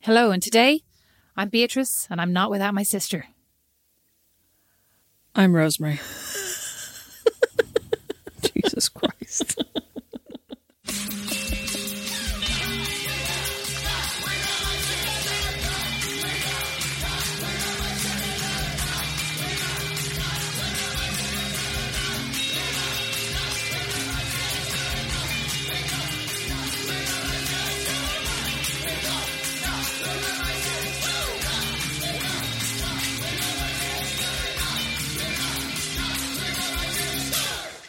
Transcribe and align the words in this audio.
Hello, 0.00 0.30
and 0.30 0.42
today 0.42 0.82
I'm 1.36 1.48
Beatrice, 1.48 2.06
and 2.10 2.20
I'm 2.20 2.32
not 2.32 2.50
without 2.50 2.74
my 2.74 2.84
sister. 2.84 3.26
I'm 5.34 5.54
Rosemary. 5.54 5.94
Jesus 8.40 8.88
Christ. 8.88 9.62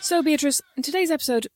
So, 0.07 0.23
Beatrice, 0.23 0.61
in 0.77 0.83
today's 0.83 1.11
episode, 1.11 1.47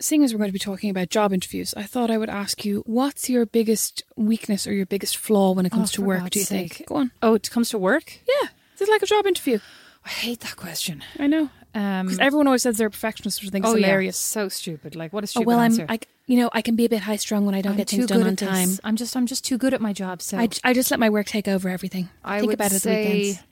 seeing 0.00 0.24
as 0.24 0.32
we're 0.32 0.38
going 0.38 0.48
to 0.48 0.52
be 0.54 0.58
talking 0.58 0.88
about 0.88 1.10
job 1.10 1.30
interviews, 1.30 1.74
I 1.76 1.82
thought 1.82 2.10
I 2.10 2.16
would 2.16 2.30
ask 2.30 2.64
you 2.64 2.82
what's 2.86 3.28
your 3.28 3.44
biggest 3.44 4.02
weakness 4.16 4.66
or 4.66 4.72
your 4.72 4.86
biggest 4.86 5.18
flaw 5.18 5.52
when 5.52 5.66
it 5.66 5.72
comes 5.72 5.90
Oh, 5.90 5.96
to 5.96 6.02
work, 6.04 6.20
God's 6.20 6.30
do 6.30 6.38
you 6.38 6.44
sake. 6.46 6.74
think? 6.76 6.88
Go 6.88 6.94
on. 6.96 7.10
Oh, 7.20 7.34
it 7.34 7.50
comes 7.50 7.68
to 7.68 7.76
work? 7.76 8.18
Yeah. 8.26 8.48
Is 8.76 8.80
it 8.80 8.88
like 8.88 9.02
a 9.02 9.06
job 9.06 9.26
interview? 9.26 9.58
I 10.06 10.08
hate 10.08 10.40
that 10.40 10.56
question. 10.56 11.04
I 11.18 11.26
know. 11.26 11.50
Um, 11.74 12.06
Because 12.06 12.18
everyone 12.18 12.46
always 12.46 12.62
says 12.62 12.78
they're 12.78 12.86
a 12.86 12.90
perfectionist, 12.90 13.42
which 13.42 13.50
I 13.50 13.52
think 13.52 13.66
is 13.66 13.72
oh, 13.72 13.76
yeah, 13.76 13.84
hilarious. 13.88 14.16
so 14.16 14.48
stupid. 14.48 14.96
Like, 14.96 15.12
what 15.12 15.24
a 15.24 15.26
Oh, 15.26 15.26
stupid 15.26 15.46
well, 15.46 15.58
I'm. 15.58 15.78
I, 15.90 15.98
you 16.26 16.38
know, 16.40 16.48
I 16.54 16.62
can 16.62 16.76
be 16.76 16.86
a 16.86 16.88
bit 16.88 17.00
high 17.02 17.16
strung 17.16 17.44
when 17.44 17.54
I 17.54 17.60
don't 17.60 17.72
I'm 17.72 17.76
get 17.76 17.90
things 17.90 18.06
done 18.06 18.22
on 18.22 18.28
at 18.28 18.36
this. 18.38 18.48
time. 18.48 18.70
I'm 18.84 18.96
just, 18.96 19.14
I'm 19.18 19.26
just 19.26 19.44
too 19.44 19.58
good 19.58 19.74
at 19.74 19.82
my 19.82 19.92
job. 19.92 20.22
So 20.22 20.38
I 20.38 20.72
just 20.72 20.90
let 20.90 20.98
my 20.98 21.10
work 21.10 21.26
take 21.26 21.46
over 21.46 21.68
everything. 21.68 22.08
I 22.24 22.38
Think 22.38 22.46
would 22.46 22.54
about 22.54 22.72
it 22.72 22.76
at 22.76 22.80
the 22.82 22.88
say, 22.88 23.12
weekends. 23.12 23.42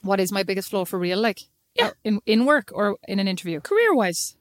what 0.00 0.18
is 0.18 0.32
my 0.32 0.44
biggest 0.44 0.70
flaw 0.70 0.86
for 0.86 0.98
real? 0.98 1.20
Like, 1.20 1.40
Yeah. 1.74 1.90
in 2.04 2.20
in 2.26 2.44
work 2.46 2.70
or 2.74 2.96
in 3.06 3.18
an 3.18 3.28
interview? 3.28 3.60
Career 3.60 3.94
wise. 3.94 4.36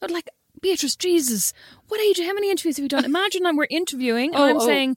But 0.00 0.10
like, 0.10 0.28
Beatrice, 0.60 0.96
Jesus, 0.96 1.52
what 1.88 2.00
age, 2.00 2.18
how 2.18 2.32
many 2.32 2.50
interviews 2.50 2.76
have 2.76 2.82
you 2.84 2.88
done? 2.88 3.04
Imagine 3.14 3.42
that 3.44 3.54
we're 3.54 3.66
interviewing 3.70 4.34
and 4.34 4.42
Oh, 4.42 4.46
I'm 4.46 4.56
oh. 4.56 4.66
saying, 4.66 4.96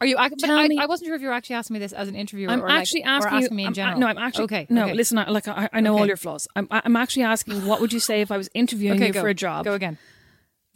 Are 0.00 0.06
you? 0.06 0.16
But 0.16 0.50
I, 0.50 0.68
I 0.80 0.86
wasn't 0.86 1.08
sure 1.08 1.16
if 1.16 1.22
you 1.22 1.28
were 1.28 1.34
actually 1.34 1.56
asking 1.56 1.74
me 1.74 1.80
this 1.80 1.92
as 1.92 2.08
an 2.08 2.14
interviewer. 2.16 2.50
I'm 2.50 2.62
or 2.62 2.68
like- 2.68 2.80
actually 2.80 3.02
or 3.04 3.08
asking, 3.08 3.42
you. 3.42 3.50
me 3.50 3.62
in 3.62 3.66
I'm- 3.68 3.74
general. 3.74 3.98
no, 4.00 4.06
I'm 4.06 4.18
actually 4.18 4.44
okay. 4.44 4.66
No, 4.70 4.84
okay. 4.84 4.94
listen. 4.94 5.18
I, 5.18 5.28
like 5.30 5.46
I, 5.48 5.68
I 5.72 5.80
know 5.80 5.96
all 5.98 6.06
your 6.06 6.16
flaws. 6.16 6.46
I'm, 6.56 6.66
I'm 6.70 6.96
actually 6.96 7.22
asking, 7.24 7.66
what 7.66 7.80
would 7.80 7.92
you 7.92 8.00
say 8.00 8.20
if 8.20 8.30
I 8.30 8.36
was 8.36 8.48
interviewing 8.54 8.96
Okay, 8.98 9.08
you 9.08 9.12
go. 9.12 9.20
for 9.20 9.28
a 9.28 9.34
job? 9.34 9.64
Go 9.64 9.74
again. 9.74 9.98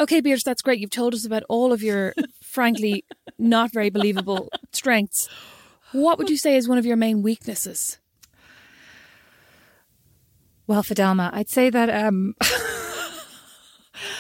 Okay, 0.01 0.21
Beatrice, 0.21 0.45
that's 0.45 0.63
great. 0.63 0.79
You've 0.79 0.91
told 0.91 1.13
us 1.15 1.25
about 1.27 1.43
all 1.49 1.73
of 1.73 1.83
your, 1.83 2.15
frankly, 2.41 3.05
not 3.39 3.73
very 3.73 3.91
believable 3.91 4.49
strengths. 4.73 5.29
What 5.91 6.19
would 6.19 6.31
you 6.31 6.37
say 6.37 6.57
is 6.57 6.69
one 6.69 6.79
of 6.79 6.87
your 6.87 6.97
main 6.97 7.23
weaknesses? 7.23 7.99
Well, 10.69 10.83
Fidelma, 10.85 11.31
I'd 11.33 11.49
say 11.49 11.69
that. 11.71 11.91
um 11.91 12.35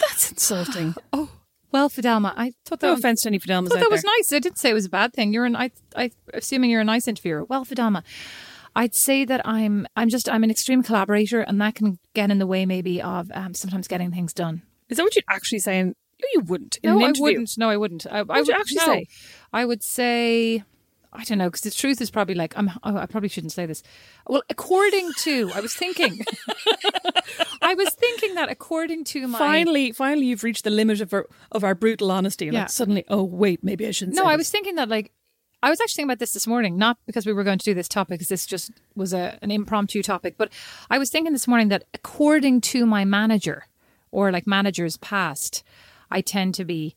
That's 0.00 0.30
insulting. 0.30 0.94
Oh, 1.12 1.30
well, 1.70 1.90
Fidelma, 1.90 2.32
I 2.34 2.54
thought 2.64 2.80
that 2.80 2.86
No 2.86 2.92
was, 2.94 3.00
offense 3.00 3.20
to 3.22 3.28
any 3.28 3.38
Fidelmas 3.38 3.70
thought 3.70 3.80
that 3.80 3.90
was 3.90 4.00
there. 4.02 4.10
nice. 4.18 4.32
I 4.32 4.38
didn't 4.38 4.56
say 4.58 4.70
it 4.70 4.74
was 4.74 4.86
a 4.86 4.88
bad 4.90 5.12
thing. 5.12 5.34
You're 5.34 5.44
an. 5.44 5.54
I, 5.54 5.70
I, 5.94 6.10
assuming 6.32 6.70
you're 6.70 6.80
a 6.80 6.84
nice 6.84 7.06
interviewer. 7.06 7.44
Well, 7.44 7.66
Fidelma, 7.66 8.02
I'd 8.74 8.94
say 8.94 9.26
that 9.26 9.46
I'm. 9.46 9.86
I'm 9.94 10.08
just. 10.08 10.28
I'm 10.30 10.42
an 10.44 10.50
extreme 10.50 10.82
collaborator, 10.82 11.42
and 11.42 11.60
that 11.60 11.74
can 11.74 11.98
get 12.14 12.30
in 12.30 12.38
the 12.38 12.46
way 12.46 12.64
maybe 12.64 13.02
of 13.02 13.30
um, 13.34 13.52
sometimes 13.52 13.86
getting 13.86 14.10
things 14.10 14.32
done. 14.32 14.62
Is 14.88 14.96
that 14.96 15.02
what 15.02 15.14
you're 15.14 15.22
actually 15.28 15.58
saying? 15.58 15.88
No, 15.88 16.26
you 16.32 16.40
wouldn't. 16.40 16.78
In 16.82 16.98
no, 16.98 17.04
I 17.04 17.12
wouldn't. 17.18 17.50
No, 17.58 17.68
I 17.68 17.76
wouldn't. 17.76 18.06
I, 18.10 18.20
I 18.20 18.22
would 18.22 18.36
you 18.36 18.42
would- 18.54 18.60
actually 18.60 18.76
no. 18.78 18.86
say? 18.86 19.06
I 19.52 19.64
would 19.66 19.82
say. 19.82 20.64
I 21.12 21.24
don't 21.24 21.38
know 21.38 21.46
because 21.48 21.62
the 21.62 21.70
truth 21.70 22.00
is 22.00 22.10
probably 22.10 22.34
like 22.34 22.56
I'm. 22.56 22.70
Oh, 22.82 22.96
I 22.96 23.06
probably 23.06 23.28
shouldn't 23.28 23.52
say 23.52 23.64
this. 23.66 23.82
Well, 24.26 24.42
according 24.50 25.10
to, 25.20 25.50
I 25.54 25.60
was 25.60 25.74
thinking, 25.74 26.20
I 27.62 27.74
was 27.74 27.94
thinking 27.94 28.34
that 28.34 28.50
according 28.50 29.04
to 29.04 29.26
my 29.26 29.38
Finally, 29.38 29.92
finally, 29.92 30.26
you've 30.26 30.44
reached 30.44 30.64
the 30.64 30.70
limit 30.70 31.00
of 31.00 31.12
our 31.12 31.26
of 31.52 31.64
our 31.64 31.74
brutal 31.74 32.10
honesty. 32.10 32.46
Like 32.46 32.52
Yeah. 32.54 32.66
suddenly, 32.66 33.04
oh 33.08 33.22
wait, 33.24 33.64
maybe 33.64 33.86
I 33.86 33.90
shouldn't. 33.90 34.16
No, 34.16 34.24
I 34.26 34.32
this. 34.32 34.40
was 34.40 34.50
thinking 34.50 34.74
that 34.76 34.88
like 34.88 35.12
I 35.62 35.70
was 35.70 35.80
actually 35.80 35.94
thinking 36.02 36.10
about 36.10 36.18
this 36.20 36.32
this 36.32 36.46
morning, 36.46 36.76
not 36.78 36.98
because 37.06 37.26
we 37.26 37.32
were 37.32 37.42
going 37.44 37.58
to 37.58 37.64
do 37.64 37.74
this 37.74 37.88
topic, 37.88 38.14
because 38.18 38.28
this 38.28 38.46
just 38.46 38.70
was 38.94 39.12
a, 39.12 39.38
an 39.42 39.50
impromptu 39.50 40.02
topic, 40.02 40.36
but 40.38 40.52
I 40.90 40.98
was 40.98 41.10
thinking 41.10 41.32
this 41.32 41.48
morning 41.48 41.68
that 41.68 41.84
according 41.94 42.60
to 42.62 42.86
my 42.86 43.04
manager 43.04 43.66
or 44.10 44.30
like 44.30 44.46
managers 44.46 44.96
past, 44.98 45.64
I 46.10 46.20
tend 46.20 46.54
to 46.56 46.64
be 46.64 46.94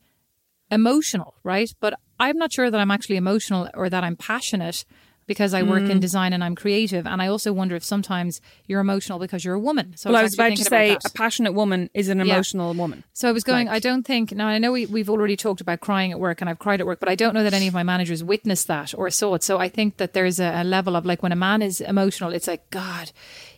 emotional, 0.69 1.35
right? 1.43 1.73
But 1.79 1.95
I'm 2.25 2.37
not 2.37 2.51
sure 2.53 2.69
that 2.71 2.79
I'm 2.79 2.91
actually 2.91 3.17
emotional 3.17 3.69
or 3.73 3.89
that 3.89 4.03
I'm 4.03 4.15
passionate 4.15 4.85
because 5.27 5.53
I 5.53 5.61
work 5.63 5.83
in 5.83 5.97
Mm. 5.99 6.01
design 6.01 6.33
and 6.33 6.43
I'm 6.43 6.55
creative. 6.55 7.05
And 7.07 7.21
I 7.21 7.27
also 7.27 7.53
wonder 7.53 7.75
if 7.75 7.83
sometimes 7.85 8.41
you're 8.67 8.81
emotional 8.81 9.17
because 9.19 9.45
you're 9.45 9.53
a 9.53 9.59
woman. 9.59 9.93
So 9.95 10.09
Well, 10.09 10.19
I 10.19 10.23
was 10.23 10.33
actually 10.37 10.45
about 10.53 10.57
to 10.57 10.63
say 10.65 10.89
about 10.91 11.05
a 11.05 11.09
passionate 11.11 11.53
woman 11.53 11.89
is 11.93 12.09
an 12.09 12.17
Yeah. 12.17 12.25
emotional 12.33 12.73
woman. 12.73 13.03
So 13.13 13.29
I 13.29 13.31
was 13.31 13.43
going, 13.45 13.67
Like- 13.67 13.75
I 13.77 13.79
don't 13.79 14.03
think, 14.05 14.33
now 14.33 14.47
I 14.47 14.57
know 14.57 14.73
we, 14.73 14.87
we've 14.87 15.09
already 15.09 15.37
talked 15.37 15.61
about 15.61 15.79
crying 15.79 16.11
at 16.11 16.19
work 16.19 16.41
and 16.41 16.49
I've 16.49 16.59
cried 16.59 16.81
at 16.81 16.87
work, 16.87 16.99
but 16.99 17.07
I 17.07 17.15
don't 17.15 17.33
know 17.33 17.43
that 17.43 17.53
any 17.53 17.67
of 17.67 17.73
my 17.73 17.83
managers 17.83 18.23
witnessed 18.23 18.67
that 18.67 18.93
or 18.97 19.09
saw 19.09 19.35
it. 19.35 19.43
So 19.43 19.57
I 19.57 19.69
think 19.69 19.97
that 19.97 20.11
there's 20.13 20.39
a, 20.39 20.51
a 20.61 20.63
level 20.65 20.95
of 20.97 21.05
like 21.05 21.23
when 21.23 21.31
a 21.31 21.35
man 21.37 21.61
is 21.61 21.79
emotional, 21.79 22.33
it's 22.33 22.47
like, 22.47 22.69
God, 22.71 23.11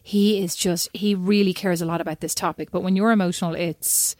he 0.04 0.44
is 0.44 0.56
just, 0.56 0.89
he 0.94 1.15
really 1.15 1.54
cares 1.54 1.81
a 1.81 1.86
lot 1.88 2.01
about 2.01 2.19
this 2.19 2.36
topic. 2.36 2.69
But 2.71 2.83
when 2.83 2.95
you're 2.95 3.12
emotional, 3.12 3.56
it's, 3.56 4.15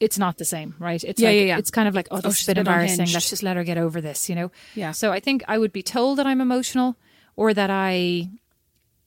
it's 0.00 0.18
not 0.18 0.38
the 0.38 0.44
same, 0.44 0.74
right? 0.78 1.02
It's 1.04 1.20
Yeah, 1.20 1.28
like, 1.28 1.36
yeah, 1.36 1.44
yeah. 1.44 1.58
It's 1.58 1.70
kind 1.70 1.88
of 1.88 1.94
like, 1.94 2.08
oh, 2.10 2.20
this 2.20 2.40
is 2.40 2.48
a 2.48 2.50
bit 2.50 2.58
embarrassing. 2.58 3.06
Let's 3.12 3.30
just 3.30 3.42
let 3.42 3.56
her 3.56 3.64
get 3.64 3.78
over 3.78 4.00
this, 4.00 4.28
you 4.28 4.34
know? 4.34 4.50
Yeah. 4.74 4.92
So 4.92 5.12
I 5.12 5.20
think 5.20 5.42
I 5.48 5.58
would 5.58 5.72
be 5.72 5.82
told 5.82 6.18
that 6.18 6.26
I'm 6.26 6.40
emotional 6.40 6.96
or 7.36 7.54
that 7.54 7.70
I 7.70 8.28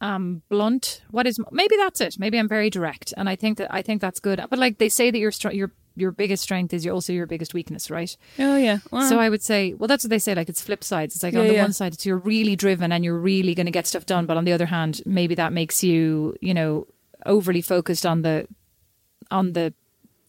am 0.01 0.41
blunt. 0.49 1.01
What 1.11 1.27
is 1.27 1.39
maybe 1.51 1.75
that's 1.77 2.01
it. 2.01 2.15
Maybe 2.19 2.37
I'm 2.37 2.47
very 2.47 2.69
direct, 2.69 3.13
and 3.17 3.27
I 3.29 3.35
think 3.35 3.57
that 3.57 3.73
I 3.73 3.81
think 3.81 4.01
that's 4.01 4.19
good. 4.19 4.43
But 4.49 4.59
like 4.59 4.77
they 4.77 4.89
say 4.89 5.11
that 5.11 5.17
your 5.17 5.31
str- 5.31 5.51
your 5.51 5.71
your 5.95 6.11
biggest 6.11 6.43
strength 6.43 6.73
is 6.73 6.85
also 6.85 7.11
your 7.11 7.25
biggest 7.25 7.53
weakness, 7.55 7.89
right? 7.89 8.15
Oh 8.37 8.55
yeah. 8.57 8.77
Well, 8.91 9.09
So 9.09 9.17
I 9.19 9.29
would 9.29 9.41
say, 9.41 9.73
well, 9.73 9.87
that's 9.87 10.03
what 10.03 10.11
they 10.11 10.19
say. 10.19 10.35
Like 10.35 10.47
it's 10.49 10.61
flip 10.61 10.83
sides. 10.83 11.15
It's 11.15 11.23
like 11.23 11.33
Yeah, 11.33 11.39
on 11.41 11.47
the 11.47 11.53
yeah. 11.55 11.63
one 11.63 11.73
side, 11.73 11.93
it's 11.93 12.05
you're 12.05 12.17
really 12.17 12.55
driven 12.55 12.91
and 12.91 13.03
you're 13.03 13.17
really 13.17 13.55
going 13.55 13.65
to 13.65 13.71
get 13.71 13.87
stuff 13.87 14.05
done, 14.05 14.27
but 14.27 14.37
on 14.37 14.45
the 14.45 14.53
other 14.53 14.67
hand, 14.67 15.01
maybe 15.07 15.33
that 15.35 15.53
makes 15.53 15.83
you, 15.83 16.35
you 16.39 16.53
know, 16.53 16.85
overly 17.25 17.61
focused 17.63 18.05
on 18.05 18.21
the, 18.21 18.47
on 19.31 19.53
the, 19.53 19.73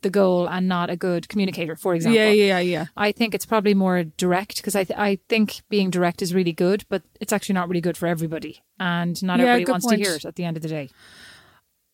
the 0.02 0.10
goal 0.10 0.48
and 0.48 0.68
not 0.68 0.90
a 0.90 0.96
good 0.96 1.28
communicator. 1.28 1.74
For 1.76 1.94
example, 1.94 2.18
yeah, 2.20 2.30
yeah, 2.30 2.58
yeah. 2.60 2.86
I 2.96 3.12
think 3.12 3.34
it's 3.34 3.46
probably 3.46 3.74
more 3.74 4.04
direct 4.04 4.56
because 4.56 4.76
I 4.76 4.84
th- 4.84 4.98
I 4.98 5.18
think 5.28 5.62
being 5.68 5.90
direct 5.90 6.22
is 6.22 6.32
really 6.34 6.52
good, 6.52 6.84
but 6.88 7.02
it's 7.20 7.32
actually 7.32 7.54
not 7.54 7.68
really 7.68 7.80
good 7.80 7.96
for 7.96 8.06
everybody, 8.06 8.62
and 8.78 9.20
not 9.22 9.38
Yeah, 9.40 9.46
everybody 9.46 9.70
wants 9.72 9.86
point. 9.86 9.98
to 9.98 10.04
hear 10.04 10.14
it 10.16 10.24
at 10.24 10.36
the 10.36 10.44
end 10.44 10.56
of 10.56 10.62
the 10.62 10.68
day. 10.68 10.90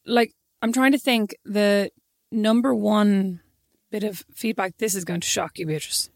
Like 0.06 0.34
I'm 0.60 0.72
trying 0.72 0.92
to 0.92 0.98
think 0.98 1.34
the 1.44 1.90
number 2.30 2.74
one 2.74 3.40
bit 3.90 4.04
of 4.04 4.24
feedback. 4.34 4.76
This 4.78 4.94
is 4.94 5.04
going 5.04 5.20
to 5.20 5.26
shock 5.28 5.58
you, 5.58 5.66
Beatrice. 5.66 6.10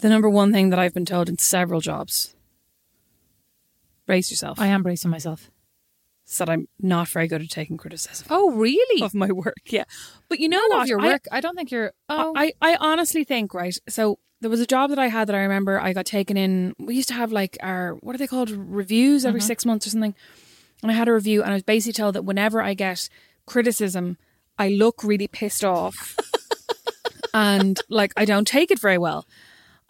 The 0.00 0.08
number 0.10 0.28
one 0.28 0.52
thing 0.52 0.68
that 0.70 0.78
I've 0.78 0.92
been 0.92 1.06
told 1.06 1.28
in 1.28 1.38
several 1.38 1.80
jobs. 1.80 2.34
Brace 4.06 4.30
yourself. 4.30 4.60
I 4.60 4.66
am 4.66 4.82
bracing 4.82 5.10
myself. 5.10 5.50
That 6.38 6.48
I'm 6.50 6.66
not 6.80 7.08
very 7.08 7.28
good 7.28 7.40
at 7.42 7.48
taking 7.50 7.76
criticism 7.76 8.26
Oh, 8.30 8.50
really? 8.50 9.02
of 9.02 9.14
my 9.14 9.30
work. 9.32 9.54
Yeah, 9.66 9.84
but 10.28 10.40
you 10.40 10.48
know 10.48 10.60
what? 10.68 10.82
of 10.82 10.88
your 10.88 11.00
I- 11.00 11.06
work. 11.06 11.24
I, 11.30 11.40
don't 11.40 11.54
think 11.56 11.70
you're. 11.70 11.92
Oh, 12.08 12.32
I, 12.36 12.52
I 12.60 12.76
honestly 12.80 13.24
think, 13.24 13.54
right? 13.54 13.76
So 13.88 14.18
there 14.40 14.50
was 14.50 14.60
a 14.60 14.66
job 14.66 14.90
that 14.90 14.98
I 14.98 15.06
had 15.08 15.28
that 15.28 15.34
I 15.36 15.40
remember 15.40 15.80
I 15.80 15.92
got 15.92 16.04
taken 16.04 16.36
in. 16.36 16.74
We 16.78 16.94
used 16.96 17.08
to 17.08 17.14
have 17.14 17.32
like 17.32 17.56
our, 17.62 17.94
what 18.00 18.14
are 18.14 18.18
they 18.18 18.26
called? 18.26 18.50
Reviews 18.50 19.24
every 19.24 19.40
Mm-hmm. 19.40 19.46
six 19.46 19.64
months 19.64 19.86
or 19.86 19.90
something. 19.90 20.14
And 20.82 20.90
I 20.92 20.94
had 20.94 21.08
a 21.08 21.12
review 21.12 21.42
and 21.42 21.50
I 21.52 21.54
was 21.54 21.62
basically 21.62 21.94
told 21.94 22.14
that 22.16 22.22
whenever 22.24 22.60
I 22.60 22.74
get 22.74 23.08
criticism, 23.46 24.18
I 24.58 24.68
look 24.68 25.02
really 25.04 25.26
pissed 25.28 25.64
off 25.64 26.16
and 27.34 27.80
like 27.88 28.12
I 28.16 28.24
don't 28.24 28.46
take 28.46 28.70
it 28.70 28.78
very 28.78 28.98
well. 28.98 29.26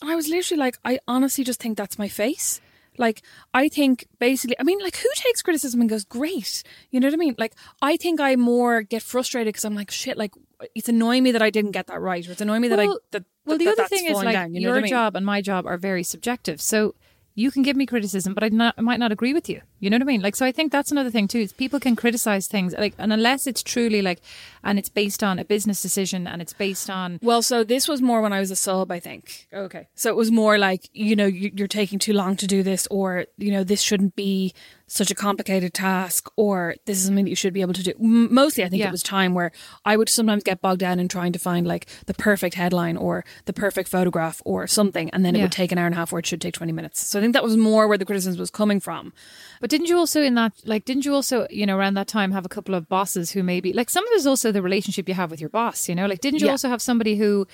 And 0.00 0.10
I 0.10 0.14
was 0.14 0.28
literally 0.28 0.60
like, 0.60 0.78
I 0.84 1.00
honestly 1.08 1.42
just 1.44 1.60
think 1.60 1.76
that's 1.78 1.98
my 1.98 2.08
face. 2.08 2.60
Like, 2.98 3.22
I 3.54 3.68
think 3.68 4.06
basically, 4.18 4.56
I 4.58 4.62
mean, 4.62 4.78
like, 4.80 4.96
who 4.96 5.08
takes 5.14 5.42
criticism 5.42 5.80
and 5.80 5.90
goes, 5.90 6.04
great? 6.04 6.62
You 6.90 7.00
know 7.00 7.06
what 7.08 7.14
I 7.14 7.16
mean? 7.16 7.34
Like, 7.38 7.54
I 7.82 7.96
think 7.96 8.20
I 8.20 8.36
more 8.36 8.82
get 8.82 9.02
frustrated 9.02 9.52
because 9.52 9.64
I'm 9.64 9.74
like, 9.74 9.90
shit, 9.90 10.16
like, 10.16 10.32
it's 10.74 10.88
annoying 10.88 11.22
me 11.22 11.32
that 11.32 11.42
I 11.42 11.50
didn't 11.50 11.72
get 11.72 11.86
that 11.88 12.00
right. 12.00 12.26
Or 12.26 12.32
it's 12.32 12.40
annoying 12.40 12.62
me 12.62 12.68
that 12.68 12.80
I, 12.80 12.86
that, 12.86 12.88
well, 12.88 12.98
that- 13.10 13.24
the 13.58 13.64
that 13.64 13.66
other 13.72 13.76
that's 13.76 13.90
thing 13.90 14.06
is 14.06 14.16
like 14.16 14.32
down, 14.32 14.54
you 14.54 14.60
know 14.62 14.68
your 14.68 14.78
I 14.78 14.80
mean? 14.82 14.90
job 14.90 15.16
and 15.16 15.24
my 15.24 15.40
job 15.40 15.66
are 15.66 15.76
very 15.76 16.02
subjective. 16.02 16.60
So 16.60 16.94
you 17.34 17.50
can 17.50 17.62
give 17.62 17.76
me 17.76 17.84
criticism, 17.86 18.32
but 18.34 18.42
I, 18.42 18.48
not, 18.48 18.74
I 18.78 18.80
might 18.80 18.98
not 18.98 19.12
agree 19.12 19.34
with 19.34 19.48
you. 19.48 19.60
You 19.78 19.90
know 19.90 19.96
what 19.96 20.02
I 20.02 20.06
mean? 20.06 20.22
Like, 20.22 20.36
so 20.36 20.46
I 20.46 20.52
think 20.52 20.72
that's 20.72 20.90
another 20.90 21.10
thing 21.10 21.28
too. 21.28 21.40
Is 21.40 21.52
people 21.52 21.78
can 21.80 21.96
criticize 21.96 22.46
things 22.46 22.74
like, 22.78 22.94
and 22.98 23.12
unless 23.12 23.46
it's 23.46 23.62
truly 23.62 24.00
like, 24.00 24.20
and 24.64 24.78
it's 24.78 24.88
based 24.88 25.22
on 25.22 25.38
a 25.38 25.44
business 25.44 25.82
decision 25.82 26.26
and 26.26 26.40
it's 26.40 26.52
based 26.54 26.88
on. 26.88 27.18
Well, 27.22 27.42
so 27.42 27.62
this 27.62 27.86
was 27.86 28.00
more 28.00 28.20
when 28.22 28.32
I 28.32 28.40
was 28.40 28.50
a 28.50 28.56
sub, 28.56 28.90
I 28.90 28.98
think. 29.00 29.46
Okay. 29.52 29.86
So 29.94 30.08
it 30.08 30.16
was 30.16 30.30
more 30.32 30.56
like, 30.58 30.88
you 30.92 31.14
know, 31.14 31.26
you- 31.26 31.52
you're 31.54 31.68
taking 31.68 31.98
too 31.98 32.14
long 32.14 32.36
to 32.36 32.46
do 32.46 32.62
this, 32.62 32.88
or, 32.90 33.26
you 33.36 33.52
know, 33.52 33.64
this 33.64 33.80
shouldn't 33.82 34.16
be 34.16 34.54
such 34.88 35.10
a 35.10 35.14
complicated 35.16 35.74
task, 35.74 36.30
or 36.36 36.76
this 36.86 36.98
is 36.98 37.04
something 37.06 37.24
that 37.24 37.30
you 37.30 37.36
should 37.36 37.52
be 37.52 37.60
able 37.60 37.72
to 37.74 37.82
do. 37.82 37.92
Mostly, 37.98 38.62
I 38.64 38.68
think 38.68 38.80
Yeah. 38.80 38.88
it 38.88 38.92
was 38.92 39.02
time 39.02 39.34
where 39.34 39.50
I 39.84 39.96
would 39.96 40.08
sometimes 40.08 40.44
get 40.44 40.60
bogged 40.62 40.78
down 40.80 41.00
in 41.00 41.08
trying 41.08 41.32
to 41.32 41.40
find 41.40 41.66
like 41.66 41.86
the 42.06 42.14
perfect 42.14 42.54
headline 42.54 42.96
or 42.96 43.24
the 43.46 43.52
perfect 43.52 43.88
photograph 43.88 44.40
or 44.44 44.66
something, 44.68 45.10
and 45.10 45.24
then 45.24 45.34
it 45.34 45.38
Yeah. 45.38 45.44
would 45.44 45.52
take 45.52 45.72
an 45.72 45.78
hour 45.78 45.86
and 45.86 45.94
a 45.94 45.98
half 45.98 46.12
where 46.12 46.20
it 46.20 46.26
should 46.26 46.40
take 46.40 46.54
20 46.54 46.72
minutes. 46.72 47.04
So 47.04 47.18
I 47.18 47.22
think 47.22 47.32
that 47.34 47.42
was 47.42 47.56
more 47.56 47.88
where 47.88 47.98
the 47.98 48.04
criticism 48.04 48.38
was 48.38 48.50
coming 48.50 48.78
from. 48.80 49.12
But 49.60 49.65
didn't 49.70 49.88
you 49.88 49.96
also 49.98 50.22
in 50.22 50.34
that 50.34 50.52
like 50.64 50.84
didn't 50.84 51.04
you 51.04 51.14
also 51.14 51.46
you 51.50 51.66
know 51.66 51.76
around 51.76 51.94
that 51.94 52.08
time 52.08 52.32
have 52.32 52.44
a 52.46 52.48
couple 52.48 52.74
of 52.74 52.88
bosses 52.88 53.30
who 53.32 53.42
maybe 53.42 53.72
like 53.72 53.90
some 53.90 54.04
of 54.06 54.10
it 54.12 54.16
is 54.16 54.26
also 54.26 54.52
the 54.52 54.62
relationship 54.62 55.08
you 55.08 55.14
have 55.14 55.30
with 55.30 55.40
your 55.40 55.50
boss 55.50 55.88
you 55.88 55.94
know 55.94 56.06
like 56.06 56.20
didn't 56.20 56.40
you 56.40 56.46
Yeah. 56.46 56.52
also 56.52 56.68
have 56.68 56.82
somebody 56.82 57.16
who 57.16 57.46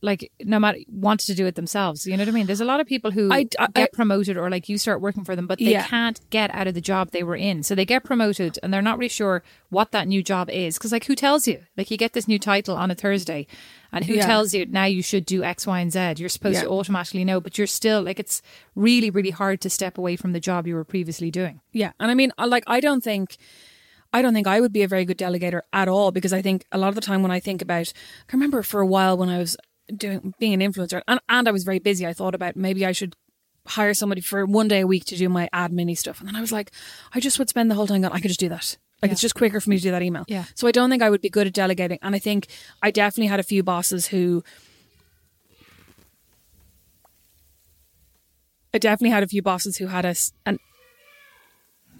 like 0.00 0.30
no 0.44 0.58
matter 0.60 0.78
wanted 0.88 1.26
to 1.26 1.34
do 1.34 1.46
it 1.46 1.56
themselves 1.56 2.06
you 2.06 2.16
know 2.16 2.22
what 2.22 2.28
I 2.28 2.32
mean? 2.32 2.46
There's 2.46 2.60
a 2.60 2.64
lot 2.64 2.78
of 2.80 2.86
people 2.86 3.10
who 3.10 3.32
I- 3.32 3.46
I- 3.58 3.66
get 3.74 3.92
promoted 3.92 4.36
or 4.36 4.48
like 4.48 4.68
you 4.68 4.78
start 4.78 5.00
working 5.00 5.24
for 5.24 5.34
them 5.34 5.46
but 5.48 5.58
they 5.58 5.72
Yeah. 5.72 5.86
can't 5.86 6.20
get 6.30 6.54
out 6.54 6.68
of 6.68 6.74
the 6.74 6.80
job 6.80 7.10
they 7.10 7.24
were 7.24 7.34
in. 7.34 7.62
So 7.64 7.74
they 7.74 7.84
get 7.84 8.04
promoted 8.04 8.58
and 8.62 8.72
they're 8.72 8.80
not 8.80 8.98
really 8.98 9.08
sure 9.08 9.42
what 9.70 9.90
that 9.92 10.06
new 10.06 10.22
job 10.22 10.50
is. 10.50 10.78
Because 10.78 10.92
like 10.92 11.06
who 11.06 11.16
tells 11.16 11.48
you? 11.48 11.60
Like 11.76 11.90
you 11.90 11.96
get 11.96 12.12
this 12.12 12.28
new 12.28 12.38
title 12.38 12.76
on 12.76 12.90
a 12.92 12.94
Thursday 12.94 13.48
and 13.90 14.04
who 14.04 14.14
Yeah. 14.14 14.26
tells 14.26 14.54
you 14.54 14.66
now 14.66 14.84
you 14.84 15.02
should 15.02 15.26
do 15.26 15.42
X 15.42 15.66
Y 15.66 15.80
and 15.80 15.92
Z. 15.92 16.14
You're 16.18 16.28
supposed 16.28 16.54
Yeah. 16.56 16.62
to 16.62 16.70
automatically 16.70 17.24
know 17.24 17.40
but 17.40 17.58
you're 17.58 17.66
still 17.66 18.00
like 18.02 18.20
it's 18.20 18.40
really 18.76 19.10
really 19.10 19.30
hard 19.30 19.60
to 19.62 19.70
step 19.70 19.98
away 19.98 20.14
from 20.14 20.32
the 20.32 20.40
job 20.40 20.66
you 20.68 20.74
were 20.76 20.84
previously 20.84 21.30
doing. 21.32 21.60
Yeah, 21.72 21.92
and 21.98 22.10
I 22.10 22.14
mean, 22.14 22.30
like, 22.38 22.64
I 22.66 22.80
don't 22.80 23.02
think, 23.02 23.36
I 24.12 24.22
don't 24.22 24.32
think 24.34 24.46
I 24.46 24.60
would 24.60 24.72
be 24.72 24.82
a 24.82 24.88
very 24.88 25.04
good 25.04 25.18
delegator 25.18 25.60
at 25.72 25.86
all 25.88 26.10
because 26.12 26.32
I 26.32 26.40
think 26.42 26.64
a 26.72 26.78
lot 26.78 26.88
of 26.88 26.94
the 26.94 27.00
time 27.00 27.22
when 27.22 27.30
I 27.30 27.40
think 27.40 27.60
about, 27.62 27.92
I 28.28 28.32
remember 28.32 28.62
for 28.62 28.80
a 28.80 28.86
while 28.86 29.16
when 29.18 29.28
I 29.28 29.38
was 29.38 29.56
doing 29.94 30.34
being 30.38 30.60
an 30.60 30.72
influencer 30.72 31.02
and, 31.08 31.20
and 31.28 31.48
I 31.48 31.50
was 31.50 31.64
very 31.64 31.78
busy, 31.78 32.06
I 32.06 32.12
thought 32.12 32.34
about 32.34 32.56
maybe 32.56 32.84
I 32.84 32.92
should 32.92 33.16
hire 33.66 33.94
somebody 33.94 34.20
for 34.20 34.46
one 34.46 34.68
day 34.68 34.80
a 34.80 34.86
week 34.86 35.04
to 35.06 35.16
do 35.16 35.28
my 35.28 35.48
admin 35.52 35.96
stuff, 35.96 36.20
and 36.20 36.28
then 36.28 36.36
I 36.36 36.40
was 36.40 36.52
like, 36.52 36.70
I 37.14 37.20
just 37.20 37.38
would 37.38 37.48
spend 37.48 37.70
the 37.70 37.74
whole 37.74 37.86
time 37.86 38.00
going, 38.00 38.12
I 38.12 38.20
could 38.20 38.28
just 38.28 38.40
do 38.40 38.48
that. 38.48 38.76
Like 39.02 39.12
it's 39.12 39.20
just 39.20 39.36
quicker 39.36 39.60
for 39.60 39.70
me 39.70 39.76
to 39.76 39.82
do 39.82 39.90
that 39.92 40.02
email. 40.02 40.24
Yeah. 40.26 40.44
So 40.56 40.66
I 40.66 40.72
don't 40.72 40.90
think 40.90 41.02
I 41.02 41.10
would 41.10 41.20
be 41.20 41.30
good 41.30 41.46
at 41.46 41.52
delegating, 41.52 41.98
and 42.02 42.14
I 42.14 42.18
think 42.18 42.48
I 42.82 42.90
definitely 42.90 43.28
had 43.28 43.40
a 43.40 43.44
few 43.44 43.62
bosses 43.62 44.08
who. 44.08 44.42
I 48.74 48.78
definitely 48.78 49.10
had 49.10 49.22
a 49.22 49.28
few 49.28 49.40
bosses 49.40 49.76
who 49.78 49.86
had 49.86 50.04
us, 50.04 50.32
and 50.44 50.58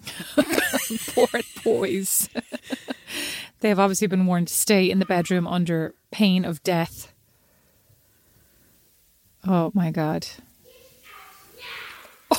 poor 1.14 1.28
boys. 1.62 2.28
they 3.60 3.68
have 3.68 3.78
obviously 3.78 4.06
been 4.06 4.26
warned 4.26 4.48
to 4.48 4.54
stay 4.54 4.90
in 4.90 4.98
the 4.98 5.06
bedroom 5.06 5.46
under 5.46 5.94
pain 6.10 6.44
of 6.44 6.62
death. 6.62 7.12
Oh 9.46 9.70
my 9.74 9.90
god. 9.90 10.26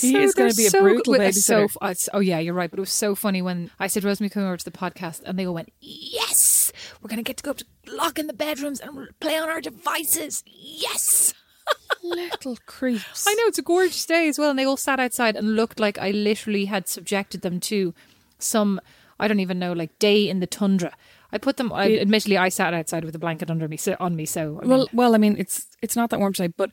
He 0.00 0.18
is 0.18 0.34
gonna 0.34 0.52
be 0.54 0.66
a 0.66 0.70
so 0.70 0.80
brutal 0.80 1.14
good- 1.14 1.34
So, 1.34 1.68
oh 2.12 2.20
yeah, 2.20 2.38
you're 2.38 2.54
right. 2.54 2.70
But 2.70 2.78
it 2.78 2.82
was 2.82 2.92
so 2.92 3.14
funny 3.14 3.40
when 3.42 3.70
I 3.78 3.86
said 3.86 4.04
Rosemary 4.04 4.28
come 4.30 4.42
over 4.42 4.56
to 4.56 4.64
the 4.64 4.70
podcast, 4.70 5.22
and 5.24 5.38
they 5.38 5.46
all 5.46 5.54
went, 5.54 5.72
"Yes, 5.80 6.72
we're 7.00 7.08
gonna 7.08 7.22
get 7.22 7.36
to 7.38 7.42
go 7.42 7.52
up 7.52 7.58
to 7.58 7.64
lock 7.86 8.18
in 8.18 8.26
the 8.26 8.32
bedrooms 8.32 8.80
and 8.80 9.08
play 9.20 9.38
on 9.38 9.48
our 9.48 9.60
devices." 9.60 10.42
Yes. 10.46 11.32
little 12.02 12.58
creeps. 12.66 13.24
I 13.26 13.32
know 13.34 13.44
it's 13.46 13.58
a 13.58 13.62
gorgeous 13.62 14.04
day 14.04 14.28
as 14.28 14.38
well, 14.38 14.50
and 14.50 14.58
they 14.58 14.66
all 14.66 14.76
sat 14.76 15.00
outside 15.00 15.36
and 15.36 15.56
looked 15.56 15.80
like 15.80 15.98
I 15.98 16.10
literally 16.10 16.66
had 16.66 16.86
subjected 16.86 17.40
them 17.40 17.58
to 17.60 17.94
some 18.38 18.80
I 19.18 19.28
don't 19.28 19.40
even 19.40 19.58
know 19.58 19.72
like 19.72 19.98
day 19.98 20.28
in 20.28 20.40
the 20.40 20.46
tundra. 20.46 20.92
I 21.34 21.38
put 21.38 21.56
them. 21.56 21.72
I, 21.72 21.98
admittedly, 21.98 22.38
I 22.38 22.48
sat 22.48 22.72
outside 22.72 23.04
with 23.04 23.14
a 23.16 23.18
blanket 23.18 23.50
under 23.50 23.66
me 23.66 23.76
so, 23.76 23.96
on 23.98 24.14
me. 24.14 24.24
So 24.24 24.60
I 24.62 24.66
Well, 24.66 24.78
mean, 24.78 24.86
well, 24.92 25.14
I 25.16 25.18
mean, 25.18 25.34
it's 25.36 25.66
it's 25.82 25.96
not 25.96 26.10
that 26.10 26.20
warm 26.20 26.32
today, 26.32 26.52
but 26.56 26.70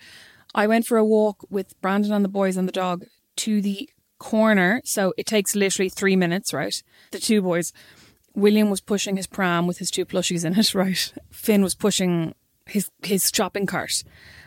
I 0.53 0.68
went 0.68 0.86
for 0.86 0.98
a 0.98 1.03
walk 1.03 1.44
with 1.50 1.80
Brandon 1.82 2.13
and 2.13 2.24
the 2.24 2.30
boys 2.30 2.58
and 2.58 2.68
the 2.68 2.72
dog 2.72 3.06
to 3.38 3.60
the 3.60 3.89
corner. 4.20 4.80
So 4.86 5.13
it 5.18 5.25
takes 5.25 5.56
literally 5.56 5.89
three 5.89 6.15
minutes, 6.15 6.53
right? 6.53 6.82
The 7.10 7.20
two 7.20 7.41
boys. 7.41 7.74
William 8.36 8.70
was 8.70 8.82
pushing 8.82 9.18
his 9.18 9.25
pram 9.27 9.65
with 9.65 9.80
his 9.80 9.89
two 9.89 10.06
plushies 10.06 10.46
in 10.46 10.58
it, 10.58 10.75
right? 10.75 11.12
Finn 11.32 11.63
was 11.63 11.74
pushing 11.74 12.36
his 12.68 12.91
his 13.01 13.32
shopping 13.34 13.65
cart. 13.65 14.03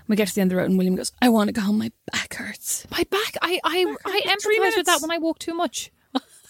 We 0.07 0.15
get 0.15 0.29
to 0.29 0.35
the 0.35 0.43
end 0.43 0.53
of 0.53 0.57
the 0.57 0.61
road, 0.63 0.71
and 0.71 0.79
William 0.79 0.95
goes, 0.95 1.11
"I 1.21 1.29
want 1.29 1.49
to 1.49 1.53
go 1.53 1.63
home. 1.63 1.79
My 1.79 1.91
back 2.13 2.35
hurts." 2.35 2.87
my 2.93 3.05
back. 3.11 3.37
I 3.43 3.59
I 3.65 3.97
I 4.05 4.37
Three 4.41 4.61
empathize 4.61 4.77
with 4.77 4.87
that 4.87 5.01
when 5.01 5.11
I 5.11 5.19
walk 5.19 5.41
too 5.41 5.55
much. 5.55 5.91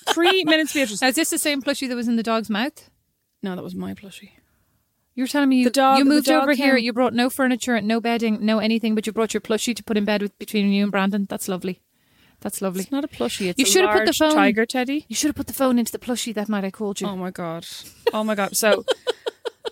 Three 0.09 0.45
minutes, 0.45 0.75
Beatrice. 0.75 1.01
Now, 1.01 1.09
is 1.13 1.15
this 1.15 1.31
the 1.31 1.39
same 1.39 1.63
plushie 1.63 1.89
that 1.89 1.97
was 1.97 2.09
in 2.09 2.17
the 2.17 2.23
dog's 2.23 2.51
mouth? 2.51 2.91
No, 3.45 3.55
that 3.55 3.63
was 3.63 3.75
my 3.75 3.93
plushie. 3.95 4.31
You're 5.15 5.27
telling 5.29 5.49
me 5.51 5.57
you, 5.59 5.65
The 5.67 5.71
dog- 5.71 5.99
you 5.99 6.05
the 6.05 6.11
moved 6.11 6.27
dog 6.27 6.43
over 6.43 6.55
here. 6.55 6.75
came- 6.77 6.85
You 6.85 6.93
brought 6.93 7.15
no 7.15 7.31
furniture, 7.31 7.81
no 7.81 8.01
bedding, 8.01 8.39
no 8.45 8.59
anything, 8.59 8.95
but 8.97 9.07
you 9.07 9.13
brought 9.13 9.33
your 9.35 9.41
plushie 9.43 9.77
to 9.77 9.85
put 9.85 9.97
in 9.97 10.05
bed 10.05 10.23
with 10.23 10.37
between 10.39 10.73
you 10.73 10.83
and 10.83 10.91
Brandon. 10.91 11.27
That's 11.29 11.47
lovely. 11.47 11.83
That's 12.41 12.61
lovely. 12.61 12.83
It's 12.83 12.91
not 12.91 13.05
a 13.05 13.09
plushie. 13.09 13.49
It's 13.51 13.59
You 13.59 13.65
a 13.65 13.69
should 13.69 13.83
have 13.85 13.93
put 13.93 14.01
the 14.01 14.07
large 14.07 14.19
phone- 14.19 14.35
tiger 14.35 14.67
teddy. 14.67 15.05
You 15.09 15.15
should 15.15 15.29
have 15.29 15.37
put 15.37 15.47
the 15.47 15.53
phone 15.53 15.79
into 15.79 15.93
the 15.93 15.99
plushie 15.99 16.35
that 16.35 16.49
night 16.49 16.65
I 16.65 16.71
called 16.71 17.01
you. 17.01 17.07
Oh 17.07 17.17
my 17.17 17.31
god. 17.31 17.67
Oh 18.13 18.25
my 18.25 18.35
god. 18.35 18.57
So, 18.57 18.85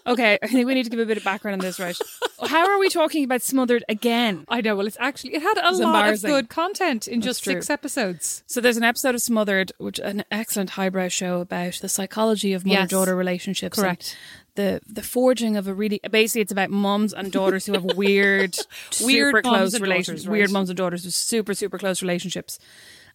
okay, 0.07 0.39
I 0.43 0.47
think 0.47 0.67
we 0.67 0.75
need 0.75 0.85
to 0.85 0.91
give 0.91 1.01
a 1.01 1.07
bit 1.07 1.17
of 1.17 1.25
background 1.25 1.61
on 1.61 1.67
this, 1.67 1.79
right? 1.79 1.97
How 2.47 2.69
are 2.69 2.79
we 2.79 2.89
talking 2.89 3.25
about 3.25 3.43
Smothered 3.43 3.85
again? 3.89 4.45
I 4.49 4.61
know. 4.61 4.77
Well, 4.77 4.87
it's 4.87 4.97
actually 4.99 5.35
it 5.35 5.43
had 5.43 5.59
a 5.59 5.77
lot 5.77 6.09
of 6.09 6.23
good 6.23 6.49
content 6.49 7.07
in 7.07 7.21
just 7.21 7.45
true. 7.45 7.55
six 7.55 7.71
episodes. 7.71 8.43
So 8.47 8.61
there's 8.61 8.77
an 8.77 8.85
episode 8.85 9.15
of 9.15 9.23
Smothered, 9.23 9.73
which 9.79 9.99
an 9.99 10.25
excellent 10.31 10.71
highbrow 10.71 11.09
show 11.09 11.41
about 11.41 11.75
the 11.75 11.89
psychology 11.89 12.53
of 12.53 12.67
mother-daughter 12.67 13.15
relationships. 13.15 13.79
and 13.79 13.85
Correct. 13.85 14.17
The 14.55 14.81
the 14.87 15.03
forging 15.03 15.57
of 15.57 15.67
a 15.67 15.75
really 15.75 16.01
basically 16.11 16.43
it's 16.43 16.53
about 16.53 16.71
mums 16.71 17.13
and 17.13 17.33
daughters 17.33 17.67
who 17.67 17.73
have 17.73 17.85
weird, 17.97 18.57
Weird 19.03 19.35
super 19.35 19.43
close 19.43 19.81
relationships, 19.81 20.27
right. 20.27 20.33
Weird 20.33 20.51
mums 20.51 20.69
and 20.69 20.77
daughters 20.77 21.05
with 21.05 21.15
super 21.15 21.55
super 21.55 21.79
close 21.79 22.03
relationships. 22.03 22.59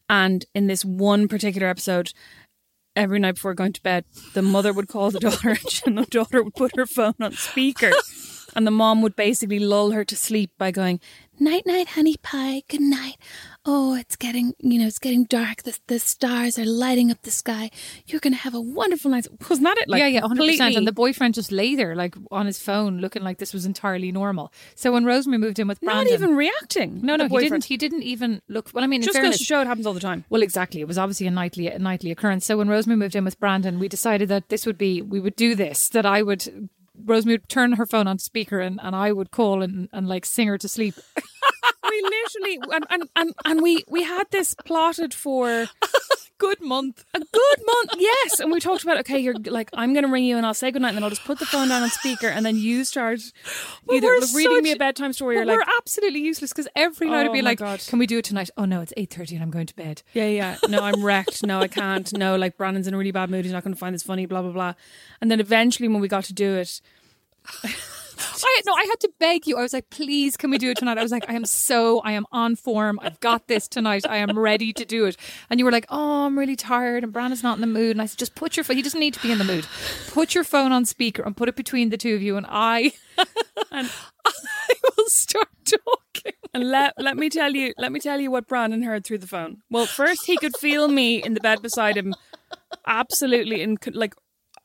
And 0.10 0.46
in 0.56 0.68
this 0.68 0.86
one 0.86 1.28
particular 1.28 1.68
episode, 1.68 2.14
every 2.98 3.20
night 3.20 3.36
before 3.36 3.54
going 3.54 3.74
to 3.74 3.82
bed, 3.82 4.04
the 4.34 4.42
mother 4.42 4.74
would 4.74 4.88
call 4.88 5.12
the 5.12 5.20
daughter 5.20 5.56
and 5.86 5.98
the 5.98 6.06
daughter 6.06 6.44
would 6.44 6.56
put 6.56 6.76
her 6.76 6.86
phone 6.86 7.14
on 7.22 7.34
speaker. 7.34 7.92
And 8.56 8.66
the 8.66 8.72
mom 8.72 9.02
would 9.04 9.16
basically 9.16 9.60
lull 9.60 9.92
her 9.92 10.04
to 10.04 10.16
sleep 10.16 10.52
by 10.58 10.72
going, 10.72 11.00
night, 11.40 11.68
night, 11.68 11.90
honey 11.90 12.16
pie. 12.24 12.64
Good 12.68 12.82
night. 12.82 13.18
Oh, 13.70 13.96
it's 13.96 14.16
getting, 14.16 14.54
you 14.60 14.80
know, 14.80 14.88
it's 14.88 14.98
getting 14.98 15.26
dark. 15.26 15.64
The, 15.64 15.78
the 15.88 16.00
stars 16.00 16.58
are 16.58 16.64
lighting 16.66 17.12
up 17.12 17.22
the 17.24 17.32
sky. 17.32 17.70
You're 18.06 18.22
going 18.22 18.32
to 18.32 18.40
have 18.40 18.54
a 18.56 18.62
wonderful 18.62 19.12
night. 19.12 19.28
Wasn't 19.50 19.66
that 19.66 19.78
it? 19.78 19.90
Like, 19.90 20.00
yeah, 20.00 20.08
yeah, 20.08 20.22
hundred 20.22 20.38
percent. 20.38 20.58
completely- 20.58 20.76
And 20.78 20.88
the 20.88 20.94
boyfriend 20.94 21.34
just 21.34 21.52
lay 21.52 21.76
there, 21.76 21.94
like 21.94 22.16
on 22.32 22.46
his 22.46 22.60
phone, 22.60 23.00
looking 23.00 23.24
like 23.24 23.40
this 23.40 23.54
was 23.54 23.66
entirely 23.66 24.10
normal. 24.14 24.54
So 24.76 24.94
when 24.94 25.04
Rosemary 25.04 25.40
moved 25.40 25.60
in 25.60 25.68
with 25.68 25.82
Brandon. 25.82 26.06
not 26.06 26.14
even 26.14 26.36
reacting. 26.38 27.02
no, 27.04 27.18
no, 27.18 27.28
he 27.28 27.38
didn't. 27.40 27.66
He 27.66 27.76
didn't 27.76 28.04
even 28.04 28.42
look. 28.48 28.70
Well, 28.74 28.86
I 28.86 28.88
mean, 28.88 29.02
in 29.02 29.06
Just 29.06 29.16
goes 29.18 29.22
fairness, 29.22 29.40
to 29.40 29.44
show 29.44 29.60
it 29.60 29.68
happens 29.68 29.86
all 29.86 29.94
the 29.94 30.00
time. 30.00 30.24
Well, 30.30 30.44
exactly. 30.44 30.80
It 30.80 30.88
was 30.88 30.98
obviously 30.98 31.28
a 31.28 31.32
nightly 31.32 31.68
a 31.68 31.78
nightly 31.78 32.10
occurrence. 32.10 32.46
So 32.46 32.58
when 32.58 32.70
Rosemary 32.70 32.98
moved 32.98 33.18
in 33.18 33.26
with 33.26 33.38
Brandon, 33.38 33.80
we 33.80 33.90
decided 33.90 34.30
that 34.30 34.48
this 34.48 34.66
would 34.66 34.78
be 34.78 35.02
we 35.02 35.20
would 35.20 35.36
do 35.36 35.56
this. 35.56 35.90
That 35.90 36.06
I 36.06 36.22
would 36.22 36.70
Rosemary 37.04 37.36
would 37.40 37.50
turn 37.50 37.74
her 37.74 37.86
phone 37.86 38.08
on 38.08 38.18
speaker 38.18 38.60
and, 38.62 38.80
and 38.82 38.96
I 38.96 39.12
would 39.12 39.30
call 39.32 39.62
and, 39.62 39.90
and 39.92 40.08
like 40.08 40.26
sing 40.26 40.48
her 40.48 40.58
to 40.58 40.68
sleep. 40.70 40.96
we 42.02 42.10
literally 42.10 42.76
and, 42.76 42.86
and, 42.90 43.10
and, 43.16 43.34
and 43.46 43.62
we 43.62 43.84
we 43.90 44.04
had 44.04 44.26
this 44.32 44.54
plotted 44.66 45.14
for 45.14 45.68
Good 46.40 46.62
month. 46.62 47.04
a 47.16 47.20
good 47.20 47.58
month. 47.66 47.96
Yes, 47.98 48.40
and 48.40 48.52
we 48.52 48.60
talked 48.60 48.84
about 48.84 49.00
okay, 49.00 49.18
you're 49.18 49.34
like 49.34 49.72
I'm 49.74 49.94
going 49.94 50.06
to 50.06 50.12
ring 50.12 50.24
you 50.24 50.38
and 50.38 50.46
I'll 50.46 50.54
say 50.54 50.70
goodnight 50.70 50.90
and 50.90 50.98
then 50.98 51.04
I'll 51.04 51.10
just 51.10 51.26
put 51.26 51.40
the 51.40 51.48
phone 51.48 51.70
down 51.70 51.82
on 51.82 51.90
speaker 51.90 52.28
and 52.28 52.46
then 52.46 52.56
you 52.58 52.84
start 52.86 53.20
Well, 53.88 53.98
either 53.98 54.08
reading 54.36 54.62
me 54.62 54.72
a 54.72 54.76
bedtime 54.76 55.14
story 55.14 55.38
or 55.40 55.46
like 55.46 55.58
we're 55.58 55.74
absolutely 55.80 56.20
useless 56.22 56.52
because 56.54 56.68
every 56.76 57.10
night 57.10 57.26
Oh 57.26 57.30
I'd 57.32 57.34
be 57.34 57.42
like, 57.42 57.58
God. 57.58 57.80
"Can 57.88 57.98
we 57.98 58.06
do 58.06 58.20
it 58.20 58.26
tonight?" 58.26 58.52
Oh 58.56 58.66
no, 58.66 58.82
it's 58.82 58.94
eight 58.98 59.12
thirty 59.12 59.34
and 59.34 59.42
I'm 59.44 59.50
going 59.50 59.66
to 59.66 59.76
bed. 59.76 60.04
yeah 60.14 60.28
yeah 60.28 60.58
no 60.70 60.82
I'm 60.84 61.04
wrecked 61.04 61.44
no 61.44 61.60
I 61.60 61.68
can't 61.68 62.16
no 62.16 62.36
like 62.36 62.56
Brandon's 62.56 62.88
in 62.88 62.94
a 62.94 62.98
really 63.00 63.12
bad 63.12 63.32
mood 63.32 63.44
he's 63.44 63.52
not 63.54 63.64
going 63.64 63.74
to 63.74 63.80
find 63.80 63.96
this 63.96 64.04
funny 64.04 64.28
blah 64.28 64.44
blah 64.44 64.52
blah 64.52 64.74
and 65.22 65.32
then 65.32 65.40
eventually 65.40 65.88
when 65.90 66.02
we 66.02 66.08
got 66.08 66.26
to 66.26 66.34
do 66.34 66.54
it 66.54 66.82
I 68.20 68.62
no, 68.66 68.74
I 68.74 68.84
had 68.84 69.00
to 69.02 69.10
beg 69.20 69.48
you. 69.48 69.58
I 69.58 69.62
was 69.62 69.74
like, 69.74 69.90
please, 69.90 70.38
can 70.38 70.50
we 70.50 70.58
do 70.58 70.72
it 70.72 70.78
tonight? 70.78 70.98
I 70.98 71.04
was 71.04 71.12
like, 71.12 71.30
I 71.30 71.34
am 71.34 71.46
so, 71.46 72.00
I 72.00 72.14
am 72.14 72.26
on 72.32 72.56
form. 72.56 73.00
I've 73.02 73.20
got 73.20 73.48
this 73.48 73.68
tonight. 73.68 74.06
I 74.08 74.18
am 74.18 74.38
ready 74.38 74.74
to 74.74 74.86
do 74.86 75.06
it. 75.06 75.18
And 75.50 75.60
you 75.60 75.66
were 75.66 75.72
like, 75.72 75.86
oh, 75.90 76.26
I'm 76.26 76.38
really 76.38 76.56
tired, 76.56 77.04
and 77.04 77.14
Brandon's 77.14 77.44
not 77.44 77.58
in 77.58 77.62
the 77.62 77.68
mood. 77.68 77.92
And 77.92 78.02
I 78.02 78.06
said, 78.06 78.20
just 78.20 78.36
put 78.36 78.58
your 78.58 78.64
phone. 78.64 78.78
He 78.78 78.84
doesn't 78.84 79.00
need 79.00 79.14
to 79.14 79.22
be 79.22 79.32
in 79.32 79.38
the 79.38 79.44
mood. 79.44 79.68
Put 80.10 80.36
your 80.36 80.44
phone 80.44 80.72
on 80.72 80.86
speaker 80.86 81.24
and 81.24 81.36
put 81.36 81.50
it 81.50 81.56
between 81.56 81.90
the 81.90 81.98
two 81.98 82.16
of 82.16 82.22
you, 82.22 82.38
and 82.38 82.46
I, 82.50 82.94
and 83.72 83.90
I 84.26 84.74
will 84.84 85.06
start 85.08 85.50
talking. 85.66 86.34
And 86.54 86.70
let 86.72 86.94
let 86.98 87.18
me 87.18 87.30
tell 87.30 87.52
you, 87.54 87.74
let 87.78 87.92
me 87.92 88.00
tell 88.00 88.20
you 88.20 88.32
what 88.32 88.48
Brandon 88.48 88.82
heard 88.84 89.06
through 89.06 89.20
the 89.20 89.28
phone. 89.28 89.58
Well, 89.70 89.86
first 89.86 90.26
he 90.26 90.38
could 90.38 90.56
feel 90.58 90.88
me 90.88 91.24
in 91.24 91.34
the 91.34 91.40
bed 91.40 91.62
beside 91.62 91.98
him, 91.98 92.14
absolutely 92.86 93.62
in 93.62 93.78
like. 93.94 94.16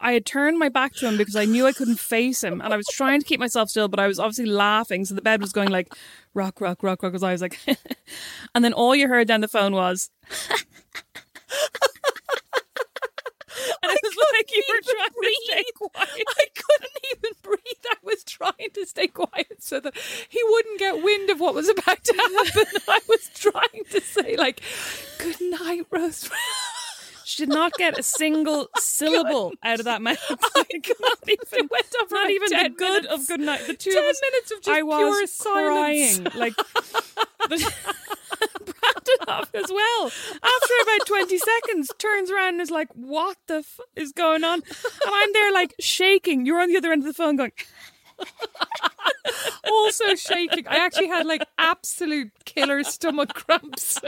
I 0.02 0.12
had 0.12 0.26
turned 0.26 0.58
my 0.58 0.68
back 0.68 0.94
to 0.94 1.06
him 1.06 1.16
because 1.16 1.36
I 1.36 1.44
knew 1.44 1.64
I 1.64 1.72
couldn't 1.72 2.00
face 2.00 2.42
him, 2.42 2.60
and 2.60 2.74
I 2.74 2.76
was 2.76 2.88
trying 2.88 3.20
to 3.20 3.26
keep 3.26 3.38
myself 3.38 3.70
still, 3.70 3.86
but 3.86 4.00
I 4.00 4.08
was 4.08 4.18
obviously 4.18 4.46
laughing. 4.46 5.04
So 5.04 5.14
the 5.14 5.22
bed 5.22 5.40
was 5.40 5.52
going 5.52 5.70
like 5.70 5.94
rock, 6.34 6.60
rock, 6.60 6.82
rock, 6.82 7.02
rock. 7.02 7.12
Because 7.12 7.22
I 7.22 7.30
was 7.30 7.40
like, 7.40 7.58
and 8.54 8.64
then 8.64 8.72
all 8.72 8.96
you 8.96 9.06
heard 9.06 9.28
down 9.28 9.40
the 9.42 9.48
phone 9.48 9.72
was, 9.72 10.10
and 10.28 10.58
it 13.92 14.00
was 14.02 14.16
like 14.34 14.50
you 14.52 14.62
were 14.68 14.80
trying 14.82 15.10
to 15.22 15.32
stay 15.44 15.64
quiet. 15.76 16.24
I 16.36 16.46
couldn't 16.56 16.98
even 17.12 17.30
breathe. 17.42 17.84
I 17.88 17.96
was 18.02 18.24
trying 18.24 18.70
to 18.74 18.86
stay 18.86 19.06
quiet 19.06 19.62
so 19.62 19.78
that 19.78 19.94
he 20.28 20.40
wouldn't 20.42 20.80
get 20.80 21.04
wind 21.04 21.30
of 21.30 21.38
what 21.38 21.54
was 21.54 21.68
about 21.68 22.02
to 22.02 22.14
happen. 22.14 22.64
I 22.88 22.98
was 23.08 23.30
trying 23.34 23.84
to 23.90 24.00
say 24.00 24.36
like, 24.36 24.62
"Good 25.18 25.40
night, 25.40 25.86
Rosemary." 25.90 26.40
She 27.24 27.44
did 27.44 27.48
not 27.48 27.72
get 27.74 27.98
a 27.98 28.02
single 28.02 28.68
oh 28.76 28.80
syllable 28.80 29.52
out 29.62 29.78
of 29.78 29.84
that 29.84 30.02
mouth. 30.02 30.18
Oh 30.30 30.36
like, 30.56 30.90
not 31.00 31.18
even, 31.28 31.68
not 32.10 32.30
even 32.30 32.48
the 32.50 32.74
good 32.76 33.02
minutes. 33.04 33.12
of 33.12 33.26
good 33.28 33.40
night. 33.40 33.66
The 33.66 33.74
two 33.74 33.90
10 33.92 34.02
of 34.02 34.10
us, 34.10 34.20
minutes 34.22 34.50
of 34.52 34.58
just 34.62 34.68
I 34.68 34.82
was 34.82 34.98
pure 34.98 35.26
silence. 35.26 36.18
crying. 36.18 36.38
Like 36.38 36.56
the, 37.48 37.72
Brandon 38.64 39.28
off 39.28 39.54
as 39.54 39.70
well. 39.70 40.06
After 40.06 40.74
about 40.82 41.06
twenty 41.06 41.38
seconds, 41.38 41.90
turns 41.98 42.30
around 42.30 42.54
and 42.54 42.60
is 42.60 42.70
like, 42.70 42.88
"What 42.94 43.36
the 43.46 43.56
f- 43.58 43.80
is 43.96 44.12
going 44.12 44.44
on?" 44.44 44.54
And 44.62 44.64
I'm 45.04 45.32
there 45.32 45.52
like 45.52 45.74
shaking. 45.80 46.44
You're 46.46 46.60
on 46.60 46.68
the 46.68 46.76
other 46.76 46.92
end 46.92 47.02
of 47.02 47.06
the 47.06 47.12
phone 47.14 47.36
going. 47.36 47.52
also 49.70 50.14
shaking. 50.14 50.66
I 50.66 50.76
actually 50.76 51.08
had 51.08 51.26
like 51.26 51.44
absolute 51.58 52.32
killer 52.44 52.82
stomach 52.84 53.32
cramps. 53.34 54.00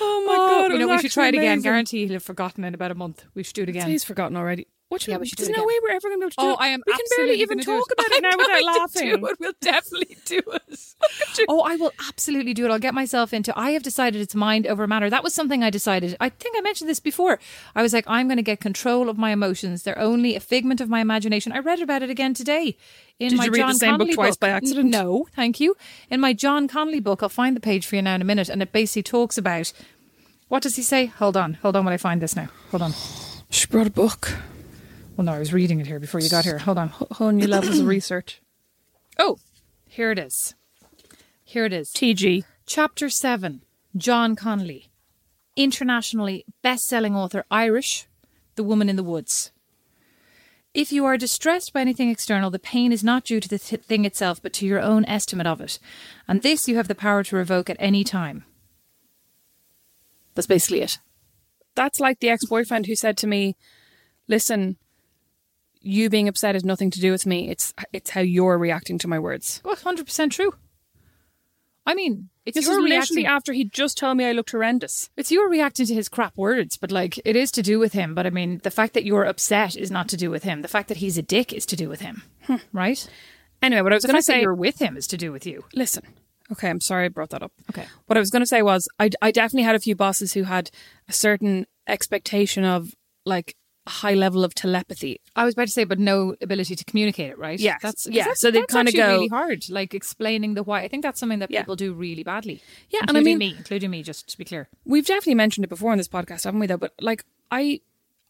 Oh 0.00 0.24
my 0.26 0.36
god! 0.36 0.72
you 0.72 0.78
know, 0.78 0.88
we 0.88 0.98
should 0.98 1.12
try 1.12 1.26
it 1.26 1.34
again. 1.34 1.44
amazing. 1.44 1.62
Guarantee 1.62 2.04
he'll 2.06 2.14
have 2.14 2.22
forgotten 2.22 2.64
in 2.64 2.74
about 2.74 2.90
a 2.90 2.94
month. 2.94 3.24
We 3.34 3.42
should 3.42 3.54
do 3.54 3.62
it 3.62 3.68
again. 3.68 3.88
He's 3.88 4.04
forgotten 4.04 4.36
already. 4.36 4.66
What 4.92 5.06
Yeah, 5.08 5.16
we, 5.16 5.20
we 5.22 5.26
should 5.28 5.38
do 5.38 5.44
There's 5.46 5.56
it 5.56 5.56
no 5.56 5.62
again. 5.64 5.68
way 5.68 5.80
we're 5.82 5.96
ever 5.96 6.08
going 6.08 6.20
to 6.20 6.20
be 6.20 6.24
able 6.24 6.30
to 6.30 6.36
do 6.36 6.46
Oh, 6.46 6.52
it. 6.52 6.56
I 6.60 6.68
am 6.68 6.82
We 6.86 6.92
can 6.92 7.00
barely 7.16 7.40
even 7.40 7.58
talk 7.60 7.86
it. 7.90 7.92
about 7.94 8.12
it 8.12 8.22
now 8.22 8.28
I'm 8.30 8.36
without 8.38 8.48
going 8.52 8.62
to 8.62 8.78
laughing. 8.78 9.08
Do 9.20 9.26
it. 9.26 9.36
We'll 9.40 9.52
definitely 9.60 10.16
do 10.26 10.40
it. 10.52 10.94
oh, 11.48 11.60
I 11.62 11.76
will 11.76 11.92
absolutely 12.08 12.52
do 12.52 12.66
it. 12.66 12.70
I'll 12.70 12.78
get 12.78 12.92
myself 12.92 13.32
into. 13.32 13.58
I 13.58 13.70
have 13.70 13.82
decided 13.82 14.20
it's 14.20 14.34
mind 14.34 14.66
over 14.66 14.86
matter. 14.86 15.08
That 15.08 15.24
was 15.24 15.32
something 15.34 15.64
I 15.64 15.70
decided. 15.70 16.14
I 16.20 16.28
think 16.28 16.56
I 16.58 16.60
mentioned 16.60 16.90
this 16.90 17.00
before. 17.00 17.38
I 17.74 17.80
was 17.82 17.92
like, 17.94 18.04
I'm 18.06 18.28
going 18.28 18.36
to 18.36 18.42
get 18.42 18.60
control 18.60 19.08
of 19.08 19.16
my 19.16 19.30
emotions. 19.30 19.82
They're 19.82 19.98
only 19.98 20.36
a 20.36 20.40
figment 20.40 20.80
of 20.82 20.88
my 20.90 21.00
imagination. 21.00 21.52
I 21.52 21.58
read 21.60 21.80
about 21.80 22.02
it 22.02 22.10
again 22.10 22.34
today. 22.34 22.76
In 23.18 23.30
Did 23.30 23.38
my 23.38 23.44
you 23.46 23.50
read 23.50 23.60
the 23.60 23.62
John 23.62 23.74
same 23.76 23.90
book 23.92 23.98
Connolly 24.08 24.14
twice 24.14 24.36
by 24.36 24.50
accident? 24.50 24.90
No, 24.90 25.26
thank 25.34 25.58
you. 25.58 25.74
In 26.10 26.20
my 26.20 26.32
John 26.34 26.68
Connolly 26.68 27.00
book, 27.00 27.22
I'll 27.22 27.28
find 27.30 27.56
the 27.56 27.60
page 27.60 27.86
for 27.86 27.96
you 27.96 28.02
now 28.02 28.14
in 28.16 28.20
a 28.22 28.24
minute, 28.26 28.48
and 28.50 28.60
it 28.60 28.72
basically 28.72 29.04
talks 29.04 29.38
about. 29.38 29.72
What 30.48 30.62
does 30.62 30.76
he 30.76 30.82
say? 30.82 31.06
Hold 31.06 31.34
on, 31.34 31.54
hold 31.54 31.76
on 31.76 31.84
while 31.86 31.94
I 31.94 31.96
find 31.96 32.20
this 32.20 32.36
now. 32.36 32.48
Hold 32.72 32.82
on. 32.82 32.92
She 33.48 33.66
brought 33.68 33.86
a 33.86 33.90
book. 33.90 34.34
Well, 35.16 35.26
no, 35.26 35.32
I 35.32 35.38
was 35.38 35.52
reading 35.52 35.78
it 35.80 35.86
here 35.86 36.00
before 36.00 36.20
you 36.20 36.30
got 36.30 36.44
here. 36.44 36.58
Hold 36.58 36.78
on. 36.78 36.88
Whole 36.88 37.32
new 37.32 37.46
levels 37.46 37.78
of 37.78 37.86
research. 37.86 38.40
Oh, 39.18 39.36
here 39.86 40.10
it 40.10 40.18
is. 40.18 40.54
Here 41.44 41.66
it 41.66 41.72
is. 41.74 41.90
TG. 41.90 42.44
Chapter 42.64 43.10
7 43.10 43.60
John 43.94 44.34
Connolly, 44.34 44.90
internationally 45.54 46.46
best 46.62 46.86
selling 46.86 47.14
author, 47.14 47.44
Irish, 47.50 48.06
The 48.54 48.64
Woman 48.64 48.88
in 48.88 48.96
the 48.96 49.02
Woods. 49.02 49.52
If 50.72 50.92
you 50.92 51.04
are 51.04 51.18
distressed 51.18 51.74
by 51.74 51.82
anything 51.82 52.08
external, 52.08 52.50
the 52.50 52.58
pain 52.58 52.90
is 52.90 53.04
not 53.04 53.24
due 53.24 53.38
to 53.38 53.48
the 53.48 53.58
th- 53.58 53.82
thing 53.82 54.06
itself, 54.06 54.40
but 54.42 54.54
to 54.54 54.66
your 54.66 54.80
own 54.80 55.04
estimate 55.04 55.46
of 55.46 55.60
it. 55.60 55.78
And 56.26 56.40
this 56.40 56.66
you 56.66 56.76
have 56.76 56.88
the 56.88 56.94
power 56.94 57.22
to 57.24 57.36
revoke 57.36 57.68
at 57.68 57.76
any 57.78 58.02
time. 58.02 58.46
That's 60.34 60.46
basically 60.46 60.80
it. 60.80 60.98
That's 61.74 62.00
like 62.00 62.20
the 62.20 62.30
ex 62.30 62.46
boyfriend 62.46 62.86
who 62.86 62.96
said 62.96 63.18
to 63.18 63.26
me, 63.26 63.56
Listen, 64.26 64.78
you 65.82 66.10
being 66.10 66.28
upset 66.28 66.54
has 66.54 66.64
nothing 66.64 66.90
to 66.90 67.00
do 67.00 67.10
with 67.10 67.26
me. 67.26 67.50
It's 67.50 67.74
it's 67.92 68.10
how 68.10 68.20
you're 68.20 68.58
reacting 68.58 68.98
to 68.98 69.08
my 69.08 69.18
words. 69.18 69.60
Oh, 69.64 69.74
100% 69.74 70.30
true. 70.30 70.54
I 71.84 71.94
mean, 71.94 72.28
it's 72.44 72.54
This 72.54 72.66
your 72.66 72.76
was 72.76 72.84
reaction. 72.84 73.16
literally 73.16 73.26
after 73.26 73.52
he 73.52 73.64
just 73.64 73.98
told 73.98 74.16
me 74.16 74.24
I 74.24 74.32
looked 74.32 74.52
horrendous. 74.52 75.10
It's 75.16 75.30
you 75.32 75.48
reacting 75.48 75.86
to 75.86 75.94
his 75.94 76.08
crap 76.08 76.36
words, 76.36 76.76
but 76.76 76.92
like 76.92 77.20
it 77.24 77.34
is 77.36 77.50
to 77.52 77.62
do 77.62 77.78
with 77.78 77.92
him. 77.92 78.14
But 78.14 78.26
I 78.26 78.30
mean, 78.30 78.60
the 78.62 78.70
fact 78.70 78.94
that 78.94 79.04
you're 79.04 79.24
upset 79.24 79.76
is 79.76 79.90
not 79.90 80.08
to 80.08 80.16
do 80.16 80.30
with 80.30 80.44
him. 80.44 80.62
The 80.62 80.68
fact 80.68 80.88
that 80.88 80.98
he's 80.98 81.18
a 81.18 81.22
dick 81.22 81.52
is 81.52 81.66
to 81.66 81.76
do 81.76 81.88
with 81.88 82.00
him, 82.00 82.22
hmm. 82.44 82.56
right? 82.72 83.08
Anyway, 83.60 83.82
what 83.82 83.92
I 83.92 83.96
was 83.96 84.04
going 84.04 84.16
to 84.16 84.22
say, 84.22 84.40
you're 84.40 84.54
with 84.54 84.80
him 84.80 84.96
is 84.96 85.06
to 85.08 85.16
do 85.16 85.32
with 85.32 85.46
you. 85.46 85.64
listen. 85.74 86.04
Okay, 86.50 86.68
I'm 86.68 86.80
sorry 86.80 87.06
I 87.06 87.08
brought 87.08 87.30
that 87.30 87.42
up. 87.42 87.52
Okay. 87.70 87.86
What 88.06 88.16
I 88.16 88.20
was 88.20 88.30
going 88.30 88.42
to 88.42 88.46
say 88.46 88.60
was, 88.60 88.86
I, 88.98 89.10
I 89.22 89.30
definitely 89.30 89.62
had 89.62 89.76
a 89.76 89.80
few 89.80 89.94
bosses 89.96 90.34
who 90.34 90.42
had 90.42 90.70
a 91.08 91.12
certain 91.12 91.66
expectation 91.86 92.64
of 92.64 92.94
like 93.24 93.56
high 93.86 94.14
level 94.14 94.44
of 94.44 94.54
telepathy. 94.54 95.20
I 95.34 95.44
was 95.44 95.54
about 95.54 95.66
to 95.66 95.72
say, 95.72 95.84
but 95.84 95.98
no 95.98 96.36
ability 96.40 96.76
to 96.76 96.84
communicate 96.84 97.30
it, 97.30 97.38
right? 97.38 97.58
Yeah, 97.58 97.76
that's 97.82 98.06
Yeah, 98.06 98.28
so 98.34 98.50
they'd 98.50 98.68
kinda 98.68 98.92
go- 98.92 99.08
really 99.14 99.28
hard, 99.28 99.68
like 99.70 99.92
explaining 99.94 100.54
the 100.54 100.62
why. 100.62 100.82
I 100.82 100.88
think 100.88 101.02
that's 101.02 101.18
something 101.18 101.40
that 101.40 101.50
Yeah. 101.50 101.62
people 101.62 101.76
do 101.76 101.92
really 101.92 102.22
badly. 102.22 102.62
Yeah, 102.90 103.00
and 103.08 103.16
I 103.16 103.20
mean- 103.20 103.38
me, 103.38 103.54
including 103.58 103.90
me, 103.90 104.02
just 104.02 104.28
to 104.28 104.38
be 104.38 104.44
clear. 104.44 104.68
We've 104.84 105.06
definitely 105.06 105.34
mentioned 105.34 105.64
it 105.64 105.68
before 105.68 105.90
on 105.92 105.98
this 105.98 106.08
podcast, 106.08 106.44
haven't 106.44 106.60
we? 106.60 106.66
Though, 106.68 106.76
but 106.76 106.92
like 107.00 107.24
I, 107.50 107.80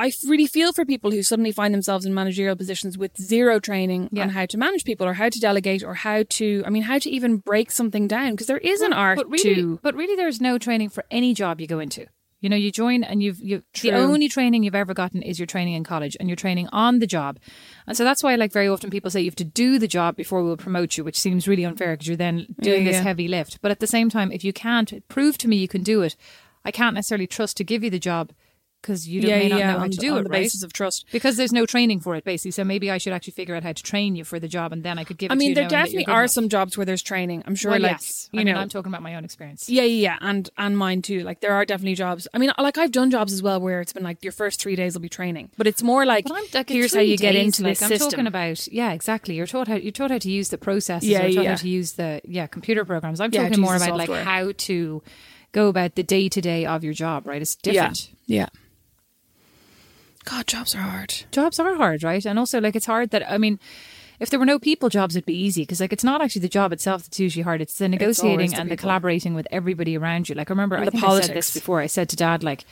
I 0.00 0.10
really 0.26 0.46
feel 0.46 0.72
for 0.72 0.84
people 0.84 1.10
who 1.12 1.22
suddenly 1.22 1.52
find 1.52 1.72
themselves 1.72 2.04
in 2.06 2.12
managerial 2.14 2.56
positions 2.56 2.98
with 2.98 3.16
zero 3.20 3.60
training 3.60 4.08
Yeah. 4.10 4.22
on 4.22 4.30
how 4.30 4.46
to 4.46 4.56
manage 4.58 4.84
people, 4.84 5.06
or 5.06 5.12
how 5.14 5.28
to 5.28 5.38
delegate, 5.38 5.84
or 5.84 5.94
how 5.94 6.24
to, 6.30 6.62
I 6.66 6.70
mean, 6.70 6.82
how 6.84 6.98
to 6.98 7.10
even 7.10 7.36
break 7.36 7.70
something 7.70 8.08
down 8.08 8.32
because 8.32 8.46
there 8.48 8.58
is 8.58 8.80
an 8.80 8.92
art 8.94 9.18
but 9.18 9.30
really, 9.30 9.54
to. 9.54 9.78
but 9.82 9.94
really, 9.94 10.16
there's 10.16 10.40
no 10.40 10.58
training 10.58 10.88
for 10.88 11.04
any 11.10 11.34
job 11.34 11.60
you 11.60 11.66
go 11.68 11.78
into. 11.78 12.06
You 12.42 12.48
know, 12.50 12.56
you 12.56 12.70
join 12.70 13.04
and 13.04 13.22
you've 13.22 13.40
you 13.40 13.62
the 13.80 13.92
only 13.92 14.28
training 14.28 14.64
you've 14.64 14.74
ever 14.74 14.92
gotten 14.92 15.22
is 15.22 15.38
your 15.38 15.46
training 15.46 15.74
in 15.74 15.84
college 15.84 16.16
and 16.20 16.28
your 16.28 16.36
training 16.36 16.68
on 16.72 16.98
the 16.98 17.06
job, 17.06 17.38
and 17.86 17.96
so 17.96 18.02
that's 18.04 18.22
why 18.22 18.34
like 18.34 18.52
very 18.52 18.66
often 18.68 18.90
people 18.90 19.10
say 19.10 19.20
you 19.20 19.30
have 19.30 19.36
to 19.36 19.44
do 19.44 19.78
the 19.78 19.88
job 19.88 20.16
before 20.16 20.42
we'll 20.42 20.56
promote 20.56 20.98
you, 20.98 21.04
which 21.04 21.18
seems 21.18 21.46
really 21.48 21.64
unfair 21.64 21.92
because 21.94 22.08
you're 22.08 22.16
then 22.16 22.46
doing 22.60 22.82
Yeah, 22.84 22.90
this 22.90 22.96
yeah. 22.96 23.02
heavy 23.04 23.28
lift. 23.28 23.60
But 23.62 23.70
at 23.70 23.78
the 23.80 23.86
same 23.86 24.10
time, 24.10 24.32
if 24.32 24.42
you 24.44 24.52
can't 24.52 24.92
prove 25.08 25.38
to 25.38 25.48
me 25.48 25.56
you 25.56 25.68
can 25.68 25.82
do 25.84 26.02
it, 26.02 26.16
I 26.64 26.70
can't 26.72 26.94
necessarily 26.96 27.28
trust 27.28 27.56
to 27.58 27.64
give 27.64 27.84
you 27.84 27.90
the 27.90 27.98
job 28.00 28.32
because 28.82 29.08
you 29.08 29.20
don't, 29.22 29.30
yeah, 29.30 29.38
may 29.38 29.48
not 29.48 29.58
yeah, 29.58 29.72
know 29.72 29.78
how 29.78 29.86
to 29.88 29.96
do 29.96 30.14
it 30.14 30.18
on 30.18 30.24
the 30.24 30.30
right? 30.30 30.42
basis 30.42 30.62
of 30.62 30.72
trust. 30.72 31.06
because 31.12 31.36
there's 31.36 31.52
no 31.52 31.64
training 31.64 32.00
for 32.00 32.14
it, 32.16 32.24
basically. 32.24 32.50
So 32.50 32.64
maybe 32.64 32.90
I 32.90 32.98
should 32.98 33.12
actually 33.12 33.32
figure 33.32 33.54
out 33.54 33.62
how 33.62 33.72
to 33.72 33.82
train 33.82 34.16
you 34.16 34.24
for 34.24 34.38
the 34.38 34.48
job, 34.48 34.72
and 34.72 34.82
then 34.82 34.98
I 34.98 35.04
could 35.04 35.16
give. 35.18 35.30
It 35.30 35.32
I 35.32 35.34
to 35.36 35.38
mean, 35.38 35.48
you 35.50 35.54
there 35.54 35.62
knowing 35.64 35.70
that 35.70 35.76
you're 35.92 36.00
definitely 36.00 36.12
are 36.14 36.20
enough. 36.22 36.30
some 36.32 36.48
jobs 36.48 36.76
where 36.76 36.84
there's 36.84 37.02
training. 37.02 37.42
I'm 37.46 37.54
sure, 37.54 37.70
Well, 37.70 37.80
like 37.80 37.92
yes, 37.92 38.28
you 38.32 38.40
I 38.40 38.42
know, 38.42 38.52
mean, 38.52 38.60
I'm 38.60 38.68
talking 38.68 38.90
about 38.92 39.02
my 39.02 39.14
own 39.14 39.24
experience. 39.24 39.68
Yeah, 39.70 39.82
yeah, 39.84 40.02
yeah, 40.12 40.18
and 40.20 40.50
and 40.58 40.76
mine 40.76 41.00
too. 41.02 41.22
Like 41.22 41.40
there 41.40 41.52
are 41.54 41.64
definitely 41.64 41.94
jobs. 41.94 42.28
I 42.34 42.38
mean, 42.38 42.50
like 42.58 42.76
I've 42.78 42.92
done 42.92 43.10
jobs 43.10 43.32
as 43.32 43.42
well 43.42 43.60
where 43.60 43.80
it's 43.80 43.92
been 43.92 44.02
like 44.02 44.22
your 44.22 44.32
first 44.32 44.60
three 44.60 44.76
days 44.76 44.94
will 44.94 45.00
be 45.00 45.08
training, 45.08 45.50
but 45.56 45.66
it's 45.66 45.82
more 45.82 46.04
like, 46.04 46.28
like, 46.28 46.68
here's 46.68 46.92
how 46.94 47.00
you 47.00 47.16
get 47.16 47.34
into 47.36 47.62
like, 47.62 47.72
this 47.78 47.82
I'm 47.82 47.88
system. 47.88 48.10
talking 48.10 48.26
about 48.26 48.66
yeah, 48.68 48.92
exactly. 48.92 49.36
You're 49.36 49.46
taught 49.46 49.68
how 49.68 49.76
you're 49.76 49.92
taught 49.92 50.10
how 50.10 50.18
to 50.18 50.30
use 50.30 50.48
the 50.48 50.58
processes. 50.58 51.08
Yeah, 51.08 51.22
you're 51.22 51.36
taught 51.36 51.44
yeah. 51.44 51.50
how 51.50 51.56
to 51.56 51.68
use 51.68 51.92
the 51.92 52.20
yeah 52.24 52.46
computer 52.48 52.84
programs. 52.84 53.20
I'm 53.20 53.30
Yeah, 53.32 53.44
talking 53.44 53.60
more 53.60 53.76
about 53.76 53.96
like 53.96 54.10
how 54.10 54.52
to 54.56 55.02
go 55.52 55.68
about 55.68 55.94
the 55.94 56.02
day 56.02 56.28
to 56.28 56.40
day 56.40 56.66
of 56.66 56.82
your 56.82 56.94
job. 56.94 57.26
Right, 57.26 57.40
it's 57.42 57.54
different. 57.56 58.10
Yeah. 58.26 58.48
God, 60.24 60.46
jobs 60.46 60.74
are 60.74 60.78
hard. 60.82 61.14
Jobs 61.32 61.58
are 61.58 61.74
hard, 61.74 62.02
right? 62.02 62.24
And 62.24 62.38
also 62.38 62.60
like 62.60 62.76
it's 62.76 62.86
hard 62.86 63.10
that 63.10 63.28
I 63.30 63.38
mean. 63.38 63.58
If 64.20 64.30
there 64.30 64.38
were 64.38 64.46
no 64.46 64.60
people 64.60 64.88
jobs, 64.88 65.16
it'd 65.16 65.26
be 65.26 65.34
easy 65.36 65.62
because 65.62 65.80
like 65.80 65.92
it's 65.92 66.04
not 66.04 66.22
actually 66.22 66.42
the 66.42 66.48
job 66.48 66.72
itself 66.72 67.02
that's 67.02 67.18
usually 67.18 67.42
hard. 67.42 67.60
It's 67.60 67.78
the 67.78 67.88
negotiating 67.88 68.38
always 68.38 68.52
the 68.52 68.60
and 68.60 68.70
the 68.70 68.76
collaborating 68.76 69.34
with 69.34 69.48
everybody 69.50 69.96
around 69.98 70.28
you. 70.28 70.36
Like 70.36 70.48
I 70.48 70.52
remember, 70.52 70.76
And 70.76 70.86
I 70.86 70.90
the 70.90 71.04
I 71.04 71.20
said 71.22 71.34
this 71.34 71.52
before. 71.52 71.80
I 71.80 71.88
said 71.88 72.08
to 72.10 72.14
Dad, 72.14 72.44
like, 72.44 72.64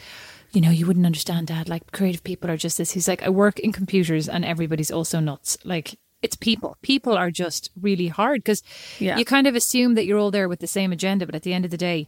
you 0.52 0.60
know, 0.60 0.70
you 0.70 0.86
wouldn't 0.86 1.06
understand, 1.06 1.48
Dad. 1.48 1.68
Like 1.68 1.90
creative 1.90 2.22
people 2.22 2.48
are 2.52 2.56
just 2.56 2.78
this. 2.78 2.92
He's 2.92 3.08
like, 3.08 3.24
I 3.24 3.30
work 3.30 3.58
in 3.58 3.72
computers 3.72 4.28
and 4.28 4.44
everybody's 4.44 4.92
also 4.92 5.18
nuts. 5.18 5.58
Like 5.64 5.98
it's 6.22 6.36
people. 6.36 6.76
People 6.82 7.14
are 7.16 7.32
just 7.32 7.70
really 7.80 8.08
hard 8.08 8.44
because 8.44 8.62
Yeah. 9.00 9.16
you 9.16 9.24
kind 9.24 9.48
of 9.48 9.56
assume 9.56 9.94
that 9.94 10.06
you're 10.06 10.18
all 10.20 10.30
there 10.30 10.48
with 10.48 10.60
the 10.60 10.68
same 10.68 10.92
agenda, 10.92 11.26
but 11.26 11.34
at 11.34 11.42
the 11.42 11.52
end 11.54 11.64
of 11.64 11.72
the 11.72 11.76
day, 11.78 12.06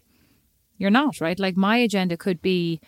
you're 0.79 0.91
not, 0.91 1.21
right? 1.21 1.39
Like 1.41 1.57
my 1.57 1.79
agenda 1.79 2.17
could 2.17 2.41
be 2.43 2.81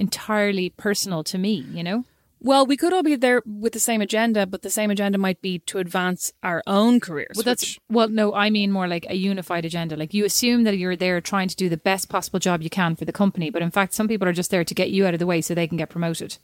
entirely 0.00 0.70
personal 0.70 1.22
to 1.24 1.38
me, 1.38 1.54
you 1.72 1.82
know? 1.82 2.04
Well, 2.42 2.64
we 2.64 2.76
could 2.78 2.94
all 2.94 3.02
be 3.02 3.16
there 3.16 3.42
with 3.44 3.74
the 3.74 3.78
same 3.80 4.00
agenda, 4.00 4.46
but 4.46 4.62
the 4.62 4.70
same 4.70 4.90
agenda 4.90 5.18
might 5.18 5.42
be 5.42 5.58
to 5.66 5.76
advance 5.78 6.32
our 6.42 6.62
own 6.66 6.98
careers. 6.98 7.36
Well, 7.36 7.44
that's 7.44 7.62
which- 7.62 7.78
well, 7.90 8.08
no, 8.08 8.32
I 8.34 8.48
mean 8.48 8.72
more 8.72 8.88
like 8.88 9.04
a 9.10 9.14
unified 9.14 9.66
agenda. 9.66 9.94
Like 9.94 10.14
you 10.14 10.24
assume 10.24 10.64
that 10.64 10.78
you're 10.78 10.96
there 10.96 11.20
trying 11.20 11.48
to 11.48 11.56
do 11.56 11.68
the 11.68 11.76
best 11.76 12.08
possible 12.08 12.38
job 12.38 12.62
you 12.62 12.70
can 12.70 12.96
for 12.96 13.04
the 13.04 13.12
company, 13.12 13.50
but 13.50 13.60
in 13.60 13.70
fact, 13.70 13.92
some 13.92 14.08
people 14.08 14.26
are 14.26 14.32
just 14.32 14.50
there 14.50 14.64
to 14.64 14.74
get 14.74 14.88
you 14.90 15.06
out 15.06 15.12
of 15.12 15.20
the 15.20 15.26
way 15.26 15.42
so 15.42 15.54
they 15.54 15.68
can 15.68 15.76
get 15.76 15.90
promoted. 15.90 16.38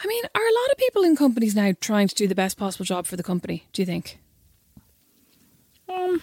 I 0.00 0.06
mean, 0.06 0.22
are 0.32 0.40
a 0.46 0.54
lot 0.60 0.70
of 0.70 0.78
people 0.78 1.02
in 1.02 1.16
companies 1.16 1.56
now 1.56 1.72
trying 1.80 2.06
to 2.06 2.14
do 2.14 2.28
the 2.28 2.36
best 2.36 2.56
possible 2.56 2.84
job 2.84 3.04
for 3.06 3.16
the 3.16 3.24
company? 3.24 3.66
Do 3.72 3.82
you 3.82 3.86
think? 3.86 4.20
Um, 5.88 6.22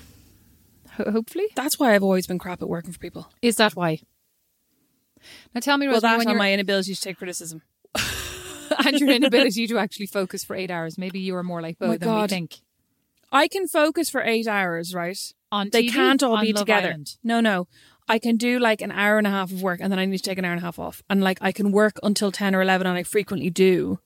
ho- 0.91 1.11
hopefully, 1.11 1.47
That's 1.55 1.77
why 1.77 1.93
I've 1.93 2.03
always 2.03 2.25
been 2.25 2.39
crap 2.39 2.61
at 2.61 2.69
working 2.69 2.93
for 2.93 2.99
people. 2.99 3.27
is 3.41 3.57
that 3.57 3.75
why? 3.75 3.99
Now 5.53 5.61
tell 5.61 5.77
me, 5.77 5.87
Well, 5.87 5.95
Rosemary, 5.95 6.11
that 6.11 6.17
when 6.17 6.27
and 6.27 6.33
you're, 6.33 6.37
my 6.39 6.53
inability 6.53 6.95
to 6.95 7.01
take 7.01 7.17
criticism. 7.17 7.61
and 8.85 8.99
your 8.99 9.09
inability 9.09 9.67
to 9.71 9.77
actually 9.77 10.07
focus 10.07 10.43
for 10.43 10.55
eight 10.55 10.71
hours. 10.71 10.97
Maybe 10.97 11.19
you 11.19 11.35
are 11.35 11.43
more 11.43 11.61
like 11.61 11.77
Oh 11.81 11.87
my 11.87 11.93
both 11.93 11.99
than 12.01 12.09
we 12.09 12.21
God. 12.21 12.29
think. 12.29 12.55
I 13.31 13.47
can 13.47 13.67
focus 13.67 14.09
for 14.09 14.21
eight 14.21 14.47
hours, 14.47 14.93
right? 14.93 15.17
On 15.51 15.69
they 15.71 15.83
TV? 15.87 15.91
can't 15.91 16.23
all 16.23 16.37
On 16.37 16.43
be 16.45 16.53
Love 16.53 16.61
together. 16.61 16.87
Island? 16.89 17.17
No, 17.23 17.39
no. 17.41 17.67
I 18.07 18.19
can 18.19 18.37
do 18.37 18.59
like 18.59 18.81
an 18.81 18.91
hour 18.91 19.17
and 19.17 19.25
a 19.25 19.31
half 19.31 19.51
of 19.51 19.61
work 19.63 19.79
and 19.81 19.91
then 19.91 19.97
I 19.99 20.05
need 20.05 20.17
to 20.17 20.23
take 20.23 20.37
an 20.37 20.45
hour 20.45 20.51
and 20.51 20.59
a 20.61 20.65
half 20.65 20.77
off. 20.77 21.01
And 21.09 21.23
like 21.23 21.39
I 21.41 21.51
can 21.51 21.71
work 21.71 21.99
until 22.03 22.31
10 22.31 22.53
or 22.55 22.61
11 22.61 22.85
and 22.85 22.97
I 22.97 23.03
frequently 23.03 23.49
do, 23.49 23.99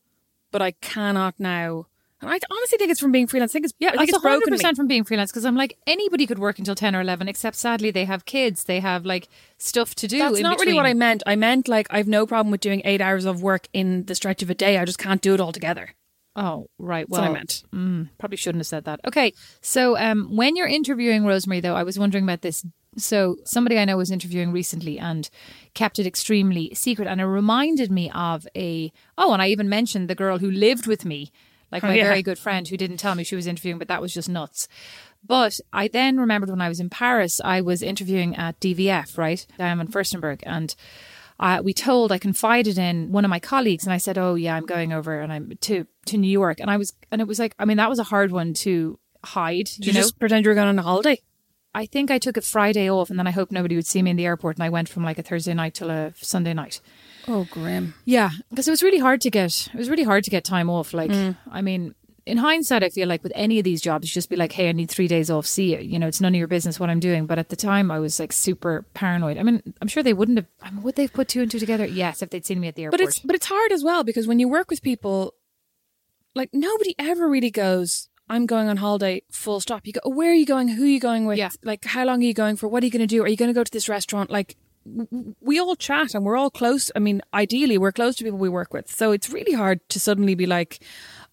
but 0.52 0.62
I 0.62 0.72
cannot 0.72 1.36
now. 1.40 1.88
And 2.22 2.30
I 2.30 2.38
honestly 2.52 2.78
think 2.78 2.92
it's 2.92 3.00
from 3.00 3.12
being 3.14 3.28
freelance. 3.28 3.52
I 3.52 3.54
think 3.54 3.66
it's, 3.66 3.74
Yeah, 3.80 3.90
I 3.94 3.98
think 3.98 4.10
it's 4.10 4.22
hundred 4.22 4.46
me. 4.48 4.58
percent 4.58 4.76
from 4.76 4.88
being 4.88 5.04
freelance 5.06 5.32
because 5.32 5.46
I'm 5.46 5.56
like 5.56 5.78
anybody 5.88 6.28
could 6.28 6.40
work 6.40 6.60
until 6.60 6.76
ten 6.76 6.96
or 6.96 7.02
eleven, 7.02 7.28
except 7.30 7.56
sadly 7.56 7.92
they 7.92 8.06
have 8.06 8.26
kids, 8.26 8.66
they 8.66 8.80
have 8.82 9.06
like 9.06 9.30
stuff 9.58 9.96
to 9.96 10.08
do. 10.08 10.20
That's 10.20 10.40
not 10.42 10.60
really 10.60 10.74
what 10.74 10.86
I 10.86 10.94
meant. 10.94 11.24
I 11.26 11.36
meant 11.36 11.68
like 11.68 11.88
I've 11.90 12.08
no 12.08 12.26
problem 12.26 12.52
with 12.52 12.62
doing 12.62 12.82
eight 12.84 13.00
hours 13.02 13.26
of 13.26 13.42
work 13.42 13.68
in 13.74 14.06
the 14.06 14.16
stretch 14.16 14.44
of 14.44 14.50
a 14.50 14.56
day. 14.56 14.78
I 14.78 14.86
just 14.86 15.00
can't 15.00 15.22
do 15.22 15.34
it 15.34 15.40
all 15.40 15.52
together. 15.54 15.96
Oh, 16.36 16.68
right. 16.78 17.06
That's 17.10 17.12
Well, 17.12 17.22
what 17.22 17.30
I 17.32 17.34
meant. 17.34 17.64
Mm, 17.74 18.10
probably 18.18 18.38
shouldn't 18.38 18.60
have 18.62 18.68
said 18.68 18.86
that. 18.86 19.00
Okay, 19.06 19.34
so 19.62 19.98
um, 19.98 20.36
when 20.36 20.56
you're 20.56 20.68
interviewing 20.68 21.26
Rosemary, 21.26 21.60
though, 21.60 21.76
I 21.76 21.84
was 21.84 21.98
wondering 22.00 22.24
about 22.24 22.42
this. 22.42 22.66
So 22.98 23.38
somebody 23.46 23.78
I 23.78 23.86
know 23.86 23.98
was 23.98 24.10
interviewing 24.12 24.52
recently 24.52 25.00
and 25.00 25.30
kept 25.74 26.00
it 26.00 26.08
extremely 26.08 26.72
secret, 26.74 27.08
and 27.08 27.20
it 27.22 27.26
reminded 27.26 27.92
me 27.92 28.10
of 28.14 28.48
a 28.56 28.92
oh, 29.18 29.34
and 29.34 29.42
I 29.42 29.48
even 29.48 29.70
mentioned 29.70 30.08
the 30.10 30.16
girl 30.16 30.38
who 30.38 30.50
lived 30.52 30.86
with 30.88 31.04
me, 31.06 31.32
like 31.72 31.84
my 31.84 31.92
Oh, 31.92 31.94
yeah. 31.94 32.04
very 32.04 32.22
good 32.24 32.40
friend 32.40 32.68
who 32.68 32.78
didn't 32.78 32.98
tell 32.98 33.16
me 33.16 33.24
she 33.24 33.36
was 33.36 33.48
interviewing, 33.48 33.78
but 33.80 33.88
that 33.88 34.02
was 34.02 34.14
just 34.14 34.30
nuts. 34.30 34.68
But 35.26 35.60
I 35.74 35.88
then 35.88 36.18
remembered 36.20 36.50
when 36.50 36.62
I 36.62 36.70
was 36.70 36.80
in 36.80 36.90
Paris, 36.90 37.42
I 37.44 37.62
was 37.62 37.82
interviewing 37.82 38.36
at 38.36 38.60
DVF, 38.60 39.18
right, 39.18 39.46
Diane 39.58 39.78
von 39.78 39.88
Furstenberg, 39.88 40.40
and 40.44 40.74
uh, 41.40 41.62
we 41.64 41.74
told 41.74 42.12
I 42.12 42.18
confided 42.18 42.78
in 42.78 43.12
one 43.12 43.26
of 43.26 43.30
my 43.30 43.40
colleagues, 43.40 43.84
and 43.86 43.94
I 43.94 43.98
said, 43.98 44.18
"Oh 44.18 44.36
yeah, 44.36 44.56
I'm 44.56 44.66
going 44.66 44.92
over 44.94 45.20
and 45.22 45.32
I'm 45.32 45.52
to 45.62 45.86
to 46.06 46.18
New 46.18 46.30
York," 46.32 46.60
and 46.60 46.70
I 46.72 46.78
was, 46.78 46.94
and 47.12 47.22
it 47.22 47.28
was 47.28 47.40
like, 47.40 47.54
I 47.60 47.66
mean, 47.66 47.78
that 47.78 47.90
was 47.90 48.00
a 48.00 48.04
hard 48.04 48.32
one 48.32 48.54
to 48.56 48.98
hide, 49.24 49.66
Did 49.66 49.86
you 49.86 49.92
you 49.92 49.94
know. 49.94 50.02
just 50.02 50.20
pretend 50.20 50.46
you 50.46 50.50
were 50.52 50.56
going 50.56 50.68
on 50.70 50.80
a 50.80 50.82
holiday? 50.84 51.20
I 51.76 51.86
think 51.86 52.10
I 52.10 52.18
took 52.18 52.36
a 52.36 52.42
Friday 52.42 52.90
off, 52.90 53.10
and 53.10 53.20
then 53.20 53.28
I 53.28 53.32
hoped 53.32 53.52
nobody 53.52 53.76
would 53.76 53.86
see 53.86 54.02
me 54.02 54.12
in 54.12 54.18
the 54.18 54.26
airport, 54.26 54.58
and 54.58 54.64
I 54.64 54.70
went 54.70 54.90
from 54.90 55.04
like 55.04 55.20
a 55.20 55.24
Thursday 55.24 55.54
night 55.54 55.76
till 55.76 55.90
a 55.90 56.14
Sunday 56.16 56.54
night. 56.54 56.82
Oh, 57.30 57.48
grim. 57.52 57.94
Yeah, 58.06 58.32
because 58.50 58.68
it 58.68 58.72
was 58.72 58.82
really 58.82 58.98
hard 58.98 59.22
to 59.22 59.30
get. 59.30 59.70
It 59.72 59.78
was 59.78 59.90
really 59.90 60.04
hard 60.04 60.24
to 60.24 60.32
get 60.32 60.44
time 60.44 60.70
off. 60.70 60.94
Like, 60.94 61.12
mm. 61.12 61.38
I 61.52 61.62
mean, 61.62 61.94
in 62.26 62.38
hindsight, 62.38 62.84
I 62.84 62.90
feel 62.90 63.08
like 63.08 63.22
with 63.22 63.32
any 63.36 63.60
of 63.60 63.64
these 63.64 63.82
jobs, 63.82 64.10
you 64.10 64.14
just 64.14 64.30
be 64.30 64.36
like, 64.36 64.52
"Hey, 64.52 64.68
I 64.70 64.72
need 64.72 64.90
three 64.90 65.08
days 65.08 65.30
off. 65.30 65.46
See 65.46 65.76
you." 65.76 65.80
You 65.80 66.00
know, 66.00 66.08
it's 66.08 66.20
none 66.20 66.34
of 66.34 66.40
your 66.40 66.48
business 66.48 66.80
what 66.80 66.90
I'm 66.90 67.00
doing. 67.00 67.28
But 67.28 67.38
at 67.38 67.50
the 67.50 67.56
time, 67.56 67.92
I 67.92 68.00
was 68.00 68.20
like 68.20 68.34
super 68.34 68.84
paranoid. 68.96 69.38
I 69.38 69.44
mean, 69.44 69.62
I'm 69.82 69.88
sure 69.88 70.02
they 70.02 70.14
wouldn't 70.14 70.40
have. 70.40 70.48
I 70.62 70.72
mean, 70.72 70.82
would 70.84 70.96
they've 70.96 71.12
put 71.12 71.28
two 71.28 71.42
and 71.42 71.52
two 71.52 71.60
together? 71.60 71.86
Yes, 71.86 72.22
if 72.22 72.32
they'd 72.32 72.46
seen 72.46 72.60
me 72.60 72.68
at 72.68 72.76
the 72.76 72.84
airport. 72.84 73.00
But 73.00 73.08
it's 73.08 73.20
but 73.20 73.36
it's 73.36 73.46
hard 73.46 73.72
as 73.72 73.84
well 73.84 74.04
because 74.04 74.28
when 74.28 74.40
you 74.40 74.48
work 74.48 74.70
with 74.70 74.82
people, 74.82 75.36
like 76.36 76.50
nobody 76.54 76.96
ever 76.98 77.28
really 77.28 77.52
goes. 77.52 78.08
I'm 78.32 78.46
going 78.46 78.70
on 78.70 78.78
holiday. 78.78 79.24
Full 79.32 79.60
stop. 79.60 79.88
You 79.88 79.94
go. 79.94 80.02
"Oh, 80.04 80.12
Where 80.12 80.30
are 80.32 80.36
you 80.36 80.46
going? 80.46 80.68
Who 80.68 80.84
are 80.84 80.88
you 80.88 81.00
going 81.00 81.26
with? 81.26 81.40
Yeah. 81.40 81.50
Like 81.64 81.86
how 81.86 82.06
long 82.06 82.22
are 82.22 82.26
you 82.26 82.34
going 82.34 82.58
for? 82.58 82.68
What 82.68 82.84
are 82.84 82.86
you 82.86 82.92
going 82.92 83.00
to 83.00 83.08
do? 83.08 83.24
Are 83.24 83.28
you 83.28 83.38
going 83.38 83.50
to 83.50 83.56
go 83.56 83.64
to 83.64 83.72
this 83.72 83.90
restaurant? 83.90 84.30
Like 84.30 84.56
we 85.42 85.60
all 85.60 85.76
chat 85.76 86.14
and 86.14 86.26
we're 86.26 86.38
all 86.38 86.50
close. 86.50 86.92
I 86.96 87.00
mean, 87.00 87.22
ideally, 87.34 87.78
we're 87.78 87.92
close 87.92 88.16
to 88.18 88.24
people 88.24 88.40
we 88.40 88.50
work 88.50 88.74
with. 88.74 88.90
So 88.94 89.12
it's 89.12 89.30
really 89.30 89.54
hard 89.54 89.88
to 89.90 90.00
suddenly 90.00 90.36
be 90.36 90.46
like, 90.46 90.80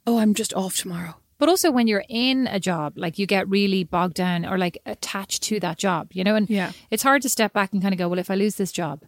oh, 0.06 0.18
I'm 0.18 0.34
just 0.34 0.54
off 0.54 0.76
tomorrow. 0.76 1.14
But 1.38 1.48
also 1.50 1.70
when 1.70 1.86
you're 1.86 2.04
in 2.08 2.46
a 2.46 2.58
job, 2.58 2.94
like 2.96 3.18
you 3.18 3.26
get 3.26 3.48
really 3.48 3.84
bogged 3.84 4.14
down 4.14 4.46
or 4.46 4.56
like 4.56 4.78
attached 4.86 5.42
to 5.44 5.60
that 5.60 5.76
job, 5.78 6.08
you 6.12 6.24
know, 6.24 6.34
and 6.34 6.48
Yeah. 6.48 6.72
it's 6.90 7.02
hard 7.02 7.22
to 7.22 7.28
step 7.28 7.52
back 7.52 7.72
and 7.72 7.82
kind 7.82 7.92
of 7.92 7.98
go, 7.98 8.08
well, 8.08 8.18
if 8.18 8.30
I 8.30 8.34
lose 8.36 8.54
this 8.56 8.72
job, 8.72 9.02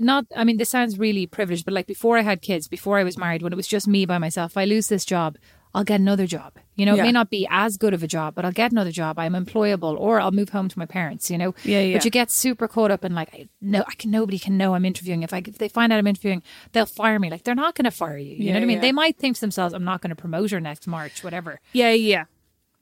not, 0.00 0.26
I 0.36 0.44
mean, 0.44 0.58
this 0.58 0.68
sounds 0.68 0.98
really 0.98 1.26
privileged, 1.26 1.64
but 1.64 1.74
like 1.74 1.86
before 1.86 2.18
I 2.18 2.22
had 2.22 2.42
kids, 2.42 2.68
before 2.68 2.98
I 2.98 3.04
was 3.04 3.16
married, 3.16 3.42
when 3.42 3.52
it 3.52 3.56
was 3.56 3.66
just 3.66 3.88
me 3.88 4.04
by 4.06 4.18
myself, 4.18 4.52
if 4.52 4.56
I 4.58 4.64
lose 4.66 4.88
this 4.88 5.04
job, 5.04 5.36
I'll 5.74 5.84
get 5.84 6.00
another 6.00 6.26
job. 6.26 6.54
You 6.76 6.86
know, 6.86 6.94
it 6.94 7.02
may 7.02 7.12
not 7.12 7.28
be 7.28 7.46
as 7.50 7.76
good 7.76 7.92
of 7.92 8.02
a 8.02 8.06
job, 8.06 8.34
but 8.36 8.44
I'll 8.44 8.52
get 8.52 8.70
another 8.72 8.92
job. 8.92 9.18
I'm 9.18 9.32
employable, 9.34 9.98
or 9.98 10.20
I'll 10.20 10.30
move 10.30 10.50
home 10.50 10.68
to 10.68 10.78
my 10.78 10.86
parents. 10.86 11.28
You 11.30 11.36
know, 11.38 11.54
Yeah, 11.64 11.80
yeah. 11.80 11.96
But 11.96 12.04
you 12.04 12.10
get 12.10 12.30
super 12.30 12.68
caught 12.68 12.90
up 12.92 13.04
in 13.04 13.14
like, 13.14 13.28
I, 13.34 13.48
no, 13.60 13.84
I 13.86 13.94
can. 13.94 14.10
Nobody 14.10 14.38
can 14.38 14.56
know 14.56 14.74
I'm 14.74 14.84
interviewing. 14.84 15.22
If 15.24 15.32
I 15.34 15.38
if 15.38 15.58
they 15.58 15.68
find 15.68 15.92
out 15.92 15.98
I'm 15.98 16.06
interviewing, 16.06 16.42
they'll 16.72 16.86
fire 16.86 17.18
me. 17.18 17.30
Like 17.30 17.42
they're 17.42 17.54
not 17.56 17.74
going 17.74 17.84
to 17.84 17.90
fire 17.90 18.16
you. 18.16 18.36
You 18.36 18.44
Yeah, 18.44 18.52
know 18.52 18.58
what 18.60 18.62
I 18.62 18.66
mean? 18.66 18.76
yeah. 18.76 18.80
They 18.82 18.92
might 18.92 19.18
think 19.18 19.34
to 19.36 19.40
themselves, 19.40 19.74
I'm 19.74 19.84
not 19.84 20.00
going 20.00 20.10
to 20.10 20.16
promote 20.16 20.50
her 20.52 20.60
next 20.60 20.86
March, 20.86 21.24
whatever. 21.24 21.60
Yeah, 21.72 21.90
yeah, 21.90 22.24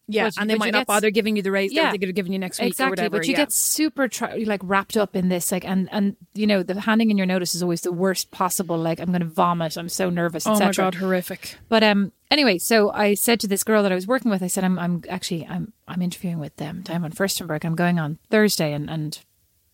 yeah. 0.09 0.31
And 0.39 0.49
they 0.49 0.55
might 0.57 0.73
not 0.73 0.81
get- 0.81 0.87
bother 0.87 1.11
giving 1.11 1.37
you 1.37 1.43
the 1.43 1.51
raise 1.51 1.73
Yeah. 1.73 1.83
they're 1.83 1.91
thinking 1.93 2.09
of 2.11 2.15
giving 2.15 2.33
you 2.33 2.39
next 2.39 2.61
week 2.61 2.69
exactly 2.69 2.87
or 2.87 2.91
whatever. 2.91 3.19
but 3.19 3.27
you 3.27 3.33
yeah. 3.33 3.39
get 3.39 3.53
super 3.53 4.09
tra- 4.09 4.37
like 4.45 4.61
wrapped 4.63 4.97
up 4.97 5.17
in 5.17 5.29
this 5.29 5.51
like 5.53 5.65
and 5.65 5.89
and 5.93 6.17
you 6.35 6.47
know 6.47 6.63
the 6.63 6.81
handing 6.81 7.11
in 7.11 7.17
your 7.19 7.27
notice 7.27 7.55
is 7.55 7.63
always 7.63 7.81
the 7.81 7.93
worst 7.93 8.31
possible 8.31 8.79
like 8.79 9.01
i'm 9.01 9.09
going 9.09 9.21
to 9.21 9.27
vomit 9.27 9.77
i'm 9.77 9.89
so 9.89 10.09
nervous 10.11 10.47
oh 10.47 10.59
my 10.59 10.71
god, 10.73 10.95
horrific. 10.97 11.57
but 11.69 11.83
um 11.83 12.13
anyway 12.31 12.57
so 12.59 12.91
i 12.93 13.15
said 13.15 13.41
to 13.41 13.47
this 13.49 13.65
girl 13.65 13.83
that 13.83 13.91
i 13.93 13.95
was 13.95 14.07
working 14.07 14.31
with 14.31 14.43
i 14.43 14.47
said 14.47 14.63
i'm 14.65 14.79
i'm 14.79 15.03
actually 15.09 15.47
i'm 15.47 15.73
i'm 15.89 16.03
interviewing 16.03 16.39
with 16.39 16.55
them 16.57 16.83
diane 16.85 17.01
von 17.03 17.11
furstenberg 17.13 17.65
i'm 17.65 17.75
going 17.75 17.99
on 17.99 18.19
thursday 18.31 18.73
and 18.73 18.89
and 18.89 19.21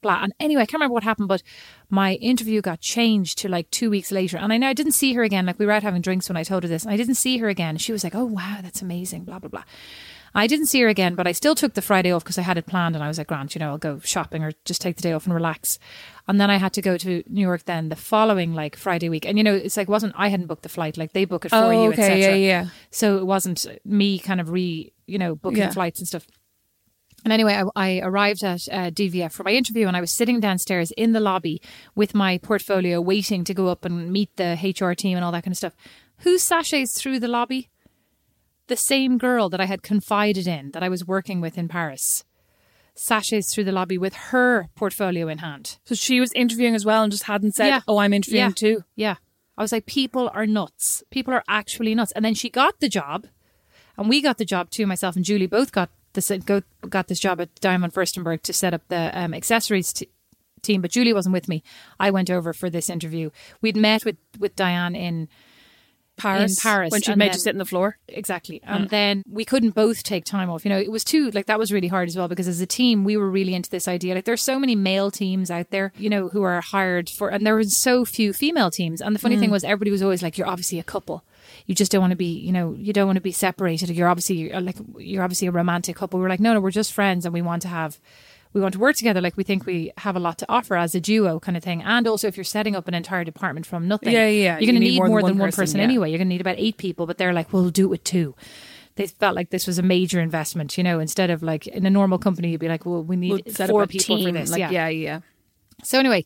blah 0.01 0.21
and 0.23 0.33
anyway 0.40 0.62
i 0.62 0.66
can't 0.66 0.81
remember 0.81 0.95
what 0.95 1.05
happened 1.05 1.29
but 1.29 1.42
my 1.90 2.14
interview 2.14 2.61
got 2.61 2.81
changed 2.81 3.38
to 3.38 3.49
like 3.49 3.71
two 3.71 3.88
weeks 3.90 4.11
later 4.11 4.37
and 4.37 4.53
i 4.53 4.57
know 4.57 4.66
i 4.68 4.73
didn't 4.73 4.92
see 4.92 5.12
her 5.12 5.23
again 5.23 5.47
like 5.47 5.59
we 5.59 5.66
were 5.66 5.71
out 5.73 5.83
having 5.85 6.03
drinks 6.03 6.29
when 6.29 6.37
i 6.37 6.42
told 6.42 6.62
her 6.64 6.68
this 6.68 6.83
and 6.85 6.92
i 6.92 6.97
didn't 6.97 7.14
see 7.14 7.38
her 7.38 7.49
again 7.49 7.77
she 7.77 7.92
was 7.92 8.03
like 8.03 8.14
oh 8.14 8.25
wow 8.25 8.59
that's 8.62 8.83
amazing 8.83 9.23
blah 9.25 9.38
blah 9.38 9.49
blah 9.49 9.62
I 10.35 10.47
didn't 10.47 10.66
see 10.66 10.81
her 10.81 10.88
again, 10.88 11.14
but 11.14 11.27
I 11.27 11.33
still 11.33 11.55
took 11.55 11.75
the 11.75 11.83
Friday 11.83 12.11
off 12.11 12.25
because 12.25 12.38
I 12.38 12.42
had 12.42 12.57
it 12.57 12.66
planned 12.66 12.95
and 12.95 13.05
I 13.05 13.09
was 13.09 13.18
like, 13.18 13.27
Grant, 13.27 13.55
you 13.55 13.59
know, 13.59 13.68
I'll 13.71 13.79
go 13.79 13.99
shopping 14.01 14.42
or 14.42 14.53
just 14.64 14.81
take 14.81 14.97
the 14.97 15.03
day 15.03 15.12
off 15.12 15.27
and 15.27 15.35
relax. 15.35 15.79
And 16.27 16.40
then 16.40 16.51
I 16.51 16.57
had 16.57 16.73
to 16.75 16.83
go 16.83 16.97
to 16.97 17.23
New 17.29 17.40
York 17.42 17.64
then 17.64 17.90
the 17.90 17.97
following 17.97 18.55
like 18.55 18.75
Friday 18.77 19.09
week. 19.11 19.27
And 19.27 19.37
you 19.37 19.45
know, 19.45 19.55
it's 19.55 19.77
like 19.77 19.88
wasn't 19.88 20.14
I 20.16 20.29
hadn't 20.29 20.47
booked 20.47 20.62
the 20.62 20.68
flight, 20.71 20.97
like 20.97 21.12
they 21.12 21.25
book 21.27 21.45
it 21.45 21.51
for 21.51 21.57
Oh, 21.57 21.71
you, 21.71 21.92
okay, 21.92 22.03
etc. 22.03 22.18
yeah, 22.18 22.35
yeah. 22.35 22.68
So 22.90 23.18
it 23.18 23.27
wasn't 23.27 23.66
me 23.85 24.18
kind 24.18 24.40
of 24.40 24.51
re 24.51 24.92
you 25.07 25.18
know, 25.18 25.35
booking 25.35 25.59
Yeah. 25.59 25.71
flights 25.73 25.99
and 25.99 26.09
stuff. 26.09 26.27
And 27.25 27.33
anyway, 27.33 27.55
I, 27.55 27.64
I 27.77 28.01
arrived 28.01 28.42
at 28.42 28.66
uh, 28.73 28.90
DVF 28.90 29.31
for 29.33 29.45
my 29.45 29.53
interview 29.53 29.87
and 29.87 29.97
I 29.97 30.01
was 30.01 30.11
sitting 30.11 30.40
downstairs 30.40 30.90
in 30.92 31.12
the 31.12 31.21
lobby 31.21 31.61
with 31.95 32.14
my 32.14 32.38
portfolio 32.38 33.01
waiting 33.01 33.45
to 33.45 33.55
go 33.55 33.68
up 33.68 33.85
and 33.85 34.11
meet 34.12 34.35
the 34.37 34.59
HR 34.62 34.95
team 34.95 35.16
and 35.18 35.25
all 35.25 35.31
that 35.33 35.45
kind 35.45 35.53
of 35.53 35.59
stuff. 35.59 35.75
Who 36.21 36.38
sachets 36.38 37.01
through 37.01 37.21
the 37.21 37.29
lobby? 37.29 37.68
The 38.73 38.77
same 38.79 39.19
girl 39.19 39.51
that 39.51 39.61
I 39.61 39.67
had 39.67 39.83
confided 39.83 40.47
in 40.47 40.71
that 40.71 40.83
I 40.83 40.89
was 40.89 41.07
working 41.07 41.43
with 41.43 41.59
in 41.59 41.69
Paris. 41.69 42.25
sashays 42.95 43.47
through 43.53 43.65
the 43.65 43.73
lobby 43.73 43.99
with 43.99 44.15
her 44.33 44.69
portfolio 44.75 45.29
in 45.29 45.39
hand. 45.39 45.79
So 45.85 45.95
she 45.95 46.21
was 46.21 46.33
interviewing 46.33 46.75
as 46.75 46.85
well 46.85 47.03
and 47.03 47.11
just 47.13 47.25
hadn't 47.25 47.55
said, 47.55 47.69
Yeah. 47.69 47.81
"Oh, 47.89 47.99
I'm 47.99 48.13
interviewing 48.13 48.51
Yeah. 48.51 48.63
too." 48.65 48.85
Yeah. 48.97 49.17
I 49.59 49.63
was 49.63 49.73
like, 49.73 49.85
people 49.87 50.31
are 50.35 50.47
nuts. 50.47 51.03
People 51.11 51.33
are 51.35 51.45
actually 51.49 51.95
nuts. 51.95 52.13
And 52.13 52.25
then 52.25 52.35
she 52.35 52.49
got 52.51 52.81
the 52.81 52.89
job, 52.89 53.27
and 53.97 54.09
we 54.11 54.21
got 54.23 54.37
the 54.39 54.45
job 54.55 54.71
too. 54.71 54.87
Myself 54.87 55.17
and 55.17 55.25
Julie 55.25 55.47
both 55.59 55.71
got 55.73 55.89
this 56.15 56.31
go, 56.47 56.63
got 56.89 57.09
this 57.09 57.21
job 57.21 57.41
at 57.41 57.55
Diane 57.61 57.81
von 57.83 57.91
Furstenberg 57.91 58.43
to 58.43 58.53
set 58.53 58.73
up 58.75 58.83
the 58.89 59.11
um, 59.19 59.33
accessories 59.35 59.93
t- 59.93 60.09
team. 60.63 60.81
But 60.83 60.91
Julie 60.91 61.13
wasn't 61.15 61.33
with 61.35 61.49
me. 61.49 61.63
I 61.99 62.11
went 62.11 62.31
over 62.31 62.53
for 62.53 62.69
this 62.71 62.89
interview. 62.91 63.31
We'd 63.63 63.77
met 63.77 64.05
with 64.07 64.17
with 64.39 64.55
Diane 64.57 64.95
in 64.95 65.29
Paris, 66.23 66.59
in 66.59 66.63
Paris 66.63 66.91
when 66.93 67.03
she 67.03 67.15
made 67.15 67.27
then- 67.27 67.33
to 67.33 67.39
sit 67.39 67.55
on 67.55 67.59
the 67.59 67.65
floor. 67.65 67.99
exactly, 68.09 68.61
and 68.65 68.89
then 68.91 69.23
we 69.29 69.45
couldn't 69.45 69.75
both 69.75 70.03
take 70.03 70.25
time 70.25 70.51
off. 70.51 70.65
You 70.65 70.71
know, 70.71 70.79
it 70.79 70.91
was 70.91 71.05
too 71.05 71.31
like 71.31 71.47
that 71.47 71.59
was 71.59 71.73
really 71.73 71.89
hard 71.89 72.09
as 72.09 72.17
well 72.17 72.29
because 72.29 72.49
as 72.49 72.61
a 72.61 72.67
team 72.67 73.05
we 73.05 73.17
were 73.17 73.31
really 73.31 73.55
into 73.55 73.71
this 73.71 73.89
idea. 73.89 74.15
Like 74.15 74.25
there's 74.25 74.43
so 74.43 74.59
many 74.59 74.75
male 74.75 75.11
teams 75.11 75.51
out 75.51 75.71
there, 75.71 75.93
you 75.97 76.11
know, 76.11 76.29
who 76.29 76.43
are 76.43 76.61
hired 76.61 77.09
for, 77.09 77.29
and 77.31 77.47
there 77.47 77.57
was 77.57 77.77
so 77.77 78.05
few 78.05 78.33
female 78.33 78.71
teams. 78.71 79.01
And 79.01 79.15
the 79.15 79.21
funny 79.21 79.37
thing 79.37 79.49
mm. 79.49 79.53
was, 79.53 79.65
everybody 79.65 79.91
was 79.91 80.03
always 80.03 80.23
like, 80.23 80.39
"You're 80.39 80.49
obviously 80.49 80.79
a 80.79 80.85
couple." 80.85 81.25
You 81.67 81.75
just 81.75 81.93
don't 81.93 82.01
want 82.01 82.13
to 82.13 82.17
be, 82.17 82.39
you 82.39 82.53
know, 82.53 82.75
you 82.79 82.93
don't 82.93 83.07
want 83.07 83.17
to 83.17 83.23
be 83.23 83.33
separated. 83.33 83.91
You're 83.91 84.09
obviously 84.09 84.37
you're 84.37 84.61
like 84.61 84.77
you're 84.99 85.23
obviously 85.23 85.49
a 85.49 85.53
romantic 85.53 85.97
couple. 85.97 86.19
We 86.19 86.23
were 86.23 86.29
like, 86.29 86.41
no, 86.41 86.55
no, 86.55 86.61
we're 86.61 86.71
just 86.71 86.93
friends, 86.93 87.25
and 87.25 87.33
we 87.33 87.43
want 87.43 87.63
to 87.63 87.69
have 87.69 87.99
we 88.53 88.61
want 88.61 88.75
to 88.75 88.79
work 88.79 88.97
together 88.97 89.21
like 89.21 89.37
we 89.37 89.45
think 89.45 89.65
we 89.67 89.93
have 89.99 90.17
a 90.17 90.21
lot 90.21 90.38
to 90.38 90.47
offer 90.49 90.77
as 90.77 90.95
a 90.95 91.01
duo 91.01 91.41
kind 91.41 91.57
of 91.57 91.62
thing 91.65 91.83
and 91.83 92.07
also 92.07 92.29
if 92.29 92.37
you're 92.37 92.45
setting 92.45 92.77
up 92.77 92.87
an 92.88 92.95
entire 92.95 93.25
department 93.25 93.67
from 93.67 93.88
nothing 93.88 94.12
Yeah, 94.12 94.27
yeah, 94.29 94.59
you're 94.59 94.67
going 94.71 94.81
to 94.81 94.85
You 94.87 94.93
need 94.93 94.99
more 94.99 95.23
than, 95.23 95.38
one 95.38 95.49
person, 95.49 95.62
person, 95.62 95.79
yeah. 95.79 95.85
anyway 95.85 96.11
you're 96.11 96.19
going 96.19 96.29
to 96.29 96.35
need 96.35 96.41
about 96.41 96.57
eight 96.59 96.77
people 96.77 97.07
but 97.07 97.19
they're 97.19 97.33
like 97.33 97.53
we'll 97.53 97.71
do 97.71 97.85
it 97.85 97.88
with 97.91 98.05
two 98.05 98.35
they 98.97 99.07
felt 99.07 99.35
like 99.35 99.51
this 99.51 99.67
was 99.67 99.79
a 99.79 99.83
major 99.83 100.21
investment 100.21 100.77
you 100.77 100.85
know 100.85 101.01
instead 101.01 101.31
of 101.31 101.43
like 101.43 101.67
in 101.67 101.87
a 101.87 101.91
normal 101.91 102.19
company 102.19 102.51
you'd 102.51 102.61
be 102.61 102.69
like 102.69 102.85
well 102.85 103.03
we 103.03 103.17
need 103.17 103.31
We'll 103.59 103.69
four 103.69 103.87
people 103.87 104.17
team. 104.19 104.27
for 104.27 104.33
this 104.33 104.51
Like, 104.51 104.61
yeah. 104.61 104.71
yeah, 104.71 104.88
yeah. 104.88 105.21
so 105.83 105.99
anyway 105.99 106.25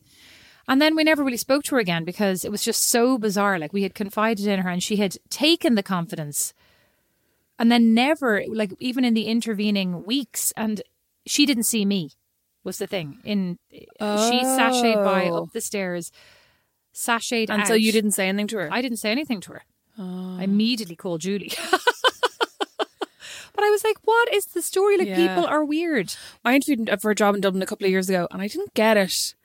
and 0.69 0.81
then 0.81 0.97
we 0.97 1.05
never 1.05 1.23
really 1.23 1.37
spoke 1.37 1.63
to 1.63 1.75
her 1.75 1.79
again 1.79 2.03
because 2.03 2.43
it 2.43 2.51
was 2.51 2.61
just 2.63 2.89
so 2.89 3.17
bizarre 3.17 3.57
like 3.57 3.71
we 3.71 3.83
had 3.83 3.95
confided 3.95 4.47
in 4.47 4.59
her 4.59 4.69
and 4.69 4.83
she 4.83 4.97
had 4.97 5.15
taken 5.29 5.75
the 5.75 5.83
confidence 5.83 6.53
and 7.57 7.71
then 7.71 7.93
never 7.93 8.43
like 8.53 8.73
even 8.79 9.05
in 9.05 9.13
the 9.13 9.27
intervening 9.27 10.03
weeks 10.05 10.51
and 10.57 10.81
she 11.27 11.45
didn't 11.45 11.63
see 11.63 11.85
me 11.85 12.11
was 12.63 12.77
the 12.79 12.87
thing 12.87 13.19
in 13.23 13.57
she 13.71 14.39
sashayed 14.43 15.03
by 15.03 15.29
Oh. 15.29 15.43
up 15.43 15.51
the 15.53 15.61
stairs 15.61 16.11
sashayed 16.93 17.49
And 17.49 17.61
out. 17.61 17.67
so 17.67 17.73
you 17.75 17.91
didn't 17.91 18.11
say 18.11 18.27
anything 18.27 18.47
to 18.47 18.57
her. 18.57 18.69
I 18.71 18.81
didn't 18.81 18.97
say 18.97 19.11
anything 19.11 19.39
to 19.41 19.51
her. 19.53 19.63
Oh. 19.99 20.37
I 20.39 20.43
immediately 20.43 20.95
called 20.95 21.21
Julie. 21.21 21.51
but 22.77 23.63
I 23.63 23.69
was 23.69 23.83
like, 23.83 23.97
what 24.03 24.33
is 24.33 24.45
the 24.47 24.61
story? 24.61 24.97
Like, 24.97 25.07
Yeah. 25.07 25.27
people 25.27 25.45
are 25.45 25.63
weird. 25.65 26.15
I 26.45 26.55
interviewed 26.55 26.89
for 27.01 27.11
a 27.11 27.15
job 27.15 27.35
in 27.35 27.41
Dublin 27.41 27.61
a 27.63 27.65
couple 27.65 27.85
of 27.85 27.91
years 27.91 28.09
ago, 28.09 28.27
and 28.31 28.41
I 28.41 28.47
didn't 28.47 28.73
get 28.73 28.97
it. 28.97 29.35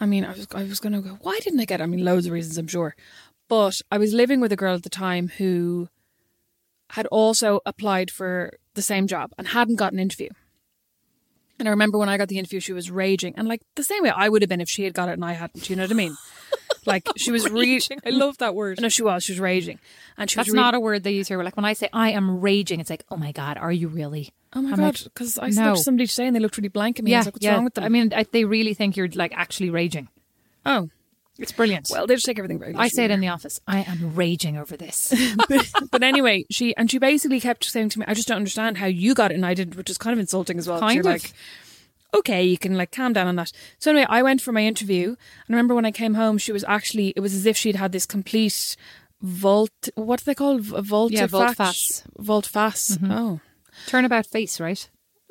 I 0.00 0.06
mean, 0.06 0.24
I 0.24 0.32
was 0.32 0.46
I 0.54 0.64
was 0.64 0.80
going 0.80 0.92
to 0.94 1.00
go. 1.00 1.18
Why 1.22 1.38
didn't 1.42 1.60
I 1.60 1.64
get 1.64 1.80
it? 1.80 1.84
I 1.84 1.86
mean, 1.86 2.04
loads 2.04 2.26
of 2.26 2.32
reasons, 2.32 2.58
I'm 2.58 2.66
sure. 2.66 2.94
But 3.48 3.80
I 3.90 3.98
was 3.98 4.12
living 4.14 4.40
with 4.40 4.52
a 4.52 4.56
girl 4.56 4.74
at 4.74 4.82
the 4.82 4.90
time 4.90 5.28
who 5.38 5.88
had 6.90 7.06
also 7.06 7.60
applied 7.66 8.10
for 8.10 8.54
the 8.74 8.82
same 8.82 9.06
job 9.06 9.32
and 9.38 9.48
hadn't 9.48 9.76
got 9.76 9.92
an 9.92 9.98
interview. 9.98 10.30
And 11.58 11.68
I 11.68 11.70
remember 11.70 11.98
when 11.98 12.08
I 12.08 12.16
got 12.16 12.28
the 12.28 12.38
interview, 12.38 12.60
she 12.60 12.72
was 12.72 12.90
raging, 12.90 13.34
and 13.36 13.46
like 13.46 13.62
the 13.76 13.84
same 13.84 14.02
way 14.02 14.10
I 14.10 14.28
would 14.28 14.42
have 14.42 14.48
been 14.48 14.60
if 14.60 14.68
she 14.68 14.84
had 14.84 14.94
got 14.94 15.08
it 15.08 15.12
and 15.12 15.24
I 15.24 15.32
hadn't. 15.34 15.70
You 15.70 15.76
know 15.76 15.84
what 15.84 15.90
I 15.90 15.94
mean? 15.94 16.16
Like 16.86 17.08
she 17.16 17.32
was 17.32 17.48
really. 17.48 17.80
I 18.04 18.10
love 18.10 18.36
that 18.38 18.54
word. 18.54 18.78
No, 18.78 18.90
she 18.90 19.02
was. 19.02 19.24
She 19.24 19.32
was 19.32 19.40
raging, 19.40 19.78
and 20.18 20.28
she 20.30 20.36
That's 20.36 20.50
really, 20.50 20.60
not 20.60 20.74
a 20.74 20.80
word 20.80 21.02
they 21.02 21.12
use 21.12 21.28
here. 21.28 21.42
Like, 21.42 21.56
when 21.56 21.64
I 21.64 21.72
say 21.72 21.88
I 21.94 22.10
am 22.10 22.42
raging, 22.42 22.78
it's 22.78 22.90
like, 22.90 23.04
oh 23.10 23.16
my 23.16 23.32
God, 23.32 23.56
are 23.56 23.72
you 23.72 23.88
really? 23.88 24.34
Oh 24.52 24.60
my 24.60 24.72
I'm 24.72 24.76
god! 24.76 24.84
like, 24.84 25.04
Because 25.04 25.38
I 25.38 25.46
no. 25.46 25.52
spoke 25.52 25.76
to 25.76 25.82
somebody 25.82 26.06
today 26.06 26.26
and 26.26 26.36
they 26.36 26.40
looked 26.40 26.58
really 26.58 26.68
blank 26.68 26.98
at 26.98 27.04
me. 27.06 27.12
I 27.12 27.14
yeah, 27.14 27.18
was 27.20 27.26
like, 27.28 27.34
"What's 27.36 27.44
yeah. 27.46 27.54
wrong 27.54 27.64
with 27.64 27.74
them?" 27.74 27.84
I 27.84 27.88
mean, 27.88 28.12
I, 28.12 28.24
they 28.30 28.44
really 28.44 28.74
think 28.74 28.98
you're 28.98 29.08
like 29.08 29.32
actually 29.34 29.70
raging. 29.70 30.08
oh, 30.66 30.90
It's 31.38 31.52
brilliant. 31.52 31.88
well, 31.90 32.06
they 32.06 32.14
just 32.14 32.26
take 32.26 32.38
everything 32.38 32.58
very. 32.60 32.74
I 32.76 32.88
say 32.88 33.04
it 33.04 33.10
in 33.10 33.20
the 33.20 33.28
office. 33.28 33.60
I 33.66 33.80
am 33.80 34.14
raging 34.14 34.56
over 34.56 34.76
this. 34.76 35.12
but, 35.48 35.68
but 35.90 36.02
anyway, 36.02 36.44
she 36.50 36.76
and 36.76 36.90
she 36.90 36.98
basically 36.98 37.40
kept 37.40 37.64
saying 37.64 37.88
to 37.90 37.98
me, 37.98 38.04
"I 38.06 38.14
just 38.14 38.28
don't 38.28 38.36
understand 38.36 38.78
how 38.78 38.86
you 38.86 39.14
got 39.14 39.32
it," 39.32 39.34
and 39.34 39.44
I 39.44 39.54
didn't," 39.54 39.76
which 39.76 39.90
is 39.90 39.98
kind 39.98 40.12
of 40.12 40.20
insulting 40.20 40.58
as 40.58 40.68
well. 40.68 40.78
Kind 40.78 41.00
of. 41.00 41.06
like, 41.06 41.32
okay, 42.14 42.44
you 42.44 42.56
can 42.56 42.76
like 42.76 42.92
calm 42.92 43.12
down 43.12 43.26
on 43.26 43.34
that. 43.36 43.50
So 43.78 43.90
anyway, 43.90 44.06
I 44.08 44.22
went 44.22 44.42
for 44.42 44.52
my 44.52 44.62
interview, 44.64 45.08
and 45.08 45.16
I 45.48 45.52
remember 45.52 45.74
when 45.74 45.84
I 45.86 45.90
came 45.90 46.14
home, 46.14 46.38
she 46.38 46.52
was 46.52 46.64
actually 46.68 47.12
it 47.16 47.20
was 47.20 47.34
as 47.34 47.46
if 47.46 47.56
she'd 47.56 47.76
had 47.76 47.90
this 47.90 48.06
complete 48.06 48.76
volt. 49.20 49.88
What 49.96 50.20
do 50.20 50.24
they 50.26 50.34
call 50.36 50.58
V- 50.58 50.82
volt? 50.82 51.10
Yeah, 51.12 51.26
volte-face. 51.26 52.04
Volt 52.16 52.46
face. 52.46 52.96
Oh, 53.02 53.40
Turnabout 53.88 54.26
face, 54.26 54.60
right? 54.60 54.88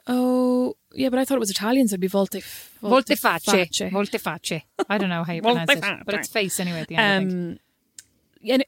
Oh, 0.07 0.75
yeah, 0.93 1.09
but 1.09 1.19
I 1.19 1.25
thought 1.25 1.35
it 1.35 1.39
was 1.39 1.51
Italian, 1.51 1.87
so 1.87 1.93
it'd 1.93 2.01
be 2.01 2.07
volte. 2.07 2.41
Volteface. 2.81 3.91
Volteface. 3.91 4.61
I 4.89 4.97
don't 4.97 5.09
know 5.09 5.23
how 5.23 5.33
you 5.33 5.41
pronounce 5.41 5.71
it, 5.71 5.83
but 6.05 6.15
it's 6.15 6.27
face 6.27 6.59
anyway 6.59 6.81
at 6.81 6.87
the 6.87 6.95
end. 6.95 7.31
Um, 7.31 7.59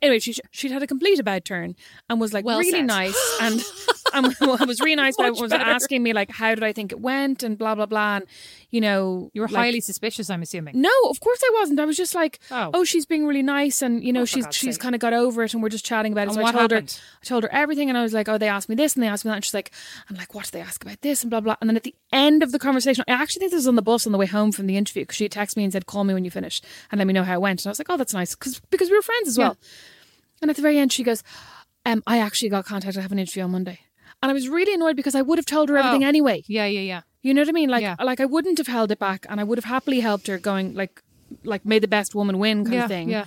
anyway, 0.01 0.19
she 0.19 0.35
she'd 0.51 0.71
had 0.71 0.83
a 0.83 0.87
complete 0.87 1.19
about 1.19 1.45
turn 1.45 1.75
and 2.09 2.19
was 2.19 2.33
like 2.33 2.45
Well 2.45 2.59
really 2.59 2.71
said. 2.71 2.85
nice 2.85 3.37
and 3.41 3.61
and 4.13 4.35
was 4.67 4.79
really 4.79 4.95
nice. 4.95 5.15
But 5.17 5.39
was 5.39 5.51
better. 5.51 5.63
asking 5.63 6.03
me 6.03 6.13
like, 6.13 6.31
how 6.31 6.55
did 6.55 6.63
I 6.63 6.73
think 6.73 6.91
it 6.91 6.99
went 6.99 7.43
and 7.43 7.57
blah 7.57 7.75
blah 7.75 7.85
blah. 7.85 8.17
And 8.17 8.25
you 8.75 8.81
know, 8.81 9.29
You 9.33 9.41
were 9.41 9.47
like- 9.47 9.55
highly 9.65 9.79
suspicious, 9.81 10.29
I'm 10.29 10.41
assuming. 10.41 10.73
No, 10.81 10.91
of 11.09 11.19
course 11.19 11.41
I 11.43 11.51
wasn't. 11.59 11.79
I 11.79 11.85
was 11.85 11.97
just 11.97 12.13
like, 12.13 12.39
Oh. 12.51 12.71
oh, 12.73 12.83
she's 12.83 13.05
being 13.05 13.25
really 13.25 13.41
nice, 13.43 13.81
and 13.81 14.03
you 14.03 14.11
know, 14.13 14.21
Oh, 14.23 14.25
she's 14.33 14.45
she's 14.51 14.77
kind 14.77 14.93
of 14.95 15.01
got 15.01 15.13
over 15.13 15.43
it, 15.43 15.53
and 15.53 15.63
we're 15.63 15.69
just 15.77 15.85
chatting 15.85 16.11
about 16.11 16.23
it. 16.23 16.27
And 16.29 16.35
so 16.35 16.41
what 16.41 16.55
I 16.55 16.59
told 16.59 16.71
happened? 16.71 16.91
her, 16.91 17.19
I 17.21 17.25
told 17.25 17.43
her 17.43 17.51
everything, 17.53 17.87
and 17.89 17.97
I 17.97 18.03
was 18.03 18.13
like, 18.13 18.27
oh, 18.29 18.37
they 18.37 18.49
asked 18.49 18.69
me 18.69 18.75
this, 18.75 18.93
and 18.95 19.01
they 19.03 19.07
asked 19.07 19.23
me 19.25 19.29
that, 19.29 19.35
and 19.35 19.45
she's 19.45 19.53
like, 19.53 19.71
I'm 20.09 20.15
like, 20.17 20.33
what 20.35 20.43
did 20.45 20.51
they 20.53 20.61
ask 20.61 20.83
about 20.83 21.01
this, 21.01 21.23
and 21.23 21.29
blah 21.31 21.39
blah. 21.39 21.55
And 21.61 21.69
then 21.69 21.77
at 21.77 21.83
the 21.83 21.95
end 22.11 22.43
of 22.43 22.51
the 22.51 22.59
conversation, 22.59 23.03
I 23.07 23.13
actually 23.13 23.39
think 23.41 23.51
this 23.51 23.59
was 23.59 23.67
on 23.67 23.75
the 23.75 23.81
bus 23.81 24.05
on 24.05 24.11
the 24.11 24.17
way 24.17 24.25
home 24.27 24.51
from 24.51 24.67
the 24.67 24.77
interview 24.77 25.03
because 25.03 25.15
she 25.15 25.25
had 25.25 25.31
texted 25.31 25.57
me 25.57 25.63
and 25.63 25.71
said, 25.73 25.85
call 25.85 26.03
me 26.03 26.13
when 26.13 26.25
you 26.25 26.31
finish 26.31 26.61
and 26.91 26.99
let 26.99 27.07
me 27.07 27.13
know 27.13 27.23
how 27.23 27.35
it 27.35 27.41
went. 27.41 27.61
And 27.61 27.67
I 27.67 27.71
was 27.71 27.79
like, 27.79 27.89
oh, 27.89 27.97
that's 27.97 28.13
nice 28.13 28.35
because 28.35 28.59
because 28.69 28.89
we 28.89 28.95
were 28.97 29.01
friends 29.01 29.27
as 29.29 29.37
well. 29.37 29.57
And 30.41 30.49
at 30.49 30.55
the 30.57 30.61
very 30.61 30.77
end, 30.77 30.91
she 30.91 31.03
goes, 31.03 31.23
um, 31.85 32.03
I 32.07 32.17
actually 32.19 32.49
got 32.49 32.65
contacted 32.65 32.95
to 32.95 33.01
have 33.01 33.11
an 33.13 33.19
interview 33.19 33.43
on 33.43 33.51
Monday. 33.51 33.79
And 34.23 34.29
I 34.31 34.33
was 34.33 34.49
really 34.49 34.73
annoyed 34.73 34.95
because 34.95 35.13
I 35.15 35.21
would 35.21 35.37
have 35.37 35.45
told 35.45 35.69
her 35.69 35.77
everything 35.77 36.03
Oh. 36.03 36.07
anyway. 36.07 36.43
Yeah, 36.47 36.65
yeah, 36.65 36.79
yeah. 36.81 37.01
You 37.25 37.33
know 37.33 37.41
what 37.41 37.49
I 37.49 37.53
mean? 37.53 37.69
Like, 37.69 37.81
Yeah. 37.81 37.95
like 38.03 38.19
I 38.19 38.25
wouldn't 38.25 38.59
have 38.59 38.67
held 38.67 38.91
it 38.91 38.99
back, 38.99 39.25
and 39.27 39.41
I 39.41 39.43
would 39.43 39.57
have 39.57 39.65
happily 39.65 39.99
helped 40.01 40.27
her, 40.27 40.37
going 40.37 40.75
like, 40.75 41.01
like 41.43 41.65
may 41.65 41.79
the 41.79 41.87
best 41.87 42.13
woman 42.13 42.37
win 42.37 42.63
kind 42.65 42.75
yeah, 42.75 42.83
of 42.83 42.89
thing. 42.89 43.09
Yeah. 43.09 43.25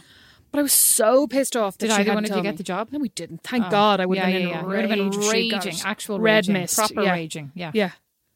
But 0.53 0.61
I 0.61 0.63
was 0.63 0.73
so 0.73 1.27
pissed 1.27 1.57
off 1.57 1.77
that 1.79 1.89
Did 1.89 1.95
she 1.95 2.01
either 2.03 2.15
one 2.15 2.25
of 2.25 2.31
you 2.31 2.43
get 2.43 2.59
the 2.59 2.63
job? 2.63 2.89
No, 2.93 3.01
we 3.01 3.09
didn't. 3.09 3.43
Thank 3.43 3.67
Oh. 3.67 3.71
God, 3.71 3.99
I 4.01 4.07
would 4.07 4.17
yeah, 4.17 4.25
have 4.27 4.33
been 4.33 4.43
yeah, 4.43 4.49
in 4.49 4.55
yeah. 4.55 4.63
would 4.63 4.79
have 4.79 4.91
been 4.91 5.11
rage 5.11 5.17
if 5.17 5.23
she'd 5.33 5.51
got 5.51 5.65
raging, 5.65 5.81
actual 5.85 6.21
red 6.21 6.37
raging, 6.37 6.53
mist, 6.55 6.77
proper 6.77 7.03
yeah. 7.03 7.13
raging. 7.13 7.51
Yeah. 7.57 7.73
Yeah, 7.75 7.91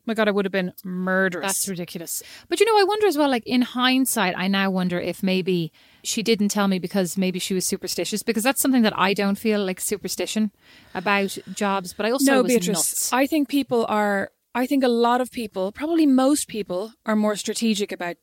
my 0.04 0.14
God, 0.14 0.26
I 0.26 0.32
would 0.32 0.44
have 0.44 0.52
been 0.52 0.72
murderous. 0.82 1.46
That's 1.46 1.68
ridiculous. 1.68 2.24
But 2.48 2.58
you 2.58 2.66
know, 2.66 2.76
I 2.76 2.82
wonder 2.82 3.06
as 3.06 3.16
well, 3.16 3.30
like 3.30 3.46
in 3.46 3.62
hindsight, 3.62 4.34
I 4.36 4.48
now 4.48 4.68
wonder 4.68 4.98
if 4.98 5.22
maybe 5.22 5.72
she 6.02 6.24
didn't 6.24 6.48
tell 6.48 6.66
me 6.66 6.80
because 6.80 7.16
maybe 7.16 7.38
she 7.38 7.54
was 7.54 7.64
superstitious, 7.64 8.24
because 8.24 8.42
that's 8.42 8.60
something 8.60 8.82
that 8.82 8.98
I 8.98 9.14
don't 9.14 9.38
feel 9.38 9.64
like 9.64 9.80
superstition 9.80 10.50
about 10.92 11.38
jobs, 11.54 11.92
but 11.92 12.04
I 12.04 12.10
also 12.10 12.32
no, 12.32 12.42
was 12.42 12.52
Beatrice. 12.52 12.76
nuts. 12.78 13.12
I 13.12 13.28
think 13.28 13.48
people 13.48 13.86
are. 13.88 14.32
I 14.54 14.66
think 14.66 14.84
a 14.84 14.88
lot 14.88 15.20
of 15.20 15.30
people, 15.30 15.72
probably 15.72 16.06
most 16.06 16.48
people, 16.48 16.92
are 17.06 17.16
more 17.16 17.36
strategic 17.36 17.90
about 17.90 18.16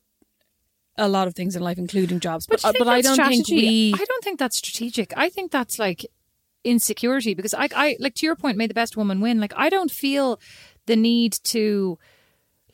a 0.96 1.08
lot 1.08 1.26
of 1.26 1.34
things 1.34 1.56
in 1.56 1.62
life, 1.62 1.78
including 1.78 2.20
jobs. 2.20 2.46
But 2.46 2.60
think 2.60 2.78
but 2.78 2.88
I 2.88 3.00
don't 3.00 3.16
think 3.16 3.48
we. 3.48 3.92
I 3.94 4.04
don't 4.04 4.24
think 4.24 4.38
that's 4.38 4.58
strategic. 4.58 5.12
I 5.16 5.28
think 5.28 5.50
that's 5.50 5.78
like 5.78 6.06
insecurity 6.62 7.34
because 7.34 7.54
I, 7.54 7.68
I 7.74 7.96
like 7.98 8.14
to 8.16 8.26
your 8.26 8.36
point, 8.36 8.56
may 8.58 8.66
the 8.66 8.74
best 8.74 8.96
woman 8.96 9.20
win. 9.20 9.40
Like 9.40 9.54
I 9.56 9.68
don't 9.68 9.90
feel 9.90 10.40
the 10.86 10.96
need 10.96 11.32
to, 11.44 11.98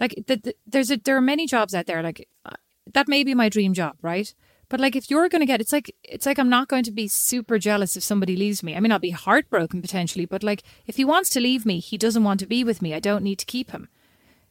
like 0.01 0.15
the, 0.27 0.37
the, 0.37 0.55
there's 0.67 0.91
a 0.91 0.97
there 0.97 1.17
are 1.17 1.23
many 1.23 1.47
jobs 1.47 1.75
out 1.75 1.87
there 1.87 2.03
like 2.03 2.29
uh, 2.45 2.57
that 2.93 3.09
may 3.09 3.25
be 3.25 3.35
my 3.35 3.49
dream 3.49 3.73
job, 3.73 3.97
right? 4.03 4.35
But 4.69 4.81
like 4.81 4.97
if 4.97 5.11
you're 5.11 5.29
going 5.29 5.41
to 5.41 5.47
get, 5.47 5.61
it's 5.61 5.73
like 5.73 5.95
it's 6.03 6.27
like 6.27 6.39
I'm 6.39 6.49
not 6.49 6.69
going 6.69 6.83
to 6.85 6.91
be 6.91 7.07
super 7.07 7.59
jealous 7.59 7.97
if 7.97 8.03
somebody 8.03 8.37
leaves 8.37 8.63
me. 8.63 8.75
I 8.75 8.81
mean, 8.81 8.91
I'll 8.91 8.99
be 8.99 9.11
heartbroken 9.11 9.81
potentially, 9.81 10.27
but 10.27 10.43
like 10.43 10.63
if 10.87 10.97
he 10.97 11.05
wants 11.05 11.31
to 11.31 11.41
leave 11.41 11.65
me, 11.65 11.79
he 11.79 11.97
doesn't 11.97 12.25
want 12.25 12.41
to 12.41 12.47
be 12.47 12.65
with 12.65 12.83
me. 12.83 12.93
I 12.93 13.01
don't 13.01 13.23
need 13.23 13.39
to 13.39 13.47
keep 13.47 13.71
him. 13.71 13.89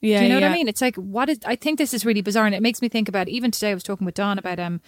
Yeah, 0.02 0.20
Do 0.20 0.24
you 0.26 0.30
know 0.30 0.40
what. 0.40 0.52
I 0.52 0.54
mean? 0.54 0.68
It's 0.68 0.82
like 0.82 0.96
what 0.96 1.30
is 1.30 1.40
I 1.46 1.56
think 1.56 1.78
this 1.78 1.94
is 1.94 2.06
really 2.06 2.22
bizarre 2.22 2.46
and 2.46 2.56
it 2.56 2.62
makes 2.62 2.82
me 2.82 2.90
think 2.90 3.10
about 3.10 3.28
even 3.28 3.52
today 3.52 3.72
I 3.72 3.74
was 3.74 3.84
talking 3.84 4.06
with 4.06 4.16
Don 4.16 4.38
about 4.38 4.60
um 4.60 4.82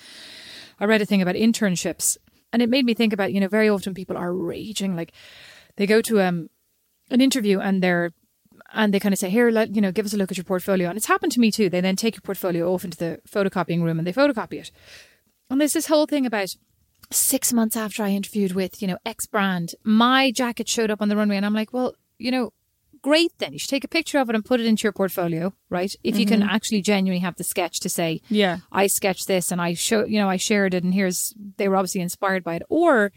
I 0.80 0.86
read 0.86 1.02
a 1.02 1.06
thing 1.06 1.22
about 1.22 1.36
internships 1.36 2.18
and 2.54 2.62
it 2.62 2.70
made 2.70 2.86
me 2.86 2.94
think 2.94 3.14
about, 3.14 3.34
you 3.34 3.40
know, 3.40 3.48
very 3.48 3.68
often 3.68 3.94
people 3.94 4.16
are 4.16 4.34
raging 4.34 4.96
like 4.96 5.12
they 5.76 5.86
go 5.86 6.02
to 6.02 6.22
um 6.22 6.50
an 7.10 7.20
interview 7.22 7.60
and 7.60 7.84
they're 7.84 8.14
and 8.74 8.94
they 8.94 9.00
kind 9.00 9.14
of 9.14 9.20
say, 9.20 9.30
Here, 9.30 9.50
let 9.50 9.76
you 9.76 9.82
know, 9.82 9.92
give 9.92 10.06
us 10.06 10.14
a 10.14 10.18
look 10.18 10.32
at 10.32 10.38
your 10.38 10.44
portfolio. 10.44 10.90
And 10.90 10.98
it's 10.98 11.08
happened 11.08 11.32
to 11.34 11.40
me 11.40 11.52
too. 11.52 11.70
They 11.70 11.82
then 11.82 11.96
take 11.96 12.16
your 12.16 12.22
portfolio 12.22 12.72
off 12.74 12.84
into 12.84 12.98
the 12.98 13.20
photocopying 13.30 13.82
room 13.84 13.98
and 13.98 14.08
they 14.08 14.14
photocopy 14.14 14.60
it. 14.60 14.72
And 15.50 15.60
there's 15.62 15.74
this 15.74 15.88
whole 15.88 16.06
thing 16.06 16.26
about 16.26 16.56
six 17.12 17.54
months 17.54 17.76
after 17.76 18.04
I 18.04 18.10
interviewed 18.10 18.54
with, 18.54 18.82
you 18.82 18.88
know, 18.88 18.98
X 19.06 19.26
brand, 19.26 19.76
my 19.84 20.32
jacket 20.32 20.68
showed 20.68 20.92
up 20.92 21.02
on 21.02 21.10
the 21.10 21.16
runway 21.16 21.38
and 21.38 21.46
I'm 21.46 21.54
like, 21.54 21.74
Well, 21.74 21.96
you 22.18 22.32
know, 22.32 22.52
great 23.02 23.32
then. 23.38 23.54
You 23.54 23.60
should 23.60 23.70
take 23.70 23.84
a 23.84 23.90
picture 23.90 24.20
of 24.20 24.30
it 24.30 24.36
and 24.36 24.44
put 24.44 24.60
it 24.60 24.66
into 24.66 24.84
your 24.84 24.92
portfolio, 24.92 25.54
right? 25.70 25.94
If 26.04 26.18
you 26.18 26.26
can 26.26 26.42
mm-hmm. 26.42 26.50
actually 26.50 26.82
genuinely 26.82 27.22
have 27.22 27.36
the 27.36 27.44
sketch 27.44 27.80
to 27.82 27.90
say, 27.90 28.22
Yeah. 28.30 28.60
I 28.72 28.88
sketched 28.88 29.28
this 29.28 29.52
and 29.52 29.62
I 29.62 29.74
show, 29.74 30.06
you 30.06 30.20
know, 30.20 30.30
I 30.30 30.38
shared 30.38 30.74
it 30.74 30.84
and 30.84 30.94
here's, 30.94 31.34
they 31.58 31.70
were 31.70 31.78
obviously 31.78 32.02
inspired 32.02 32.44
by 32.44 32.56
it. 32.56 32.64
Or 32.70 33.12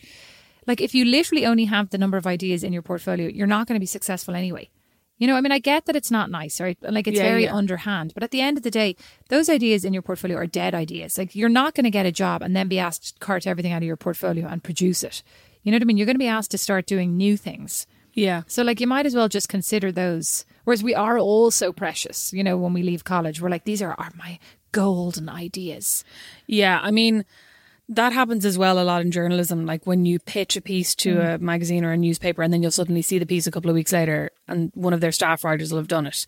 like 0.67 0.81
if 0.81 0.95
you 0.95 1.05
literally 1.05 1.47
only 1.47 1.65
have 1.65 1.91
the 1.91 1.99
number 1.99 2.17
of 2.17 2.27
ideas 2.27 2.63
in 2.63 2.73
your 2.73 2.83
portfolio, 2.83 3.29
you're 3.29 3.47
not 3.47 3.67
going 3.67 3.77
to 3.77 3.81
be 3.81 3.87
successful 3.87 4.35
anyway. 4.35 4.71
You 5.21 5.27
know, 5.29 5.37
I 5.37 5.41
mean, 5.41 5.53
I 5.53 5.59
get 5.61 5.85
that 5.87 5.95
it's 5.95 6.11
not 6.11 6.31
nice, 6.31 6.61
right? 6.61 6.77
Like 6.81 7.07
it's 7.07 7.19
Yeah, 7.19 7.25
very 7.31 7.45
yeah. 7.45 7.55
underhand. 7.55 8.13
But 8.15 8.23
at 8.25 8.31
the 8.33 8.41
end 8.41 8.57
of 8.57 8.65
the 8.65 8.71
day, 8.71 8.97
those 9.29 9.49
ideas 9.49 9.85
in 9.85 9.93
your 9.93 10.03
portfolio 10.03 10.37
are 10.39 10.47
dead 10.47 10.75
ideas. 10.75 11.17
Like 11.19 11.37
you're 11.37 11.49
not 11.51 11.75
going 11.75 11.85
to 11.85 11.91
get 11.91 12.07
a 12.07 12.11
job 12.13 12.43
and 12.43 12.57
then 12.57 12.67
be 12.69 12.79
asked 12.79 13.15
to 13.15 13.19
cart 13.21 13.47
everything 13.47 13.73
out 13.73 13.83
of 13.83 13.87
your 13.87 13.97
portfolio 13.99 14.49
and 14.49 14.65
produce 14.65 15.05
it. 15.05 15.23
You 15.63 15.71
know 15.71 15.77
what 15.77 15.83
I 15.83 15.85
mean? 15.85 15.99
You're 15.99 16.07
going 16.07 16.17
to 16.17 16.19
be 16.19 16.27
asked 16.27 16.51
to 16.53 16.59
start 16.59 16.87
doing 16.87 17.17
new 17.17 17.37
things. 17.37 17.87
Yeah. 18.15 18.43
So, 18.49 18.63
like, 18.65 18.81
you 18.81 18.87
might 18.89 19.07
as 19.07 19.15
well 19.15 19.29
just 19.29 19.49
consider 19.49 19.93
those. 19.93 20.45
Whereas 20.65 20.83
we 20.83 20.95
are 20.95 21.19
all 21.19 21.51
so 21.51 21.73
precious, 21.73 22.33
you 22.33 22.43
know, 22.43 22.57
when 22.57 22.73
we 22.73 22.83
leave 22.83 23.05
college, 23.05 23.41
we're 23.41 23.51
like, 23.51 23.65
these 23.65 23.83
are, 23.83 23.95
are 23.99 24.11
my 24.17 24.39
golden 24.73 25.29
ideas. 25.29 26.03
Yeah, 26.47 26.81
I 26.83 26.91
mean, 26.91 27.25
that 27.91 28.13
happens 28.13 28.45
as 28.47 28.57
well 28.57 28.79
a 28.81 28.85
lot 28.85 29.03
in 29.03 29.11
journalism. 29.11 29.67
Like 29.67 29.87
when 29.87 30.05
you 30.07 30.19
pitch 30.21 30.57
a 30.57 30.61
piece 30.61 30.95
to 30.97 31.17
Mm. 31.17 31.35
a 31.35 31.39
magazine 31.39 31.85
or 31.85 31.93
a 31.93 31.97
newspaper, 31.97 32.43
and 32.43 32.53
then 32.53 32.63
you'll 32.63 32.71
suddenly 32.71 33.03
see 33.03 33.19
the 33.19 33.27
piece 33.27 33.47
a 33.47 33.51
couple 33.51 33.69
of 33.69 33.75
weeks 33.75 33.93
later, 33.93 34.31
and 34.49 34.71
one 34.75 34.93
of 34.95 35.01
their 35.01 35.13
staff 35.13 35.45
writers 35.45 35.71
will 35.71 35.79
have 35.79 35.89
done 35.89 36.07
it, 36.07 36.25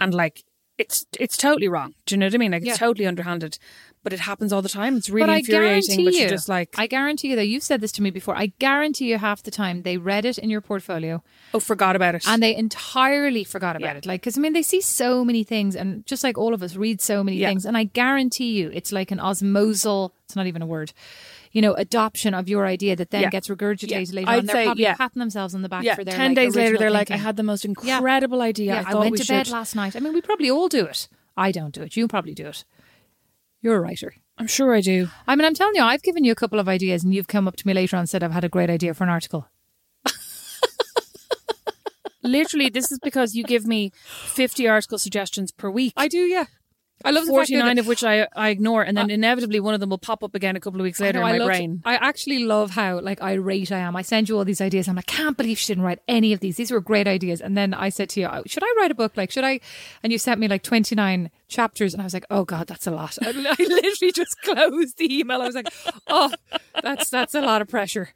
and 0.00 0.12
like 0.14 0.42
it's 0.82 1.06
it's 1.24 1.36
totally 1.36 1.68
wrong. 1.68 1.94
Do 2.06 2.14
you 2.14 2.18
know 2.18 2.26
what 2.26 2.34
I 2.34 2.38
mean? 2.38 2.52
Like 2.52 2.64
Yeah. 2.64 2.72
it's 2.72 2.78
totally 2.78 3.06
underhanded, 3.06 3.58
but 4.02 4.12
it 4.12 4.20
happens 4.20 4.52
all 4.52 4.62
the 4.62 4.68
time. 4.68 4.96
It's 4.96 5.08
but 5.08 5.14
really 5.16 5.32
I 5.32 5.36
infuriating. 5.38 5.88
guarantee 5.96 6.04
But 6.04 6.14
you, 6.14 6.28
just 6.28 6.48
like, 6.48 6.70
I 6.78 6.86
guarantee 6.86 7.28
you, 7.30 7.36
though, 7.36 7.42
you've 7.52 7.62
said 7.62 7.80
this 7.80 7.92
to 7.92 8.02
me 8.02 8.10
before. 8.10 8.34
I 8.36 8.46
guarantee 8.58 9.06
you, 9.10 9.18
half 9.18 9.42
the 9.42 9.50
time 9.50 9.82
they 9.82 9.96
read 9.96 10.24
it 10.24 10.38
in 10.38 10.50
your 10.50 10.60
portfolio 10.60 11.22
oh, 11.54 11.60
forgot 11.60 11.94
about 11.96 12.14
it. 12.16 12.24
and 12.26 12.42
they 12.42 12.54
entirely 12.56 13.44
forgot 13.44 13.76
about 13.76 13.92
Yeah. 13.94 13.98
it. 13.98 14.06
Like, 14.06 14.20
because 14.22 14.36
I 14.36 14.40
mean, 14.40 14.52
they 14.54 14.62
see 14.62 14.80
so 14.80 15.24
many 15.24 15.44
things, 15.44 15.76
and 15.76 16.04
just 16.06 16.24
like 16.24 16.36
all 16.38 16.52
of 16.54 16.62
us, 16.62 16.74
read 16.76 17.00
so 17.00 17.22
many 17.22 17.36
Yeah. 17.38 17.48
things, 17.48 17.64
and 17.64 17.76
I 17.76 17.84
guarantee 17.84 18.52
you, 18.58 18.70
it's 18.74 18.92
like 18.92 19.10
an 19.10 19.18
osmosal. 19.18 20.10
It's 20.24 20.36
not 20.36 20.46
even 20.46 20.62
a 20.62 20.66
word. 20.66 20.92
You 21.52 21.62
know, 21.62 21.74
adoption 21.74 22.34
of 22.34 22.48
your 22.48 22.66
idea 22.66 22.96
that 22.96 23.10
then 23.10 23.22
Yeah. 23.22 23.30
gets 23.30 23.48
regurgitated 23.48 24.12
Yeah. 24.12 24.16
later 24.16 24.30
I'd 24.30 24.38
on. 24.40 24.46
They're 24.46 24.56
say, 24.56 24.64
probably 24.64 24.82
yeah. 24.84 24.94
patting 24.94 25.20
themselves 25.20 25.54
on 25.54 25.62
the 25.62 25.68
back 25.68 25.84
yeah, 25.84 25.94
for 25.94 26.04
their 26.04 26.16
ten 26.16 26.30
like, 26.30 26.36
days 26.36 26.56
later, 26.56 26.78
they're 26.78 26.90
like, 26.90 27.10
I 27.10 27.16
had 27.16 27.36
the 27.36 27.42
most 27.42 27.64
incredible 27.64 28.40
idea. 28.42 28.82
I 28.86 28.92
I, 28.92 28.94
went 28.94 29.12
we 29.12 29.18
to 29.18 29.24
should. 29.24 29.32
bed 29.34 29.48
last 29.50 29.76
night. 29.76 29.94
I 29.94 30.00
mean, 30.00 30.12
we 30.14 30.22
probably 30.22 30.50
all 30.50 30.68
do 30.68 30.86
it. 30.86 31.08
I 31.36 31.52
don't 31.52 31.74
do 31.74 31.82
it. 31.82 31.96
You 31.96 32.08
probably 32.08 32.34
do 32.34 32.46
it. 32.48 32.64
You're 33.60 33.76
a 33.76 33.80
writer. 33.80 34.14
I'm 34.38 34.46
sure 34.46 34.74
I 34.74 34.80
do. 34.80 35.08
I 35.26 35.36
mean, 35.36 35.44
I'm 35.44 35.54
telling 35.54 35.74
you, 35.76 35.82
I've 35.82 36.02
given 36.02 36.24
you 36.24 36.32
a 36.32 36.34
couple 36.34 36.58
of 36.58 36.68
ideas, 36.68 37.04
and 37.04 37.14
you've 37.14 37.28
come 37.28 37.46
up 37.46 37.56
to 37.56 37.66
me 37.66 37.74
later 37.74 37.96
on 37.96 38.00
and 38.00 38.08
said 38.08 38.22
I've 38.22 38.32
had 38.32 38.44
a 38.44 38.48
great 38.48 38.70
idea 38.70 38.94
for 38.94 39.04
an 39.04 39.10
article. 39.10 39.46
Literally, 42.22 42.68
this 42.70 42.90
is 42.92 42.98
because 43.02 43.34
you 43.34 43.44
give 43.44 43.66
me 43.66 43.90
50 44.26 44.68
article 44.68 44.98
suggestions 44.98 45.50
per 45.52 45.68
week. 45.70 45.92
I 45.96 46.08
do, 46.08 46.18
yeah. 46.18 46.46
I 47.04 47.10
love 47.10 47.26
the 47.26 47.32
49 47.32 47.78
of 47.78 47.86
which 47.86 48.04
I, 48.04 48.26
I 48.34 48.50
ignore, 48.50 48.82
and 48.82 48.96
then 48.96 49.10
inevitably 49.10 49.60
one 49.60 49.74
of 49.74 49.80
them 49.80 49.90
will 49.90 49.98
pop 49.98 50.22
up 50.22 50.34
again 50.34 50.56
a 50.56 50.60
couple 50.60 50.80
of 50.80 50.84
weeks 50.84 51.00
I 51.00 51.06
later 51.06 51.20
know, 51.20 51.26
in 51.26 51.34
I 51.34 51.38
my 51.38 51.44
brain. 51.44 51.82
I 51.84 51.94
actually 51.96 52.44
love 52.44 52.70
how 52.72 53.00
like 53.00 53.22
irate 53.22 53.72
I 53.72 53.78
am. 53.78 53.96
I 53.96 54.02
send 54.02 54.28
you 54.28 54.38
all 54.38 54.44
these 54.44 54.60
ideas. 54.60 54.88
I'm 54.88 54.96
like, 54.96 55.10
I 55.10 55.16
can't 55.16 55.36
believe 55.36 55.58
she 55.58 55.66
didn't 55.68 55.84
write 55.84 56.00
any 56.08 56.32
of 56.32 56.40
these. 56.40 56.56
These 56.56 56.70
were 56.70 56.80
great 56.80 57.06
ideas. 57.06 57.40
And 57.40 57.56
then 57.56 57.74
I 57.74 57.88
said 57.88 58.08
to 58.10 58.20
you, 58.20 58.26
"Oh, 58.26 58.42
should 58.46 58.62
I 58.64 58.74
write 58.78 58.90
a 58.90 58.94
book? 58.94 59.16
Like, 59.16 59.30
should 59.30 59.44
I? 59.44 59.60
And 60.02 60.12
you 60.12 60.18
sent 60.18 60.40
me 60.40 60.48
like 60.48 60.62
29 60.62 61.30
chapters, 61.52 61.94
and 61.94 62.00
I 62.00 62.04
was 62.04 62.14
like, 62.14 62.26
oh 62.30 62.44
god, 62.44 62.66
that's 62.66 62.86
a 62.86 62.90
lot. 62.90 63.16
I, 63.22 63.28
I 63.58 63.62
literally 63.62 64.12
just 64.12 64.40
closed 64.42 64.98
the 64.98 65.18
email. 65.18 65.40
I 65.42 65.46
was 65.46 65.54
like, 65.54 65.72
oh, 66.08 66.32
that's 66.82 67.10
that's 67.10 67.34
a 67.34 67.40
lot 67.40 67.62
of 67.62 67.68
pressure. 67.68 68.10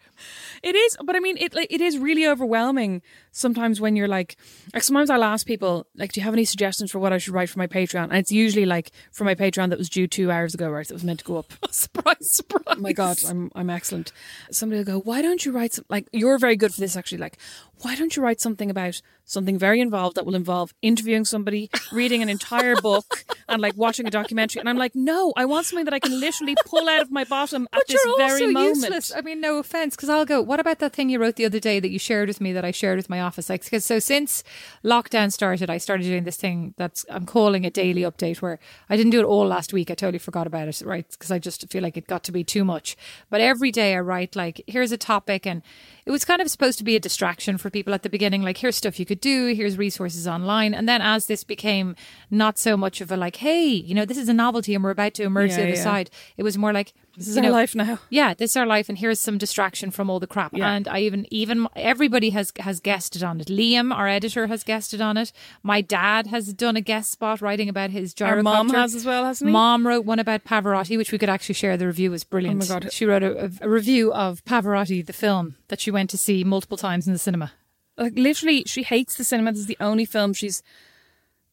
It 0.63 0.75
is, 0.75 0.97
but 1.05 1.15
I 1.15 1.21
mean, 1.21 1.37
it 1.39 1.55
like 1.55 1.69
it 1.71 1.81
is 1.81 1.99
really 1.99 2.27
overwhelming 2.27 3.03
sometimes 3.33 3.81
when 3.81 3.97
you're 3.97 4.09
like, 4.09 4.37
like 4.73 4.83
sometimes 4.83 5.11
I'll 5.11 5.23
ask 5.23 5.47
people, 5.47 5.87
like, 5.95 6.13
do 6.13 6.21
you 6.21 6.25
have 6.25 6.35
any 6.35 6.45
suggestions 6.45 6.91
for 6.91 6.99
what 6.99 7.13
I 7.13 7.19
should 7.19 7.35
write 7.35 7.51
for 7.51 7.59
my 7.59 7.67
Patreon? 7.67 8.05
And 8.05 8.17
it's 8.17 8.33
usually 8.33 8.67
like 8.67 8.91
for 9.13 9.25
my 9.25 9.35
Patreon 9.35 9.69
that 9.71 9.79
was 9.79 9.91
due 9.91 10.07
two 10.07 10.31
hours 10.31 10.55
ago, 10.55 10.71
right? 10.71 10.89
That 10.89 10.95
was 10.95 11.05
meant 11.05 11.21
to 11.21 11.25
go 11.25 11.37
up. 11.37 11.53
surprise, 11.71 12.31
surprise. 12.31 12.65
Oh 12.67 12.81
my 12.81 12.93
god, 12.93 13.19
I'm 13.29 13.51
I'm 13.55 13.71
excellent. 13.71 14.13
Somebody 14.51 14.79
will 14.81 14.85
go, 14.87 15.01
why 15.01 15.23
don't 15.23 15.45
you 15.45 15.53
write 15.53 15.75
some? 15.75 15.85
Like, 15.89 16.09
you're 16.13 16.39
very 16.39 16.57
good 16.57 16.75
for 16.75 16.81
this 16.81 16.97
actually. 16.97 17.19
Like, 17.19 17.39
why 17.83 17.95
don't 17.95 18.17
you 18.17 18.23
write 18.23 18.41
something 18.41 18.71
about 18.71 19.03
something 19.25 19.59
very 19.59 19.81
involved 19.81 20.17
that 20.17 20.25
will 20.25 20.35
involve 20.35 20.73
interviewing 20.83 21.25
somebody, 21.25 21.71
reading 21.93 22.23
an 22.23 22.29
entire 22.29 22.77
book, 22.77 23.25
and 23.49 23.61
like 23.63 23.77
watching 23.77 24.07
a 24.07 24.11
documentary? 24.11 24.61
And 24.61 24.69
I'm 24.69 24.79
like, 24.79 24.95
no, 24.95 25.33
I 25.37 25.45
want 25.45 25.67
something 25.67 25.85
that 25.85 25.95
I 25.95 25.99
can 25.99 26.19
literally 26.19 26.55
pull 26.67 26.89
out 26.89 27.03
of 27.03 27.11
my 27.11 27.25
bottom 27.25 27.69
at 27.73 27.79
But 27.81 27.89
this 27.89 28.05
you're 28.05 28.17
very 28.17 28.43
also 28.43 28.53
moment. 28.53 28.77
useless. 28.77 29.13
I 29.15 29.21
mean, 29.21 29.41
no 29.41 29.59
offense, 29.59 29.97
because 29.97 30.09
I'll 30.09 30.25
go. 30.25 30.41
What 30.41 30.61
about 30.61 30.79
that 30.81 30.93
thing 30.93 31.11
you 31.11 31.19
wrote 31.19 31.37
the 31.37 31.45
other 31.45 31.61
day 31.61 31.81
that 31.81 31.91
you 31.91 31.99
shared 31.99 32.29
with 32.29 32.41
me 32.41 32.53
that 32.53 32.65
I 32.65 32.71
shared 32.71 32.97
with 32.97 33.09
my 33.11 33.21
office? 33.21 33.49
Like, 33.49 33.65
because 33.65 33.85
so 33.85 33.99
since 33.99 34.43
lockdown 34.85 35.33
started, 35.33 35.71
I 35.71 35.79
started 35.79 36.05
doing 36.05 36.25
this 36.25 36.37
thing 36.37 36.75
that's 36.77 37.05
I'm 37.09 37.27
calling 37.27 37.65
a 37.65 37.71
daily 37.71 38.03
update, 38.03 38.43
where 38.43 38.59
I 38.89 38.97
didn't 38.97 39.11
do 39.11 39.21
it 39.21 39.25
all 39.25 39.47
last 39.47 39.73
week. 39.73 39.91
I 39.91 39.95
totally 39.95 40.19
forgot 40.19 40.47
about 40.47 40.69
it, 40.69 40.83
right? 40.85 41.07
Because 41.11 41.31
I 41.31 41.39
just 41.39 41.69
feel 41.71 41.83
like 41.83 41.97
it 41.97 42.07
got 42.07 42.25
to 42.25 42.33
be 42.33 42.45
too 42.45 42.65
much. 42.65 42.97
But 43.31 43.41
every 43.41 43.71
day 43.71 43.95
I 43.95 44.01
write 44.01 44.37
like, 44.37 44.63
here's 44.67 44.93
a 44.93 44.99
topic, 44.99 45.47
and 45.47 45.63
it 46.05 46.11
was 46.11 46.25
kind 46.25 46.41
of 46.41 46.51
supposed 46.51 46.79
to 46.79 46.85
be 46.85 46.97
a 46.97 47.01
distraction 47.01 47.59
for 47.59 47.71
people 47.71 47.95
at 47.95 48.03
the 48.03 48.09
beginning. 48.09 48.43
Like, 48.43 48.59
here's 48.59 48.77
stuff 48.77 49.01
you 49.01 49.07
could 49.07 49.21
do, 49.21 49.55
here's 49.55 49.77
resources 49.79 50.29
online, 50.29 50.75
and 50.75 50.89
then 50.89 51.03
as 51.03 51.27
this 51.27 51.45
became 51.45 51.97
not 52.31 52.59
so 52.59 52.77
much 52.77 53.01
of 53.01 53.11
a 53.11 53.16
like, 53.17 53.37
hey, 53.37 53.67
you 53.67 53.95
know, 53.95 54.05
this 54.05 54.19
is 54.19 54.29
a 54.29 54.35
novelty, 54.35 54.75
and 54.75 54.83
we're 54.85 54.91
about 54.91 55.15
to 55.15 55.23
emerge 55.23 55.51
Yeah, 55.51 55.63
the 55.63 55.69
yeah. 55.71 55.83
side. 55.83 56.11
It 56.37 56.43
was 56.43 56.57
more 56.59 56.73
like 56.73 56.93
This 57.17 57.29
is 57.29 57.37
our 57.37 57.43
know, 57.43 57.51
life 57.53 57.75
now. 57.75 57.99
Yeah, 58.11 58.35
this 58.35 58.51
is 58.51 58.57
our 58.57 58.67
life, 58.67 58.89
and 58.89 58.99
here's 58.99 59.21
some 59.21 59.39
distraction 59.39 59.91
from 59.91 60.11
all 60.11 60.21
the 60.21 60.27
crap. 60.27 60.53
Yeah. 60.55 60.71
And 60.73 60.87
I 60.89 61.01
even 61.01 61.27
even 61.31 61.67
everybody 61.75 62.31
has 62.31 62.53
has 62.61 62.81
guested 62.81 63.23
on 63.23 63.41
it. 63.41 63.49
Liam, 63.49 63.95
our 63.95 64.07
editor, 64.09 64.47
has 64.47 64.63
guested 64.63 65.01
on 65.01 65.17
it. 65.17 65.33
My 65.63 65.81
dad 65.81 66.27
has 66.29 66.53
done 66.53 66.77
a 66.77 66.81
guest 66.81 67.11
spot 67.13 67.41
writing 67.41 67.69
about 67.69 67.91
his 67.91 68.15
gyrocopter. 68.15 68.37
Our 68.37 68.43
mom 68.43 68.69
has 68.71 68.95
as 68.95 69.05
well, 69.07 69.25
hasn't 69.25 69.49
he? 69.49 69.53
Mom 69.53 69.87
wrote 69.87 70.05
one 70.05 70.19
about 70.19 70.45
Pavarotti, 70.45 70.97
which 70.97 71.13
we 71.13 71.19
could 71.19 71.29
actually 71.31 71.55
share. 71.55 71.77
The 71.77 71.87
review 71.87 72.11
was 72.11 72.25
brilliant. 72.25 72.63
Oh 72.71 72.75
my 72.75 72.81
God. 72.81 72.93
She 72.93 73.07
wrote 73.07 73.23
a, 73.23 73.51
a 73.63 73.69
review 73.69 74.13
of 74.13 74.45
Pavarotti, 74.45 75.05
the 75.05 75.13
film 75.13 75.57
that 75.69 75.81
she 75.81 75.91
went 75.91 76.11
to 76.11 76.19
see 76.19 76.45
multiple 76.45 76.77
times 76.77 77.07
in 77.07 77.13
the 77.13 77.19
cinema. 77.19 77.53
like 77.99 78.13
literally 78.17 78.63
she 78.67 78.83
hates 78.83 79.15
the 79.17 79.25
cinema 79.25 79.51
this 79.53 79.61
is 79.61 79.67
the 79.67 79.77
only 79.81 80.05
film 80.05 80.35
she's 80.35 80.63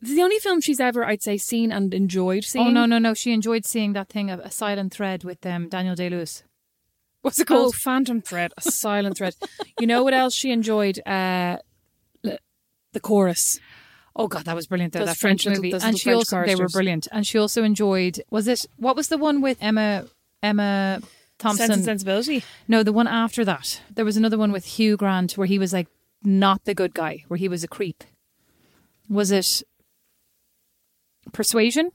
this 0.04 0.12
is 0.12 0.18
the 0.18 0.24
only 0.24 0.40
film 0.40 0.62
she's 0.62 0.80
ever 0.80 1.06
i'd 1.06 1.24
say 1.24 1.38
seen 1.38 1.72
and 1.72 1.94
enjoyed 1.94 2.44
seeing 2.44 2.68
Oh 2.68 2.72
no, 2.72 2.86
no, 2.86 3.00
no! 3.00 3.14
She 3.14 3.32
enjoyed 3.32 3.66
seeing 3.66 3.94
that 3.94 4.10
thing 4.10 4.30
of 4.30 4.40
a 4.40 4.52
silent 4.52 4.94
thread 4.94 5.24
with 5.24 5.46
um, 5.46 5.70
Daniel 5.70 5.96
Day 5.96 6.10
Lewis. 6.10 6.44
What's 7.22 7.40
it 7.40 7.50
oh 7.50 7.56
called? 7.56 7.76
phantom 7.76 8.22
thread 8.22 8.52
a 8.58 8.62
silent 8.62 9.18
thread 9.18 9.36
you 9.80 9.88
know 9.88 10.04
what 10.04 10.14
else 10.14 10.34
she 10.34 10.52
enjoyed 10.52 11.00
uh 11.08 11.58
the 12.22 13.00
chorus 13.02 13.60
Oh 14.16 14.28
god, 14.28 14.46
that 14.46 14.56
was 14.56 14.68
brilliant 14.68 14.94
though. 14.94 15.00
Those 15.00 15.08
that 15.08 15.18
French, 15.18 15.44
French 15.44 15.58
movie, 15.58 15.72
those 15.72 15.84
and 15.84 15.98
she 15.98 16.04
French 16.04 16.18
also 16.18 16.46
they 16.46 16.56
were 16.56 16.68
brilliant. 16.68 17.08
And 17.12 17.26
she 17.26 17.40
also 17.40 17.64
enjoyed. 17.64 18.22
Was 18.30 18.48
it 18.48 18.66
what 18.78 18.96
was 18.96 19.08
the 19.08 19.18
one 19.18 19.42
with 19.42 19.58
Emma 19.60 20.06
Emma 20.44 21.02
Thompson? 21.40 21.66
sense 21.66 21.78
and 21.78 21.86
sensibility 21.86 22.44
No, 22.68 22.84
the 22.84 22.94
one 22.94 23.08
after 23.08 23.44
that. 23.46 23.82
There 23.90 24.06
was 24.06 24.16
another 24.16 24.38
one 24.38 24.52
with 24.52 24.66
Hugh 24.66 24.98
Grant 24.98 25.34
where 25.34 25.48
he 25.48 25.58
was 25.58 25.74
like 25.74 25.88
not 26.24 26.66
the 26.66 26.76
good 26.76 26.94
guy, 26.94 27.24
where 27.28 27.38
he 27.38 27.48
was 27.48 27.64
a 27.64 27.68
creep. 27.68 28.04
Was 29.10 29.32
it 29.32 29.64
Persuasion? 31.32 31.92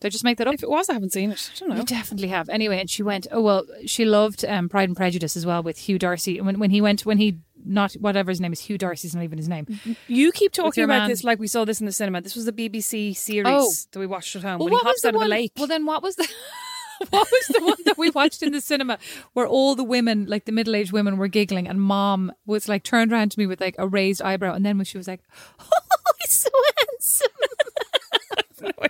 Did 0.00 0.08
I 0.08 0.10
just 0.10 0.24
make 0.24 0.38
that 0.38 0.48
up? 0.48 0.54
if 0.54 0.62
it 0.64 0.68
was 0.70 0.88
i 0.90 0.94
haven't 0.94 1.12
seen 1.12 1.30
it 1.30 1.50
i 1.54 1.58
don't 1.60 1.68
know 1.68 1.76
You 1.76 1.84
definitely 1.84 2.28
have. 2.28 2.48
Anyway, 2.48 2.80
and 2.80 2.90
she 2.90 3.02
went. 3.04 3.26
Oh 3.30 3.40
well, 3.40 3.64
she 3.86 4.04
loved 4.04 4.44
um, 4.44 4.68
Pride 4.68 4.88
and 4.88 4.96
Prejudice 4.96 5.36
as 5.36 5.46
well 5.46 5.62
with 5.62 5.78
Hugh 5.78 5.98
Darcy. 5.98 6.40
When 6.40 6.58
when 6.58 6.70
he 6.70 6.80
went 6.80 7.06
when 7.06 7.18
he 7.18 7.38
not 7.64 7.92
whatever 7.94 8.30
his 8.32 8.40
name 8.40 8.52
is 8.52 8.58
Hugh 8.60 8.78
Darcy's 8.78 9.14
not 9.14 9.22
even 9.22 9.38
his 9.38 9.48
name. 9.48 9.66
you 10.08 10.32
keep 10.32 10.50
talking 10.52 10.82
about 10.82 11.02
man- 11.02 11.08
this 11.10 11.22
like 11.22 11.38
we 11.38 11.46
saw 11.46 11.64
this 11.64 11.78
in 11.78 11.86
the 11.86 11.92
cinema 11.92 12.20
this 12.20 12.34
was 12.34 12.44
the 12.44 12.52
bbc 12.52 13.14
series 13.14 13.46
Oh. 13.48 13.70
that 13.92 14.00
we 14.00 14.06
watched 14.06 14.34
at 14.34 14.42
home 14.42 14.58
Well, 14.58 14.64
when 14.64 14.72
he 14.72 14.74
what 14.74 14.84
was 14.86 14.90
hops 14.94 15.02
the 15.02 15.08
out 15.08 15.14
of 15.14 15.18
one? 15.20 15.26
the 15.26 15.36
lake 15.36 15.52
Well, 15.56 15.68
then 15.68 15.86
what 15.86 16.02
was 16.02 16.16
the 16.16 16.28
what 17.10 17.28
was 17.30 17.46
the 17.56 17.64
one 17.64 17.76
that 17.84 17.96
we 17.96 18.10
watched 18.10 18.42
in 18.42 18.50
the 18.50 18.60
cinema 18.60 18.98
where 19.34 19.46
all 19.46 19.76
the 19.76 19.84
women, 19.84 20.26
like 20.26 20.44
the 20.46 20.50
middle 20.52 20.74
aged 20.74 20.90
women, 20.90 21.16
were 21.18 21.28
giggling, 21.28 21.68
and 21.68 21.80
Mom 21.80 22.32
was 22.46 22.68
like 22.68 22.82
turned 22.82 23.12
around 23.12 23.30
to 23.30 23.38
me 23.38 23.46
with 23.46 23.60
like 23.60 23.76
a 23.78 23.86
raised 23.86 24.20
eyebrow, 24.22 24.54
and 24.54 24.64
then 24.66 24.76
when 24.76 24.84
she 24.84 24.98
was 24.98 25.06
like, 25.06 25.20
"Oh, 25.60 25.66
he's 26.20 26.40
so 26.40 26.50
handsome." 26.78 27.28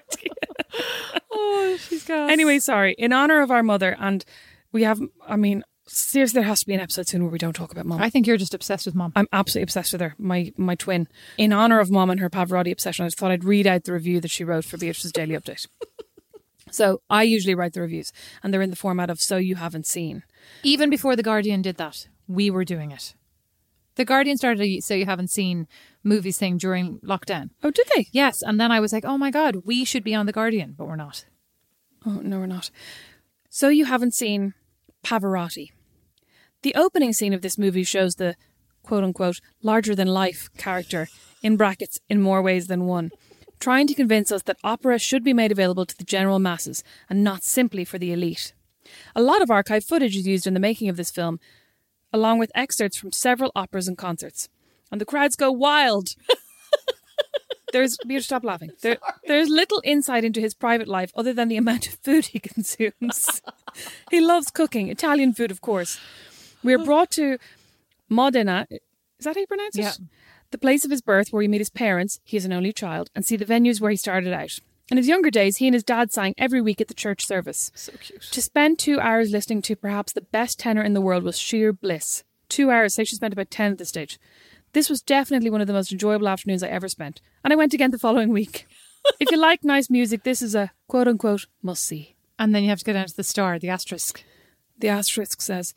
oh, 1.33 1.77
she's 1.79 2.05
got. 2.05 2.31
Anyway, 2.31 2.59
sorry. 2.59 2.95
In 2.99 3.13
honor 3.13 3.41
of 3.41 3.51
our 3.51 3.63
mother, 3.63 3.97
and 3.99 4.25
we 4.73 4.83
have, 4.85 5.01
I 5.27 5.37
mean, 5.37 5.65
seriously, 5.87 6.41
there 6.41 6.49
has 6.49 6.61
to 6.61 6.67
be 6.67 6.75
an 6.75 6.81
episode 6.81 7.09
soon 7.09 7.23
where 7.23 7.31
we 7.31 7.39
don't 7.39 7.55
talk 7.55 7.73
about 7.73 7.87
mom. 7.87 8.03
I 8.03 8.11
think 8.11 8.27
you're 8.27 8.37
just 8.37 8.55
obsessed 8.55 8.87
with 8.87 8.95
Mom. 8.95 9.13
I'm 9.15 9.29
absolutely 9.33 9.65
obsessed 9.65 9.93
with 9.93 10.01
her, 10.01 10.15
my 10.19 10.53
my 10.57 10.75
twin. 10.75 11.09
In 11.39 11.53
honor 11.53 11.81
of 11.81 11.91
mom 11.91 12.11
and 12.11 12.21
her 12.21 12.31
Pavarotti 12.31 12.73
obsession, 12.73 13.05
I 13.05 13.09
just 13.09 13.19
thought 13.19 13.31
I'd 13.31 13.45
read 13.45 13.67
out 13.67 13.85
the 13.85 13.93
review 13.93 14.21
that 14.21 14.31
she 14.31 14.45
wrote 14.45 14.65
for 14.65 14.79
Beatrice's 14.79 15.13
Daily 15.13 15.35
Update. 15.35 15.67
so 16.71 17.03
I 17.11 17.23
usually 17.25 17.55
write 17.55 17.75
the 17.75 17.81
reviews, 17.81 18.13
and 18.43 18.53
they're 18.53 18.63
in 18.63 18.71
the 18.71 18.77
format 18.77 19.11
of 19.11 19.21
"So 19.21 19.37
you 19.37 19.57
haven't 19.57 19.87
seen." 19.87 20.23
Even 20.63 20.91
before 20.91 21.17
the 21.17 21.23
Guardian 21.23 21.63
did 21.63 21.77
that, 21.77 22.09
we 22.27 22.51
were 22.51 22.65
doing 22.65 22.91
it. 22.91 23.15
The 23.97 24.05
Guardian 24.05 24.37
started 24.39 24.63
a 24.63 24.81
so 24.81 24.95
you 24.95 25.05
haven't 25.05 25.31
seen 25.31 25.69
movies 26.05 26.39
thing 26.39 26.57
during 26.59 26.99
lockdown. 27.01 27.51
Oh, 27.63 27.71
did 27.71 27.87
they? 27.95 28.09
Yes, 28.13 28.43
and 28.43 28.61
then 28.61 28.71
I 28.73 28.81
was 28.81 28.93
like, 28.93 29.05
oh 29.05 29.19
my 29.19 29.31
god, 29.31 29.63
we 29.65 29.85
should 29.85 30.05
be 30.05 30.15
on 30.15 30.27
the 30.27 30.33
Guardian, 30.33 30.75
but 30.77 30.87
we're 30.87 30.97
not. 30.97 31.25
Oh 32.07 32.21
no, 32.23 32.39
we're 32.39 32.47
not. 32.47 32.71
So 33.49 33.69
you 33.69 33.85
haven't 33.85 34.15
seen 34.15 34.55
Pavarotti. 35.05 35.71
The 36.63 36.75
opening 36.75 37.13
scene 37.13 37.33
of 37.33 37.43
this 37.43 37.59
movie 37.59 37.85
shows 37.85 38.17
the 38.17 38.37
quote 38.83 39.05
unquote 39.05 39.41
larger 39.63 39.95
than 39.95 40.09
life 40.09 40.49
character 40.57 41.09
in 41.43 41.57
brackets 41.57 42.01
in 42.09 42.21
more 42.21 42.43
ways 42.43 42.67
than 42.67 42.87
one, 42.87 43.11
trying 43.61 43.87
to 43.87 43.95
convince 43.95 44.33
us 44.33 44.43
that 44.43 44.59
opera 44.65 44.99
should 44.99 45.25
be 45.25 45.33
made 45.33 45.53
available 45.53 45.87
to 45.87 45.97
the 45.97 46.05
general 46.05 46.39
masses 46.39 46.83
and 47.09 47.23
not 47.23 47.45
simply 47.45 47.85
for 47.85 47.99
the 47.99 48.13
elite. 48.13 48.55
A 49.15 49.23
lot 49.23 49.43
of 49.43 49.51
archive 49.51 49.85
footage 49.85 50.17
is 50.17 50.27
used 50.27 50.47
in 50.47 50.55
the 50.55 50.61
making 50.61 50.89
of 50.89 50.97
this 50.97 51.11
film, 51.11 51.39
along 52.13 52.39
with 52.39 52.51
excerpts 52.55 52.97
from 52.97 53.13
several 53.13 53.53
operas 53.55 53.89
and 53.89 53.97
concerts. 53.97 54.49
And 54.93 55.01
the 55.01 55.07
crowds 55.07 55.35
go 55.35 55.51
wild. 55.51 56.11
there's 57.73 57.97
Beatrice, 58.07 58.27
stop 58.27 58.45
laughing. 58.45 58.71
There, 58.83 58.99
there's 59.27 59.49
little 59.49 59.81
insight 59.85 60.23
into 60.23 60.41
his 60.41 60.55
private 60.55 60.87
life 60.87 61.11
other 61.17 61.33
than 61.33 61.49
the 61.49 61.57
amount 61.57 61.89
of 61.89 61.95
food 61.95 62.27
he 62.27 62.39
consumes. 62.55 63.43
he 64.11 64.21
loves 64.21 64.51
cooking, 64.51 64.89
Italian 64.89 65.33
food, 65.33 65.51
of 65.51 65.63
course. 65.63 65.99
We 66.63 66.75
are 66.75 66.79
brought 66.79 67.11
to 67.13 67.39
Modena. 68.09 68.67
Is 68.71 69.25
that 69.25 69.35
how 69.35 69.41
you 69.41 69.47
pronounce 69.47 69.77
it? 69.77 69.83
Yeah. 69.83 69.93
The 70.51 70.59
place 70.59 70.85
of 70.85 70.91
his 70.91 71.01
birth, 71.01 71.33
where 71.33 71.39
we 71.39 71.49
meet 71.49 71.63
his 71.63 71.71
parents. 71.71 72.21
He 72.25 72.37
is 72.37 72.45
an 72.45 72.53
only 72.53 72.73
child, 72.73 73.11
and 73.15 73.25
see 73.25 73.37
the 73.37 73.47
venues 73.47 73.81
where 73.81 73.91
he 73.91 73.97
started 73.97 74.35
out. 74.35 74.59
In 74.91 74.99
his 74.99 75.09
younger 75.09 75.31
days, 75.31 75.57
he 75.57 75.67
and 75.67 75.73
his 75.75 75.83
dad 75.83 76.13
sang 76.13 76.35
every 76.37 76.61
week 76.61 76.81
at 76.81 76.89
the 76.89 76.95
church 76.95 77.25
service. 77.27 77.71
So 77.75 77.93
cute. 77.99 78.21
To 78.21 78.43
spend 78.43 78.79
two 78.79 79.01
hours 79.01 79.31
listening 79.31 79.63
to 79.63 79.77
perhaps 79.77 80.13
the 80.13 80.21
best 80.21 80.59
tenor 80.59 80.83
in 80.83 80.93
the 80.93 81.01
world 81.01 81.23
was 81.23 81.39
sheer 81.39 81.73
bliss. 81.73 82.25
Two 82.51 82.71
hours, 82.71 82.95
say 82.95 83.05
she 83.05 83.17
spent 83.17 83.33
about 83.33 83.51
10 83.51 83.73
at 83.73 83.79
this 83.79 83.89
stage. 83.89 84.19
This 84.73 84.89
was 84.89 85.03
definitely 85.03 85.51
one 85.51 85.61
of 85.61 85.67
the 85.67 85.73
most 85.73 85.93
enjoyable 85.93 86.29
afternoons 86.29 86.63
I 86.63 86.69
ever 86.69 86.89
spent. 86.89 87.21
And 87.45 87.53
I 87.53 87.57
went 87.57 87.75
again 87.75 87.91
the 87.91 87.99
following 87.99 88.31
week. 88.31 88.67
if 89.21 89.31
you 89.31 89.37
like 89.37 89.65
nice 89.65 89.91
music, 89.91 90.23
this 90.23 90.41
is 90.41 90.55
a 90.55 90.73
quote 90.89 91.09
unquote 91.09 91.47
must 91.63 91.85
see. 91.85 92.17
And 92.39 92.55
then 92.55 92.63
you 92.63 92.71
have 92.71 92.79
to 92.79 92.85
go 92.85 92.93
down 92.93 93.07
to 93.07 93.17
the 93.17 93.23
star, 93.23 93.59
the 93.59 93.69
asterisk. 93.69 94.25
The 94.79 94.89
asterisk 94.89 95.41
says 95.41 95.75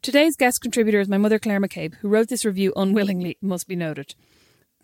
Today's 0.00 0.36
guest 0.36 0.60
contributor 0.60 1.00
is 1.00 1.08
my 1.08 1.18
mother, 1.18 1.40
Claire 1.40 1.60
McCabe, 1.60 1.96
who 1.96 2.08
wrote 2.08 2.28
this 2.28 2.44
review 2.44 2.72
unwillingly, 2.76 3.36
must 3.42 3.66
be 3.66 3.74
noted. 3.74 4.14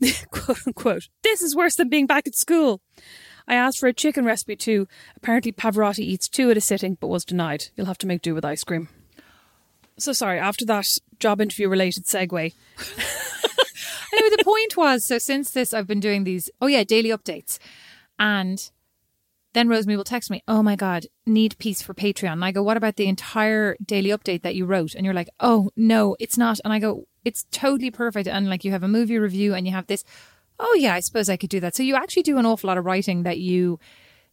quote 0.30 0.66
unquote, 0.66 1.08
this 1.22 1.40
is 1.40 1.54
worse 1.54 1.76
than 1.76 1.88
being 1.88 2.06
back 2.06 2.26
at 2.26 2.34
school. 2.34 2.80
I 3.46 3.54
asked 3.54 3.78
for 3.78 3.86
a 3.86 3.92
chicken 3.92 4.24
recipe 4.24 4.56
too. 4.56 4.88
Apparently, 5.16 5.52
Pavarotti 5.52 6.00
eats 6.00 6.28
two 6.28 6.50
at 6.50 6.56
a 6.56 6.60
sitting, 6.60 6.96
but 7.00 7.08
was 7.08 7.24
denied. 7.24 7.66
You'll 7.76 7.86
have 7.86 7.98
to 7.98 8.06
make 8.06 8.22
do 8.22 8.34
with 8.34 8.44
ice 8.44 8.64
cream. 8.64 8.88
So 9.98 10.12
sorry, 10.12 10.38
after 10.38 10.64
that 10.66 10.86
job 11.18 11.40
interview 11.40 11.68
related 11.68 12.04
segue, 12.04 12.30
anyway, 14.12 14.36
the 14.36 14.44
point 14.44 14.76
was 14.76 15.04
so 15.04 15.18
since 15.18 15.50
this, 15.50 15.72
I've 15.72 15.86
been 15.86 16.00
doing 16.00 16.24
these, 16.24 16.50
oh 16.60 16.66
yeah, 16.66 16.84
daily 16.84 17.10
updates. 17.10 17.58
And 18.18 18.70
then 19.54 19.68
Rosemary 19.68 19.96
will 19.96 20.04
text 20.04 20.30
me, 20.30 20.42
oh 20.48 20.62
my 20.62 20.74
God, 20.74 21.06
need 21.26 21.56
piece 21.58 21.80
for 21.80 21.94
Patreon. 21.94 22.32
And 22.32 22.44
I 22.44 22.50
go, 22.50 22.62
what 22.62 22.76
about 22.76 22.96
the 22.96 23.06
entire 23.06 23.76
daily 23.84 24.10
update 24.10 24.42
that 24.42 24.56
you 24.56 24.66
wrote? 24.66 24.94
And 24.94 25.04
you're 25.04 25.14
like, 25.14 25.30
oh 25.40 25.70
no, 25.76 26.16
it's 26.18 26.36
not. 26.36 26.58
And 26.64 26.72
I 26.72 26.80
go, 26.80 27.06
it's 27.24 27.46
totally 27.52 27.90
perfect. 27.90 28.28
And 28.28 28.50
like 28.50 28.64
you 28.64 28.72
have 28.72 28.82
a 28.82 28.88
movie 28.88 29.18
review 29.18 29.54
and 29.54 29.66
you 29.66 29.72
have 29.72 29.86
this, 29.86 30.04
oh 30.58 30.74
yeah, 30.78 30.94
I 30.94 31.00
suppose 31.00 31.28
I 31.28 31.36
could 31.36 31.50
do 31.50 31.60
that. 31.60 31.76
So 31.76 31.84
you 31.84 31.94
actually 31.94 32.24
do 32.24 32.36
an 32.38 32.46
awful 32.46 32.68
lot 32.68 32.78
of 32.78 32.84
writing 32.84 33.22
that 33.22 33.38
you 33.38 33.78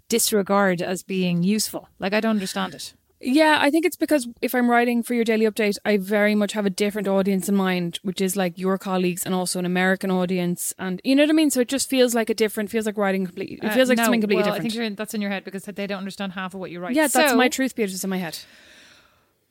disregard 0.09 0.81
as 0.81 1.03
being 1.03 1.43
useful. 1.43 1.87
Like 1.99 2.13
I 2.13 2.19
don't 2.19 2.31
understand 2.31 2.73
it. 2.73 2.93
Yeah, 3.23 3.57
I 3.61 3.69
think 3.69 3.85
it's 3.85 3.95
because 3.97 4.27
if 4.41 4.55
I'm 4.55 4.67
writing 4.69 5.03
for 5.03 5.13
your 5.13 5.23
daily 5.23 5.45
update, 5.45 5.77
I 5.85 5.97
very 5.97 6.33
much 6.33 6.53
have 6.53 6.65
a 6.65 6.71
different 6.71 7.07
audience 7.07 7.47
in 7.47 7.55
mind, 7.55 7.99
which 8.01 8.19
is 8.19 8.35
like 8.35 8.57
your 8.57 8.77
colleagues 8.79 9.25
and 9.25 9.35
also 9.35 9.59
an 9.59 9.65
American 9.65 10.09
audience, 10.09 10.73
and 10.79 10.99
you 11.03 11.15
know 11.15 11.23
what 11.23 11.29
I 11.29 11.33
mean. 11.33 11.51
So 11.51 11.59
it 11.59 11.67
just 11.67 11.87
feels 11.89 12.15
like 12.15 12.31
a 12.31 12.33
different, 12.33 12.71
feels 12.71 12.85
like 12.87 12.97
writing 12.97 13.25
completely. 13.25 13.59
It 13.61 13.73
feels 13.73 13.89
like 13.89 13.99
Uh, 13.99 14.01
no, 14.01 14.05
something 14.05 14.21
completely 14.21 14.43
well, 14.43 14.53
I 14.53 14.59
think 14.59 14.73
you're, 14.73 14.89
that's 14.89 15.13
in 15.13 15.21
your 15.21 15.29
head 15.29 15.43
because 15.43 15.63
they 15.65 15.85
don't 15.85 15.99
understand 15.99 16.33
half 16.33 16.55
of 16.55 16.59
what 16.59 16.71
you 16.71 16.79
write. 16.79 16.95
yeah, 16.95 17.07
that's 17.07 17.31
So- 17.31 17.37
my 17.37 17.47
truth, 17.47 17.75
Beatrice, 17.75 18.03
in 18.03 18.09
my 18.09 18.17
head. 18.17 18.39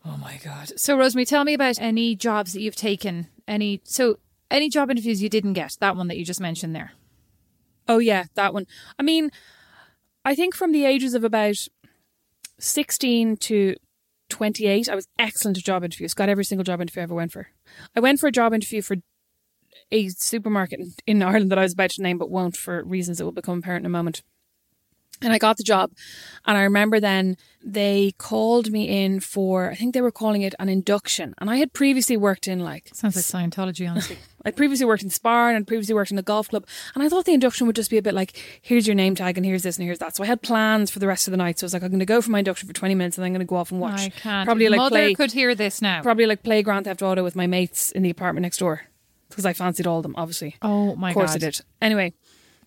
Oh 0.04 0.16
my 0.16 0.40
god. 0.42 0.72
So 0.76 0.96
Rosemary, 0.98 1.26
tell 1.26 1.44
me 1.44 1.54
about 1.54 1.78
any 1.80 2.16
jobs 2.16 2.54
that 2.54 2.62
you've 2.62 2.74
taken. 2.74 3.28
Any 3.46 3.83
so 3.85 4.18
any 4.50 4.68
job 4.68 4.90
interviews 4.90 5.22
you 5.22 5.28
didn't 5.28 5.52
get. 5.52 5.76
That 5.78 5.94
one 5.96 6.09
that 6.09 6.16
you 6.16 6.24
just 6.24 6.40
mentioned 6.40 6.74
there. 6.74 6.92
Oh 7.87 7.98
yeah, 7.98 8.24
that 8.35 8.54
one. 8.54 8.66
I 8.98 9.02
mean, 9.02 9.30
I 10.24 10.35
think 10.35 10.54
from 10.56 10.72
the 10.72 10.85
ages 10.87 11.14
of 11.14 11.22
about 11.22 11.68
sixteen 12.61 13.37
to 13.38 13.75
twenty-eight, 14.29 14.88
I 14.88 14.94
was 14.94 15.09
excellent 15.18 15.59
at 15.59 15.64
job 15.64 15.83
interviews. 15.83 16.14
Got 16.14 16.29
every 16.29 16.44
single 16.44 16.64
job 16.64 16.81
interview 16.81 17.01
I 17.01 17.05
ever 17.05 17.14
went 17.14 17.33
for. 17.33 17.49
I 17.96 18.01
went 18.01 18.20
for 18.20 18.29
a 18.29 18.33
job 18.33 18.55
interview 18.55 18.83
for 18.83 18.96
a 19.90 20.09
supermarket 20.09 20.81
in 21.07 21.23
Ireland 21.23 21.51
that 21.51 21.59
I 21.59 21.62
was 21.62 21.73
about 21.73 21.90
to 21.90 22.03
name, 22.03 22.18
but 22.18 22.31
won't 22.31 22.57
for 22.57 22.85
reasons 22.85 23.18
that 23.18 23.25
will 23.25 23.33
become 23.33 23.59
apparent 23.59 23.83
in 23.83 23.87
a 23.87 23.90
moment. 23.90 24.23
And 25.22 25.33
I 25.33 25.38
got 25.38 25.56
the 25.59 25.62
job. 25.62 25.92
And 26.46 26.56
I 26.56 26.62
remember 26.62 26.98
then 26.98 27.37
they 27.62 28.14
called 28.16 28.70
me 28.70 28.88
in 29.04 29.20
for, 29.20 29.70
I 29.70 29.74
think 29.74 29.92
they 29.92 30.00
were 30.00 30.11
calling 30.11 30.40
it 30.42 30.54
an 30.59 30.70
induction. 30.70 31.35
And 31.38 31.50
I 31.50 31.56
had 31.56 31.74
previously 31.74 32.16
worked 32.16 32.48
in 32.48 32.61
like 32.61 32.88
Sounds 32.94 33.16
like 33.16 33.24
Scientology, 33.24 33.88
honestly. 33.88 34.16
I 34.46 34.50
previously 34.50 34.87
worked 34.87 35.02
in 35.02 35.11
Spar 35.11 35.48
and 35.50 35.59
I'd 35.59 35.66
previously 35.66 35.94
worked 35.94 36.11
in 36.11 36.16
a 36.16 36.22
golf 36.22 36.48
club. 36.48 36.66
And 36.94 37.02
I 37.04 37.11
thought 37.11 37.26
the 37.26 37.35
induction 37.35 37.66
would 37.66 37.76
just 37.76 37.90
be 37.90 37.98
a 37.98 38.02
bit 38.02 38.14
like, 38.14 38.40
here's 38.62 38.87
your 38.87 38.94
name 38.94 39.14
tag 39.14 39.37
and 39.37 39.44
here's 39.44 39.62
this 39.62 39.76
and 39.76 39.85
here's 39.85 39.98
that. 39.98 40.16
So 40.16 40.24
I 40.24 40.26
had 40.26 40.40
plans 40.40 40.90
for 40.90 40.98
the 40.98 41.06
rest 41.06 41.28
of 41.28 41.33
the 41.33 41.37
night. 41.37 41.59
So 41.59 41.64
I 41.64 41.66
was 41.66 41.74
like, 41.74 41.83
I'm 41.83 41.90
going 41.90 41.98
to 42.00 42.06
go 42.06 42.22
for 42.22 42.30
my 42.30 42.38
induction 42.38 42.66
for 42.66 42.72
20 42.72 42.94
minutes 42.94 43.18
and 43.18 43.22
then 43.22 43.26
I'm 43.26 43.35
going 43.35 43.46
to 43.46 43.50
go 43.50 43.56
off 43.56 43.70
and 43.70 43.80
watch. 43.80 44.00
I 44.00 44.09
can't. 44.09 44.46
Probably 44.46 44.70
like 44.70 44.78
Mother 44.78 44.90
play, 44.96 45.14
could 45.14 45.33
hear 45.33 45.54
this 45.54 45.83
now. 45.83 46.00
probably 46.02 46.24
like 46.24 46.42
play 46.42 46.62
Grand 46.62 46.87
Theft 46.87 47.02
Auto 47.02 47.22
with 47.22 47.37
my 47.37 47.46
mates 47.46 47.90
in 47.90 48.02
the 48.02 48.09
apartment 48.11 48.42
next 48.42 48.56
door. 48.56 48.87
Because 49.28 49.44
I 49.44 49.52
fancied 49.52 49.87
all 49.87 49.98
of 49.98 50.02
them, 50.02 50.14
obviously. 50.16 50.56
oh 50.62 50.96
my 50.96 51.09
God. 51.09 51.11
of 51.11 51.14
course 51.14 51.30
god. 51.35 51.37
I 51.37 51.50
did. 51.50 51.61
Anyway, 51.83 52.14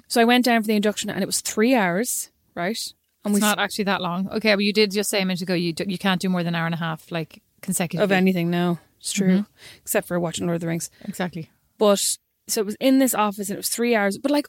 so 0.08 0.22
I 0.22 0.26
went 0.26 0.46
down 0.46 0.62
for 0.62 0.68
the 0.68 0.76
induction 0.76 1.10
and 1.10 1.22
it 1.22 1.26
was 1.26 1.42
three 1.42 1.74
hours, 1.76 2.30
right? 2.56 2.78
And 3.26 3.34
It's 3.34 3.42
not 3.42 3.60
actually 3.60 3.86
that 3.86 4.02
long. 4.02 4.30
Okay, 4.30 4.54
but 4.54 4.64
you 4.64 4.74
did 4.74 4.92
just 4.92 5.10
say 5.10 5.22
a 5.22 5.26
minute 5.26 5.42
ago 5.42 5.54
you 5.54 5.72
do, 5.74 5.86
you 5.88 5.98
can't 5.98 6.20
do 6.22 6.28
more 6.30 6.44
than 6.44 6.56
an 6.56 6.60
hour 6.60 6.66
and 6.66 6.76
a 6.76 6.78
half, 6.80 7.12
like 7.12 7.42
consecutively. 7.62 8.04
of 8.04 8.12
anything, 8.12 8.50
no. 8.50 8.80
It's 9.00 9.12
true. 9.14 9.30
Mm-hmm. 9.40 9.78
Except 9.82 10.08
for 10.08 10.20
watching 10.20 10.46
Lord 10.46 10.56
of 10.56 10.62
the 10.62 10.68
Rings. 10.68 10.90
Exactly. 11.06 11.50
But 11.78 12.00
so 12.48 12.62
it 12.62 12.66
was 12.66 12.76
in 12.80 13.00
this 13.00 13.14
office 13.16 13.50
and 13.50 13.56
it 13.56 13.60
was 13.60 13.70
three 13.70 13.96
hours. 13.96 14.18
But 14.18 14.32
like, 14.32 14.48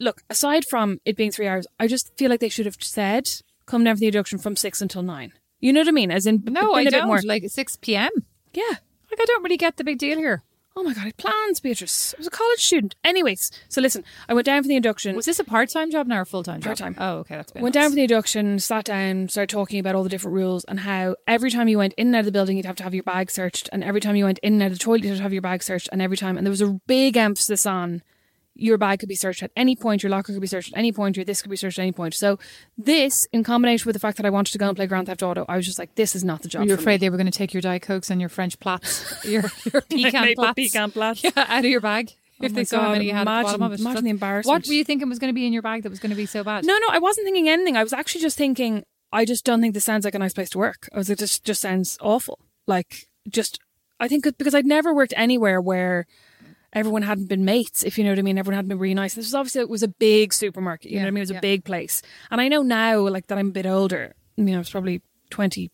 look, 0.00 0.22
aside 0.30 0.64
from 0.64 1.00
it 1.04 1.16
being 1.16 1.30
three 1.30 1.46
hours, 1.46 1.66
I 1.78 1.86
just 1.86 2.16
feel 2.16 2.30
like 2.30 2.40
they 2.40 2.48
should 2.48 2.66
have 2.66 2.76
said, 2.80 3.28
come 3.66 3.84
down 3.84 3.96
for 3.96 4.00
the 4.00 4.06
induction 4.06 4.38
from 4.38 4.56
six 4.56 4.80
until 4.80 5.02
nine. 5.02 5.32
You 5.60 5.72
know 5.72 5.80
what 5.80 5.88
I 5.88 5.92
mean? 5.92 6.10
As 6.10 6.26
in, 6.26 6.42
No, 6.46 6.72
I 6.72 6.84
don't. 6.84 7.06
more. 7.08 7.20
Like 7.24 7.44
six 7.48 7.76
p.m. 7.76 8.10
yeah. 8.52 8.62
Like 9.10 9.20
I 9.20 9.24
don't 9.26 9.42
really 9.42 9.56
get 9.56 9.76
the 9.76 9.84
big 9.84 9.98
deal 9.98 10.18
here. 10.18 10.42
Oh 10.78 10.84
my 10.84 10.94
God, 10.94 11.02
I 11.02 11.04
had 11.06 11.16
plans, 11.16 11.58
Beatrice. 11.58 12.14
I 12.16 12.18
was 12.18 12.28
a 12.28 12.30
college 12.30 12.60
student. 12.60 12.94
Anyways, 13.02 13.50
so 13.68 13.80
listen, 13.80 14.04
I 14.28 14.34
went 14.34 14.46
down 14.46 14.62
for 14.62 14.68
the 14.68 14.76
induction. 14.76 15.16
Was 15.16 15.26
this 15.26 15.40
a 15.40 15.44
part-time 15.44 15.90
job 15.90 16.06
now 16.06 16.18
or 16.18 16.20
a 16.20 16.26
full-time 16.26 16.60
job? 16.60 16.78
Part-time. 16.78 16.94
Oh, 16.98 17.18
okay, 17.18 17.34
that's 17.34 17.50
bit 17.50 17.64
Went 17.64 17.74
down 17.74 17.90
for 17.90 17.96
the 17.96 18.02
induction, 18.02 18.60
sat 18.60 18.84
down, 18.84 19.28
started 19.28 19.52
talking 19.52 19.80
about 19.80 19.96
all 19.96 20.04
the 20.04 20.08
different 20.08 20.36
rules 20.36 20.62
and 20.66 20.78
how 20.78 21.16
every 21.26 21.50
time 21.50 21.66
you 21.66 21.78
went 21.78 21.94
in 21.94 22.06
and 22.06 22.14
out 22.14 22.20
of 22.20 22.26
the 22.26 22.32
building, 22.32 22.56
you'd 22.56 22.64
have 22.64 22.76
to 22.76 22.84
have 22.84 22.94
your 22.94 23.02
bag 23.02 23.28
searched, 23.28 23.68
and 23.72 23.82
every 23.82 24.00
time 24.00 24.14
you 24.14 24.24
went 24.24 24.38
in 24.38 24.52
and 24.52 24.62
out 24.62 24.66
of 24.70 24.78
the 24.78 24.78
toilet, 24.78 25.02
you'd 25.02 25.08
have 25.08 25.16
to 25.16 25.22
have 25.24 25.32
your 25.32 25.42
bag 25.42 25.64
searched, 25.64 25.88
and 25.90 26.00
every 26.00 26.16
time, 26.16 26.36
and 26.36 26.46
there 26.46 26.52
was 26.52 26.62
a 26.62 26.80
big 26.86 27.16
emphasis 27.16 27.66
on 27.66 28.00
your 28.58 28.76
bag 28.76 28.98
could 28.98 29.08
be 29.08 29.14
searched 29.14 29.42
at 29.42 29.50
any 29.56 29.76
point, 29.76 30.02
your 30.02 30.10
locker 30.10 30.32
could 30.32 30.40
be 30.40 30.46
searched 30.46 30.72
at 30.72 30.78
any 30.78 30.92
point, 30.92 31.16
your 31.16 31.24
this 31.24 31.40
could 31.40 31.50
be 31.50 31.56
searched 31.56 31.78
at 31.78 31.82
any 31.82 31.92
point. 31.92 32.12
So 32.12 32.38
this, 32.76 33.26
in 33.32 33.44
combination 33.44 33.86
with 33.88 33.94
the 33.94 34.00
fact 34.00 34.16
that 34.16 34.26
I 34.26 34.30
wanted 34.30 34.52
to 34.52 34.58
go 34.58 34.68
and 34.68 34.76
play 34.76 34.86
Grand 34.86 35.06
Theft 35.06 35.22
Auto, 35.22 35.46
I 35.48 35.56
was 35.56 35.64
just 35.64 35.78
like, 35.78 35.94
this 35.94 36.14
is 36.16 36.24
not 36.24 36.42
the 36.42 36.48
job. 36.48 36.62
Were 36.62 36.68
you 36.68 36.74
for 36.74 36.80
afraid 36.80 36.94
me. 37.00 37.06
they 37.06 37.10
were 37.10 37.16
going 37.16 37.30
to 37.30 37.38
take 37.38 37.54
your 37.54 37.60
Diet 37.60 37.82
Cokes 37.82 38.10
and 38.10 38.20
your 38.20 38.28
French 38.28 38.58
plats, 38.58 39.24
your, 39.24 39.44
your 39.72 39.82
pecan 39.82 40.34
plaits, 40.34 40.54
pecan 40.54 40.90
plaits. 40.90 41.22
yeah, 41.24 41.30
out 41.36 41.60
of 41.60 41.70
your 41.70 41.80
bag? 41.80 42.10
Oh 42.40 42.46
if 42.46 42.54
they 42.54 42.64
saw 42.64 42.80
how 42.80 42.92
many 42.92 43.06
you 43.06 43.12
had 43.12 43.26
at 43.26 43.38
the 43.38 43.42
bottom 43.42 43.62
of 43.62 43.72
it. 43.72 43.80
imagine- 43.80 44.06
imagine 44.06 44.42
the 44.44 44.48
What 44.48 44.66
were 44.66 44.74
you 44.74 44.84
thinking 44.84 45.08
was 45.08 45.18
going 45.18 45.30
to 45.30 45.34
be 45.34 45.46
in 45.46 45.52
your 45.52 45.62
bag 45.62 45.82
that 45.82 45.90
was 45.90 45.98
going 45.98 46.10
to 46.10 46.16
be 46.16 46.26
so 46.26 46.44
bad? 46.44 46.64
No, 46.64 46.76
no, 46.78 46.86
I 46.90 46.98
wasn't 46.98 47.24
thinking 47.24 47.48
anything. 47.48 47.76
I 47.76 47.82
was 47.82 47.92
actually 47.92 48.20
just 48.20 48.38
thinking, 48.38 48.84
I 49.12 49.24
just 49.24 49.44
don't 49.44 49.60
think 49.60 49.74
this 49.74 49.84
sounds 49.84 50.04
like 50.04 50.14
a 50.14 50.18
nice 50.20 50.34
place 50.34 50.50
to 50.50 50.58
work. 50.58 50.88
I 50.92 50.98
was 50.98 51.08
like, 51.08 51.18
this 51.18 51.40
just 51.40 51.60
sounds 51.60 51.98
awful. 52.00 52.38
Like, 52.66 53.08
just, 53.28 53.58
I 53.98 54.06
think 54.06 54.24
because 54.38 54.54
I'd 54.54 54.66
never 54.66 54.94
worked 54.94 55.14
anywhere 55.16 55.60
where 55.60 56.06
everyone 56.72 57.02
hadn't 57.02 57.28
been 57.28 57.44
mates, 57.44 57.82
if 57.82 57.98
you 57.98 58.04
know 58.04 58.10
what 58.10 58.18
I 58.18 58.22
mean. 58.22 58.38
Everyone 58.38 58.56
hadn't 58.56 58.68
been 58.68 58.78
really 58.78 58.94
nice. 58.94 59.14
This 59.14 59.26
was 59.26 59.34
obviously, 59.34 59.62
it 59.62 59.68
was 59.68 59.82
a 59.82 59.88
big 59.88 60.32
supermarket, 60.32 60.90
you 60.90 60.98
know 60.98 61.04
what 61.04 61.08
I 61.08 61.10
mean? 61.12 61.18
It 61.18 61.22
was 61.22 61.30
yeah. 61.30 61.38
a 61.38 61.42
big 61.42 61.64
place. 61.64 62.02
And 62.30 62.40
I 62.40 62.48
know 62.48 62.62
now, 62.62 63.00
like, 63.08 63.26
that 63.28 63.38
I'm 63.38 63.48
a 63.48 63.52
bit 63.52 63.66
older. 63.66 64.14
You 64.36 64.44
know, 64.44 64.56
I 64.56 64.58
was 64.58 64.70
probably 64.70 65.02
20, 65.30 65.70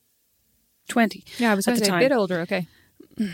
20 0.88 1.24
Yeah, 1.38 1.52
I 1.52 1.54
was 1.54 1.68
at 1.68 1.78
the 1.78 1.84
time. 1.84 2.00
a 2.00 2.08
bit 2.08 2.12
older. 2.12 2.40
Okay. 2.40 2.66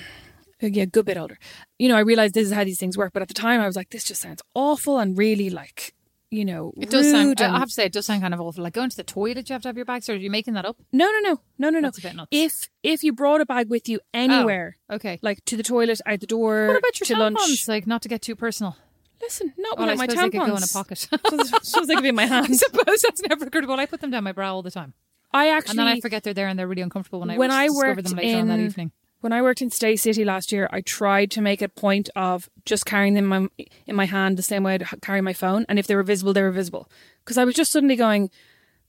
Yeah, 0.63 0.85
good 0.85 1.07
bit 1.07 1.17
older. 1.17 1.39
You 1.79 1.89
know, 1.89 1.97
I 1.97 2.01
realized 2.01 2.35
this 2.35 2.47
is 2.47 2.53
how 2.53 2.65
these 2.65 2.79
things 2.79 2.99
work. 2.99 3.15
But 3.15 3.23
at 3.23 3.29
the 3.29 3.33
time, 3.35 3.63
I 3.63 3.67
was 3.67 3.77
like, 3.77 3.89
this 3.89 4.05
just 4.05 4.21
sounds 4.21 4.43
awful 4.55 4.99
and 4.99 5.17
really 5.17 5.49
like, 5.49 5.95
you 6.31 6.45
know, 6.45 6.73
It 6.77 6.91
does 6.91 7.11
sound. 7.11 7.41
I 7.41 7.59
have 7.59 7.69
to 7.69 7.75
say, 7.75 7.85
it 7.87 7.93
does 7.93 8.07
sound 8.07 8.23
kind 8.23 8.33
of 8.33 8.41
awful. 8.41 8.63
Like 8.63 8.75
going 8.75 8.91
to 8.91 8.97
the 8.97 9.03
toilet, 9.03 9.49
you 9.49 9.53
have 9.55 9.63
to 9.63 9.69
have 9.69 9.77
your 9.77 9.85
bag. 9.85 10.03
So 10.05 10.13
are 10.13 10.17
you 10.17 10.31
making 10.31 10.55
that 10.55 10.65
up? 10.65 10.77
No, 10.93 11.07
no, 11.11 11.19
no, 11.31 11.41
no, 11.59 11.71
no, 11.71 11.81
no. 11.81 11.89
That's 11.89 11.99
a 11.99 12.03
bit 12.03 12.15
nuts. 12.17 12.29
If 12.31 12.53
if 12.83 13.03
you 13.03 13.13
brought 13.13 13.41
a 13.41 13.47
bag 13.47 13.69
with 13.69 13.89
you 13.89 13.99
oh, 14.03 14.09
anywhere, 14.15 14.77
Oh, 14.89 14.95
okay. 14.97 15.19
like 15.23 15.45
to 15.47 15.57
the 15.57 15.63
toilet, 15.63 16.01
out 16.07 16.21
the 16.21 16.27
door, 16.27 16.69
What 16.69 16.77
about 16.79 17.01
your 17.01 17.07
to 17.07 17.15
tampons? 17.15 17.35
lunch. 17.41 17.69
Like 17.69 17.87
not 17.87 18.03
to 18.03 18.09
get 18.09 18.23
too 18.23 18.37
personal. 18.37 18.77
Listen, 19.21 19.53
not 19.59 19.75
oh, 19.77 19.83
Well, 19.83 19.91
I 19.91 19.93
without 19.93 19.99
my 19.99 20.07
tampons. 20.07 20.31
they 20.33 20.39
could 20.39 20.47
go 20.47 20.57
in 20.57 20.63
a 20.63 20.67
pocket. 20.67 20.99
Suppose 20.99 21.87
they 21.89 21.95
could 21.95 22.03
be 22.03 22.09
in 22.11 22.15
my 22.15 22.27
hand. 22.35 22.47
I 22.51 22.55
suppose 22.55 23.01
that's 23.03 23.21
never 23.29 23.51
good. 23.51 23.67
Well, 23.67 23.79
I 23.81 23.87
put 23.87 24.01
them 24.01 24.11
down 24.11 24.25
my 24.25 24.33
bra 24.33 24.55
all 24.55 24.63
the 24.63 24.71
time, 24.71 24.95
I 25.33 25.49
actually, 25.51 25.73
and 25.73 25.79
then 25.81 25.87
I 25.89 26.01
forget 26.01 26.23
they're 26.23 26.33
there, 26.35 26.49
and 26.49 26.59
they're 26.59 26.67
really 26.69 26.83
uncomfortable 26.83 27.21
when 27.21 27.31
I 27.31 27.37
when 27.39 27.51
I 27.51 27.67
discover 27.67 27.89
worked 27.97 28.05
them 28.09 28.17
later 28.19 28.39
on 28.39 28.49
that 28.49 28.59
in- 28.61 28.67
evening. 28.67 28.93
When 29.21 29.33
I 29.35 29.43
worked 29.43 29.61
in 29.61 29.69
Staycity 29.69 30.25
last 30.25 30.51
year, 30.51 30.69
I 30.73 30.81
tried 30.81 31.31
to 31.33 31.43
make 31.43 31.61
a 31.61 31.69
point 31.69 32.09
of 32.17 32.49
just 32.65 32.87
carrying 32.87 33.15
them 33.15 33.33
in 33.33 33.51
my, 33.59 33.67
in 33.87 33.95
my 33.97 34.07
hand 34.07 34.39
the 34.39 34.43
same 34.43 34.63
way 34.63 34.75
I'd 34.75 34.87
carry 35.03 35.21
my 35.21 35.35
phone, 35.35 35.67
and 35.69 35.79
if 35.79 35.87
they 35.87 35.95
were 35.95 36.03
visible, 36.03 36.33
they 36.33 36.43
were 36.43 36.51
visible. 36.51 36.89
Because 37.25 37.37
I 37.37 37.45
was 37.45 37.55
just 37.55 37.71
suddenly 37.71 37.97
going, 37.97 38.31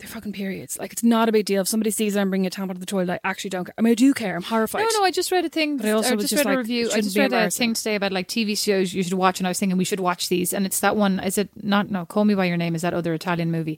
they're 0.02 0.10
fucking 0.10 0.34
periods. 0.34 0.80
Like 0.80 0.94
it's 0.94 1.04
not 1.04 1.30
a 1.30 1.32
big 1.32 1.46
deal. 1.46 1.62
If 1.62 1.67
somebody 1.67 1.91
sees 1.91 2.17
I'm 2.17 2.30
bringing 2.30 2.48
a 2.48 2.50
tampon 2.50 2.74
to 2.74 2.80
the 2.80 2.86
toilet, 2.88 3.20
I 3.24 3.30
actually 3.30 3.52
don't 3.52 3.65
care. 3.65 3.74
I 3.78 3.82
mean, 3.82 3.91
I 3.91 3.96
do 3.96 4.13
care. 4.13 4.36
I'm 4.36 4.41
horrified. 4.41 4.82
No, 4.82 5.00
no, 5.00 5.04
I 5.04 5.12
just 5.12 5.32
read 5.32 5.46
a 5.46 5.50
thing. 5.50 5.78
But 5.78 5.86
I 5.86 5.91
also 5.91 6.15
was 6.15 6.24
just, 6.24 6.34
just 6.34 6.46
read 6.46 6.56
a 6.56 6.58
review. 6.58 6.89
I 6.91 7.02
just 7.02 7.15
read 7.15 7.32
a 7.32 7.52
thing 7.52 7.76
today 7.76 7.96
about 7.96 8.12
like 8.12 8.28
TV 8.28 8.58
shows 8.58 8.94
you 8.94 9.04
should 9.04 9.13
watch, 9.13 9.39
and 9.39 9.48
I 9.48 9.52
was 9.52 9.60
thinking 9.60 9.78
we 9.78 9.86
should 9.86 10.00
watch 10.00 10.28
these. 10.30 10.54
And 10.54 10.65
it's 10.65 10.80
that 10.80 10.96
one. 10.96 11.19
Is 11.19 11.38
it 11.38 11.50
not? 11.62 11.92
No, 11.92 12.06
Call 12.06 12.25
Me 12.25 12.34
by 12.34 12.46
Your 12.46 12.58
Name 12.58 12.73
is 12.73 12.82
that 12.82 12.96
other 12.96 13.13
Italian 13.13 13.52
movie. 13.52 13.77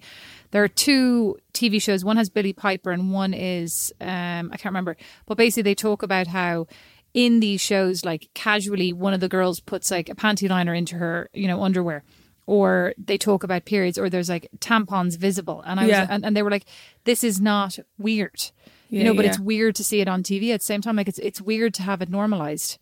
There 0.54 0.64
are 0.64 0.68
two 0.68 1.38
TV 1.54 1.82
shows. 1.82 2.06
One 2.06 2.16
has 2.18 2.30
Billie 2.30 2.54
Piper, 2.54 2.92
and 2.92 3.12
one 3.12 3.34
is 3.34 3.92
um 4.00 4.52
I 4.54 4.58
can't 4.58 4.66
remember. 4.74 4.96
But 5.26 5.38
basically, 5.38 5.64
they 5.64 5.76
talk 5.76 6.04
about 6.04 6.28
how 6.28 6.68
in 7.14 7.40
these 7.42 7.60
shows, 7.60 8.06
like 8.06 8.30
casually, 8.36 8.94
one 8.94 9.14
of 9.16 9.20
the 9.20 9.28
girls 9.30 9.60
puts 9.60 9.90
like 9.92 10.10
a 10.10 10.16
panty 10.16 10.48
liner 10.50 10.74
into 10.74 10.96
her, 10.98 11.30
you 11.34 11.48
know, 11.48 11.62
underwear. 11.64 12.04
or 12.46 12.94
they 12.98 13.18
talk 13.18 13.44
about 13.44 13.64
periods, 13.64 13.98
or 13.98 14.10
there's 14.10 14.28
like 14.28 14.50
tampons 14.60 15.18
visible, 15.18 15.64
and 15.66 15.80
I 15.80 15.86
Yeah. 15.86 16.02
was, 16.02 16.10
and, 16.12 16.26
and 16.26 16.36
they 16.36 16.44
were 16.44 16.52
like, 16.52 16.66
"This 17.06 17.24
is 17.24 17.40
not 17.40 17.80
weird," 17.98 18.52
you 18.90 19.04
know, 19.06 19.14
but 19.14 19.24
yeah. 19.24 19.32
it's 19.32 19.40
weird 19.40 19.76
to 19.76 19.84
see 19.84 20.02
it 20.02 20.10
on 20.10 20.24
TV 20.24 20.54
at 20.54 20.60
the 20.60 20.66
same 20.66 20.82
time. 20.82 20.98
Like 20.98 21.08
it's 21.08 21.20
it's 21.20 21.40
weird 21.42 21.74
to 21.76 21.84
have 21.84 22.02
it 22.02 22.10
normalized 22.10 22.78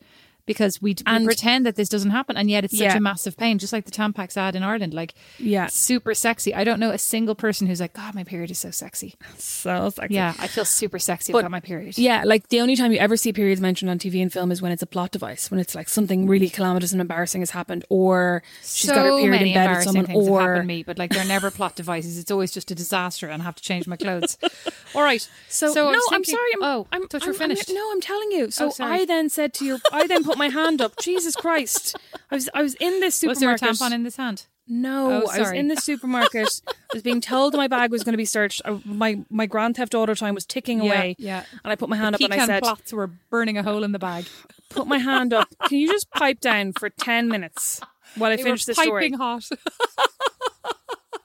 because 0.45 0.81
we, 0.81 0.91
we 0.91 0.95
And- 1.05 1.25
pretend 1.25 1.65
that 1.65 1.75
this 1.75 1.89
doesn't 1.89 2.11
happen, 2.11 2.37
and 2.37 2.49
yet 2.49 2.63
it's 2.63 2.77
such 2.77 2.83
Yeah. 2.85 2.97
a 2.97 2.99
massive 2.99 3.37
pain, 3.37 3.57
just 3.59 3.73
like 3.73 3.85
the 3.85 3.91
Tampax 3.91 4.37
ad 4.37 4.55
in 4.55 4.63
Ireland. 4.63 4.93
Like, 4.93 5.13
Yeah. 5.37 5.67
super 5.67 6.13
sexy. 6.13 6.53
I 6.53 6.63
don't 6.63 6.79
know 6.79 6.91
a 6.91 6.97
single 6.97 7.35
person 7.35 7.67
who's 7.67 7.79
like, 7.81 7.93
God, 7.93 8.15
my 8.15 8.23
period 8.23 8.51
is 8.51 8.59
so 8.59 8.71
sexy. 8.71 9.15
So 9.37 9.89
sexy. 9.89 10.13
Yeah, 10.15 10.33
I 10.39 10.47
feel 10.47 10.65
super 10.65 10.99
sexy 10.99 11.31
But- 11.33 11.39
about 11.39 11.51
my 11.51 11.59
period. 11.59 11.97
Yeah, 11.97 12.23
like 12.25 12.49
the 12.49 12.59
only 12.61 12.75
time 12.75 12.91
you 12.91 12.97
ever 12.99 13.17
see 13.17 13.33
periods 13.33 13.61
mentioned 13.61 13.89
on 13.89 13.99
TV 13.99 14.21
and 14.21 14.31
film 14.31 14.51
is 14.51 14.61
when 14.61 14.71
it's 14.71 14.81
a 14.81 14.87
plot 14.87 15.11
device, 15.11 15.51
when 15.51 15.59
it's 15.59 15.75
like 15.75 15.89
something 15.89 16.27
really 16.27 16.49
calamitous 16.49 16.91
and 16.91 17.01
embarrassing 17.01 17.41
has 17.41 17.51
happened, 17.51 17.85
or 17.89 18.43
she's 18.61 18.89
so 18.89 18.95
got 18.95 19.05
her 19.05 19.17
period 19.17 19.41
in 19.41 19.53
bed 19.53 19.69
with 19.69 19.83
someone, 19.83 20.05
things 20.05 20.17
have 20.27 20.27
happened 20.35 20.57
or 20.57 20.61
to 20.61 20.63
me, 20.67 20.83
but 20.83 20.97
like 20.97 21.11
they're 21.11 21.25
never 21.25 21.51
plot 21.51 21.75
devices. 21.75 22.17
It's 22.17 22.31
always 22.31 22.51
just 22.51 22.71
a 22.71 22.75
disaster, 22.75 23.27
and 23.27 23.41
I 23.41 23.45
have 23.45 23.55
to 23.55 23.63
change 23.63 23.87
my 23.87 23.95
clothes. 23.97 24.37
All 24.95 25.03
right. 25.03 25.27
So, 25.49 25.71
I 25.71 25.73
no, 25.73 25.89
I'm 26.11 26.23
thinking- 26.23 26.35
sorry. 26.35 26.49
I'm, 26.55 26.63
oh, 26.63 26.87
I'm, 26.91 27.07
thought 27.07 27.21
you 27.21 27.27
I'm- 27.27 27.33
were 27.33 27.37
finished. 27.37 27.69
I'm- 27.69 27.75
no, 27.75 27.91
I'm 27.91 28.01
telling 28.01 28.31
you. 28.31 28.51
So 28.51 28.67
Oh. 28.69 28.73
I 28.83 29.05
then 29.05 29.29
said 29.29 29.53
to 29.55 29.65
you, 29.65 29.79
I 29.91 30.07
then 30.07 30.23
put 30.23 30.37
my 30.37 30.49
hand 30.49 30.81
up. 30.81 30.93
Jesus 31.01 31.35
Christ! 31.35 31.95
I 32.29 32.35
was 32.35 32.49
I 32.53 32.61
was 32.61 32.75
in 32.75 32.99
this 32.99 33.15
supermarket. 33.15 33.61
was 33.61 33.79
there 33.79 33.87
a 33.87 33.89
tampon 33.89 33.93
in 33.93 34.03
this 34.03 34.17
hand? 34.17 34.45
No, 34.67 35.23
Oh, 35.25 35.29
I 35.29 35.39
was 35.39 35.51
in 35.51 35.67
the 35.67 35.75
supermarket. 35.75 36.61
I 36.67 36.73
was 36.93 37.03
being 37.03 37.19
told 37.19 37.53
my 37.55 37.67
bag 37.67 37.91
was 37.91 38.03
going 38.03 38.13
to 38.13 38.17
be 38.17 38.25
searched. 38.25 38.61
My 38.85 39.19
my 39.29 39.45
Grand 39.45 39.75
Theft 39.75 39.93
Auto 39.95 40.13
time 40.13 40.33
was 40.35 40.45
ticking 40.45 40.79
away. 40.79 41.15
yeah. 41.19 41.43
And 41.63 41.71
I 41.71 41.75
put 41.75 41.89
my 41.89 41.97
hand 41.97 42.15
up 42.15 42.21
and 42.21 42.33
I 42.33 42.45
said, 42.45 42.63
plots 42.63 42.93
were 42.93 43.07
burning 43.29 43.57
a 43.57 43.63
hole 43.63 43.83
in 43.83 43.91
the 43.91 43.99
bag. 43.99 44.25
"Put 44.69 44.87
my 44.87 44.99
hand 44.99 45.33
up. 45.33 45.49
Can 45.67 45.77
you 45.79 45.87
just 45.87 46.09
pipe 46.11 46.39
down 46.39 46.71
for 46.73 46.89
ten 46.89 47.27
minutes 47.27 47.81
while 48.15 48.31
I 48.31 48.37
They 48.37 48.43
finish 48.43 48.63
this 48.65 48.77
story?" 48.77 49.03
piping 49.09 49.17
hot. 49.17 49.49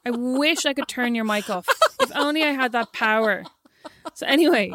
I 0.05 0.11
wish 0.11 0.67
I 0.67 0.73
could 0.73 0.89
turn 0.89 1.15
your 1.15 1.25
mic 1.25 1.51
off. 1.51 1.67
If 2.01 2.13
only 2.15 2.43
I 2.45 2.53
had 2.53 2.73
that 2.73 2.93
power. 2.93 3.45
So 4.15 4.27
anyway, 4.27 4.73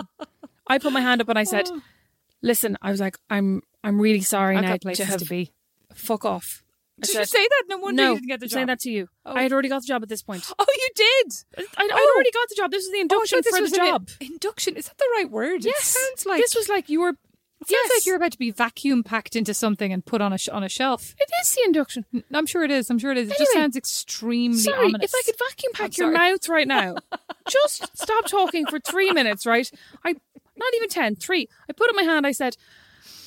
I 0.67 0.77
put 0.77 0.91
my 0.93 1.01
hand 1.01 1.21
up 1.21 1.29
and 1.29 1.37
I 1.39 1.43
said, 1.43 1.67
"Listen, 2.41 2.77
I 2.81 2.91
was 2.91 2.99
like, 2.99 3.17
I'm 3.29 3.61
I'm 3.83 3.99
really 3.99 4.21
sorry 4.21 4.55
I've 4.57 4.63
now 4.63 4.69
got 4.69 4.81
to 4.81 4.85
places 4.85 5.07
have 5.07 5.19
to 5.19 5.25
be. 5.25 5.51
fuck 5.93 6.25
off." 6.25 6.63
I 7.01 7.05
Did 7.05 7.11
said, 7.13 7.19
you 7.21 7.25
say 7.25 7.47
that? 7.47 7.63
No 7.69 7.77
wonder 7.79 8.03
no, 8.03 8.09
you 8.09 8.15
didn't 8.17 8.27
get 8.27 8.39
the 8.41 8.45
job. 8.45 8.53
saying 8.53 8.67
that 8.67 8.79
to 8.81 8.91
you. 8.91 9.07
Oh. 9.25 9.33
I 9.33 9.41
had 9.43 9.51
already 9.51 9.69
got 9.69 9.81
the 9.81 9.87
job 9.87 10.03
at 10.03 10.09
this 10.09 10.21
point. 10.21 10.43
Oh, 10.59 10.65
you 10.69 10.89
did. 10.95 11.33
I, 11.57 11.83
I'd 11.83 11.89
oh. 11.91 12.13
already 12.15 12.31
got 12.31 12.47
the 12.49 12.55
job. 12.55 12.69
This 12.69 12.83
was 12.83 12.91
the 12.91 12.97
Oh, 12.97 12.99
I 12.99 13.01
induction 13.01 13.37
thought 13.39 13.43
this 13.45 13.55
for 13.57 13.61
was 13.63 13.71
the 13.71 13.81
an 13.81 13.87
job. 13.87 14.09
Induction 14.19 14.75
is 14.75 14.85
that 14.85 14.97
the 14.99 15.09
right 15.15 15.31
word? 15.31 15.65
Yes, 15.65 15.95
It 15.95 15.99
sounds 15.99 16.25
like 16.27 16.41
this 16.41 16.53
was 16.55 16.69
like 16.69 16.89
you 16.89 17.01
were. 17.01 17.13
It 17.61 17.67
sounds 17.67 17.79
yes, 17.85 17.91
like 17.99 18.05
you're 18.07 18.15
about 18.15 18.31
to 18.31 18.39
be 18.39 18.49
vacuum 18.49 19.03
packed 19.03 19.35
into 19.35 19.53
something 19.53 19.93
and 19.93 20.03
put 20.03 20.19
on 20.19 20.33
a 20.33 20.37
sh- 20.39 20.49
on 20.49 20.63
a 20.63 20.69
shelf. 20.69 21.15
It 21.19 21.29
is 21.43 21.53
the 21.55 21.61
induction. 21.63 22.05
I'm 22.33 22.47
sure 22.47 22.63
it 22.63 22.71
is. 22.71 22.89
I'm 22.89 22.97
sure 22.97 23.11
it 23.11 23.19
is. 23.19 23.29
It 23.29 23.37
just 23.37 23.53
sounds 23.53 23.75
extremely 23.77 24.57
Sorry, 24.57 24.87
ominous. 24.87 25.13
if 25.13 25.15
I 25.15 25.21
could 25.25 25.35
vacuum 25.37 25.71
pack 25.73 25.85
I'm 25.85 25.91
your 25.97 26.15
sorry. 26.15 26.31
mouth 26.31 26.49
right 26.49 26.67
now, 26.67 26.95
just 27.49 27.95
stop 27.95 28.25
talking 28.25 28.65
for 28.65 28.79
three 28.79 29.11
minutes, 29.11 29.45
right? 29.45 29.69
I 30.03 30.13
not 30.57 30.73
even 30.75 30.89
ten, 30.89 31.15
three. 31.15 31.47
I 31.69 31.73
put 31.73 31.87
up 31.89 31.95
my 31.95 32.01
hand. 32.03 32.25
I 32.25 32.31
said, 32.31 32.57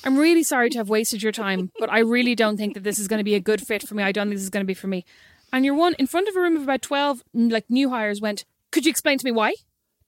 "I'm 0.03 0.17
really 0.17 0.43
sorry 0.43 0.69
to 0.71 0.77
have 0.79 0.89
wasted 0.89 1.23
your 1.23 1.31
time, 1.31 1.71
but 1.79 1.89
I 1.89 1.99
really 1.99 2.35
don't 2.35 2.57
think 2.57 2.73
that 2.73 2.83
this 2.83 2.99
is 2.99 3.07
going 3.07 3.19
to 3.19 3.23
be 3.23 3.35
a 3.35 3.39
good 3.39 3.65
fit 3.65 3.87
for 3.87 3.95
me. 3.95 4.03
I 4.03 4.11
don't 4.11 4.27
think 4.27 4.35
this 4.35 4.43
is 4.43 4.49
going 4.49 4.65
to 4.65 4.67
be 4.67 4.73
for 4.73 4.87
me." 4.87 5.05
And 5.53 5.63
your 5.63 5.75
one 5.75 5.93
in 5.97 6.07
front 6.07 6.27
of 6.27 6.35
a 6.35 6.41
room 6.41 6.57
of 6.57 6.63
about 6.63 6.81
twelve, 6.81 7.23
like 7.33 7.69
new 7.69 7.89
hires, 7.89 8.19
went, 8.19 8.43
"Could 8.73 8.85
you 8.85 8.89
explain 8.89 9.17
to 9.17 9.25
me 9.25 9.31
why?" 9.31 9.53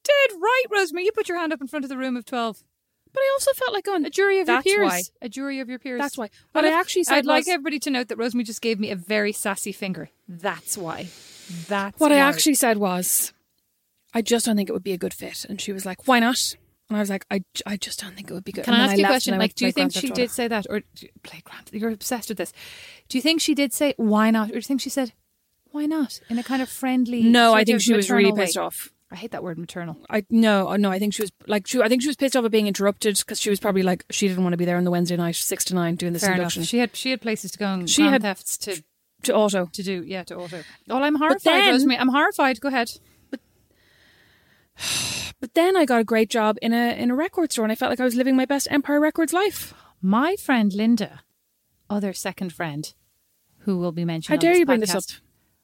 Dead 0.04 0.36
right, 0.38 0.64
Rosemary. 0.70 1.04
You 1.06 1.12
put 1.12 1.28
your 1.28 1.38
hand 1.38 1.52
up 1.52 1.60
in 1.62 1.66
front 1.66 1.84
of 1.84 1.88
the 1.88 1.96
room 1.96 2.14
of 2.16 2.26
twelve. 2.26 2.62
But 3.18 3.24
I 3.24 3.30
also 3.34 3.52
felt 3.54 3.72
like 3.72 3.84
going, 3.84 4.04
A 4.04 4.10
jury 4.10 4.38
of 4.40 4.46
That's 4.46 4.64
your 4.64 4.82
peers. 4.82 4.88
why. 4.88 5.02
A 5.26 5.28
jury 5.28 5.58
of 5.58 5.68
your 5.68 5.80
peers. 5.80 6.00
That's 6.00 6.16
why. 6.16 6.26
I'd 6.26 6.30
What 6.52 6.64
I 6.64 6.70
actually 6.70 7.02
said 7.04 7.18
I'd 7.18 7.26
like 7.26 7.48
everybody 7.48 7.80
to 7.80 7.90
note 7.90 8.08
that 8.08 8.16
Rosemary 8.16 8.44
just 8.44 8.62
gave 8.62 8.78
me 8.78 8.90
a 8.90 8.96
very 8.96 9.32
sassy 9.32 9.72
finger. 9.72 10.10
That's 10.28 10.78
why. 10.78 11.08
That's 11.66 11.98
What 11.98 12.12
I 12.12 12.18
actually 12.18 12.54
said 12.54 12.78
was, 12.78 13.32
I 14.14 14.22
just 14.22 14.46
don't 14.46 14.56
think 14.56 14.68
it 14.68 14.72
would 14.72 14.84
be 14.84 14.92
a 14.92 14.98
good 14.98 15.14
fit. 15.14 15.44
And 15.48 15.60
she 15.60 15.72
was 15.72 15.84
like, 15.84 16.06
why 16.06 16.20
not? 16.20 16.38
And 16.88 16.96
I 16.96 17.00
was 17.00 17.10
like, 17.10 17.26
I, 17.30 17.42
I 17.66 17.76
just 17.76 18.00
don't 18.00 18.14
think 18.14 18.30
it 18.30 18.34
would 18.34 18.44
be 18.44 18.52
good. 18.52 18.64
Can 18.64 18.74
And 18.74 18.82
I 18.82 18.86
ask 18.86 18.96
you 18.98 19.04
a 19.04 19.08
question? 19.08 19.36
Like, 19.38 19.54
do 19.54 19.66
you 19.66 19.72
think 19.72 19.92
she 19.92 20.10
did 20.10 20.30
say 20.30 20.46
that, 20.48 20.66
or 20.70 20.80
do 20.80 20.86
you- 21.00 21.08
play 21.22 21.42
Grand? 21.44 21.68
You're 21.72 21.90
obsessed 21.90 22.28
with 22.28 22.38
this. 22.38 22.52
Do 23.08 23.18
you 23.18 23.22
think 23.22 23.40
she 23.40 23.54
did 23.54 23.72
say 23.72 23.94
why 23.96 24.30
not, 24.30 24.48
or 24.50 24.52
do 24.52 24.56
you 24.56 24.62
think 24.62 24.80
she 24.80 24.90
said 24.90 25.12
why 25.70 25.84
not 25.86 26.20
in 26.30 26.38
a 26.38 26.42
kind 26.42 26.62
of 26.62 26.68
friendly? 26.70 27.22
No, 27.22 27.52
I 27.52 27.64
think 27.64 27.82
she 27.82 27.92
was 27.92 28.10
really 28.10 28.32
way? 28.32 28.42
pissed 28.46 28.56
off. 28.56 28.90
I 29.10 29.16
hate 29.16 29.30
that 29.30 29.42
word, 29.42 29.58
maternal. 29.58 29.96
I 30.10 30.24
no, 30.28 30.68
uh, 30.68 30.76
no. 30.76 30.90
I 30.90 30.98
think 30.98 31.14
she 31.14 31.22
was 31.22 31.32
like, 31.46 31.66
she, 31.66 31.80
I 31.80 31.88
think 31.88 32.02
she 32.02 32.08
was 32.08 32.16
pissed 32.16 32.36
off 32.36 32.44
at 32.44 32.50
being 32.50 32.66
interrupted 32.66 33.16
because 33.18 33.40
she 33.40 33.48
was 33.48 33.58
probably 33.58 33.82
like, 33.82 34.04
she 34.10 34.28
didn't 34.28 34.42
want 34.42 34.52
to 34.52 34.58
be 34.58 34.66
there 34.66 34.76
on 34.76 34.84
the 34.84 34.90
Wednesday 34.90 35.16
night, 35.16 35.34
six 35.36 35.64
to 35.66 35.74
nine, 35.74 35.94
doing 35.96 36.12
this 36.12 36.22
Fair 36.22 36.32
enough. 36.34 36.40
induction 36.42 36.62
She 36.64 36.78
had 36.78 36.94
she 36.94 37.10
had 37.10 37.22
places 37.22 37.50
to 37.52 37.58
go 37.58 37.66
and 37.72 37.88
She 37.88 38.02
had- 38.02 38.20
thefts 38.22 38.58
to 38.58 38.82
to 39.24 39.34
auto. 39.34 39.66
to 39.72 39.82
do. 39.82 40.04
Yeah, 40.06 40.24
to 40.24 40.36
auto. 40.36 40.62
Oh, 40.90 41.02
I'm 41.02 41.14
horrified, 41.16 41.40
then- 41.44 41.70
Rosemary. 41.72 41.98
I'm 41.98 42.08
horrified. 42.10 42.60
Go 42.60 42.68
ahead. 42.68 42.90
But 45.40 45.54
then 45.54 45.76
I 45.76 45.84
got 45.84 46.00
a 46.00 46.04
great 46.04 46.30
job 46.30 46.56
in 46.60 46.72
a 46.72 47.00
in 47.00 47.10
a 47.12 47.14
record 47.14 47.52
store, 47.52 47.64
and 47.64 47.70
I 47.70 47.76
felt 47.76 47.90
like 47.90 48.00
I 48.00 48.04
was 48.04 48.16
living 48.16 48.34
my 48.36 48.44
best 48.44 48.66
Empire 48.70 49.00
Records 49.00 49.32
life. 49.32 49.72
My 50.02 50.34
friend 50.36 50.72
Linda, 50.72 51.20
other 51.88 52.12
second 52.12 52.52
friend, 52.52 52.92
who 53.60 53.78
will 53.78 53.92
be 53.92 54.04
mentioned. 54.04 54.30
How 54.30 54.34
on 54.34 54.40
dare 54.40 54.56
you 54.58 54.66
bring 54.66 54.80
this 54.80 54.94
up? 54.94 55.04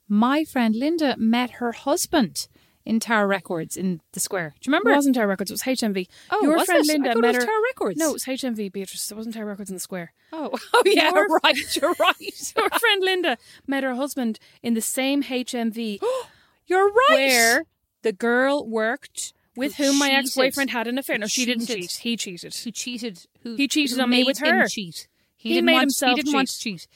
My 0.08 0.44
friend 0.44 0.76
Linda 0.76 1.16
met 1.18 1.52
her 1.52 1.72
husband 1.72 2.46
in 2.86 3.00
Tower 3.00 3.26
Records 3.26 3.76
in 3.76 4.00
the 4.12 4.20
square. 4.20 4.54
Do 4.60 4.68
you 4.68 4.72
remember? 4.72 4.90
It 4.90 4.96
wasn't 4.96 5.14
Tower 5.16 5.26
Records, 5.26 5.50
it 5.50 5.54
was 5.54 5.62
HMV. 5.62 6.06
Oh, 6.30 6.42
Your 6.42 6.56
was 6.56 6.66
friend 6.66 6.84
it? 6.84 6.90
I 6.90 6.92
Linda 6.92 7.10
it 7.12 7.18
met 7.18 7.28
was 7.28 7.36
her. 7.36 7.46
Tower 7.46 7.62
Records. 7.70 7.98
No, 7.98 8.10
it 8.10 8.12
was 8.12 8.24
HMV, 8.24 8.72
Beatrice. 8.72 9.10
It 9.10 9.16
wasn't 9.16 9.34
Tower 9.34 9.46
Records 9.46 9.70
in 9.70 9.76
the 9.76 9.80
square. 9.80 10.12
Oh, 10.32 10.50
oh 10.74 10.82
yeah, 10.84 11.10
Your- 11.14 11.26
right. 11.44 11.76
You're 11.76 11.94
right. 11.98 12.52
Your 12.56 12.70
friend 12.70 13.02
Linda 13.02 13.38
met 13.66 13.84
her 13.84 13.94
husband 13.94 14.38
in 14.62 14.74
the 14.74 14.80
same 14.82 15.22
HMV 15.22 16.00
You're 16.66 16.88
right. 16.88 17.06
where 17.10 17.64
the 18.02 18.12
girl 18.12 18.66
worked 18.66 19.32
with 19.56 19.76
Who 19.76 19.84
whom 19.84 19.98
my 19.98 20.10
ex 20.10 20.34
boyfriend 20.34 20.70
had 20.70 20.86
an 20.86 20.98
affair. 20.98 21.16
No, 21.18 21.26
she 21.26 21.44
didn't 21.46 21.66
cheat. 21.66 21.92
He 22.02 22.16
cheated. 22.16 22.54
who 22.54 22.70
cheated? 22.70 23.26
Who 23.42 23.54
He 23.56 23.68
cheated 23.68 23.96
who 23.98 24.02
on 24.02 24.10
me 24.10 24.24
with 24.24 24.38
her. 24.40 24.66
Cheat. 24.66 25.06
He 25.36 25.50
didn't 25.50 25.66
made 25.66 25.72
want, 25.74 25.82
himself 25.84 26.16
He 26.16 26.22
didn't 26.22 26.34
want 26.34 26.48
to 26.48 26.58
cheat. 26.58 26.88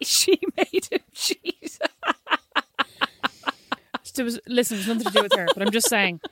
cheat. 0.00 0.08
She 0.08 0.38
made 0.56 0.86
him 0.90 1.00
cheat. 1.12 1.78
There 4.16 4.24
was 4.24 4.40
listen, 4.46 4.76
there's 4.76 4.88
nothing 4.88 5.04
to 5.04 5.12
do 5.12 5.22
with 5.22 5.32
her, 5.34 5.46
but 5.54 5.62
I'm 5.62 5.72
just 5.72 5.88
saying. 5.88 6.20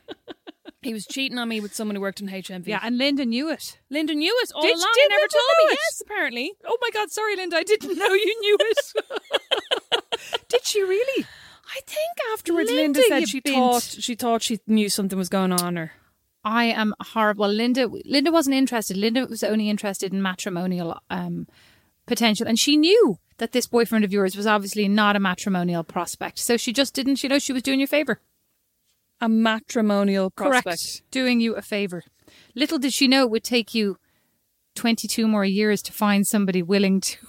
He 0.83 0.93
was 0.93 1.07
cheating 1.07 1.39
on 1.39 1.49
me 1.49 1.61
with 1.61 1.75
someone 1.75 1.95
who 1.97 2.03
worked 2.03 2.21
in 2.21 2.29
HMV. 2.29 2.67
yeah, 2.67 2.79
and 2.83 2.99
Linda 2.99 3.25
knew 3.25 3.49
it. 3.51 3.79
Linda 3.89 4.15
knew 4.15 4.39
it 4.43 4.53
all 4.55 4.61
Did- 4.61 4.77
along. 4.77 4.91
did 4.95 5.09
never 5.09 5.21
Linda 5.23 5.33
told 5.33 5.51
me. 5.57 5.73
it? 5.73 5.79
Yes, 5.81 6.03
apparently. 6.05 6.53
Oh 6.67 6.77
my 6.83 6.91
God! 6.93 7.11
Sorry, 7.11 7.37
Linda. 7.37 7.57
I 7.57 7.63
didn't 7.63 7.97
know 7.97 8.13
you 8.13 8.41
knew 8.41 8.59
it. 8.61 8.93
Did 10.51 10.67
she 10.67 10.83
really? 10.83 11.25
I 11.75 11.81
think 11.87 12.19
afterwards 12.35 12.71
Linda, 12.71 13.01
Linda, 13.01 13.03
said 13.21 13.29
she 13.31 13.41
bint. 13.41 13.57
thought 13.57 13.83
she 13.83 14.15
thought 14.15 14.43
she 14.43 14.61
knew 14.67 14.91
something 14.91 15.17
was 15.19 15.31
going 15.31 15.53
on 15.53 15.79
or 15.79 15.93
I 16.45 16.65
am 16.67 16.95
horrible. 17.01 17.43
Well, 17.47 17.53
Linda, 17.53 17.89
Linda 18.05 18.31
wasn't 18.31 18.55
interested. 18.57 18.99
Linda 18.99 19.25
was 19.27 19.43
only 19.43 19.71
interested 19.71 20.13
in 20.13 20.21
matrimonial 20.21 20.99
um, 21.09 21.47
potential, 22.07 22.47
and 22.47 22.59
she 22.59 22.77
knew 22.77 23.19
that 23.39 23.53
this 23.53 23.67
boyfriend 23.67 24.05
of 24.05 24.13
yours 24.13 24.37
was 24.37 24.47
obviously 24.47 24.89
not 24.89 25.17
a 25.17 25.21
matrimonial 25.21 25.83
prospect. 25.85 26.39
So 26.39 26.57
she 26.57 26.73
just 26.73 26.95
didn't. 26.95 27.23
You 27.23 27.29
know, 27.29 27.39
she 27.39 27.53
was 27.53 27.63
doing 27.63 27.81
you 27.81 27.85
a 27.85 27.89
favor. 27.89 28.21
a 29.21 29.29
matrimonial 29.29 30.31
prospect. 30.31 30.65
Correct. 30.65 31.03
Doing 31.11 31.41
you 31.41 31.55
a 31.55 31.63
favor. 31.63 32.03
Little 32.55 32.79
did 32.79 32.93
she 32.93 33.09
know 33.09 33.23
it 33.23 33.31
would 33.31 33.45
take 33.45 33.75
you 33.75 33.97
twenty-two 34.75 35.27
more 35.29 35.45
years 35.45 35.83
to 35.83 35.93
find 35.93 36.27
somebody 36.27 36.63
willing 36.63 37.01
to. 37.01 37.17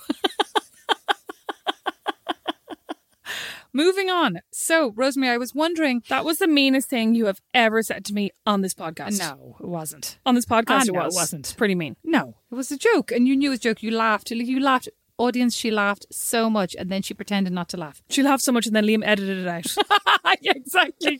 Moving 3.73 4.09
on. 4.09 4.39
So, 4.51 4.93
Rosemary, 4.95 5.33
I 5.33 5.37
was 5.37 5.53
wondering. 5.53 6.01
That 6.07 6.23
was 6.23 6.37
the 6.37 6.47
meanest 6.47 6.87
thing 6.89 7.13
you 7.13 7.25
have 7.25 7.41
ever 7.53 7.81
said 7.83 8.05
to 8.05 8.13
me 8.13 8.31
on 8.45 8.61
this 8.61 8.73
podcast. 8.73 9.19
No, 9.19 9.57
it 9.59 9.67
wasn't. 9.67 10.17
On 10.25 10.33
this 10.33 10.45
podcast 10.45 10.65
Ah, 10.69 10.81
it 10.83 10.93
no, 10.93 11.01
it 11.01 11.05
was. 11.05 11.15
wasn't. 11.15 11.41
It's 11.47 11.53
pretty 11.53 11.75
mean. 11.75 11.97
No, 12.01 12.35
it 12.49 12.55
was 12.55 12.71
a 12.71 12.77
joke, 12.77 13.11
and 13.11 13.27
you 13.27 13.35
knew 13.35 13.49
it 13.49 13.51
was 13.51 13.59
a 13.59 13.63
joke. 13.63 13.83
You 13.83 13.91
laughed. 13.91 14.31
You 14.31 14.59
laughed. 14.61 14.87
Audience, 15.18 15.55
she 15.55 15.72
laughed 15.72 16.05
so 16.11 16.49
much, 16.49 16.76
and 16.78 16.89
then 16.89 17.01
she 17.01 17.13
pretended 17.13 17.53
not 17.53 17.70
to 17.70 17.78
laugh. 17.78 18.01
She 18.09 18.22
laughed 18.22 18.43
so 18.43 18.51
much 18.51 18.68
and 18.68 18.76
then 18.76 18.86
Liam 18.86 19.01
edited 19.05 19.38
it 19.38 19.47
out. 19.47 19.76
yeah, 20.41 20.51
exactly. 20.55 21.20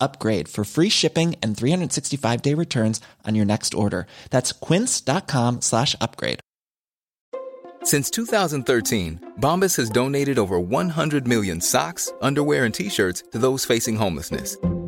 upgrade 0.00 0.48
for 0.48 0.64
free 0.64 0.88
shipping 0.88 1.36
and 1.42 1.56
365 1.56 2.40
day 2.40 2.54
returns 2.54 3.00
on 3.26 3.34
your 3.34 3.44
next 3.44 3.74
order. 3.74 4.06
That's 4.30 4.52
quince.com 4.52 5.60
slash 5.60 5.94
upgrade. 6.00 6.40
Since 7.84 8.08
2013, 8.10 9.32
Bombas 9.40 9.76
has 9.76 9.90
donated 9.90 10.38
over 10.38 10.58
100 10.58 11.28
million 11.28 11.60
socks, 11.60 12.10
underwear, 12.22 12.64
and 12.64 12.74
t 12.74 12.88
shirts 12.88 13.24
to 13.32 13.38
those 13.38 13.66
facing 13.66 13.96
homelessness. 13.96 14.56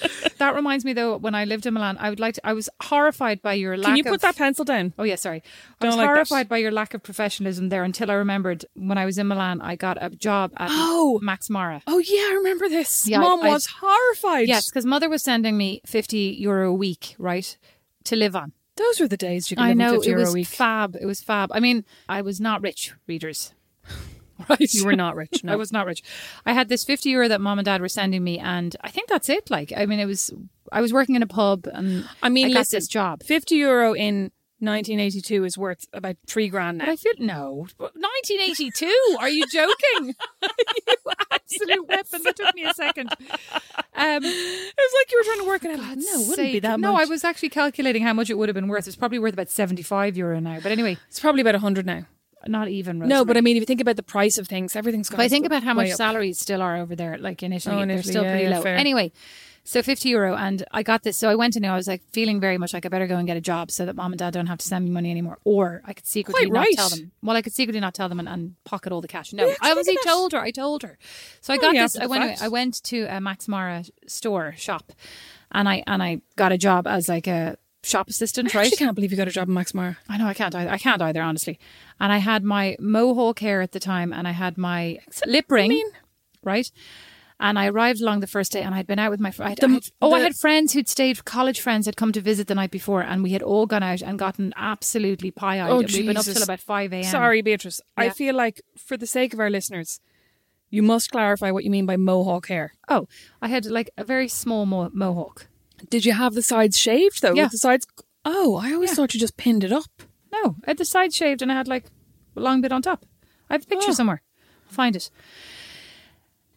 That 0.38 0.54
reminds 0.56 0.84
me 0.84 0.92
though, 0.92 1.16
when 1.16 1.34
I 1.34 1.44
lived 1.44 1.64
in 1.64 1.74
Milan, 1.74 1.96
I 2.00 2.10
would 2.10 2.18
like 2.20 2.34
to. 2.34 2.46
I 2.46 2.52
was 2.52 2.68
horrified 2.82 3.40
by 3.40 3.54
your 3.54 3.76
lack. 3.76 3.86
Can 3.86 3.96
you 3.96 4.02
of, 4.02 4.08
put 4.08 4.20
that 4.22 4.36
pencil 4.36 4.64
down? 4.64 4.92
Oh 4.98 5.04
yeah, 5.04 5.14
sorry. 5.14 5.42
I 5.80 5.84
Don't 5.84 5.90
was 5.90 5.96
like 5.96 6.04
that. 6.06 6.14
horrified 6.14 6.48
by 6.48 6.58
your 6.58 6.72
lack 6.72 6.92
of 6.94 7.02
professionalism 7.02 7.68
there 7.68 7.84
until 7.84 8.10
I 8.10 8.14
remembered 8.14 8.64
when 8.74 8.98
I 8.98 9.04
was 9.04 9.16
in 9.16 9.28
Milan, 9.28 9.60
I 9.60 9.76
got 9.76 9.96
a 10.02 10.10
job 10.10 10.52
at 10.56 10.68
Oh. 10.72 11.20
Max 11.22 11.48
Mara. 11.48 11.82
Oh 11.86 11.98
yeah, 11.98 12.28
I 12.30 12.34
remember 12.38 12.68
this. 12.68 13.06
Yeah, 13.08 13.20
Mom 13.20 13.42
I- 13.42 13.46
I- 13.48 13.50
was 13.52 13.66
horrified. 13.80 14.48
Yes, 14.48 14.68
because 14.68 14.84
mother 14.84 15.08
was 15.08 15.22
sending 15.22 15.56
me 15.56 15.80
fifty 15.86 16.36
euro 16.40 16.70
a 16.70 16.74
week, 16.74 17.14
right, 17.18 17.56
to 18.04 18.16
live 18.16 18.34
on. 18.36 18.52
those 18.76 18.98
were 18.98 19.08
the 19.08 19.16
days 19.16 19.50
you 19.50 19.56
could 19.56 19.62
I 19.64 19.68
live 19.68 19.76
know 19.76 19.92
50 19.92 20.06
it 20.08 20.10
euro 20.10 20.20
was 20.22 20.30
a 20.30 20.34
week. 20.34 20.48
fab. 20.48 20.96
It 21.00 21.06
was 21.06 21.22
fab. 21.22 21.50
I 21.52 21.60
mean, 21.60 21.84
I 22.08 22.22
was 22.22 22.40
not 22.40 22.60
rich, 22.60 22.92
readers. 23.06 23.54
Right, 24.48 24.72
You 24.72 24.84
were 24.84 24.96
not 24.96 25.16
rich. 25.16 25.40
No. 25.44 25.52
I 25.52 25.56
was 25.56 25.72
not 25.72 25.86
rich. 25.86 26.02
I 26.46 26.52
had 26.52 26.68
this 26.68 26.84
50 26.84 27.10
euro 27.10 27.28
that 27.28 27.40
mom 27.40 27.58
and 27.58 27.66
dad 27.66 27.80
were 27.80 27.88
sending 27.88 28.24
me, 28.24 28.38
and 28.38 28.74
I 28.80 28.90
think 28.90 29.08
that's 29.08 29.28
it. 29.28 29.50
Like, 29.50 29.72
I 29.76 29.84
mean, 29.86 30.00
it 30.00 30.06
was, 30.06 30.32
I 30.72 30.80
was 30.80 30.92
working 30.92 31.14
in 31.16 31.22
a 31.22 31.26
pub 31.26 31.66
and 31.72 32.08
I 32.22 32.28
mean, 32.28 32.46
I 32.46 32.48
got 32.50 32.58
listen, 32.60 32.76
this 32.78 32.88
job. 32.88 33.22
Fifty 33.22 33.56
euro 33.56 33.92
in 33.94 34.30
1982 34.60 35.44
is 35.44 35.58
worth 35.58 35.86
about 35.92 36.16
three 36.26 36.48
grand 36.48 36.78
now. 36.78 36.86
But 36.86 36.92
I 36.92 36.96
feel, 36.96 37.12
no, 37.18 37.66
1982. 37.78 39.16
Are 39.20 39.28
you 39.28 39.46
joking? 39.46 40.14
you 40.42 40.94
absolute 41.30 41.88
weapon. 41.88 42.22
That 42.22 42.36
took 42.36 42.54
me 42.54 42.64
a 42.64 42.74
second. 42.74 43.10
Um, 43.12 44.24
it 44.24 44.74
was 44.76 44.94
like 45.00 45.12
you 45.12 45.18
were 45.18 45.24
trying 45.24 45.40
to 45.40 45.46
work 45.46 45.64
it 45.64 45.70
out. 45.72 45.96
no, 45.96 46.20
it 46.20 46.28
wouldn't 46.28 46.36
be 46.36 46.52
sake. 46.52 46.62
that 46.62 46.80
No, 46.80 46.92
much. 46.92 47.02
I 47.06 47.10
was 47.10 47.24
actually 47.24 47.50
calculating 47.50 48.02
how 48.02 48.12
much 48.12 48.30
it 48.30 48.34
would 48.38 48.48
have 48.48 48.54
been 48.54 48.68
worth. 48.68 48.86
It's 48.86 48.96
probably 48.96 49.18
worth 49.18 49.34
about 49.34 49.50
75 49.50 50.16
euro 50.16 50.40
now. 50.40 50.60
But 50.62 50.72
anyway, 50.72 50.96
It's 51.08 51.20
probably 51.20 51.40
about 51.42 51.54
100 51.54 51.86
now. 51.86 52.04
Not 52.48 52.68
even. 52.68 52.98
No, 52.98 53.24
but 53.24 53.36
I 53.36 53.40
mean, 53.40 53.56
if 53.56 53.60
you 53.60 53.66
think 53.66 53.80
about 53.80 53.96
the 53.96 54.02
price 54.02 54.38
of 54.38 54.46
things, 54.48 54.74
everything's 54.76 55.08
gone 55.08 55.20
If 55.20 55.24
I 55.24 55.28
think 55.28 55.46
about 55.46 55.62
how 55.62 55.74
much 55.74 55.90
up. 55.90 55.96
salaries 55.96 56.38
still 56.38 56.62
are 56.62 56.76
over 56.76 56.94
there, 56.96 57.18
like 57.18 57.42
in 57.42 57.52
Italy, 57.52 57.76
Oh, 57.76 57.80
in 57.80 57.88
they're 57.88 57.98
Italy, 57.98 58.12
still 58.12 58.24
yeah, 58.24 58.30
pretty 58.32 58.44
yeah, 58.44 58.56
low. 58.56 58.62
fair. 58.62 58.76
Anyway, 58.76 59.12
so 59.66 59.82
50 59.82 60.10
euro, 60.10 60.34
and 60.36 60.62
I 60.72 60.82
got 60.82 61.04
this. 61.04 61.16
So 61.16 61.30
I 61.30 61.34
went 61.36 61.56
in 61.56 61.62
there, 61.62 61.72
I 61.72 61.76
was 61.76 61.88
like 61.88 62.02
feeling 62.12 62.38
very 62.38 62.58
much 62.58 62.74
like 62.74 62.84
I 62.84 62.90
better 62.90 63.06
go 63.06 63.16
and 63.16 63.26
get 63.26 63.36
a 63.38 63.40
job 63.40 63.70
so 63.70 63.86
that 63.86 63.96
mom 63.96 64.12
and 64.12 64.18
dad 64.18 64.34
don't 64.34 64.46
have 64.46 64.58
to 64.58 64.66
send 64.66 64.84
me 64.84 64.90
money 64.90 65.10
anymore. 65.10 65.38
Or 65.44 65.80
I 65.86 65.94
could 65.94 66.06
secretly 66.06 66.42
Quite 66.48 66.52
not 66.52 66.60
right. 66.60 66.74
tell 66.76 66.90
them. 66.90 67.12
Well, 67.22 67.34
I 67.34 67.40
could 67.40 67.54
secretly 67.54 67.80
not 67.80 67.94
tell 67.94 68.10
them 68.10 68.18
and, 68.20 68.28
and 68.28 68.62
pocket 68.64 68.92
all 68.92 69.00
the 69.00 69.08
cash. 69.08 69.32
No, 69.32 69.46
Yeah, 69.46 69.54
I 69.62 69.70
obviously 69.70 69.94
look 69.94 70.00
at 70.00 70.04
that. 70.04 70.10
told 70.10 70.32
her. 70.32 70.40
I 70.40 70.50
told 70.50 70.82
her. 70.82 70.98
So 71.40 71.54
I 71.54 71.56
Oh, 71.56 71.60
got 71.60 71.74
yeah, 71.74 71.82
this. 71.84 71.96
I 71.98 72.06
went, 72.06 72.24
fact. 72.24 72.42
I 72.42 72.48
went 72.48 72.82
to 72.84 73.04
a 73.04 73.20
Max 73.22 73.48
Mara 73.48 73.84
store 74.06 74.54
shop 74.58 74.92
and 75.50 75.66
I, 75.66 75.82
and 75.86 76.02
I 76.02 76.20
got 76.36 76.52
a 76.52 76.58
job 76.58 76.86
as 76.86 77.08
like 77.08 77.26
a 77.26 77.56
shop 77.84 78.08
assistant, 78.08 78.54
I 78.54 78.58
right? 78.58 78.64
actually 78.66 78.78
can't 78.78 78.94
believe 78.94 79.10
you 79.10 79.16
got 79.16 79.28
a 79.28 79.32
job 79.32 79.48
in 79.48 79.54
Max 79.54 79.74
Mara. 79.74 79.96
I 80.08 80.16
know 80.16 80.26
I 80.26 80.34
can't 80.34 80.54
either. 80.54 80.70
I 80.70 80.78
can't 80.78 81.00
either, 81.02 81.22
honestly. 81.22 81.58
And 82.00 82.12
I 82.12 82.18
had 82.18 82.42
my 82.42 82.76
mohawk 82.80 83.38
hair 83.40 83.60
at 83.60 83.72
the 83.72 83.80
time, 83.80 84.12
and 84.12 84.26
I 84.26 84.32
had 84.32 84.58
my 84.58 84.98
lip 85.26 85.46
ring, 85.50 85.90
right? 86.42 86.70
And 87.40 87.58
I 87.58 87.66
arrived 87.66 88.00
along 88.00 88.20
the 88.20 88.28
first 88.28 88.52
day, 88.52 88.62
and 88.62 88.74
I'd 88.74 88.86
been 88.86 88.98
out 89.00 89.10
with 89.10 89.18
my 89.20 89.32
friend. 89.32 89.58
Oh, 90.00 90.12
I 90.14 90.20
had 90.20 90.36
friends 90.36 90.72
who'd 90.72 90.88
stayed, 90.88 91.24
college 91.24 91.60
friends 91.60 91.84
had 91.86 91.96
come 91.96 92.12
to 92.12 92.20
visit 92.20 92.46
the 92.46 92.54
night 92.54 92.70
before, 92.70 93.02
and 93.02 93.22
we 93.24 93.32
had 93.32 93.42
all 93.42 93.66
gone 93.66 93.82
out 93.82 94.02
and 94.02 94.18
gotten 94.18 94.52
absolutely 94.56 95.30
pie-eyed. 95.32 95.68
Oh, 95.70 95.78
We'd 95.78 96.06
been 96.06 96.16
up 96.16 96.24
till 96.24 96.42
about 96.42 96.60
five 96.60 96.92
a.m. 96.92 97.02
Sorry, 97.02 97.42
Beatrice. 97.42 97.80
I 97.96 98.10
feel 98.10 98.34
like, 98.36 98.62
for 98.78 98.96
the 98.96 99.06
sake 99.06 99.34
of 99.34 99.40
our 99.40 99.50
listeners, 99.50 100.00
you 100.70 100.82
must 100.82 101.10
clarify 101.10 101.50
what 101.50 101.64
you 101.64 101.70
mean 101.70 101.86
by 101.86 101.96
mohawk 101.96 102.46
hair. 102.48 102.72
Oh, 102.88 103.08
I 103.42 103.48
had 103.48 103.66
like 103.66 103.90
a 103.98 104.04
very 104.04 104.28
small 104.28 104.64
mo- 104.64 104.90
mohawk. 104.92 105.48
Did 105.90 106.04
you 106.04 106.12
have 106.12 106.34
the 106.34 106.42
sides 106.42 106.78
shaved 106.78 107.22
though? 107.22 107.34
Yeah. 107.34 107.44
With 107.44 107.52
the 107.52 107.58
sides. 107.58 107.86
Oh, 108.24 108.56
I 108.56 108.72
always 108.72 108.90
Yeah. 108.90 108.94
thought 108.96 109.14
you 109.14 109.20
just 109.20 109.36
pinned 109.36 109.64
it 109.64 109.72
up. 109.72 109.90
No, 110.32 110.56
I 110.64 110.70
had 110.70 110.78
the 110.78 110.84
side 110.84 111.12
shaved, 111.12 111.42
and 111.42 111.52
I 111.52 111.54
had 111.54 111.68
like 111.68 111.84
a 112.36 112.40
long 112.40 112.60
bit 112.60 112.72
on 112.72 112.82
top. 112.82 113.04
I 113.50 113.54
have 113.54 113.64
a 113.64 113.66
picture 113.66 113.90
Oh. 113.90 113.94
somewhere. 113.94 114.22
I'll 114.66 114.72
find 114.74 114.96
it. 114.96 115.10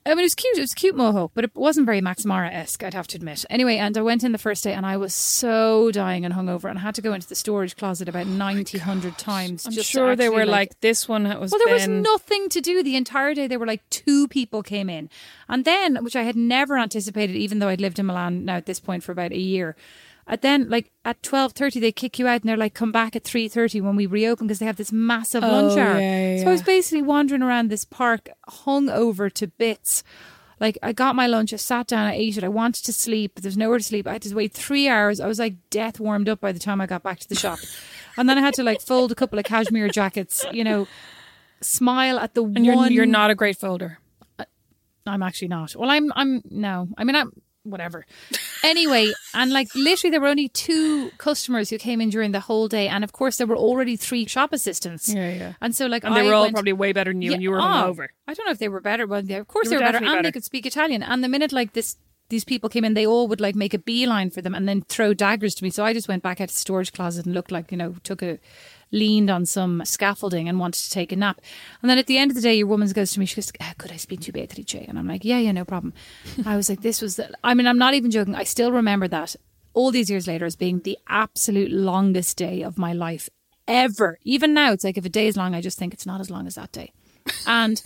I 0.07 0.11
mean, 0.11 0.19
it 0.19 0.23
was 0.23 0.35
cute. 0.35 0.57
It 0.57 0.61
was 0.61 0.71
a 0.71 0.75
cute 0.75 0.95
mohawk, 0.95 1.31
but 1.33 1.43
it 1.43 1.53
wasn't 1.53 1.85
very 1.85 1.99
Max 1.99 2.23
Mara 2.23 2.49
esque, 2.49 2.81
I'd 2.83 2.93
have 2.93 3.07
to 3.07 3.17
admit. 3.17 3.43
Anyway, 3.49 3.77
and 3.77 3.97
I 3.97 4.01
went 4.01 4.23
in 4.23 4.31
the 4.31 4.37
first 4.37 4.63
day 4.63 4.73
and 4.73 4.85
I 4.85 4.95
was 4.95 5.13
so 5.13 5.91
dying 5.91 6.23
and 6.23 6.33
hungover 6.33 6.69
and 6.69 6.79
I 6.79 6.81
had 6.81 6.95
to 6.95 7.01
go 7.01 7.13
into 7.13 7.27
the 7.27 7.35
storage 7.35 7.75
closet 7.75 8.07
about 8.07 8.25
90, 8.25 8.77
100 8.77 9.17
times. 9.17 9.65
I'm 9.65 9.73
just 9.73 9.89
sure 9.89 10.15
they 10.15 10.29
were 10.29 10.45
like, 10.45 10.79
this 10.79 11.09
one 11.09 11.23
was. 11.39 11.51
well, 11.51 11.59
there 11.65 11.73
was 11.73 11.87
nothing 11.87 12.47
to 12.49 12.61
do 12.61 12.83
the 12.83 12.95
entire 12.95 13.33
day. 13.33 13.47
There 13.47 13.59
were 13.59 13.67
like 13.67 13.87
two 13.89 14.27
people 14.29 14.63
came 14.63 14.89
in, 14.89 15.09
and 15.49 15.65
then, 15.65 16.03
which 16.03 16.15
I 16.15 16.23
had 16.23 16.37
never 16.37 16.77
anticipated, 16.77 17.35
even 17.35 17.59
though 17.59 17.67
I'd 17.67 17.81
lived 17.81 17.99
in 17.99 18.05
Milan 18.05 18.45
now 18.45 18.55
at 18.55 18.65
this 18.65 18.79
point 18.79 19.03
for 19.03 19.11
about 19.11 19.31
a 19.33 19.39
year. 19.39 19.75
And 20.29 20.41
then, 20.41 20.69
like 20.69 20.91
at 21.05 21.23
twelve 21.23 21.53
thirty, 21.53 21.79
they 21.79 21.91
kick 21.93 22.19
you 22.19 22.27
out, 22.27 22.41
and 22.41 22.49
they're 22.49 22.57
like, 22.57 22.73
"Come 22.73 22.91
back 22.91 23.15
at 23.15 23.23
three 23.23 23.47
thirty 23.47 23.79
when 23.79 23.95
we 23.95 24.05
reopen," 24.05 24.47
because 24.47 24.59
they 24.59 24.65
have 24.65 24.75
this 24.75 24.91
massive 24.91 25.43
oh, 25.43 25.47
lunch 25.47 25.77
Oh, 25.77 25.81
hour. 25.81 25.99
yeah, 25.99 26.35
yeah, 26.35 26.41
So 26.43 26.47
I 26.49 26.51
was 26.51 26.61
basically 26.61 27.01
wandering 27.01 27.41
around 27.41 27.69
this 27.69 27.85
park, 27.85 28.27
hung 28.47 28.89
over 28.89 29.29
to 29.29 29.47
bits. 29.47 30.03
Like 30.59 30.77
I 30.83 30.91
got 30.91 31.15
my 31.15 31.27
lunch, 31.27 31.53
I 31.53 31.55
sat 31.57 31.87
down, 31.87 32.05
I 32.07 32.15
ate 32.15 32.35
it. 32.37 32.43
I 32.43 32.49
wanted 32.49 32.83
to 32.85 32.91
sleep, 32.93 33.33
but 33.35 33.43
there's 33.43 33.55
nowhere 33.57 33.77
to 33.77 33.83
sleep. 33.83 34.05
I 34.07 34.13
had 34.13 34.23
to 34.23 34.35
wait 34.35 34.51
three 34.53 34.89
hours. 34.89 35.19
I 35.21 35.27
was 35.27 35.39
like 35.39 35.55
death 35.69 35.99
warmed 35.99 36.27
up 36.27 36.41
by 36.41 36.51
the 36.51 36.59
time 36.59 36.81
I 36.81 36.87
got 36.87 37.03
back 37.03 37.19
to 37.19 37.29
the 37.29 37.35
shop, 37.35 37.59
and 38.17 38.27
then 38.27 38.37
I 38.37 38.41
had 38.41 38.53
to 38.55 38.63
like 38.63 38.81
fold 38.81 39.11
a 39.11 39.15
couple 39.15 39.39
of 39.39 39.45
cashmere 39.45 39.87
jackets, 39.87 40.43
you 40.51 40.63
know, 40.65 40.87
smile 41.61 42.19
at 42.19 42.33
the 42.33 42.43
And 42.43 42.65
you're, 42.65 42.75
one. 42.75 42.91
you're 42.91 43.05
not 43.05 43.29
a 43.29 43.35
great 43.35 43.55
folder. 43.57 43.99
I'm 45.05 45.23
actually 45.23 45.47
not. 45.47 45.73
Well, 45.73 45.89
I'm. 45.89 46.11
I'm 46.17 46.41
no. 46.49 46.89
I 46.97 47.05
mean, 47.05 47.15
I'm 47.15 47.31
whatever. 47.69 48.05
Anyway, 48.63 49.11
and 49.33 49.51
like 49.51 49.67
literally, 49.75 50.11
there 50.11 50.21
were 50.21 50.27
only 50.27 50.49
two 50.49 51.11
customers 51.17 51.69
who 51.69 51.77
came 51.77 52.01
in 52.01 52.09
during 52.09 52.31
the 52.31 52.39
whole 52.39 52.67
day, 52.67 52.87
and 52.87 53.03
of 53.03 53.11
course, 53.13 53.37
there 53.37 53.47
were 53.47 53.55
already 53.57 53.95
three 53.95 54.25
shop 54.25 54.53
assistants. 54.53 55.13
Yeah, 55.13 55.31
yeah. 55.33 55.53
And 55.61 55.75
so, 55.75 55.85
like, 55.85 56.03
And 56.03 56.15
they 56.15 56.21
I 56.21 56.23
were 56.23 56.33
all 56.33 56.43
went- 56.43 56.53
probably 56.55 56.73
way 56.73 56.91
better 56.93 57.11
than 57.11 57.21
you, 57.21 57.33
and 57.33 57.41
you 57.41 57.51
were 57.51 57.59
oh, 57.59 57.63
hungover. 57.63 58.07
I 58.27 58.33
don't 58.33 58.45
know 58.45 58.51
if 58.51 58.59
they 58.59 58.69
were 58.69 58.81
better, 58.81 59.07
but 59.07 59.27
they, 59.27 59.35
of 59.35 59.47
course 59.47 59.65
They 59.69 59.75
they 59.75 59.75
were 59.77 59.85
were 59.85 59.91
better, 59.93 60.05
and 60.05 60.25
they 60.25 60.31
could 60.31 60.43
speak 60.43 60.65
Italian. 60.65 61.03
And 61.03 61.23
the 61.23 61.29
minute 61.29 61.51
like 61.51 61.73
this, 61.73 61.97
these 62.29 62.43
people 62.43 62.67
came 62.69 62.83
in, 62.83 62.93
they 62.93 63.07
all 63.07 63.27
would 63.29 63.39
like 63.39 63.55
make 63.55 63.73
a 63.73 63.79
beeline 63.79 64.29
for 64.31 64.41
them 64.41 64.53
and 64.53 64.67
then 64.67 64.81
throw 64.81 65.13
daggers 65.13 65.55
to 65.55 65.63
me. 65.63 65.69
So 65.69 65.85
I 65.85 65.93
just 65.93 66.07
went 66.09 66.23
back 66.23 66.41
out 66.41 66.49
to 66.49 66.53
the 66.53 66.59
storage 66.59 66.91
closet 66.91 67.25
and 67.25 67.33
looked 67.33 67.51
like 67.51 67.71
you 67.71 67.77
know 67.77 67.95
took 68.03 68.21
a 68.21 68.37
leaned 68.91 69.29
on 69.29 69.45
some 69.45 69.83
scaffolding 69.85 70.47
and 70.47 70.59
wanted 70.59 70.83
to 70.83 70.91
take 70.91 71.11
a 71.11 71.15
nap. 71.15 71.41
And 71.81 71.89
then 71.89 71.97
at 71.97 72.07
the 72.07 72.17
end 72.17 72.31
of 72.31 72.35
the 72.35 72.41
day, 72.41 72.55
your 72.55 72.67
woman 72.67 72.89
goes 72.91 73.11
to 73.13 73.19
me, 73.19 73.25
she 73.25 73.35
goes, 73.35 73.51
ah, 73.59 73.73
"Could 73.77 73.91
I 73.91 73.97
speak 73.97 74.21
to 74.21 74.31
Beatrice?" 74.31 74.85
And 74.87 74.97
I'm 74.97 75.07
like, 75.07 75.25
"Yeah, 75.25 75.39
yeah, 75.39 75.51
no 75.51 75.65
problem." 75.65 75.93
I 76.45 76.55
was 76.55 76.69
like, 76.69 76.81
"This 76.81 77.01
was," 77.01 77.17
the, 77.17 77.29
I 77.43 77.53
mean, 77.53 77.67
I'm 77.67 77.77
not 77.77 77.93
even 77.93 78.11
joking. 78.11 78.35
I 78.35 78.43
still 78.43 78.71
remember 78.71 79.07
that 79.09 79.35
all 79.73 79.91
these 79.91 80.09
years 80.09 80.27
later 80.27 80.45
as 80.45 80.55
being 80.55 80.79
the 80.79 80.97
absolute 81.07 81.71
longest 81.71 82.37
day 82.37 82.63
of 82.63 82.77
my 82.77 82.93
life 82.93 83.29
ever. 83.67 84.17
Even 84.23 84.53
now, 84.53 84.71
it's 84.71 84.83
like 84.83 84.97
if 84.97 85.05
a 85.05 85.09
day 85.09 85.27
is 85.27 85.37
long, 85.37 85.53
I 85.53 85.61
just 85.61 85.77
think 85.77 85.93
it's 85.93 86.05
not 86.05 86.19
as 86.19 86.31
long 86.31 86.47
as 86.47 86.55
that 86.55 86.71
day. 86.71 86.91
And 87.45 87.81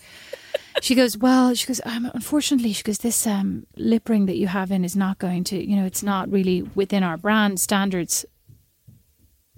she 0.82 0.95
goes, 0.95 1.18
well, 1.18 1.54
she 1.54 1.68
goes, 1.68 1.82
um, 1.84 2.10
unfortunately, 2.14 2.74
she 2.74 2.84
goes, 2.84 2.99
this 2.99 3.28
um, 3.28 3.66
lip 3.76 4.08
ring 4.08 4.26
that 4.28 4.38
you 4.38 4.47
have 4.47 4.72
in 4.72 4.86
is 4.86 4.95
not 4.95 5.20
going 5.20 5.43
to, 5.45 5.62
you 5.62 5.76
know, 5.76 5.86
it's 5.86 6.04
not 6.04 6.32
really 6.32 6.62
within 6.62 7.04
our 7.04 7.18
brand 7.18 7.60
standards. 7.60 8.26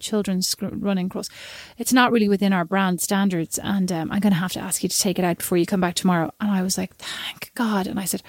Children's 0.04 0.48
sc- 0.48 0.62
running 0.62 1.10
cross, 1.10 1.30
it's 1.78 1.94
not 1.94 2.12
really 2.12 2.30
within 2.30 2.54
our 2.54 2.66
brand 2.66 3.02
standards, 3.02 3.58
and 3.58 3.92
um, 3.92 4.12
I'm 4.12 4.20
going 4.20 4.34
to 4.34 4.40
have 4.40 4.52
to 4.54 4.60
ask 4.60 4.84
you 4.84 4.90
to 4.90 5.00
take 5.00 5.18
it 5.18 5.26
out 5.26 5.38
before 5.38 5.58
you 5.58 5.66
come 5.66 5.82
back 5.82 5.96
tomorrow. 5.96 6.32
And 6.40 6.52
I 6.52 6.62
was 6.62 6.78
like, 6.78 6.96
thank 6.96 7.52
God. 7.56 7.88
And 7.88 8.00
I 8.00 8.06
said, 8.06 8.22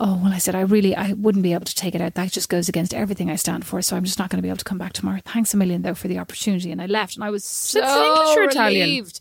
oh 0.00 0.20
well, 0.22 0.32
I 0.32 0.38
said 0.38 0.54
I 0.54 0.60
really 0.60 0.94
I 0.94 1.12
wouldn't 1.12 1.42
be 1.42 1.52
able 1.52 1.64
to 1.64 1.74
take 1.74 1.94
it 1.94 2.00
out. 2.00 2.14
That 2.14 2.32
just 2.32 2.48
goes 2.48 2.68
against 2.68 2.94
everything 2.94 3.30
I 3.30 3.36
stand 3.36 3.66
for. 3.66 3.82
So 3.82 3.96
I'm 3.96 4.04
just 4.04 4.18
not 4.18 4.30
going 4.30 4.38
to 4.38 4.42
be 4.42 4.48
able 4.48 4.58
to 4.58 4.64
come 4.64 4.78
back 4.78 4.92
tomorrow. 4.92 5.20
Thanks 5.24 5.54
a 5.54 5.56
million 5.56 5.82
though 5.82 5.94
for 5.94 6.08
the 6.08 6.18
opportunity. 6.18 6.70
And 6.72 6.80
I 6.80 6.86
left, 6.86 7.16
and 7.16 7.24
I 7.24 7.30
was 7.30 7.44
so 7.44 7.80
English 7.80 8.36
or 8.36 8.44
Italian? 8.44 8.88
relieved. 8.88 9.20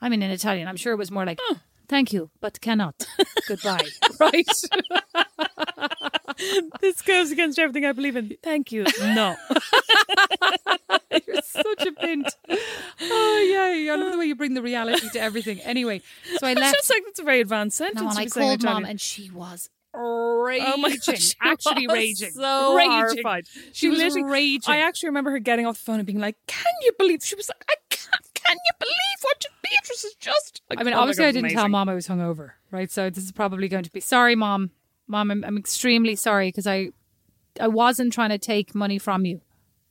I 0.00 0.08
mean, 0.08 0.22
in 0.22 0.30
Italian, 0.30 0.68
I'm 0.68 0.76
sure 0.76 0.92
it 0.92 0.96
was 0.96 1.10
more 1.10 1.26
like, 1.26 1.38
"Thank 1.88 2.12
you, 2.12 2.30
but 2.40 2.60
cannot. 2.60 3.06
Goodbye." 3.48 3.86
right. 4.20 4.46
this 6.80 7.02
goes 7.02 7.30
against 7.30 7.58
everything 7.58 7.84
I 7.84 7.92
believe 7.92 8.16
in. 8.16 8.36
Thank 8.42 8.72
you. 8.72 8.86
No. 9.00 9.36
You're 11.26 11.42
such 11.42 11.86
a 11.86 11.92
bint. 12.00 12.34
Oh 12.48 13.48
yeah, 13.50 13.92
I 13.92 13.96
love 13.96 14.12
the 14.12 14.18
way 14.18 14.26
you 14.26 14.34
bring 14.36 14.54
the 14.54 14.62
reality 14.62 15.08
to 15.10 15.20
everything. 15.20 15.60
Anyway, 15.60 16.02
so 16.38 16.46
I 16.46 16.52
left. 16.54 16.76
just 16.76 16.90
like 16.90 17.02
that's 17.04 17.18
a 17.20 17.24
very 17.24 17.40
advanced 17.40 17.76
sentence. 17.78 18.00
no, 18.00 18.08
and 18.08 18.18
I 18.18 18.24
be 18.24 18.30
saying 18.30 18.52
in 18.52 18.58
called 18.60 18.74
mom, 18.74 18.84
and 18.84 19.00
she 19.00 19.30
was 19.30 19.68
raging. 19.94 20.66
Oh 20.68 20.76
my 20.76 20.96
gosh, 20.96 21.18
she 21.20 21.34
actually 21.42 21.86
was 21.86 21.94
raging, 21.96 22.30
so 22.30 22.76
raging. 22.76 22.90
horrified. 22.92 23.46
She, 23.72 23.88
was 23.88 23.98
literally- 23.98 24.24
raging. 24.30 24.72
I 24.72 24.78
actually 24.78 25.08
remember 25.08 25.30
her 25.32 25.38
getting 25.40 25.66
off 25.66 25.78
the 25.78 25.84
phone 25.84 25.98
and 25.98 26.06
being 26.06 26.20
like, 26.20 26.36
"Can 26.46 26.64
you 26.82 26.92
believe?" 26.98 27.22
She 27.24 27.34
was 27.34 27.48
like, 27.48 27.64
"I 27.68 27.74
can't. 27.90 28.26
Can 28.34 28.56
you 28.56 28.72
believe 28.78 29.18
what 29.22 29.44
Beatrice 29.62 30.04
is 30.04 30.14
just?" 30.14 30.62
Like, 30.70 30.80
I 30.80 30.82
mean, 30.84 30.94
oh 30.94 31.00
obviously, 31.00 31.24
God, 31.24 31.28
I 31.28 31.32
didn't 31.32 31.50
tell 31.50 31.68
mom 31.68 31.88
I 31.88 31.94
was 31.94 32.08
hungover, 32.08 32.52
right? 32.70 32.90
So 32.90 33.10
this 33.10 33.24
is 33.24 33.32
probably 33.32 33.68
going 33.68 33.84
to 33.84 33.90
be 33.92 34.00
sorry, 34.00 34.34
mom. 34.36 34.70
Mom, 35.06 35.30
I'm, 35.32 35.42
I'm 35.44 35.58
extremely 35.58 36.14
sorry 36.14 36.48
because 36.48 36.68
I, 36.68 36.90
I 37.60 37.66
wasn't 37.66 38.12
trying 38.12 38.30
to 38.30 38.38
take 38.38 38.76
money 38.76 38.96
from 38.98 39.24
you, 39.24 39.40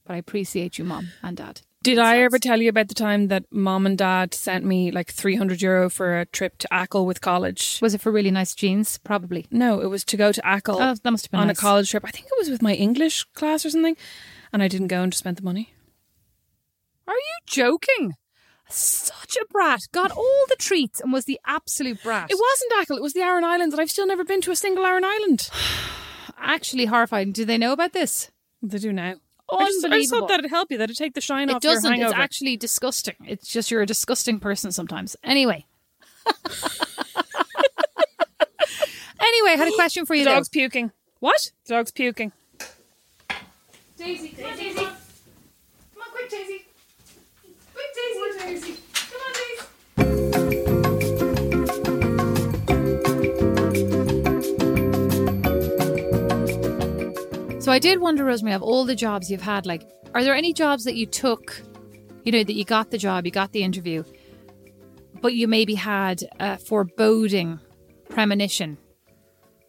but 0.10 0.16
I 0.16 0.18
appreciate 0.18 0.80
you, 0.80 0.86
mom 0.86 1.10
and 1.22 1.38
dad. 1.38 1.62
Did 1.84 2.00
I 2.00 2.18
ever 2.22 2.40
tell 2.40 2.60
you 2.60 2.68
about 2.68 2.88
the 2.88 2.96
time 2.96 3.28
that 3.28 3.46
mom 3.52 3.86
and 3.86 3.96
dad 3.96 4.34
sent 4.34 4.66
me 4.66 4.90
like 4.90 5.12
300 5.12 5.62
euro 5.62 5.88
for 5.88 6.20
a 6.20 6.26
trip 6.26 6.58
to 6.58 6.68
Achill 6.72 7.06
with 7.06 7.22
college? 7.22 7.78
Was 7.80 7.94
it 7.94 8.02
for 8.02 8.12
really 8.12 8.32
nice 8.32 8.56
jeans? 8.56 8.98
Probably. 8.98 9.46
No, 9.52 9.80
it 9.82 9.86
was 9.86 10.04
to 10.06 10.18
go 10.18 10.32
to 10.32 10.42
Achill 10.44 10.82
Oh, 10.82 10.96
that 10.96 11.12
must 11.12 11.26
have 11.26 11.32
been 11.32 11.42
on 11.42 11.48
nice. 11.48 11.60
a 11.60 11.62
college 11.62 11.92
trip. 11.92 12.04
I 12.06 12.10
think 12.10 12.26
it 12.26 12.34
was 12.40 12.50
with 12.50 12.64
my 12.64 12.74
English 12.74 13.24
class 13.36 13.64
or 13.68 13.70
something. 13.70 13.96
And 14.52 14.64
I 14.64 14.68
didn't 14.68 14.88
go 14.88 15.04
and 15.04 15.12
just 15.12 15.20
spent 15.20 15.38
the 15.38 15.44
money. 15.44 15.74
Are 17.08 17.14
you 17.14 17.38
joking? 17.46 18.16
Such 18.68 19.38
a 19.40 19.46
brat. 19.52 19.82
Got 19.92 20.12
all 20.12 20.46
the 20.50 20.56
treats 20.58 21.00
and 21.00 21.14
was 21.14 21.26
the 21.26 21.40
absolute 21.46 22.02
brat. 22.02 22.32
It 22.32 22.40
wasn't 22.40 22.82
Achill, 22.82 22.98
it 22.98 23.04
was 23.04 23.14
the 23.14 23.22
Aran 23.22 23.44
Islands, 23.44 23.76
and 23.76 23.82
I've 23.82 23.92
still 23.92 24.08
never 24.08 24.24
been 24.26 24.42
to 24.42 24.52
a 24.52 24.56
single 24.56 24.86
Aran 24.88 25.06
Island. 25.06 25.50
actually 26.40 26.86
horrifying. 26.86 27.32
Do 27.32 27.46
they 27.46 27.60
know 27.60 27.74
about 27.74 27.94
this? 27.94 28.32
They 28.64 28.80
do 28.80 28.92
now. 28.92 29.16
I 29.52 29.66
just, 29.66 29.70
I 29.70 29.72
just 29.72 29.84
Unbelievable. 29.86 30.20
thought 30.20 30.28
that'd 30.30 30.50
help 30.50 30.72
you, 30.72 30.78
that'd 30.78 30.96
take 30.96 31.14
the 31.14 31.22
shine 31.22 31.50
It 31.50 31.56
off 31.56 31.64
your 31.64 31.74
doesn't. 31.74 31.92
It's 31.94 32.02
hangover. 32.02 32.22
actually 32.22 32.58
disgusting. 32.58 33.16
It's 33.26 33.48
just 33.48 33.72
you're 33.72 33.82
a 33.82 33.86
disgusting 33.86 34.40
person 34.40 34.72
sometimes. 34.72 35.16
Anyway. 35.24 35.66
anyway, 39.20 39.52
I 39.52 39.56
had 39.58 39.68
a 39.68 39.72
question 39.76 40.06
for 40.06 40.16
you. 40.16 40.24
the 40.24 40.30
though. 40.30 40.36
dog's 40.36 40.50
puking. 40.50 40.92
What? 41.20 41.52
The 41.66 41.74
dog's 41.76 41.92
puking. 41.92 42.32
Daisy, 43.98 44.30
come 44.30 44.46
on, 44.46 44.58
Daisy. 44.58 44.76
Come 44.76 44.88
on, 46.02 46.10
quick, 46.12 46.30
Daisy. 46.30 46.66
Quick, 47.74 47.86
Daisy. 47.96 48.68
Daisy. 48.68 48.79
So 57.70 57.74
I 57.74 57.78
did 57.78 58.02
wonder, 58.02 58.26
Rosemary, 58.26 58.56
of 58.56 58.64
all 58.64 58.84
the 58.84 58.96
jobs 58.96 59.30
you've 59.30 59.44
had, 59.44 59.68
like, 59.68 59.88
are 60.16 60.24
there 60.24 60.34
any 60.34 60.54
jobs 60.54 60.86
that 60.86 60.96
you 60.96 61.06
took, 61.06 61.62
you 62.26 62.32
know, 62.32 62.44
that 62.44 62.56
you 62.56 62.66
got 62.66 62.90
the 62.90 62.98
job, 62.98 63.28
you 63.28 63.32
got 63.32 63.52
the 63.52 63.62
interview, 63.62 64.04
but 65.22 65.36
you 65.36 65.48
maybe 65.48 65.76
had 65.76 66.28
a 66.40 66.58
foreboding 66.58 67.60
premonition 68.10 68.80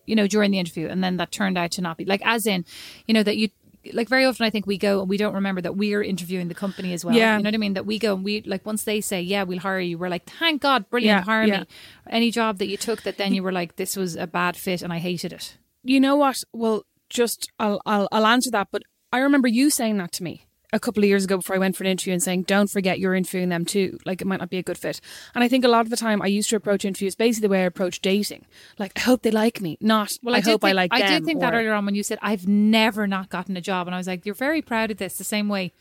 you 0.07 0.16
know, 0.16 0.26
during 0.26 0.51
the 0.51 0.59
interview, 0.59 0.88
and 0.88 1.05
then 1.05 1.18
that 1.18 1.30
turned 1.30 1.59
out 1.59 1.72
to 1.72 1.82
not 1.82 1.98
be 1.98 2.07
like, 2.07 2.22
as 2.24 2.46
in, 2.46 2.64
you 3.07 3.12
know, 3.12 3.22
that 3.22 3.36
you 3.36 3.51
like 3.92 4.09
very 4.09 4.24
often. 4.24 4.46
I 4.46 4.51
think 4.51 4.66
we 4.66 4.78
go 4.78 5.01
and 5.01 5.09
we 5.11 5.18
don't 5.18 5.34
remember 5.34 5.61
that 5.61 5.76
we're 5.76 6.03
interviewing 6.03 6.48
the 6.48 6.55
company 6.55 6.94
as 6.94 7.05
well. 7.05 7.14
Yeah. 7.14 7.36
you 7.36 7.42
know 7.42 7.48
what 7.48 7.55
I 7.55 7.59
mean. 7.59 7.74
That 7.74 7.84
we 7.84 7.98
go 7.98 8.14
and 8.14 8.24
we 8.24 8.40
like 8.42 8.64
once 8.64 8.84
they 8.84 9.03
say, 9.03 9.20
"Yeah, 9.20 9.42
we'll 9.42 9.59
hire 9.59 9.78
you," 9.78 9.98
we're 9.98 10.09
like, 10.09 10.24
"Thank 10.24 10.62
God, 10.62 10.88
brilliant, 10.88 11.18
Yeah, 11.18 11.24
hire 11.24 11.44
yeah. 11.44 11.61
me." 11.61 11.66
Any 12.09 12.30
job 12.30 12.57
that 12.61 12.68
you 12.68 12.78
took 12.78 13.03
that 13.03 13.18
then 13.18 13.34
you 13.34 13.42
were 13.42 13.53
like, 13.53 13.76
"This 13.76 13.94
was 13.94 14.16
a 14.16 14.26
bad 14.26 14.57
fit," 14.57 14.80
and 14.80 14.90
I 14.90 14.98
hated 14.98 15.34
it. 15.34 15.59
You 15.82 16.01
know 16.01 16.16
what? 16.16 16.42
Well, 16.53 16.84
just 17.11 17.51
I'll 17.59 17.81
I'll 17.85 18.09
I'll 18.11 18.27
answer 18.27 18.51
that, 18.53 18.69
but 18.71 18.83
I 19.13 19.19
remember 19.19 19.49
you 19.49 19.69
saying 19.71 19.99
that 19.99 20.13
to 20.13 20.23
me 20.23 20.47
a 20.73 20.79
couple 20.79 21.03
of 21.03 21.09
years 21.09 21.25
ago 21.25 21.37
before 21.39 21.57
I 21.57 21.59
went 21.59 21.77
for 21.77 21.83
an 21.85 21.91
interview 21.91 22.13
and 22.13 22.23
saying, 22.23 22.43
"Don't 22.43 22.71
forget 22.71 23.01
you're 23.01 23.15
interviewing 23.15 23.49
them 23.49 23.65
too. 23.65 23.99
Like 24.07 24.21
it 24.21 24.27
might 24.27 24.41
not 24.41 24.51
be 24.51 24.59
a 24.59 24.63
good 24.63 24.79
fit." 24.79 25.01
And 25.35 25.43
I 25.43 25.49
think 25.49 25.65
a 25.65 25.69
lot 25.69 25.81
of 25.81 25.91
the 25.91 25.97
time 25.97 26.23
I 26.23 26.27
used 26.27 26.49
to 26.51 26.57
approach 26.57 26.85
interviews 26.85 27.15
basically 27.15 27.49
the 27.49 27.53
way 27.53 27.63
I 27.63 27.67
approach 27.67 28.01
dating. 28.01 28.47
Like 28.79 28.93
I 28.97 29.01
hope 29.01 29.23
they 29.23 29.31
like 29.31 29.61
me, 29.61 29.77
not 29.81 30.13
Well, 30.23 30.35
I, 30.35 30.39
I, 30.39 30.41
hope 30.43 30.65
I 30.65 30.73
like 30.73 30.93
I 30.93 31.03
did 31.07 31.25
think 31.25 31.41
that 31.41 31.55
earlier 31.55 31.73
on 31.73 31.85
when 31.85 31.95
you 31.95 32.03
said, 32.03 32.19
"I've 32.23 32.47
never 32.47 33.07
not 33.07 33.29
gotten 33.29 33.57
a 33.57 33.61
job," 33.61 33.87
and 33.89 33.95
I 33.95 33.99
was 33.99 34.07
like, 34.07 34.25
"You're 34.25 34.35
very 34.35 34.63
proud 34.63 34.91
of 34.91 34.99
this." 34.99 35.19
The 35.19 35.25
same 35.25 35.49
way, 35.49 35.73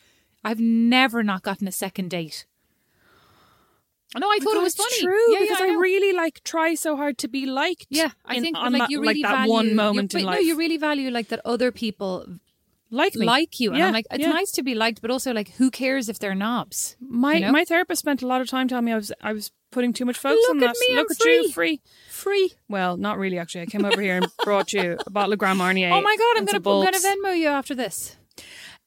I've 0.43 0.59
never 0.59 1.23
not 1.23 1.43
gotten 1.43 1.67
a 1.67 1.71
second 1.71 2.09
date. 2.09 2.45
No, 4.17 4.27
I 4.27 4.39
thought 4.39 4.55
it 4.55 4.63
was 4.63 4.75
funny. 4.75 5.01
True, 5.01 5.31
Yeah, 5.33 5.39
yeah, 5.39 5.45
because 5.45 5.61
I 5.61 5.67
I, 5.67 5.75
really 5.77 6.13
like 6.13 6.43
try 6.43 6.73
so 6.75 6.95
hard 6.97 7.17
to 7.19 7.27
be 7.27 7.45
liked. 7.45 7.87
Yeah, 7.89 8.09
I 8.25 8.35
in- 8.35 8.41
think 8.43 8.57
on 8.57 8.71
like 8.73 8.81
that, 8.83 8.89
you 8.89 9.01
really 9.01 9.21
like 9.21 9.31
that 9.31 9.37
value 9.37 9.51
one 9.53 9.75
moment 9.75 10.13
in 10.15 10.23
life. 10.23 10.35
No, 10.35 10.39
you 10.41 10.57
really 10.57 10.77
value 10.77 11.11
like 11.11 11.27
that 11.27 11.41
other 11.45 11.71
people 11.71 12.25
like 12.89 13.13
me, 13.15 13.25
like 13.27 13.59
you, 13.59 13.69
and 13.69 13.77
Yeah, 13.77 13.87
I'm 13.87 13.93
like, 13.93 14.07
it's 14.11 14.23
yeah. 14.23 14.31
nice 14.31 14.49
to 14.53 14.63
be 14.63 14.73
liked, 14.73 15.01
but 15.03 15.11
also 15.11 15.31
like, 15.31 15.49
who 15.51 15.69
cares 15.69 16.09
if 16.09 16.17
they're 16.17 16.33
knobs? 16.33 16.97
My 16.99 17.35
you 17.35 17.39
know? 17.41 17.51
my 17.51 17.65
therapist 17.65 17.99
spent 17.99 18.23
a 18.23 18.27
lot 18.27 18.41
of 18.41 18.47
time 18.49 18.67
telling 18.67 18.85
me 18.85 18.93
I 18.93 18.95
was 18.95 19.11
I 19.21 19.31
was 19.33 19.51
putting 19.71 19.93
too 19.93 20.05
much 20.05 20.17
focus 20.17 20.39
Look 20.47 20.55
on 20.57 20.63
at 20.63 20.73
that. 20.73 20.75
me, 20.89 20.95
Look 20.95 21.07
I'm 21.11 21.15
at 21.15 21.25
you, 21.25 21.43
free. 21.51 21.51
free. 21.51 21.81
Free. 22.09 22.53
Well, 22.67 22.97
not 22.97 23.19
really. 23.19 23.37
Actually, 23.37 23.61
I 23.61 23.65
came 23.67 23.85
over 23.85 24.01
here 24.01 24.17
and 24.17 24.27
brought 24.43 24.73
you 24.73 24.97
a 25.05 25.09
bottle 25.11 25.33
of 25.33 25.37
Grand 25.39 25.59
Marnier. 25.59 25.91
Oh 25.93 26.01
my 26.01 26.15
god, 26.17 26.37
I'm 26.37 26.45
gonna 26.45 26.57
I'm 26.57 26.63
gonna. 26.85 26.97
Venmo 26.97 27.37
you 27.37 27.47
after 27.49 27.75
this. 27.75 28.17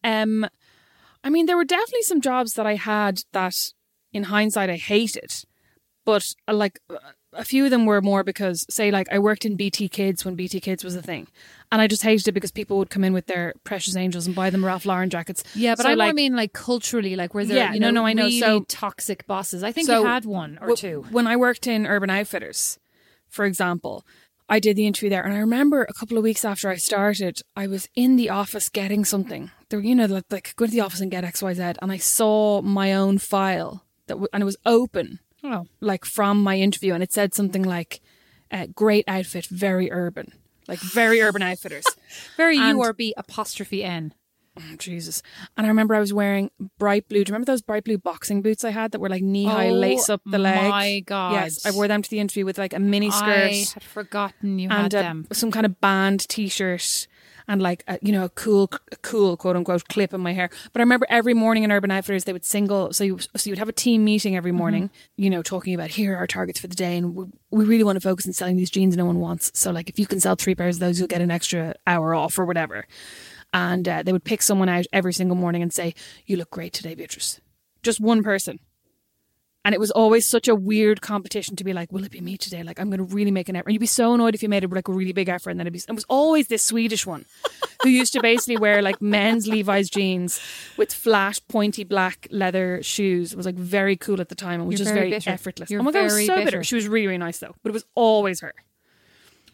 Um, 0.02 0.48
I 1.22 1.30
mean, 1.30 1.46
there 1.46 1.56
were 1.56 1.64
definitely 1.64 2.02
some 2.02 2.20
jobs 2.20 2.54
that 2.54 2.66
I 2.66 2.74
had 2.74 3.20
that, 3.32 3.72
in 4.12 4.24
hindsight, 4.24 4.70
I 4.70 4.76
hate 4.76 5.16
it. 5.16 5.44
but 6.04 6.34
uh, 6.48 6.54
like 6.54 6.80
uh, 6.90 6.96
a 7.34 7.44
few 7.44 7.64
of 7.64 7.70
them 7.70 7.86
were 7.86 8.02
more 8.02 8.22
because, 8.24 8.66
say, 8.68 8.90
like 8.90 9.08
I 9.10 9.18
worked 9.18 9.44
in 9.46 9.56
BT 9.56 9.88
Kids 9.88 10.24
when 10.24 10.34
BT 10.34 10.60
Kids 10.60 10.84
was 10.84 10.94
a 10.96 11.00
thing, 11.02 11.28
and 11.70 11.80
I 11.80 11.86
just 11.86 12.02
hated 12.02 12.28
it 12.28 12.32
because 12.32 12.50
people 12.50 12.76
would 12.78 12.90
come 12.90 13.04
in 13.04 13.12
with 13.14 13.26
their 13.26 13.54
Precious 13.64 13.96
Angels 13.96 14.26
and 14.26 14.34
buy 14.36 14.50
them 14.50 14.64
Ralph 14.64 14.84
Lauren 14.84 15.08
jackets. 15.10 15.42
Yeah, 15.54 15.74
but 15.76 15.84
So, 15.84 15.90
I 15.90 15.94
like, 15.94 16.14
mean 16.14 16.34
like 16.36 16.52
culturally, 16.52 17.16
like 17.16 17.32
where 17.34 17.44
there, 17.46 17.56
Yeah, 17.56 17.72
you 17.72 17.80
no, 17.80 17.90
know, 17.90 18.00
no, 18.02 18.06
I 18.06 18.12
know. 18.12 18.24
really 18.24 18.40
So- 18.40 18.64
toxic 18.68 19.26
bosses. 19.26 19.62
I 19.62 19.72
think 19.72 19.86
So, 19.86 20.00
you 20.00 20.06
had 20.06 20.24
one 20.26 20.58
or 20.60 20.68
w- 20.68 20.76
two. 20.76 21.06
When 21.10 21.26
I 21.26 21.36
worked 21.36 21.66
in 21.66 21.86
Urban 21.86 22.10
Outfitters, 22.10 22.78
for 23.28 23.44
example, 23.46 24.04
I 24.48 24.58
did 24.58 24.76
the 24.76 24.86
interview 24.86 25.08
there, 25.08 25.22
and 25.24 25.32
I 25.32 25.38
remember 25.38 25.84
a 25.88 25.94
couple 25.94 26.18
of 26.18 26.24
weeks 26.24 26.44
after 26.44 26.68
I 26.68 26.76
started, 26.76 27.40
I 27.56 27.66
was 27.66 27.88
in 27.94 28.16
the 28.16 28.28
office 28.28 28.68
getting 28.68 29.06
something. 29.06 29.50
There, 29.70 29.80
you 29.80 29.94
know, 29.94 30.04
like, 30.04 30.24
like 30.30 30.54
go 30.56 30.66
to 30.66 30.70
the 30.70 30.80
office 30.80 31.00
and 31.00 31.10
get 31.10 31.24
X, 31.24 31.40
Y, 31.42 31.54
Z, 31.54 31.62
and 31.80 31.90
I 31.90 31.96
saw 31.96 32.60
my 32.60 32.92
own 32.92 33.16
file 33.16 33.84
that, 34.12 34.16
w- 34.20 34.28
and 34.32 34.42
it 34.42 34.44
was 34.46 34.56
open, 34.66 35.18
Oh, 35.44 35.66
like 35.80 36.04
from 36.04 36.42
my 36.42 36.56
interview, 36.56 36.94
and 36.94 37.02
it 37.02 37.12
said 37.12 37.34
something 37.34 37.62
like, 37.62 38.00
uh, 38.50 38.66
"Great 38.74 39.04
outfit, 39.08 39.46
very 39.46 39.90
urban." 39.90 40.32
Like 40.68 40.78
very 40.78 41.20
urban 41.20 41.42
outfitters. 41.42 41.84
very 42.36 42.56
And- 42.58 42.78
URB 42.78 43.12
apostrophe 43.16 43.82
N. 43.82 44.14
Oh, 44.56 44.76
Jesus. 44.76 45.22
And 45.56 45.64
I 45.66 45.68
remember 45.68 45.94
I 45.94 45.98
was 46.00 46.12
wearing 46.12 46.50
bright 46.78 47.08
blue. 47.08 47.24
Do 47.24 47.30
you 47.30 47.32
remember 47.32 47.46
those 47.50 47.62
bright 47.62 47.84
blue 47.84 47.96
boxing 47.96 48.42
boots 48.42 48.64
I 48.64 48.70
had 48.70 48.92
that 48.92 49.00
were 49.00 49.08
like 49.08 49.22
knee 49.22 49.46
high 49.46 49.70
Oh, 49.70 49.72
lace 49.72 50.10
up 50.10 50.20
the 50.26 50.38
leg? 50.38 50.68
my 50.68 51.00
God. 51.00 51.32
Yes, 51.32 51.64
I 51.64 51.70
wore 51.70 51.88
them 51.88 52.02
to 52.02 52.10
the 52.10 52.18
interview 52.20 52.44
with 52.44 52.58
like 52.58 52.74
a 52.74 52.78
mini 52.78 53.10
skirt 53.10 53.50
I 53.50 53.64
had 53.74 53.82
forgotten 53.82 54.58
you 54.58 54.68
and 54.68 54.82
had 54.82 54.94
a, 54.94 54.96
them. 54.98 55.26
some 55.32 55.50
kind 55.50 55.64
of 55.64 55.80
band 55.80 56.28
t-shirt 56.28 57.08
and 57.48 57.62
like 57.62 57.84
a, 57.88 57.98
you 58.02 58.12
know 58.12 58.24
a 58.24 58.28
cool 58.30 58.70
a 58.90 58.96
cool 58.96 59.36
quote 59.36 59.56
unquote 59.56 59.88
clip 59.88 60.12
in 60.14 60.20
my 60.20 60.32
hair. 60.32 60.50
But 60.72 60.80
I 60.80 60.82
remember 60.82 61.06
every 61.08 61.34
morning 61.34 61.64
in 61.64 61.72
Urban 61.72 61.90
Outfitters 61.90 62.24
they 62.24 62.32
would 62.32 62.44
single 62.44 62.92
so 62.92 63.04
you 63.04 63.18
so 63.18 63.28
you 63.44 63.52
would 63.52 63.58
have 63.58 63.68
a 63.68 63.72
team 63.72 64.04
meeting 64.04 64.36
every 64.36 64.52
morning, 64.52 64.90
you 65.16 65.30
know, 65.30 65.42
talking 65.42 65.74
about 65.74 65.90
here 65.90 66.14
are 66.14 66.18
our 66.18 66.26
targets 66.26 66.60
for 66.60 66.66
the 66.66 66.74
day 66.74 66.96
and 66.96 67.14
we, 67.14 67.24
we 67.50 67.64
really 67.64 67.84
want 67.84 67.96
to 67.96 68.00
focus 68.00 68.26
on 68.26 68.32
selling 68.32 68.56
these 68.56 68.70
jeans 68.70 68.96
no 68.96 69.04
one 69.04 69.20
wants. 69.20 69.50
So 69.54 69.70
like 69.70 69.88
if 69.88 69.98
you 69.98 70.06
can 70.06 70.20
sell 70.20 70.34
three 70.34 70.54
pairs 70.54 70.76
of 70.76 70.80
those, 70.80 70.98
you'll 70.98 71.08
get 71.08 71.20
an 71.20 71.30
extra 71.30 71.74
hour 71.86 72.14
off 72.14 72.38
or 72.38 72.44
whatever. 72.44 72.86
And 73.52 73.86
uh, 73.86 74.02
they 74.02 74.12
would 74.12 74.24
pick 74.24 74.40
someone 74.40 74.68
out 74.68 74.86
every 74.92 75.12
single 75.12 75.36
morning 75.36 75.60
and 75.60 75.72
say, 75.72 75.94
"You 76.24 76.38
look 76.38 76.48
great 76.50 76.72
today, 76.72 76.94
Beatrice." 76.94 77.38
Just 77.82 78.00
one 78.00 78.22
person. 78.22 78.60
And 79.64 79.74
it 79.74 79.78
was 79.80 79.92
always 79.92 80.28
such 80.28 80.48
a 80.48 80.56
weird 80.56 81.00
competition 81.02 81.54
to 81.54 81.62
be 81.62 81.72
like, 81.72 81.92
will 81.92 82.02
it 82.04 82.10
be 82.10 82.20
me 82.20 82.36
today? 82.36 82.64
Like, 82.64 82.80
I'm 82.80 82.90
going 82.90 82.98
to 82.98 83.14
really 83.14 83.30
make 83.30 83.48
an 83.48 83.54
effort. 83.54 83.68
And 83.68 83.74
you'd 83.74 83.80
be 83.80 83.86
so 83.86 84.12
annoyed 84.12 84.34
if 84.34 84.42
you 84.42 84.48
made 84.48 84.64
a, 84.64 84.68
like 84.68 84.88
a 84.88 84.92
really 84.92 85.12
big 85.12 85.28
effort. 85.28 85.50
And 85.50 85.60
then 85.60 85.68
it'd 85.68 85.72
be, 85.72 85.78
it 85.78 85.94
was 85.94 86.04
always 86.08 86.48
this 86.48 86.64
Swedish 86.64 87.06
one 87.06 87.26
who 87.82 87.88
used 87.88 88.12
to 88.14 88.20
basically 88.20 88.56
wear 88.56 88.82
like 88.82 89.00
men's 89.00 89.46
Levi's 89.46 89.88
jeans 89.88 90.40
with 90.76 90.92
flat, 90.92 91.38
pointy 91.48 91.84
black 91.84 92.26
leather 92.32 92.82
shoes. 92.82 93.32
It 93.32 93.36
was 93.36 93.46
like 93.46 93.54
very 93.54 93.96
cool 93.96 94.20
at 94.20 94.30
the 94.30 94.34
time 94.34 94.60
and 94.60 94.68
was 94.68 94.80
You're 94.80 94.84
just 94.84 94.94
very 94.94 95.10
very, 95.10 95.22
effortless. 95.26 95.70
You're 95.70 95.80
oh 95.80 95.84
my 95.84 95.92
God, 95.92 96.00
it 96.00 96.04
was 96.04 96.26
so 96.26 96.34
bitter. 96.34 96.44
bitter. 96.44 96.64
She 96.64 96.74
was 96.74 96.88
really, 96.88 97.06
really 97.06 97.18
nice 97.18 97.38
though. 97.38 97.54
But 97.62 97.70
it 97.70 97.74
was 97.74 97.84
always 97.94 98.40
her. 98.40 98.54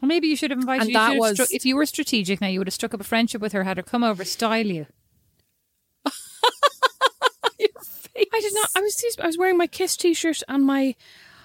Well, 0.00 0.09
maybe 0.09 0.28
you 0.28 0.36
should 0.36 0.50
have 0.50 0.61
invited. 0.61 0.82
And 0.82 0.90
you 0.90 0.94
that 0.94 1.16
was- 1.16 1.38
stru- 1.38 1.48
if 1.50 1.66
you 1.66 1.76
were 1.76 1.84
strategic. 1.84 2.40
Now 2.40 2.46
you 2.46 2.61
would 2.61 2.66
have 2.66 2.74
struck 2.74 2.94
up 2.94 3.00
a 3.00 3.04
friendship 3.04 3.42
with 3.42 3.52
her, 3.52 3.64
had 3.64 3.76
her 3.76 3.82
come 3.82 4.04
over, 4.04 4.24
style 4.24 4.66
you. 4.66 4.86
I 8.32 8.40
did 8.40 8.54
not. 8.54 8.70
I 8.76 8.80
was 8.80 9.04
I 9.22 9.26
was 9.26 9.38
wearing 9.38 9.56
my 9.56 9.66
Kiss 9.66 9.96
t-shirt 9.96 10.42
and 10.48 10.64
my. 10.64 10.94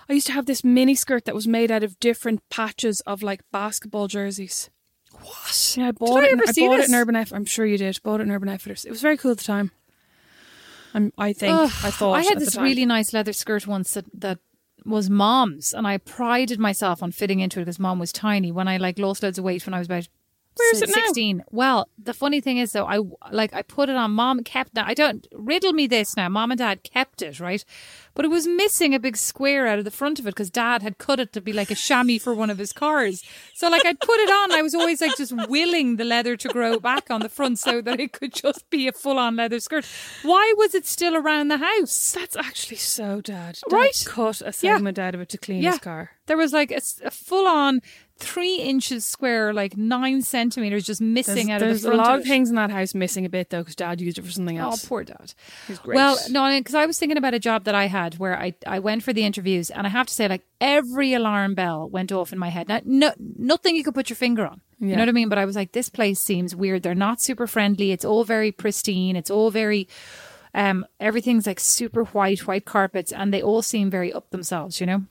I 0.10 0.14
used 0.14 0.28
to 0.28 0.34
have 0.34 0.46
this 0.48 0.64
mini 0.64 0.96
skirt 0.96 1.26
that 1.26 1.36
was 1.36 1.48
made 1.48 1.72
out 1.72 1.84
of 1.84 2.00
different 2.00 2.42
patches 2.50 3.00
of 3.02 3.24
like 3.24 3.42
basketball 3.52 4.08
jerseys. 4.08 4.70
What? 5.22 5.76
Yeah, 5.78 5.88
I 5.90 5.92
bought 5.92 6.24
I 6.24 6.26
it. 6.28 6.32
in- 6.34 6.40
ever 6.40 6.44
I 6.44 6.46
bought 6.46 6.78
this? 6.78 6.86
it 6.86 6.90
in 6.90 6.96
Urban 6.96 7.16
Outfitters. 7.16 7.38
I'm 7.38 7.46
sure 7.46 7.66
you 7.66 7.78
did. 7.78 8.00
Bought 8.04 8.20
it 8.20 8.24
in 8.24 8.32
Urban 8.32 8.50
Outfitters. 8.50 8.84
It 8.86 8.90
was 8.90 9.02
very 9.02 9.16
cool 9.18 9.32
at 9.32 9.38
the 9.38 9.44
time. 9.44 9.72
I'm, 10.94 11.14
I 11.18 11.34
think. 11.34 11.54
Ugh, 11.54 11.72
I 11.84 11.92
thought. 11.92 12.14
I 12.14 12.22
had 12.24 12.40
this 12.40 12.58
really 12.58 12.86
nice 12.86 13.14
leather 13.14 13.34
skirt 13.34 13.66
once 13.66 13.92
that 13.94 14.06
that 14.20 14.40
was 14.86 15.10
mom's, 15.10 15.74
and 15.74 15.88
I 15.88 15.98
prided 15.98 16.60
myself 16.60 17.02
on 17.02 17.12
fitting 17.12 17.40
into 17.40 17.60
it 17.60 17.64
because 17.66 17.80
mom 17.80 18.00
was 18.00 18.12
tiny. 18.12 18.52
When 18.52 18.68
I 18.68 18.78
like 18.78 19.00
lost 19.00 19.24
loads 19.24 19.38
of 19.38 19.46
weight 19.46 19.66
when 19.66 19.74
I 19.74 19.80
was 19.80 19.88
about. 19.88 20.08
Where 20.56 20.72
is 20.74 20.80
si- 20.80 20.86
it 20.86 20.90
now? 20.96 21.02
16. 21.06 21.44
Well, 21.52 21.90
the 21.98 22.14
funny 22.14 22.40
thing 22.42 22.58
is 22.58 22.72
though, 22.72 22.86
I 22.86 23.00
like 23.32 23.54
I 23.54 23.62
put 23.62 23.90
it 23.90 23.96
on. 23.96 24.12
Mom 24.12 24.44
kept. 24.44 24.74
Now 24.76 24.84
I 24.86 24.94
don't 24.94 25.28
riddle 25.34 25.74
me 25.74 25.88
this 25.88 26.16
now. 26.16 26.30
Mom 26.30 26.52
and 26.52 26.58
dad 26.60 26.84
kept 26.84 27.22
it 27.22 27.40
right, 27.40 27.64
but 28.14 28.26
it 28.26 28.28
was 28.30 28.46
missing 28.48 28.94
a 28.94 29.00
big 29.00 29.18
square 29.18 29.68
out 29.68 29.80
of 29.80 29.86
the 29.86 29.92
front 29.92 30.20
of 30.20 30.28
it 30.28 30.32
because 30.32 30.50
dad 30.50 30.82
had 30.84 30.98
cut 30.98 31.20
it 31.20 31.34
to 31.34 31.42
be 31.42 31.54
like 31.54 31.72
a 31.72 31.76
chamois 31.76 32.20
for 32.20 32.34
one 32.36 32.50
of 32.50 32.58
his 32.58 32.72
cars. 32.74 33.24
So 33.54 33.70
like 33.70 33.86
I'd 33.86 34.00
put 34.00 34.20
it 34.20 34.30
on. 34.30 34.52
I 34.52 34.62
was 34.62 34.76
always 34.76 35.02
like 35.02 35.18
just 35.18 35.34
willing 35.50 35.96
the 35.96 36.04
leather 36.06 36.36
to 36.38 36.48
grow 36.50 36.80
back 36.80 37.10
on 37.10 37.22
the 37.22 37.30
front 37.30 37.60
so 37.60 37.82
that 37.82 38.00
it 38.00 38.14
could 38.14 38.34
just 38.34 38.70
be 38.70 38.88
a 38.88 38.92
full 38.92 39.18
on 39.18 39.36
leather 39.36 39.60
skirt. 39.60 39.86
Why 40.22 40.54
was 40.58 40.76
it 40.76 40.86
still 40.86 41.16
around 41.16 41.48
the 41.48 41.58
house? 41.58 42.12
That's 42.14 42.36
actually 42.36 42.78
so 42.78 43.22
dad. 43.22 43.60
Dad 43.70 43.76
Right? 43.76 44.04
Cut 44.06 44.42
a 44.42 44.46
Yeah. 44.46 44.52
segment 44.52 45.00
out 45.00 45.16
of 45.16 45.22
it 45.22 45.30
to 45.30 45.38
clean 45.38 45.64
his 45.64 45.80
car. 45.80 46.12
There 46.26 46.38
was 46.38 46.54
like 46.54 46.72
a 46.72 46.80
full 47.12 47.48
on 47.48 47.82
three 48.18 48.58
inches 48.58 49.06
square, 49.06 49.54
like 49.54 49.76
nine 49.76 50.22
centimeters 50.22 50.86
just 50.86 51.02
missing 51.02 51.48
There's, 51.48 51.50
out 51.50 51.60
there's 51.60 51.78
of 51.78 51.82
the 51.84 51.88
front 51.90 51.98
There's 51.98 52.08
a 52.08 52.12
lot 52.12 52.16
of 52.16 52.22
of 52.22 52.28
things 52.28 52.50
in 52.50 52.56
that 52.56 52.72
house 52.72 52.94
missing 52.94 53.26
a 53.26 53.30
bit 53.30 53.50
though 53.50 53.60
because 53.60 53.76
dad 53.76 54.00
used 54.00 54.18
it 54.18 54.22
for 54.24 54.32
something 54.32 54.58
else. 54.58 54.84
Oh, 54.84 54.88
poor 54.88 55.04
dad. 55.04 55.34
He's 55.68 55.80
great. 55.80 55.96
Well, 55.96 56.18
no, 56.30 56.58
because 56.58 56.76
I 56.76 56.86
was 56.86 56.98
thinking 56.98 57.18
about 57.18 57.34
a 57.34 57.40
job 57.40 57.66
that 57.66 57.76
I 57.76 57.88
had 57.88 58.20
where 58.20 58.40
I, 58.40 58.54
I 58.66 58.80
went 58.80 59.04
for 59.04 59.14
the 59.14 59.24
interviews, 59.24 59.70
and 59.70 59.86
I 59.86 59.90
have 59.90 60.08
to 60.08 60.14
say, 60.14 60.28
like 60.28 60.44
every 60.62 61.14
alarm 61.14 61.56
bell 61.56 61.90
went 61.90 62.12
off 62.12 62.32
in 62.32 62.40
my 62.40 62.50
head. 62.50 62.68
Now, 62.68 62.82
no, 62.86 63.14
nothing 63.38 63.76
you 63.76 63.84
could 63.84 63.96
put 63.96 64.10
your 64.10 64.18
finger 64.18 64.46
on. 64.46 64.62
You 64.80 64.96
know 64.96 65.02
what 65.02 65.10
I 65.10 65.14
mean? 65.14 65.30
But 65.30 65.38
I 65.38 65.46
was 65.46 65.56
like, 65.56 65.72
this 65.72 65.88
place 65.88 66.20
seems 66.20 66.56
weird. 66.56 66.84
They're 66.84 66.94
not 66.94 67.22
super 67.22 67.48
friendly. 67.48 67.92
It's 67.92 68.04
all 68.04 68.26
very 68.26 68.52
pristine. 68.52 69.16
It's 69.16 69.32
all 69.32 69.50
very, 69.50 69.88
um, 70.54 70.86
everything's 71.00 71.48
like 71.48 71.62
super 71.62 72.04
white, 72.04 72.46
white 72.48 72.66
carpets, 72.66 73.14
and 73.14 73.34
they 73.34 73.42
all 73.42 73.62
seem 73.62 73.90
very 73.90 74.12
up 74.12 74.30
themselves. 74.32 74.82
You 74.82 74.88
know. 74.88 75.04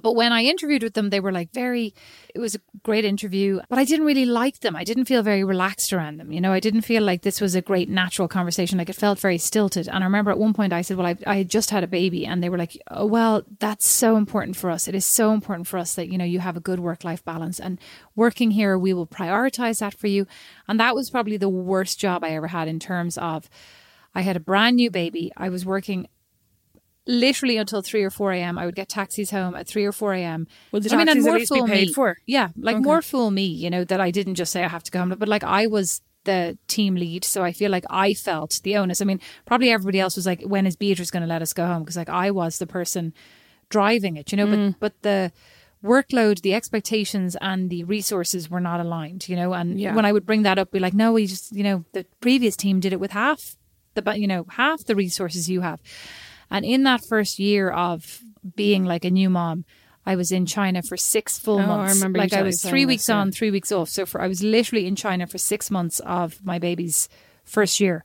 But 0.00 0.14
when 0.14 0.32
I 0.32 0.44
interviewed 0.44 0.84
with 0.84 0.94
them, 0.94 1.10
they 1.10 1.18
were 1.18 1.32
like 1.32 1.52
very, 1.52 1.94
it 2.32 2.38
was 2.38 2.54
a 2.54 2.60
great 2.84 3.04
interview, 3.04 3.60
but 3.68 3.78
I 3.78 3.84
didn't 3.84 4.06
really 4.06 4.24
like 4.24 4.60
them. 4.60 4.76
I 4.76 4.84
didn't 4.84 5.06
feel 5.06 5.22
very 5.22 5.42
relaxed 5.42 5.92
around 5.92 6.18
them. 6.18 6.30
You 6.30 6.40
know, 6.40 6.52
I 6.52 6.60
didn't 6.60 6.82
feel 6.82 7.02
like 7.02 7.22
this 7.22 7.40
was 7.40 7.56
a 7.56 7.60
great 7.60 7.88
natural 7.88 8.28
conversation. 8.28 8.78
Like 8.78 8.88
it 8.88 8.94
felt 8.94 9.18
very 9.18 9.36
stilted. 9.36 9.88
And 9.88 10.04
I 10.04 10.06
remember 10.06 10.30
at 10.30 10.38
one 10.38 10.52
point 10.52 10.72
I 10.72 10.82
said, 10.82 10.96
well, 10.96 11.08
I, 11.08 11.16
I 11.26 11.38
had 11.38 11.50
just 11.50 11.70
had 11.70 11.82
a 11.82 11.88
baby. 11.88 12.24
And 12.24 12.40
they 12.40 12.48
were 12.48 12.58
like, 12.58 12.80
oh, 12.88 13.04
well, 13.04 13.42
that's 13.58 13.86
so 13.86 14.16
important 14.16 14.56
for 14.56 14.70
us. 14.70 14.86
It 14.86 14.94
is 14.94 15.04
so 15.04 15.32
important 15.32 15.66
for 15.66 15.76
us 15.76 15.94
that, 15.94 16.08
you 16.08 16.18
know, 16.18 16.24
you 16.24 16.38
have 16.38 16.56
a 16.56 16.60
good 16.60 16.78
work 16.78 17.02
life 17.02 17.24
balance. 17.24 17.58
And 17.58 17.80
working 18.14 18.52
here, 18.52 18.78
we 18.78 18.92
will 18.92 19.08
prioritize 19.08 19.80
that 19.80 19.94
for 19.94 20.06
you. 20.06 20.26
And 20.68 20.78
that 20.78 20.94
was 20.94 21.10
probably 21.10 21.36
the 21.36 21.48
worst 21.48 21.98
job 21.98 22.22
I 22.22 22.30
ever 22.30 22.46
had 22.46 22.68
in 22.68 22.78
terms 22.78 23.18
of, 23.18 23.50
I 24.14 24.22
had 24.22 24.36
a 24.36 24.40
brand 24.40 24.76
new 24.76 24.90
baby. 24.90 25.32
I 25.36 25.48
was 25.48 25.64
working 25.66 26.08
literally 27.10 27.56
until 27.56 27.82
3 27.82 28.02
or 28.02 28.10
4 28.10 28.32
a.m. 28.32 28.58
I 28.58 28.64
would 28.66 28.74
get 28.76 28.88
taxis 28.88 29.30
home 29.30 29.54
at 29.54 29.66
3 29.66 29.84
or 29.84 29.92
4 29.92 30.14
a.m. 30.14 30.46
Would 30.72 30.84
the 30.84 30.94
I 30.94 30.96
mean, 30.96 31.08
and 31.08 31.22
more 31.22 31.38
fool 31.40 31.66
paid 31.66 31.88
me. 31.88 31.92
for? 31.92 32.16
Yeah, 32.26 32.48
like 32.56 32.76
Okay. 32.76 32.84
more 32.84 33.02
fool 33.02 33.30
me, 33.30 33.44
you 33.46 33.68
know, 33.70 33.84
that 33.84 34.00
I 34.00 34.10
didn't 34.10 34.36
just 34.36 34.52
say 34.52 34.62
I 34.64 34.68
have 34.68 34.84
to 34.84 34.90
come, 34.90 35.10
home. 35.10 35.18
But 35.18 35.28
like 35.28 35.44
I 35.44 35.66
was 35.66 36.00
the 36.24 36.56
team 36.68 36.94
lead. 36.96 37.24
So 37.24 37.42
I 37.42 37.52
feel 37.52 37.70
like 37.70 37.84
I 37.90 38.12
felt 38.14 38.60
the 38.62 38.76
onus. 38.76 39.00
I 39.00 39.04
mean, 39.06 39.20
probably 39.46 39.70
everybody 39.70 39.98
else 40.00 40.16
was 40.16 40.26
like, 40.26 40.42
when 40.42 40.66
is 40.66 40.76
Beatrice 40.76 41.10
going 41.10 41.22
to 41.22 41.26
let 41.26 41.40
us 41.42 41.52
go 41.54 41.66
home? 41.66 41.82
Because 41.82 41.96
like 41.96 42.10
I 42.10 42.30
was 42.30 42.58
the 42.58 42.66
person 42.66 43.14
driving 43.70 44.16
it, 44.16 44.30
you 44.30 44.36
know, 44.36 44.46
Mm. 44.46 44.74
but, 44.78 44.80
but 44.80 45.02
the 45.02 45.32
workload, 45.82 46.42
the 46.42 46.54
expectations 46.54 47.36
and 47.40 47.70
the 47.70 47.84
resources 47.84 48.50
were 48.50 48.60
not 48.60 48.80
aligned, 48.80 49.28
you 49.28 49.36
know, 49.36 49.54
and 49.54 49.80
Yeah. 49.80 49.94
when 49.94 50.04
I 50.04 50.12
would 50.12 50.26
bring 50.26 50.42
that 50.42 50.58
up, 50.58 50.72
be 50.72 50.78
like, 50.78 50.92
no, 50.94 51.12
we 51.12 51.26
just, 51.26 51.52
you 51.56 51.62
know, 51.64 51.84
the 51.92 52.04
previous 52.20 52.54
team 52.56 52.80
did 52.80 52.92
it 52.92 53.00
with 53.00 53.12
half 53.12 53.56
the, 53.94 54.02
you 54.18 54.26
know, 54.26 54.44
half 54.50 54.84
the 54.84 54.94
resources 54.94 55.48
you 55.48 55.62
have. 55.62 55.80
And 56.50 56.64
in 56.64 56.82
that 56.84 57.04
first 57.04 57.38
year 57.38 57.70
of 57.70 58.20
being 58.56 58.84
like 58.84 59.04
a 59.04 59.10
new 59.10 59.30
mom, 59.30 59.64
I 60.06 60.16
was 60.16 60.32
in 60.32 60.46
China 60.46 60.82
for 60.82 60.96
six 60.96 61.38
full 61.38 61.58
Oh, 61.58 61.62
I 61.62 61.66
months. 61.66 61.94
remember 61.96 62.18
like 62.18 62.32
I 62.32 62.42
was 62.42 62.62
three 62.62 62.86
weeks 62.86 63.08
on, 63.08 63.30
three 63.32 63.50
weeks 63.50 63.70
off. 63.70 63.88
So 63.90 64.06
for 64.06 64.20
I 64.20 64.26
was 64.28 64.42
literally 64.42 64.86
in 64.86 64.96
China 64.96 65.26
for 65.26 65.38
six 65.38 65.70
months 65.70 66.00
of 66.00 66.44
my 66.44 66.58
baby's 66.58 67.08
first 67.44 67.80
year. 67.80 68.02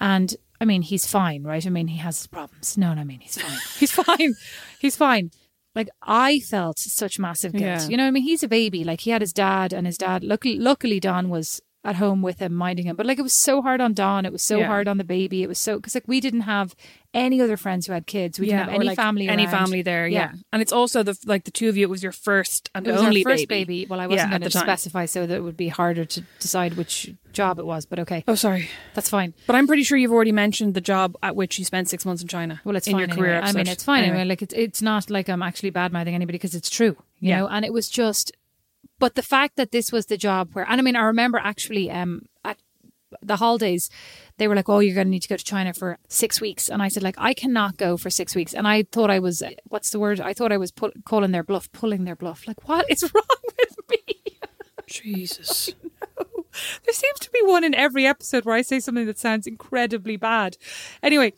And 0.00 0.34
I 0.60 0.64
mean, 0.64 0.82
he's 0.82 1.06
fine, 1.06 1.42
right? 1.42 1.66
I 1.66 1.70
mean, 1.70 1.88
he 1.88 1.98
has 1.98 2.18
his 2.18 2.26
problems. 2.26 2.76
No, 2.78 2.94
no, 2.94 3.00
I 3.00 3.04
mean, 3.04 3.20
he's 3.20 3.40
fine. 3.40 3.58
he's 3.78 3.90
fine. 3.92 4.34
He's 4.78 4.96
fine. 4.96 5.30
Like 5.74 5.88
I 6.02 6.38
felt 6.40 6.78
such 6.78 7.18
massive 7.18 7.52
guilt. 7.52 7.62
Yeah. 7.82 7.88
You 7.88 7.96
know, 7.96 8.06
I 8.06 8.10
mean, 8.10 8.22
he's 8.24 8.42
a 8.42 8.48
baby. 8.48 8.84
Like 8.84 9.00
he 9.00 9.10
had 9.10 9.22
his 9.22 9.32
dad, 9.32 9.72
and 9.72 9.86
his 9.86 9.96
dad. 9.96 10.22
Luckily, 10.22 10.58
luckily, 10.58 11.00
Don 11.00 11.30
was 11.30 11.62
at 11.84 11.96
home 11.96 12.22
with 12.22 12.38
him, 12.38 12.54
minding 12.54 12.86
him. 12.86 12.94
But 12.94 13.06
like 13.06 13.18
it 13.18 13.22
was 13.22 13.32
so 13.32 13.60
hard 13.60 13.80
on 13.80 13.92
Don. 13.92 14.24
It 14.24 14.30
was 14.32 14.42
so 14.42 14.58
Yeah. 14.60 14.66
hard 14.68 14.86
on 14.86 14.98
the 14.98 15.04
baby. 15.04 15.42
It 15.42 15.48
was 15.48 15.58
so 15.58 15.76
because 15.78 15.94
like 15.96 16.06
we 16.06 16.20
didn't 16.20 16.42
have 16.42 16.76
any 17.14 17.40
other 17.42 17.56
friends 17.56 17.86
who 17.86 17.92
had 17.92 18.06
kids. 18.06 18.38
We 18.38 18.46
didn't 18.46 18.60
have 18.66 18.68
any 18.74 18.86
like 18.86 18.96
family. 18.96 19.28
any 19.28 19.44
around. 19.46 19.52
family 19.52 19.82
there. 19.82 20.06
Yeah. 20.06 20.32
and 20.52 20.62
it's 20.62 20.72
also 20.72 21.02
the 21.02 21.18
like 21.26 21.42
the 21.44 21.50
two 21.50 21.68
of 21.68 21.76
you. 21.76 21.82
It 21.82 21.90
was 21.90 22.02
your 22.02 22.12
first 22.12 22.70
and 22.74 22.86
It 22.86 22.92
was 22.92 23.02
only 23.02 23.24
first 23.24 23.48
baby. 23.48 23.64
baby. 23.82 23.86
Well, 23.90 23.98
I 24.00 24.06
wasn't 24.06 24.30
going 24.30 24.42
to 24.42 24.50
specify 24.50 25.06
so 25.06 25.26
that 25.26 25.34
it 25.34 25.40
would 25.40 25.56
be 25.56 25.68
harder 25.68 26.04
to 26.04 26.22
decide 26.38 26.74
which 26.74 27.12
job 27.32 27.58
it 27.58 27.66
was. 27.66 27.84
But 27.84 27.98
okay, 27.98 28.22
Oh, 28.28 28.36
sorry, 28.36 28.68
that's 28.94 29.08
fine. 29.10 29.34
but 29.48 29.56
I'm 29.56 29.66
pretty 29.66 29.82
sure 29.82 29.98
you've 29.98 30.12
already 30.12 30.32
mentioned 30.32 30.74
the 30.74 30.80
job 30.80 31.16
at 31.22 31.34
which 31.34 31.58
you 31.58 31.64
spent 31.64 31.88
six 31.88 32.06
months 32.06 32.22
in 32.22 32.28
China. 32.28 32.60
Well, 32.64 32.76
it's 32.76 32.86
in 32.86 32.92
fine 32.92 33.00
your 33.00 33.08
career. 33.08 33.34
anyway. 33.34 33.48
I 33.50 33.52
mean, 33.54 33.66
it's 33.66 33.82
fine 33.84 34.04
Anyway. 34.04 34.18
anyway. 34.20 34.28
Like 34.28 34.42
it's 34.42 34.54
it's 34.54 34.82
not 34.82 35.10
like 35.10 35.28
I'm 35.28 35.42
actually 35.42 35.70
bad 35.70 35.92
mouthing 35.92 36.14
anybody 36.14 36.38
because 36.38 36.54
it's 36.54 36.70
true, 36.70 36.96
you 37.18 37.30
Yeah. 37.30 37.40
know. 37.40 37.48
And 37.48 37.64
it 37.64 37.72
was 37.72 37.88
just, 37.88 38.30
but 39.02 39.16
the 39.16 39.22
fact 39.36 39.56
that 39.56 39.72
this 39.72 39.90
was 39.90 40.06
the 40.06 40.16
job 40.16 40.50
where, 40.52 40.64
and 40.70 40.80
I 40.80 40.82
mean, 40.84 40.94
I 40.94 41.02
remember 41.02 41.38
actually 41.38 41.90
um 41.90 42.22
at 42.44 42.56
the 43.20 43.34
holidays, 43.34 43.90
they 44.38 44.46
were 44.46 44.54
like, 44.54 44.68
"Oh, 44.68 44.78
you're 44.78 44.94
going 44.94 45.08
to 45.08 45.10
need 45.10 45.26
to 45.26 45.28
go 45.28 45.36
to 45.36 45.44
China 45.44 45.74
for 45.74 45.98
six 46.06 46.40
weeks," 46.40 46.68
and 46.68 46.80
I 46.80 46.86
said, 46.86 47.02
"Like, 47.02 47.16
I 47.18 47.34
cannot 47.34 47.78
go 47.78 47.96
for 47.96 48.10
six 48.10 48.36
weeks." 48.36 48.54
And 48.54 48.64
I 48.68 48.84
thought 48.92 49.10
I 49.10 49.18
was, 49.18 49.42
what's 49.64 49.90
the 49.90 49.98
word? 49.98 50.20
I 50.20 50.32
thought 50.32 50.52
I 50.52 50.56
was 50.56 50.70
pu- 50.70 50.92
calling 51.04 51.32
their 51.32 51.42
bluff, 51.42 51.66
pulling 51.72 52.04
their 52.04 52.14
bluff. 52.14 52.46
Like, 52.46 52.68
what 52.68 52.86
is 52.88 53.02
wrong 53.14 53.42
with 53.58 53.76
me? 53.90 54.38
Jesus. 54.86 55.74
There 56.84 56.92
seems 56.92 57.18
to 57.20 57.30
be 57.30 57.40
one 57.44 57.64
in 57.64 57.74
every 57.74 58.06
episode 58.06 58.44
where 58.44 58.54
I 58.54 58.60
say 58.60 58.78
something 58.78 59.06
that 59.06 59.18
sounds 59.18 59.46
incredibly 59.46 60.18
bad. 60.18 60.58
Anyway, 61.02 61.32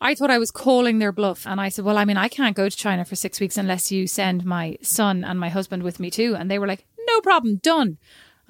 I 0.00 0.14
thought 0.14 0.30
I 0.30 0.38
was 0.38 0.50
calling 0.50 0.98
their 0.98 1.12
bluff. 1.12 1.46
And 1.46 1.60
I 1.60 1.68
said, 1.70 1.84
Well, 1.84 1.98
I 1.98 2.04
mean, 2.04 2.16
I 2.16 2.28
can't 2.28 2.56
go 2.56 2.68
to 2.68 2.76
China 2.76 3.04
for 3.04 3.16
six 3.16 3.40
weeks 3.40 3.56
unless 3.56 3.90
you 3.90 4.06
send 4.06 4.44
my 4.44 4.78
son 4.82 5.24
and 5.24 5.38
my 5.40 5.48
husband 5.48 5.82
with 5.82 5.98
me 5.98 6.10
too. 6.10 6.36
And 6.36 6.50
they 6.50 6.58
were 6.58 6.66
like, 6.68 6.84
No 7.06 7.20
problem, 7.20 7.56
done. 7.56 7.98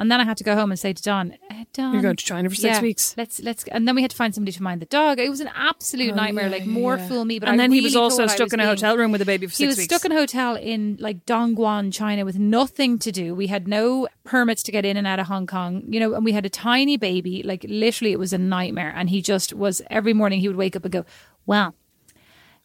And 0.01 0.13
then 0.13 0.21
I 0.21 0.25
had 0.25 0.37
to 0.37 0.45
go 0.45 0.55
home 0.55 0.71
and 0.71 0.79
say 0.79 0.93
to 0.93 1.03
Don, 1.03 1.35
eh, 1.51 1.65
Don, 1.73 1.93
You're 1.93 2.03
going 2.03 2.15
to 2.15 2.25
China 2.25 2.49
for 2.49 2.55
six 2.55 2.77
yeah, 2.77 2.83
weeks. 2.83 3.15
Let's 3.17 3.41
let's. 3.41 3.65
And 3.65 3.89
then 3.89 3.97
we 3.97 4.03
had 4.03 4.13
to 4.13 4.17
find 4.17 4.33
somebody 4.33 4.53
to 4.53 4.63
mind 4.63 4.81
the 4.81 4.87
dog. 4.87 5.19
It 5.19 5.29
was 5.29 5.41
an 5.41 5.51
absolute 5.57 6.13
Oh, 6.13 6.15
nightmare. 6.15 6.45
yeah, 6.45 6.53
like 6.53 6.67
more 6.67 6.99
yeah. 6.99 7.09
fool 7.09 7.25
me. 7.25 7.41
But 7.41 7.49
and 7.49 7.61
I 7.61 7.65
then 7.65 7.73
he 7.73 7.81
was 7.81 7.97
also 7.97 8.29
stuck 8.29 8.47
was 8.47 8.53
in 8.53 8.61
a 8.61 8.63
being- 8.63 8.69
hotel 8.69 8.97
room 8.97 9.11
with 9.11 9.23
a 9.23 9.25
baby 9.25 9.47
for 9.47 9.51
six 9.53 9.59
he 9.59 9.67
was 9.67 9.77
weeks. 9.79 9.93
stuck 9.93 10.05
in 10.05 10.13
a 10.13 10.15
hotel 10.15 10.55
in 10.55 10.99
like 11.01 11.27
Dongguan, 11.27 11.93
China, 11.93 12.25
with 12.25 12.39
nothing 12.39 13.01
to 13.01 13.11
do. 13.11 13.35
We 13.35 13.49
had 13.49 13.67
no 13.67 14.07
permits 14.23 14.63
to 14.65 14.73
get 14.73 14.85
in 14.85 14.97
and 14.97 15.05
out 15.07 15.19
of 15.19 15.27
Hong 15.27 15.49
Kong, 15.49 15.83
you 15.89 15.99
know, 15.99 16.15
and 16.15 16.25
we 16.25 16.31
had 16.31 16.47
a 16.47 16.51
tiny 16.51 16.97
baby. 16.97 17.43
Like 17.43 17.65
literally, 17.69 18.13
it 18.13 18.21
was 18.21 18.33
a 18.33 18.39
nightmare. 18.39 18.93
And 18.95 19.11
he 19.11 19.21
just 19.21 19.53
was 19.53 19.83
every 19.91 20.13
morning 20.13 20.39
he 20.39 20.47
would 20.47 20.57
wake 20.57 20.77
up 20.77 20.85
and 20.85 20.93
go, 20.93 21.05
"Well, 21.49 21.75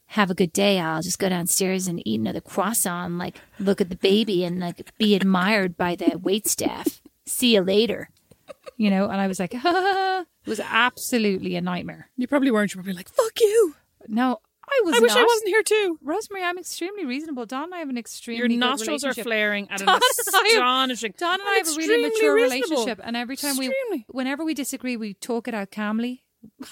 have 0.08 0.30
a 0.30 0.36
good 0.36 0.54
day. 0.54 0.80
I'll 0.80 1.02
just 1.02 1.18
go 1.18 1.30
downstairs 1.30 1.88
and 1.88 2.06
eat 2.08 2.20
another 2.20 2.42
croissant. 2.42 3.18
Like 3.18 3.38
look 3.58 3.80
at 3.82 3.90
the 3.90 3.96
baby 3.96 4.44
and 4.46 4.60
like 4.60 4.96
be 4.98 5.16
admired 5.16 5.76
by 5.78 5.96
the 5.96 6.18
wait 6.22 6.46
staff. 6.48 7.02
See 7.26 7.54
you 7.56 7.62
later." 7.62 8.10
You 8.78 8.90
know, 8.90 9.06
and 9.10 9.20
I 9.22 9.28
was 9.28 9.40
like, 9.40 9.54
it 9.56 10.26
was 10.46 10.60
absolutely 10.60 11.56
a 11.56 11.62
nightmare. 11.62 12.10
you 12.18 12.28
probably 12.28 12.52
weren't. 12.52 12.74
You 12.74 12.80
were 12.80 12.84
probably 12.84 12.98
like, 12.98 13.10
"Fuck 13.10 13.40
you." 13.40 13.76
No, 14.08 14.40
I 14.68 14.82
was. 14.84 14.96
I 14.96 15.00
wish 15.00 15.16
I 15.16 15.24
wasn't 15.24 15.48
here 15.50 15.64
too. 15.64 15.98
Rosemary, 16.02 16.44
I'm 16.44 16.58
extremely 16.58 17.06
reasonable. 17.06 17.46
Don 17.46 17.66
and 17.66 17.76
I 17.76 17.80
have 17.80 17.90
an 17.90 17.98
extremely 17.98 18.40
Your 18.40 18.50
nostrils 18.50 19.04
are 19.06 19.14
flaring 19.14 19.68
at 19.72 19.80
an 19.82 19.88
Don 19.88 19.96
and 19.96 20.04
I 20.04 20.50
have- 20.50 20.54
astonishing. 20.58 21.14
Don 21.18 21.40
and 21.40 21.48
I 21.50 21.54
have 21.56 21.68
a 21.68 21.76
really 21.78 22.04
mature 22.10 22.36
reasonable. 22.36 22.68
relationship, 22.68 23.00
and 23.04 23.16
every 23.16 23.38
time 23.38 23.56
we, 23.58 23.72
whenever 24.10 24.44
we 24.44 24.54
disagree, 24.54 24.98
we 24.98 25.14
talk 25.14 25.48
it 25.48 25.54
out 25.54 25.72
calmly. 25.72 26.24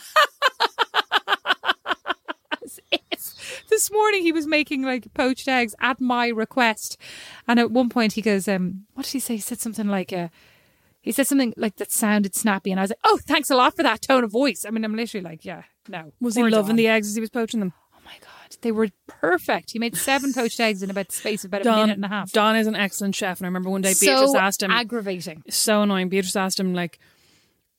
As 2.91 2.99
if- 3.11 3.63
this 3.69 3.91
morning 3.91 4.21
he 4.23 4.31
was 4.31 4.47
making 4.47 4.83
like 4.83 5.13
poached 5.13 5.47
eggs 5.47 5.75
at 5.79 5.99
my 5.99 6.27
request, 6.27 6.97
and 7.47 7.59
at 7.59 7.71
one 7.71 7.89
point 7.89 8.13
he 8.13 8.21
goes, 8.21 8.47
um, 8.47 8.85
"What 8.93 9.03
did 9.05 9.13
he 9.13 9.19
say?" 9.19 9.35
He 9.35 9.41
said 9.41 9.59
something 9.59 9.87
like, 9.87 10.13
uh, 10.13 10.29
he 11.01 11.11
said 11.11 11.27
something 11.27 11.53
like 11.57 11.77
that 11.77 11.91
sounded 11.91 12.35
snappy, 12.35 12.71
and 12.71 12.79
I 12.79 12.83
was 12.83 12.91
like, 12.91 12.99
"Oh, 13.03 13.19
thanks 13.25 13.49
a 13.49 13.55
lot 13.55 13.75
for 13.75 13.83
that 13.83 14.01
tone 14.01 14.23
of 14.23 14.31
voice." 14.31 14.65
I 14.65 14.69
mean, 14.69 14.83
I'm 14.85 14.95
literally 14.95 15.23
like, 15.23 15.43
"Yeah, 15.45 15.63
no." 15.89 16.11
Was 16.21 16.35
he 16.35 16.43
loving 16.43 16.67
Don. 16.67 16.75
the 16.77 16.87
eggs 16.87 17.07
as 17.07 17.15
he 17.15 17.21
was 17.21 17.29
poaching 17.29 17.59
them? 17.59 17.73
Oh 17.95 17.99
my 18.05 18.13
god, 18.19 18.57
they 18.61 18.71
were 18.71 18.89
perfect. 19.07 19.71
He 19.71 19.79
made 19.79 19.95
seven 19.95 20.33
poached 20.39 20.59
eggs 20.59 20.83
in 20.83 20.89
about 20.89 21.07
the 21.09 21.15
space 21.15 21.43
of 21.43 21.49
about 21.49 21.65
a 21.65 21.71
minute 21.71 21.95
and 21.95 22.05
a 22.05 22.09
half. 22.09 22.31
Don 22.31 22.55
is 22.55 22.67
an 22.67 22.75
excellent 22.75 23.15
chef, 23.15 23.39
and 23.39 23.45
I 23.45 23.49
remember 23.49 23.69
one 23.69 23.81
day 23.81 23.93
so 23.93 24.05
Beatrice 24.05 24.35
asked 24.35 24.63
him, 24.63 24.71
aggravating. 24.71 25.43
so 25.49 25.81
annoying. 25.81 26.09
Beatrice 26.09 26.35
asked 26.35 26.59
him 26.59 26.73
like, 26.73 26.99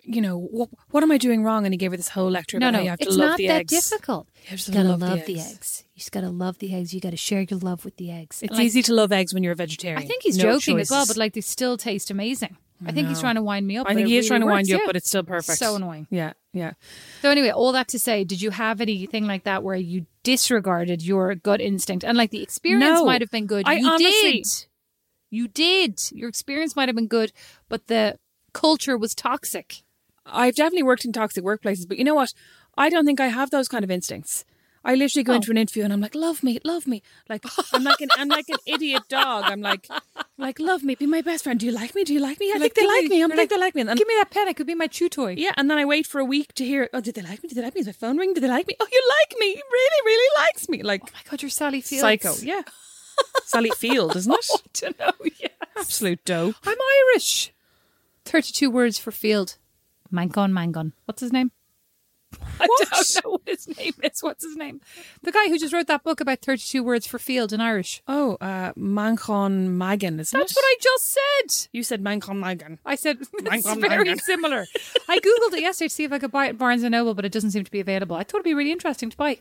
you 0.04 0.20
know, 0.20 0.36
what, 0.38 0.68
what 0.90 1.02
am 1.02 1.10
I 1.12 1.18
doing 1.18 1.44
wrong? 1.44 1.64
And 1.64 1.72
he 1.72 1.78
gave 1.78 1.90
her 1.92 1.96
this 1.96 2.08
whole 2.08 2.30
lecture 2.30 2.58
No, 2.58 2.68
about 2.68 2.72
no, 2.72 2.78
how 2.78 2.84
you 2.84 2.90
have 2.90 2.98
to 3.00 3.06
it's 3.06 3.16
love 3.16 3.28
not 3.30 3.36
the 3.38 3.46
that 3.48 3.60
eggs. 3.60 3.72
difficult. 3.90 4.28
You 4.44 4.50
have 4.50 4.60
to 4.62 4.70
gotta 4.72 4.88
love 4.88 5.00
love, 5.00 5.18
the 5.26 5.34
the, 5.34 5.40
eggs. 5.40 5.52
eggs. 5.52 5.84
You 5.94 5.98
just 5.98 6.12
gotta 6.12 6.28
love 6.30 6.58
the 6.58 6.74
eggs. 6.74 6.92
You 6.92 7.00
gotta 7.00 7.16
share 7.16 7.42
your 7.48 7.58
love 7.60 7.84
with 7.84 7.96
the 7.96 8.10
eggs. 8.10 8.42
It's 8.42 8.52
like, 8.52 8.62
easy 8.64 8.82
to 8.82 8.94
love 8.94 9.12
eggs 9.12 9.32
when 9.32 9.42
you're 9.42 9.52
a 9.52 9.56
vegetarian. 9.56 10.02
I 10.02 10.06
think 10.06 10.22
he's 10.22 10.36
No 10.38 10.44
joking 10.54 10.80
as 10.80 10.90
well, 10.90 11.06
but 11.06 11.16
like 11.16 11.34
they 11.34 11.40
still 11.40 11.76
taste 11.76 12.10
amazing. 12.10 12.56
I 12.84 12.90
think 12.90 13.06
he's 13.06 13.20
trying 13.20 13.36
to 13.36 13.42
wind 13.42 13.64
me 13.64 13.76
up. 13.76 13.86
I 13.88 13.94
think 13.94 14.08
he 14.08 14.16
is 14.16 14.28
really 14.28 14.28
trying 14.28 14.40
to 14.40 14.46
wind 14.46 14.56
works, 14.62 14.68
you 14.70 14.76
up, 14.78 14.82
but 14.86 14.96
it's 14.96 15.06
still 15.06 15.22
perfect. 15.22 15.56
So 15.58 15.76
annoying. 15.76 16.08
Yeah, 16.10 16.32
yeah. 16.52 16.72
So 17.20 17.30
anyway, 17.30 17.50
all 17.50 17.70
that 17.70 17.86
to 17.88 17.98
say, 18.00 18.24
did 18.24 18.42
you 18.42 18.50
have 18.50 18.80
anything 18.80 19.24
like 19.24 19.44
that 19.44 19.62
where 19.62 19.76
you 19.76 20.06
disregarded 20.24 21.00
your 21.00 21.36
gut 21.36 21.60
instinct 21.60 22.02
and 22.04 22.18
like 22.18 22.30
the 22.32 22.42
experience 22.42 22.98
No. 22.98 23.04
might 23.04 23.20
have 23.20 23.30
been 23.30 23.46
good? 23.46 23.68
I 23.68 23.74
you 23.74 23.86
honestly- 23.86 24.32
did. 24.42 24.46
You 25.30 25.46
did. 25.46 26.00
Your 26.12 26.28
experience 26.28 26.74
might 26.74 26.88
have 26.88 26.96
been 26.96 27.06
good, 27.06 27.32
but 27.68 27.86
the 27.86 28.18
culture 28.52 28.98
was 28.98 29.14
toxic. 29.14 29.84
I've 30.26 30.54
definitely 30.54 30.84
worked 30.84 31.04
in 31.04 31.12
toxic 31.12 31.44
workplaces, 31.44 31.86
but 31.88 31.98
you 31.98 32.04
know 32.04 32.14
what? 32.14 32.32
I 32.76 32.88
don't 32.88 33.04
think 33.04 33.20
I 33.20 33.26
have 33.28 33.50
those 33.50 33.68
kind 33.68 33.84
of 33.84 33.90
instincts. 33.90 34.44
I 34.84 34.96
literally 34.96 35.22
go 35.22 35.32
Oh. 35.34 35.36
into 35.36 35.52
an 35.52 35.58
interview 35.58 35.84
and 35.84 35.92
I'm 35.92 36.00
like, 36.00 36.14
"Love 36.16 36.42
me, 36.42 36.58
love 36.64 36.88
me." 36.88 37.02
Like 37.28 37.44
I'm 37.72 37.84
like 37.84 38.00
an 38.00 38.08
I'm 38.16 38.28
like 38.28 38.48
an 38.48 38.56
idiot 38.66 39.02
dog. 39.08 39.44
I'm 39.46 39.60
like, 39.60 39.86
like 40.38 40.58
love 40.58 40.82
me, 40.82 40.96
be 40.96 41.06
my 41.06 41.20
best 41.22 41.44
friend. 41.44 41.60
Do 41.60 41.66
you 41.66 41.70
like 41.72 41.94
me? 41.94 42.02
Do 42.02 42.12
you 42.12 42.18
like 42.18 42.40
me? 42.40 42.50
I 42.52 42.58
think 42.58 42.74
they 42.74 42.84
like 42.86 43.04
me. 43.08 43.22
I 43.22 43.28
think 43.28 43.48
they 43.50 43.58
like 43.58 43.76
me. 43.76 43.82
And, 43.82 43.96
Give 43.96 44.08
me 44.08 44.14
that 44.18 44.30
pen. 44.32 44.48
It 44.48 44.56
could 44.56 44.66
be 44.66 44.74
my 44.74 44.88
chew 44.88 45.08
toy. 45.08 45.34
yeah, 45.38 45.52
and 45.56 45.70
then 45.70 45.78
I 45.78 45.84
wait 45.84 46.04
for 46.06 46.18
a 46.20 46.24
week 46.24 46.52
to 46.54 46.64
hear, 46.64 46.90
"Oh, 46.92 47.00
did 47.00 47.14
they 47.14 47.22
like 47.22 47.42
me? 47.44 47.48
Did 47.48 47.58
they 47.58 47.62
like 47.62 47.76
me? 47.76 47.80
Is 47.82 47.86
my 47.86 47.92
phone 47.92 48.18
ring? 48.18 48.34
Did 48.34 48.42
they 48.42 48.48
like 48.48 48.66
me? 48.66 48.74
Oh, 48.80 48.86
you 48.90 49.02
like 49.20 49.38
me? 49.38 49.54
He 49.54 49.62
really, 49.72 50.00
really 50.04 50.30
likes 50.38 50.68
me." 50.68 50.82
Like 50.82 51.02
Oh 51.04 51.10
my 51.14 51.20
god, 51.30 51.42
you're 51.42 51.50
Sally 51.50 51.80
Field. 51.80 52.00
psycho. 52.00 52.34
Yeah, 52.42 52.62
Sally 53.44 53.70
Field, 53.70 54.16
isn't 54.16 54.32
it? 54.34 54.62
to 54.74 54.94
know. 54.98 55.12
Yes. 55.38 55.52
Absolute 55.76 56.24
dope. 56.24 56.56
I'm 56.66 56.76
Irish. 57.14 57.52
Thirty-two 58.24 58.68
words 58.68 58.98
for 58.98 59.12
field. 59.12 59.58
Mangon, 60.12 60.52
Mangon. 60.52 60.92
What's 61.06 61.20
his 61.20 61.32
name? 61.32 61.50
I 62.58 62.66
don't 62.66 63.24
know 63.24 63.30
what 63.32 63.42
his 63.46 63.68
name 63.76 63.92
is. 64.02 64.22
What's 64.22 64.42
his 64.44 64.56
name? 64.56 64.80
The 65.22 65.32
guy 65.32 65.48
who 65.48 65.58
just 65.58 65.72
wrote 65.74 65.86
that 65.88 66.02
book 66.02 66.18
about 66.20 66.40
32 66.40 66.82
words 66.82 67.06
for 67.06 67.18
field 67.18 67.52
in 67.52 67.60
Irish. 67.60 68.02
Oh, 68.08 68.38
uh, 68.40 68.72
Manchán 68.72 69.68
Magan, 69.76 70.18
isn't 70.18 70.38
That's 70.38 70.52
it? 70.52 70.56
what 70.56 70.64
I 70.64 70.76
just 70.80 71.14
said. 71.14 71.68
You 71.72 71.82
said 71.82 72.02
Manchán 72.02 72.38
Magan. 72.38 72.78
I 72.86 72.94
said 72.94 73.18
it's 73.34 73.74
very 73.74 74.06
Mangon. 74.06 74.20
similar. 74.20 74.66
I 75.08 75.18
googled 75.18 75.56
it 75.58 75.60
yesterday 75.60 75.88
to 75.88 75.94
see 75.94 76.04
if 76.04 76.12
I 76.12 76.18
could 76.18 76.32
buy 76.32 76.46
it 76.46 76.50
at 76.50 76.58
Barnes 76.58 76.82
and 76.82 76.92
Noble, 76.92 77.12
but 77.14 77.24
it 77.26 77.32
doesn't 77.32 77.50
seem 77.50 77.64
to 77.64 77.70
be 77.70 77.80
available. 77.80 78.16
I 78.16 78.24
thought 78.24 78.38
it'd 78.38 78.44
be 78.44 78.54
really 78.54 78.72
interesting 78.72 79.10
to 79.10 79.16
buy. 79.16 79.38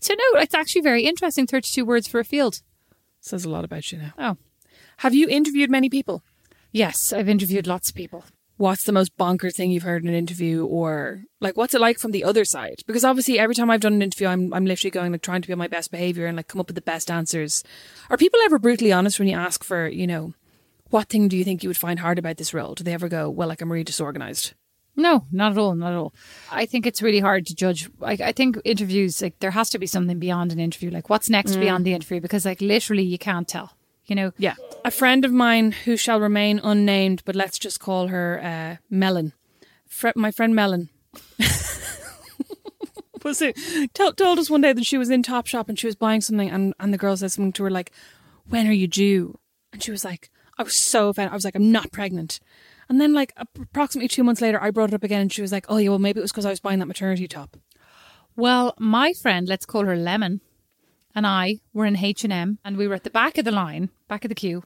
So 0.00 0.14
no, 0.14 0.40
it's 0.40 0.54
actually 0.54 0.82
very 0.82 1.04
interesting. 1.04 1.46
32 1.46 1.84
words 1.84 2.06
for 2.06 2.20
a 2.20 2.24
field. 2.24 2.62
Says 3.20 3.44
a 3.44 3.50
lot 3.50 3.64
about 3.64 3.90
you 3.92 3.98
now. 3.98 4.12
Oh, 4.18 4.36
Have 4.98 5.14
you 5.14 5.28
interviewed 5.28 5.70
many 5.70 5.88
people? 5.88 6.22
yes, 6.70 7.12
I've 7.12 7.28
interviewed 7.28 7.66
lots 7.66 7.88
of 7.90 7.94
people. 7.96 8.24
What's 8.62 8.84
the 8.84 8.92
most 8.92 9.18
bonkers 9.18 9.56
thing 9.56 9.72
you've 9.72 9.82
heard 9.82 10.04
in 10.04 10.08
an 10.08 10.14
interview, 10.14 10.64
or 10.64 11.24
like 11.40 11.56
what's 11.56 11.74
it 11.74 11.80
like 11.80 11.98
from 11.98 12.12
the 12.12 12.22
other 12.22 12.44
side? 12.44 12.76
Because 12.86 13.02
obviously, 13.02 13.36
every 13.36 13.56
time 13.56 13.70
I've 13.70 13.80
done 13.80 13.94
an 13.94 14.02
interview, 14.02 14.28
I'm 14.28 14.54
I'm 14.54 14.66
literally 14.66 14.92
going 14.92 15.10
like 15.10 15.22
trying 15.22 15.42
to 15.42 15.48
be 15.48 15.52
on 15.52 15.58
my 15.58 15.66
best 15.66 15.90
behavior 15.90 16.26
and 16.26 16.36
like 16.36 16.46
come 16.46 16.60
up 16.60 16.68
with 16.68 16.76
the 16.76 16.80
best 16.80 17.10
answers. 17.10 17.64
Are 18.08 18.16
people 18.16 18.38
ever 18.44 18.60
brutally 18.60 18.92
honest 18.92 19.18
when 19.18 19.26
you 19.26 19.36
ask 19.36 19.64
for 19.64 19.88
you 19.88 20.06
know 20.06 20.34
what 20.90 21.08
thing 21.08 21.26
do 21.26 21.36
you 21.36 21.42
think 21.42 21.64
you 21.64 21.68
would 21.70 21.76
find 21.76 21.98
hard 21.98 22.20
about 22.20 22.36
this 22.36 22.54
role? 22.54 22.74
Do 22.74 22.84
they 22.84 22.94
ever 22.94 23.08
go, 23.08 23.28
well, 23.28 23.48
like 23.48 23.62
I'm 23.62 23.72
really 23.72 23.82
disorganized? 23.82 24.54
No, 24.94 25.24
not 25.32 25.50
at 25.50 25.58
all, 25.58 25.74
not 25.74 25.94
at 25.94 25.98
all. 25.98 26.14
I 26.52 26.64
think 26.64 26.86
it's 26.86 27.02
really 27.02 27.18
hard 27.18 27.46
to 27.46 27.56
judge. 27.56 27.90
I, 28.00 28.12
I 28.12 28.30
think 28.30 28.58
interviews, 28.64 29.20
like 29.22 29.40
there 29.40 29.50
has 29.50 29.70
to 29.70 29.78
be 29.80 29.88
something 29.88 30.20
beyond 30.20 30.52
an 30.52 30.60
interview. 30.60 30.92
Like 30.92 31.10
what's 31.10 31.28
next 31.28 31.56
mm. 31.56 31.60
beyond 31.62 31.84
the 31.84 31.94
interview? 31.94 32.20
Because 32.20 32.44
like 32.44 32.60
literally 32.60 33.02
you 33.02 33.18
can't 33.18 33.48
tell. 33.48 33.72
You 34.12 34.16
know, 34.16 34.32
Yeah. 34.36 34.56
A 34.84 34.90
friend 34.90 35.24
of 35.24 35.32
mine 35.32 35.72
who 35.72 35.96
shall 35.96 36.20
remain 36.20 36.60
unnamed, 36.62 37.22
but 37.24 37.34
let's 37.34 37.58
just 37.58 37.80
call 37.80 38.08
her 38.08 38.38
uh, 38.44 38.76
Melon. 38.90 39.32
Fre- 39.86 40.10
my 40.14 40.30
friend 40.30 40.54
Melon. 40.54 40.90
was 43.24 43.40
it 43.40 43.56
told, 43.94 44.18
told 44.18 44.38
us 44.38 44.50
one 44.50 44.60
day 44.60 44.74
that 44.74 44.84
she 44.84 44.98
was 44.98 45.08
in 45.08 45.22
Topshop 45.22 45.70
and 45.70 45.78
she 45.78 45.86
was 45.86 45.96
buying 45.96 46.20
something 46.20 46.50
and, 46.50 46.74
and 46.78 46.92
the 46.92 46.98
girl 46.98 47.16
said 47.16 47.32
something 47.32 47.54
to 47.54 47.64
her 47.64 47.70
like, 47.70 47.90
When 48.46 48.66
are 48.66 48.72
you 48.72 48.86
due? 48.86 49.38
And 49.72 49.82
she 49.82 49.90
was 49.90 50.04
like, 50.04 50.28
I 50.58 50.62
was 50.62 50.76
so 50.76 51.08
offended. 51.08 51.32
I 51.32 51.34
was 51.34 51.46
like, 51.46 51.54
I'm 51.54 51.72
not 51.72 51.90
pregnant. 51.90 52.38
And 52.90 53.00
then 53.00 53.14
like 53.14 53.32
approximately 53.36 54.08
two 54.08 54.24
months 54.24 54.42
later 54.42 54.62
I 54.62 54.70
brought 54.72 54.90
it 54.90 54.94
up 54.94 55.04
again 55.04 55.22
and 55.22 55.32
she 55.32 55.40
was 55.40 55.52
like, 55.52 55.64
Oh 55.70 55.78
yeah, 55.78 55.88
well 55.88 55.98
maybe 55.98 56.20
it 56.20 56.22
was 56.22 56.32
because 56.32 56.44
I 56.44 56.50
was 56.50 56.60
buying 56.60 56.80
that 56.80 56.86
maternity 56.86 57.26
top. 57.28 57.56
Well, 58.36 58.74
my 58.78 59.14
friend, 59.14 59.48
let's 59.48 59.64
call 59.64 59.86
her 59.86 59.96
Lemon, 59.96 60.42
and 61.14 61.26
I 61.26 61.60
were 61.72 61.86
in 61.86 61.96
H 61.96 62.24
and 62.24 62.32
M, 62.32 62.58
and 62.64 62.76
we 62.76 62.88
were 62.88 62.94
at 62.94 63.04
the 63.04 63.10
back 63.10 63.38
of 63.38 63.44
the 63.44 63.52
line, 63.52 63.90
back 64.08 64.24
of 64.24 64.28
the 64.28 64.34
queue, 64.34 64.64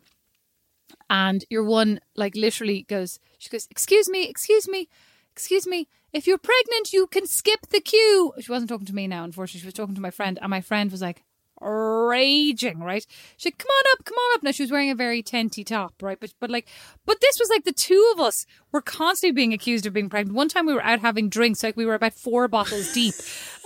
and 1.08 1.44
your 1.50 1.64
one 1.64 2.00
like 2.16 2.34
literally 2.34 2.84
goes, 2.88 3.18
she 3.38 3.50
goes, 3.50 3.66
"Excuse 3.70 4.08
me, 4.08 4.28
excuse 4.28 4.68
me, 4.68 4.88
excuse 5.32 5.66
me. 5.66 5.88
If 6.12 6.26
you're 6.26 6.38
pregnant, 6.38 6.92
you 6.92 7.06
can 7.06 7.26
skip 7.26 7.66
the 7.70 7.80
queue." 7.80 8.32
She 8.40 8.50
wasn't 8.50 8.68
talking 8.70 8.86
to 8.86 8.94
me 8.94 9.06
now, 9.06 9.24
unfortunately. 9.24 9.60
She 9.60 9.66
was 9.66 9.74
talking 9.74 9.94
to 9.94 10.00
my 10.00 10.10
friend, 10.10 10.38
and 10.40 10.50
my 10.50 10.60
friend 10.60 10.90
was 10.90 11.02
like 11.02 11.22
raging, 11.60 12.80
right? 12.80 13.06
She 13.36 13.50
said, 13.50 13.58
come 13.58 13.68
on 13.70 13.84
up, 13.92 14.04
come 14.04 14.16
on 14.16 14.36
up. 14.36 14.42
Now 14.42 14.50
she 14.50 14.62
was 14.62 14.70
wearing 14.70 14.90
a 14.90 14.94
very 14.94 15.22
tenty 15.22 15.64
top, 15.64 15.94
right? 16.02 16.18
But 16.20 16.34
but 16.40 16.50
like, 16.50 16.68
but 17.04 17.20
this 17.20 17.38
was 17.38 17.48
like 17.48 17.64
the 17.64 17.72
two 17.72 18.12
of 18.14 18.20
us 18.20 18.46
were 18.72 18.82
constantly 18.82 19.32
being 19.32 19.52
accused 19.52 19.86
of 19.86 19.92
being 19.92 20.10
pregnant. 20.10 20.36
One 20.36 20.48
time 20.48 20.66
we 20.66 20.74
were 20.74 20.82
out 20.82 21.00
having 21.00 21.28
drinks, 21.28 21.62
like 21.62 21.76
we 21.76 21.86
were 21.86 21.94
about 21.94 22.14
four 22.14 22.48
bottles 22.48 22.92
deep. 22.92 23.14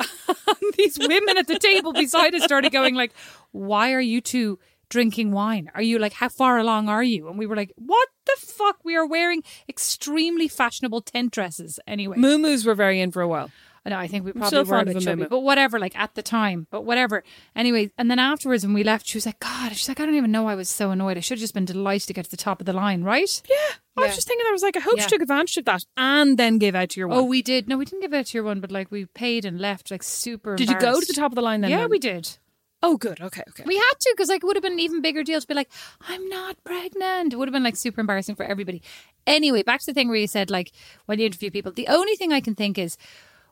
These 0.76 0.98
women 0.98 1.36
at 1.36 1.46
the 1.46 1.58
table 1.58 1.92
beside 1.92 2.34
us 2.34 2.44
started 2.44 2.72
going 2.72 2.94
like, 2.94 3.12
"Why 3.52 3.92
are 3.92 4.00
you 4.00 4.20
two 4.20 4.58
drinking 4.88 5.32
wine? 5.32 5.70
Are 5.74 5.82
you 5.82 5.98
like 5.98 6.12
how 6.12 6.28
far 6.28 6.58
along 6.58 6.88
are 6.88 7.02
you?" 7.02 7.28
And 7.28 7.38
we 7.38 7.46
were 7.46 7.56
like, 7.56 7.72
"What 7.76 8.08
the 8.26 8.36
fuck? 8.38 8.78
We 8.84 8.96
are 8.96 9.06
wearing 9.06 9.42
extremely 9.68 10.48
fashionable 10.48 11.02
tent 11.02 11.32
dresses 11.32 11.80
anyway." 11.86 12.16
Moo 12.16 12.58
were 12.64 12.74
very 12.74 13.00
in 13.00 13.10
for 13.10 13.22
a 13.22 13.28
while. 13.28 13.50
I 13.84 13.88
know, 13.90 13.98
I 13.98 14.08
think 14.08 14.26
we 14.26 14.32
probably 14.32 14.62
were 14.62 14.78
a 14.78 14.84
bit 14.84 15.00
chubby, 15.00 15.24
but 15.24 15.40
whatever. 15.40 15.78
Like 15.78 15.98
at 15.98 16.14
the 16.14 16.22
time, 16.22 16.66
but 16.70 16.84
whatever. 16.84 17.24
Anyway, 17.56 17.90
and 17.96 18.10
then 18.10 18.18
afterwards, 18.18 18.62
when 18.64 18.74
we 18.74 18.84
left, 18.84 19.06
she 19.06 19.16
was 19.16 19.24
like, 19.24 19.40
"God," 19.40 19.74
she's 19.74 19.88
like, 19.88 20.00
"I 20.00 20.04
don't 20.06 20.16
even 20.16 20.30
know. 20.30 20.48
I 20.48 20.54
was 20.54 20.68
so 20.68 20.90
annoyed. 20.90 21.16
I 21.16 21.20
should 21.20 21.38
have 21.38 21.40
just 21.40 21.54
been 21.54 21.64
delighted 21.64 22.08
to 22.08 22.12
get 22.12 22.26
to 22.26 22.30
the 22.30 22.36
top 22.36 22.60
of 22.60 22.66
the 22.66 22.74
line, 22.74 23.02
right?" 23.04 23.42
Yeah. 23.48 23.56
I 23.96 24.02
Yeah. 24.02 24.06
was 24.08 24.16
just 24.16 24.28
thinking 24.28 24.46
I 24.46 24.52
was 24.52 24.62
like, 24.62 24.76
I 24.76 24.80
hope 24.80 24.96
Yeah. 24.96 25.02
she 25.04 25.08
took 25.10 25.22
advantage 25.22 25.56
of 25.56 25.64
that 25.64 25.84
and 25.96 26.38
then 26.38 26.58
gave 26.58 26.74
out 26.74 26.90
to 26.90 27.00
your 27.00 27.08
oh, 27.08 27.14
one. 27.16 27.18
Oh, 27.20 27.24
we 27.24 27.42
did. 27.42 27.68
No, 27.68 27.76
we 27.76 27.84
didn't 27.84 28.02
give 28.02 28.14
out 28.14 28.26
to 28.26 28.38
your 28.38 28.44
one, 28.44 28.60
but 28.60 28.70
like 28.70 28.90
we 28.90 29.06
paid 29.06 29.44
and 29.44 29.58
left, 29.60 29.90
like 29.90 30.02
super. 30.02 30.56
Did 30.56 30.68
you 30.68 30.74
go 30.74 30.80
to 30.80 30.86
embarrassed. 30.86 31.08
the 31.08 31.14
top 31.14 31.32
of 31.32 31.36
the 31.36 31.42
line 31.42 31.60
then? 31.62 31.70
Yeah, 31.70 31.86
we 31.86 31.98
did. 31.98 32.38
Oh, 32.82 32.96
good. 32.96 33.20
Okay, 33.20 33.42
okay. 33.48 33.64
We 33.66 33.76
had 33.76 33.92
to 34.00 34.12
because 34.16 34.28
like 34.30 34.42
it 34.42 34.46
would 34.46 34.56
have 34.56 34.62
been 34.62 34.72
an 34.74 34.80
even 34.80 35.02
bigger 35.02 35.22
deal 35.22 35.38
to 35.40 35.46
be 35.46 35.52
like, 35.54 35.68
I'm 36.08 36.26
not 36.28 36.56
pregnant. 36.64 37.32
It 37.32 37.36
would 37.36 37.48
have 37.48 37.52
been 37.52 37.62
like 37.64 37.76
super 37.76 38.00
embarrassing 38.00 38.36
for 38.36 38.44
everybody. 38.44 38.80
Anyway, 39.26 39.62
back 39.62 39.80
to 39.80 39.86
the 39.86 39.92
thing 39.92 40.08
where 40.08 40.16
you 40.16 40.26
said 40.26 40.50
like 40.50 40.72
when 41.06 41.18
you 41.18 41.26
interview 41.26 41.50
people, 41.50 41.72
the 41.72 41.88
only 41.88 42.16
thing 42.16 42.32
I 42.32 42.40
can 42.40 42.54
think 42.54 42.78
is 42.78 42.96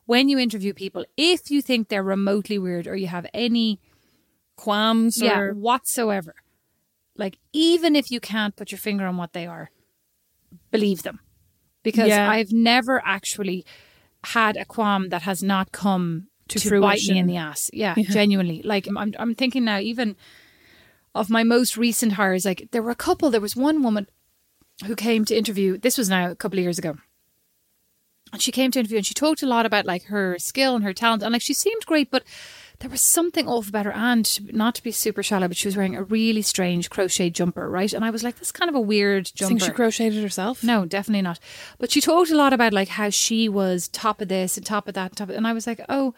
when 0.09 0.27
you 0.27 0.39
interview 0.39 0.73
people, 0.73 1.05
if 1.15 1.51
you 1.51 1.61
think 1.61 1.87
they're 1.87 2.11
remotely 2.15 2.57
weird 2.57 2.87
or 2.87 2.95
you 2.95 3.07
have 3.07 3.27
any 3.33 3.79
Qualms 4.57 5.21
yeah 5.21 5.39
or 5.39 5.53
whatsoever, 5.53 6.33
like 7.15 7.37
even 7.53 7.95
if 7.95 8.11
you 8.11 8.19
can't 8.19 8.55
put 8.57 8.71
your 8.71 8.79
finger 8.79 9.05
on 9.05 9.15
what 9.15 9.31
they 9.33 9.45
are, 9.45 9.69
believe 10.71 11.03
them 11.03 11.19
because 11.83 12.09
Yeah. 12.09 12.29
I've 12.29 12.51
never 12.51 13.01
actually 13.05 13.65
had 14.23 14.57
a 14.57 14.65
qualm 14.65 15.09
that 15.09 15.21
has 15.21 15.41
not 15.41 15.71
come 15.71 16.27
To 16.49 16.59
to, 16.59 16.81
bite 16.81 17.07
me 17.07 17.19
in 17.19 17.27
the 17.27 17.37
ass. 17.37 17.69
Yeah, 17.71 17.95
genuinely. 18.17 18.61
Like 18.63 18.87
I'm, 18.87 19.13
I'm 19.17 19.35
thinking 19.35 19.63
now, 19.63 19.79
even 19.79 20.15
of 21.13 21.29
my 21.29 21.43
most 21.43 21.77
recent 21.77 22.13
hires. 22.13 22.45
Like 22.45 22.69
there 22.71 22.81
were 22.81 22.91
a 22.99 23.03
couple. 23.07 23.29
There 23.29 23.47
was 23.47 23.55
one 23.55 23.83
woman 23.83 24.07
who 24.87 24.95
came 24.95 25.23
to 25.25 25.37
interview. 25.37 25.77
This 25.77 25.97
was 25.97 26.09
now 26.09 26.31
a 26.31 26.35
couple 26.35 26.59
of 26.59 26.63
years 26.63 26.79
ago. 26.79 26.97
And 28.31 28.41
she 28.41 28.51
came 28.51 28.71
to 28.71 28.79
interview 28.79 28.97
and 28.97 29.05
she 29.05 29.13
talked 29.13 29.41
a 29.41 29.47
lot 29.47 29.65
about 29.65 29.85
like 29.85 30.03
her 30.05 30.37
skill 30.37 30.75
and 30.75 30.83
her 30.83 30.93
talent 30.93 31.23
and 31.23 31.33
like 31.33 31.41
she 31.41 31.53
seemed 31.53 31.85
great, 31.85 32.11
but 32.11 32.23
there 32.79 32.89
was 32.89 33.01
something 33.01 33.47
off 33.47 33.67
about 33.67 33.85
her 33.85 33.91
and 33.91 34.53
not 34.53 34.75
to 34.75 34.83
be 34.83 34.91
super 34.91 35.21
shallow, 35.21 35.47
but 35.47 35.57
she 35.57 35.67
was 35.67 35.75
wearing 35.75 35.95
a 35.95 36.03
really 36.03 36.41
strange 36.41 36.89
crochet 36.89 37.29
jumper, 37.29 37.69
right? 37.69 37.91
And 37.91 38.05
I 38.05 38.09
was 38.09 38.23
like, 38.23 38.35
this 38.35 38.49
is 38.49 38.51
kind 38.53 38.69
of 38.69 38.75
a 38.75 38.79
weird 38.79 39.31
jumper. 39.35 39.49
think 39.49 39.61
she 39.61 39.71
crocheted 39.71 40.21
herself? 40.21 40.63
No, 40.63 40.85
definitely 40.85 41.21
not. 41.21 41.39
But 41.77 41.91
she 41.91 41.99
talked 41.99 42.31
a 42.31 42.37
lot 42.37 42.53
about 42.53 42.71
like 42.71 42.87
how 42.89 43.09
she 43.09 43.49
was 43.49 43.89
top 43.89 44.21
of 44.21 44.29
this 44.29 44.55
and 44.55 44.65
top 44.65 44.87
of 44.87 44.93
that, 44.93 45.11
and 45.11 45.17
top 45.17 45.29
of, 45.29 45.35
and 45.35 45.45
I 45.45 45.53
was 45.53 45.67
like, 45.67 45.81
oh. 45.89 46.13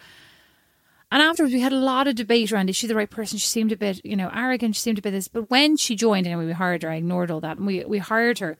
And 1.11 1.21
afterwards, 1.21 1.53
we 1.53 1.59
had 1.59 1.73
a 1.73 1.77
lot 1.77 2.07
of 2.07 2.15
debate 2.15 2.53
around 2.53 2.69
is 2.69 2.75
she 2.75 2.87
the 2.87 2.95
right 2.95 3.09
person? 3.09 3.37
She 3.37 3.47
seemed 3.47 3.71
a 3.71 3.77
bit, 3.77 3.99
you 4.05 4.15
know, 4.15 4.31
arrogant. 4.33 4.75
She 4.75 4.81
seemed 4.81 4.99
a 4.99 5.01
bit 5.01 5.11
this. 5.11 5.27
But 5.27 5.49
when 5.49 5.75
she 5.77 5.95
joined, 5.95 6.27
anyway, 6.27 6.45
we 6.45 6.53
hired 6.53 6.83
her. 6.83 6.89
I 6.89 6.95
ignored 6.95 7.31
all 7.31 7.41
that, 7.41 7.57
and 7.57 7.65
we 7.65 7.83
we 7.85 7.97
hired 7.97 8.39
her. 8.39 8.57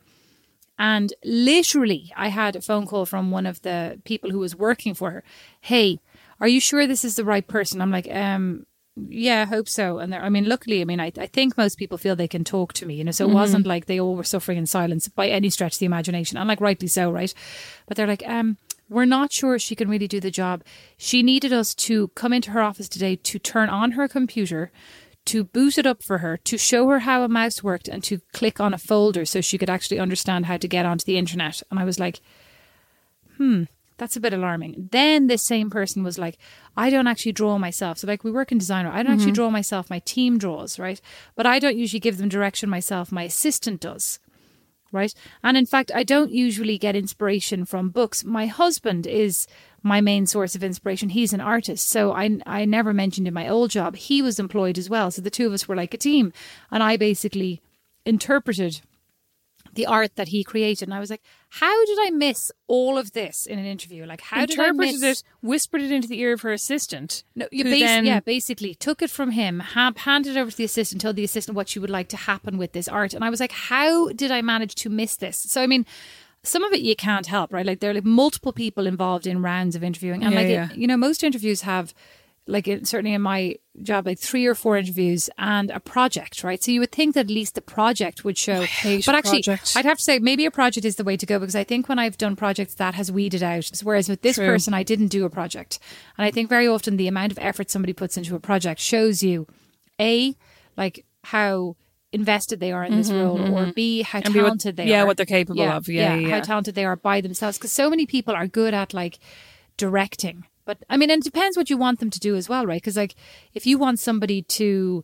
And 0.82 1.14
literally, 1.24 2.12
I 2.26 2.30
had 2.30 2.56
a 2.56 2.62
phone 2.62 2.88
call 2.88 3.06
from 3.06 3.30
one 3.30 3.46
of 3.46 3.62
the 3.62 4.02
people 4.04 4.32
who 4.32 4.40
was 4.40 4.56
working 4.56 4.96
for 4.96 5.12
her. 5.12 5.24
Hey, 5.72 6.00
"Are 6.40 6.48
you 6.48 6.60
sure 6.60 6.88
this 6.88 7.06
is 7.06 7.16
the 7.16 7.30
right 7.34 7.48
person?" 7.48 7.82
I'm 7.82 7.92
like, 7.92 8.10
um. 8.12 8.66
Yeah, 9.08 9.44
I 9.44 9.56
hope 9.56 9.70
so. 9.70 10.00
And 10.00 10.14
I 10.14 10.30
mean, 10.30 10.50
luckily, 10.50 10.82
I 10.82 10.86
mean, 10.86 11.00
I, 11.00 11.12
I 11.18 11.28
think 11.28 11.58
most 11.58 11.78
people 11.78 11.98
feel 11.98 12.16
they 12.16 12.28
can 12.28 12.44
talk 12.44 12.74
to 12.74 12.86
me, 12.86 12.96
you 12.96 13.06
know, 13.06 13.12
so 13.12 13.26
it 13.26 13.34
wasn't 13.34 13.66
like 13.66 13.86
they 13.86 14.02
all 14.02 14.18
were 14.18 14.26
suffering 14.26 14.58
in 14.58 14.66
silence 14.66 15.08
by 15.08 15.30
any 15.30 15.50
stretch 15.50 15.76
of 15.76 15.80
the 15.80 15.86
imagination. 15.86 16.38
And 16.38 16.50
like, 16.50 16.60
rightly 16.60 16.90
so, 16.90 17.10
right? 17.10 17.34
But 17.88 17.96
they're 17.96 18.14
like, 18.16 18.24
um, 18.28 18.58
we're 18.90 19.06
not 19.18 19.32
sure 19.32 19.58
she 19.58 19.76
can 19.76 19.90
really 19.90 20.10
do 20.10 20.20
the 20.20 20.30
job. 20.30 20.62
She 20.98 21.24
needed 21.24 21.54
us 21.54 21.74
to 21.88 22.10
come 22.10 22.34
into 22.34 22.52
her 22.52 22.62
office 22.62 22.90
today 22.90 23.16
to 23.16 23.40
turn 23.40 23.70
on 23.70 23.92
her 23.92 24.10
computer, 24.10 24.72
to 25.26 25.44
boot 25.44 25.78
it 25.78 25.86
up 25.86 26.04
for 26.04 26.20
her, 26.20 26.38
to 26.38 26.58
show 26.58 26.88
her 26.90 27.00
how 27.00 27.24
a 27.24 27.28
mouse 27.28 27.64
worked, 27.64 27.88
and 27.88 28.04
to 28.04 28.22
click 28.34 28.60
on 28.60 28.74
a 28.74 28.78
folder 28.78 29.26
so 29.26 29.42
she 29.42 29.58
could 29.58 29.70
actually 29.70 30.00
understand 30.00 30.46
how 30.46 30.58
to 30.58 30.68
get 30.68 30.86
onto 30.86 31.06
the 31.06 31.18
internet. 31.18 31.62
And 31.70 31.80
I 31.80 31.84
was 31.84 32.00
like, 32.00 32.22
hmm, 33.38 33.64
that's 33.98 34.16
a 34.16 34.20
bit 34.20 34.34
alarming. 34.34 34.90
Then 34.92 35.28
this 35.28 35.44
same 35.44 35.70
person 35.70 36.04
was 36.04 36.18
like, 36.18 36.38
I 36.76 36.90
don't 36.90 37.08
actually 37.08 37.34
draw 37.34 37.58
myself. 37.60 38.00
So, 38.00 38.08
like, 38.08 38.24
we 38.24 38.32
work 38.32 38.52
in 38.52 38.58
design, 38.58 38.86
I 38.88 39.04
don't 39.04 39.14
actually 39.14 39.34
draw 39.34 39.50
myself. 39.52 39.90
My 39.90 40.00
team 40.00 40.38
draws, 40.38 40.80
right? 40.80 41.00
But 41.36 41.46
I 41.46 41.60
don't 41.60 41.78
usually 41.78 42.00
give 42.00 42.18
them 42.18 42.30
direction 42.30 42.70
myself. 42.70 43.12
My 43.12 43.24
assistant 43.24 43.80
does 43.80 44.20
right? 44.92 45.14
And 45.44 45.58
in 45.58 45.66
fact, 45.66 45.92
I 45.94 46.04
don't 46.04 46.32
usually 46.32 46.78
get 46.78 46.96
inspiration 46.96 47.66
from 47.66 47.90
books. 47.90 48.24
My 48.24 48.48
husband 48.48 49.08
is 49.08 49.48
my 49.84 50.02
main 50.02 50.26
source 50.28 50.56
of 50.56 50.64
inspiration. 50.64 51.10
He's 51.10 51.34
an 51.34 51.42
artist, 51.42 51.90
so 51.90 52.12
I 52.12 52.40
I 52.46 52.66
never 52.66 52.94
mentioned 52.94 53.28
in 53.28 53.34
my 53.34 53.48
old 53.48 53.72
job 53.72 53.96
he 53.96 54.22
was 54.22 54.40
employed 54.40 54.78
as 54.78 54.90
well. 54.90 55.12
So 55.12 55.22
the 55.22 55.30
two 55.30 55.48
of 55.48 55.54
us 55.54 55.68
were 55.68 55.76
like 55.76 55.94
a 55.94 55.98
team, 55.98 56.34
and 56.70 56.84
I 56.84 56.98
basically 56.98 57.62
interpreted 58.06 58.82
the 59.74 59.86
art 59.86 60.16
that 60.16 60.30
he 60.30 60.44
created. 60.44 60.88
And 60.88 60.94
I 60.94 61.00
was 61.00 61.10
like, 61.10 61.24
how 61.56 61.86
did 61.86 61.98
I 62.02 62.12
miss 62.12 62.50
all 62.68 62.98
of 62.98 63.12
this 63.12 63.46
in 63.46 63.60
an 63.60 63.66
interview? 63.66 64.06
Like, 64.06 64.22
how 64.22 64.46
did 64.46 64.58
I 64.60 64.72
miss 64.72 65.02
it, 65.04 65.24
whispered 65.42 65.82
it 65.82 65.92
into 65.92 66.08
the 66.08 66.20
ear 66.22 66.32
of 66.34 66.42
her 66.42 66.54
assistant. 66.54 67.24
no, 67.36 67.48
you 67.52 67.66
bas- 67.66 67.80
then- 67.80 68.06
yeah, 68.06 68.22
basically 68.22 68.74
took 68.74 69.02
it 69.02 69.10
from 69.10 69.32
him, 69.32 69.60
ha- 69.60 69.92
handed 69.98 70.38
it 70.38 70.40
over 70.40 70.50
to 70.50 70.56
the 70.58 70.64
assistant, 70.64 71.02
told 71.02 71.18
the 71.18 71.26
assistant 71.26 71.56
what 71.58 71.68
she 71.68 71.78
would 71.80 71.90
like 71.90 72.08
to 72.10 72.18
happen 72.18 72.58
with 72.58 72.72
this 72.72 72.88
art, 72.88 73.14
and 73.14 73.24
I 73.24 73.30
was 73.30 73.40
like, 73.42 73.52
how 73.52 74.10
did 74.14 74.32
I 74.32 74.42
manage 74.42 74.76
to 74.76 74.90
miss 74.90 75.16
this? 75.18 75.38
So 75.38 75.62
I 75.62 75.68
mean. 75.68 75.86
Some 76.44 76.64
of 76.64 76.74
it 76.74 76.82
you 76.82 76.96
can't 76.96 77.28
help, 77.28 77.54
right? 77.54 77.64
Like 77.68 77.82
there 77.82 77.92
are 77.92 77.94
like 77.94 78.04
multiple 78.04 78.52
people 78.52 78.88
involved 78.88 79.28
in 79.28 79.44
rounds 79.44 79.76
of 79.76 79.84
interviewing, 79.84 80.24
and 80.24 80.34
Yeah, 80.34 80.40
like 80.40 80.72
it- 80.72 80.76
you 80.76 80.88
know, 80.88 80.98
most 80.98 81.24
interviews 81.24 81.62
have, 81.62 81.94
like 82.48 82.68
it, 82.68 82.88
certainly 82.88 83.14
in 83.14 83.22
my 83.22 83.56
job, 83.84 84.06
like 84.08 84.20
three 84.20 84.46
or 84.48 84.56
four 84.56 84.76
interviews 84.76 85.30
and 85.38 85.70
a 85.70 85.80
project, 85.80 86.44
right? 86.44 86.62
So 86.62 86.72
you 86.72 86.80
would 86.80 86.92
think 86.92 87.14
that 87.16 87.22
at 87.22 87.30
least 87.30 87.56
the 87.56 87.62
project 87.62 88.26
would 88.26 88.38
show. 88.38 88.62
hate 88.62 89.06
but 89.06 89.16
actually, 89.16 89.44
projects. 89.44 89.76
I'd 89.76 89.86
have 89.86 90.00
to 90.00 90.04
say 90.04 90.20
maybe 90.20 90.46
a 90.46 90.52
project 90.52 90.84
is 90.86 90.96
the 90.96 91.04
way 91.04 91.16
to 91.18 91.26
go 91.26 91.40
because 91.40 91.56
I 91.56 91.64
think 91.64 91.88
when 91.88 92.00
I've 92.00 92.18
done 92.18 92.36
projects 92.36 92.74
that 92.76 92.96
has 92.96 93.12
weeded 93.12 93.44
out. 93.44 93.72
Whereas 93.84 94.10
with 94.10 94.22
this 94.24 94.36
True. 94.36 94.48
person, 94.48 94.74
I 94.74 94.84
didn't 94.84 95.08
do 95.08 95.24
a 95.24 95.30
project, 95.30 95.80
and 96.18 96.26
I 96.26 96.32
think 96.32 96.50
very 96.50 96.68
often 96.68 96.98
the 96.98 97.08
amount 97.08 97.32
of 97.32 97.40
effort 97.40 97.70
somebody 97.70 97.94
puts 97.94 98.18
into 98.18 98.36
a 98.36 98.40
project 98.40 98.82
shows 98.82 99.22
you, 99.24 99.46
a 100.00 100.36
like 100.76 101.06
how 101.24 101.76
invested 102.12 102.60
they 102.60 102.72
are 102.74 102.84
in 102.84 102.98
this 102.98 103.10
role, 103.12 103.40
or 103.56 103.72
b 103.72 104.02
how 104.02 104.20
Mm-hmm, 104.20 104.26
And 104.26 104.34
B, 104.34 104.40
what- 104.42 104.46
talented 104.48 104.76
they 104.78 104.86
yeah, 104.88 104.90
are. 104.96 104.98
Yeah 104.98 105.04
what 105.06 105.18
they're 105.18 105.26
capable 105.28 105.62
of. 105.62 105.88
Yeah, 105.88 106.16
yeah, 106.16 106.30
how 106.30 106.42
talented 106.42 106.76
they 106.76 106.84
are 106.86 106.96
by 106.98 107.22
themselves. 107.22 107.58
Because 107.58 107.72
so 107.72 107.90
many 107.90 108.06
people 108.06 108.34
are 108.34 108.48
good 108.48 108.74
at 108.74 108.94
like 108.94 109.20
directing, 109.78 110.46
but 110.80 110.86
I 110.90 110.98
mean, 110.98 111.10
and 111.12 111.22
it 111.22 111.26
depends 111.26 111.58
what 111.58 111.70
you 111.70 111.78
want 111.78 112.00
them 112.00 112.10
to 112.10 112.20
do 112.20 112.36
as 112.36 112.48
well, 112.48 112.66
right? 112.66 112.82
Because 112.82 112.96
like 112.98 113.16
if 113.54 113.66
you 113.66 113.78
want 113.78 114.00
somebody 114.00 114.42
to 114.44 115.04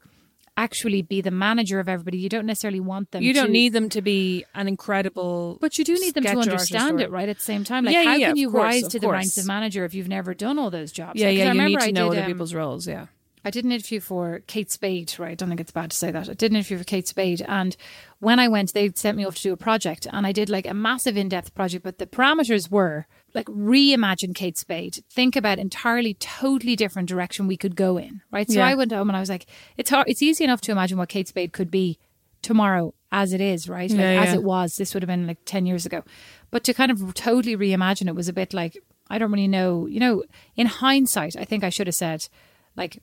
actually 0.55 1.01
be 1.01 1.22
the 1.22 1.32
manager 1.32 1.80
of 1.80 1.88
everybody, 1.88 2.18
you 2.18 2.30
don't 2.30 2.45
necessarily 2.45 2.80
want 2.80 3.11
them. 3.11 3.22
You 3.22 3.34
don't 3.34 3.47
to- 3.47 3.51
need 3.51 3.74
them 3.74 3.89
to 3.89 4.01
be 4.01 4.45
an 4.55 4.68
incredible. 4.68 5.57
but 5.61 5.78
you 5.78 5.84
do 5.84 5.93
need 5.95 6.13
them 6.13 6.24
to 6.24 6.38
understand 6.38 6.99
it, 7.01 7.11
right? 7.11 7.30
At 7.30 7.38
the 7.38 7.43
same 7.43 7.63
time, 7.63 7.86
like 7.86 7.93
Yeah, 7.93 8.03
how 8.03 8.15
yeah, 8.15 8.28
can 8.30 8.38
you 8.38 8.49
course, 8.49 8.63
rise 8.63 8.88
to 8.88 8.99
the 8.99 9.09
ranks 9.09 9.38
of 9.38 9.45
manager 9.45 9.86
if 9.86 9.93
you've 9.93 10.07
never 10.07 10.34
done 10.34 10.57
all 10.57 10.72
those 10.72 10.91
jobs? 10.91 11.20
Yeah, 11.20 11.28
I 11.28 11.32
yeah. 11.32 11.43
You 11.43 11.49
remember 11.49 11.70
need 11.70 11.80
to 11.80 11.86
I 11.88 11.91
know 11.91 12.09
did, 12.09 12.18
other 12.20 12.26
um, 12.26 12.32
people's 12.32 12.53
roles. 12.53 12.88
Yeah. 12.88 13.07
I 13.45 13.49
did 13.49 13.65
an 13.65 13.72
interview 13.72 13.99
for 13.99 14.41
Kate 14.47 14.72
Spade, 14.72 15.13
right? 15.20 15.32
I 15.32 15.36
don't 15.36 15.47
think 15.49 15.61
it's 15.61 15.72
bad 15.72 15.91
to 15.91 15.97
say 15.97 16.11
that. 16.11 16.28
I 16.30 16.34
did 16.34 16.51
an 16.51 16.57
interview 16.57 16.80
for 16.80 16.84
Kate 16.84 17.07
Spade, 17.07 17.41
and 17.47 17.78
when 18.20 18.39
I 18.39 18.47
went, 18.47 18.74
they 18.74 18.91
sent 18.95 19.15
me 19.15 19.26
off 19.26 19.36
to 19.36 19.41
do 19.41 19.53
a 19.53 19.57
project, 19.57 20.07
and 20.11 20.26
I 20.28 20.32
did 20.32 20.49
like 20.49 20.68
a 20.68 20.74
massive 20.74 21.15
in 21.18 21.30
depth 21.30 21.53
project, 21.55 21.84
but 21.84 21.97
the 21.97 22.07
parameters 22.07 22.70
were 22.72 23.05
like 23.34 23.45
reimagine 23.47 24.34
Kate 24.34 24.57
Spade, 24.57 25.03
think 25.11 25.36
about 25.36 25.59
entirely, 25.59 26.13
totally 26.15 26.75
different 26.75 27.09
direction 27.09 27.45
we 27.47 27.57
could 27.57 27.75
go 27.75 27.97
in, 27.97 28.21
right? 28.32 28.49
So 28.49 28.59
Yeah. 28.59 28.67
I 28.67 28.75
went 28.75 28.91
home 28.91 29.09
and 29.09 29.17
I 29.17 29.19
was 29.19 29.30
like, 29.30 29.45
it's 29.78 29.89
hard, 29.89 30.07
it's 30.07 30.21
easy 30.21 30.43
enough 30.43 30.61
to 30.61 30.71
imagine 30.71 30.97
what 30.97 31.09
Kate 31.09 31.28
Spade 31.28 31.51
could 31.53 31.69
be 31.69 31.99
tomorrow 32.41 32.93
as 33.11 33.34
it 33.34 33.41
is, 33.41 33.67
right? 33.69 33.89
Like, 33.89 33.99
Yeah, 33.99 34.23
as 34.23 34.34
it 34.34 34.43
was. 34.43 34.78
This 34.78 34.93
would 34.93 35.03
have 35.03 35.07
been 35.07 35.28
like 35.28 35.39
10 35.45 35.65
years 35.65 35.86
ago. 35.86 36.03
But 36.51 36.63
to 36.65 36.73
kind 36.73 36.91
of 36.91 37.13
totally 37.13 37.55
reimagine 37.55 38.07
it 38.07 38.15
was 38.15 38.28
a 38.28 38.34
bit 38.34 38.53
like, 38.53 38.78
I 39.09 39.17
don't 39.17 39.32
really 39.32 39.47
know. 39.47 39.86
You 39.88 39.99
know, 39.99 40.23
in 40.55 40.67
hindsight, 40.67 41.36
I 41.38 41.45
think 41.45 41.63
I 41.63 41.69
should 41.69 41.88
have 41.88 41.95
said, 41.95 42.28
like, 42.75 43.01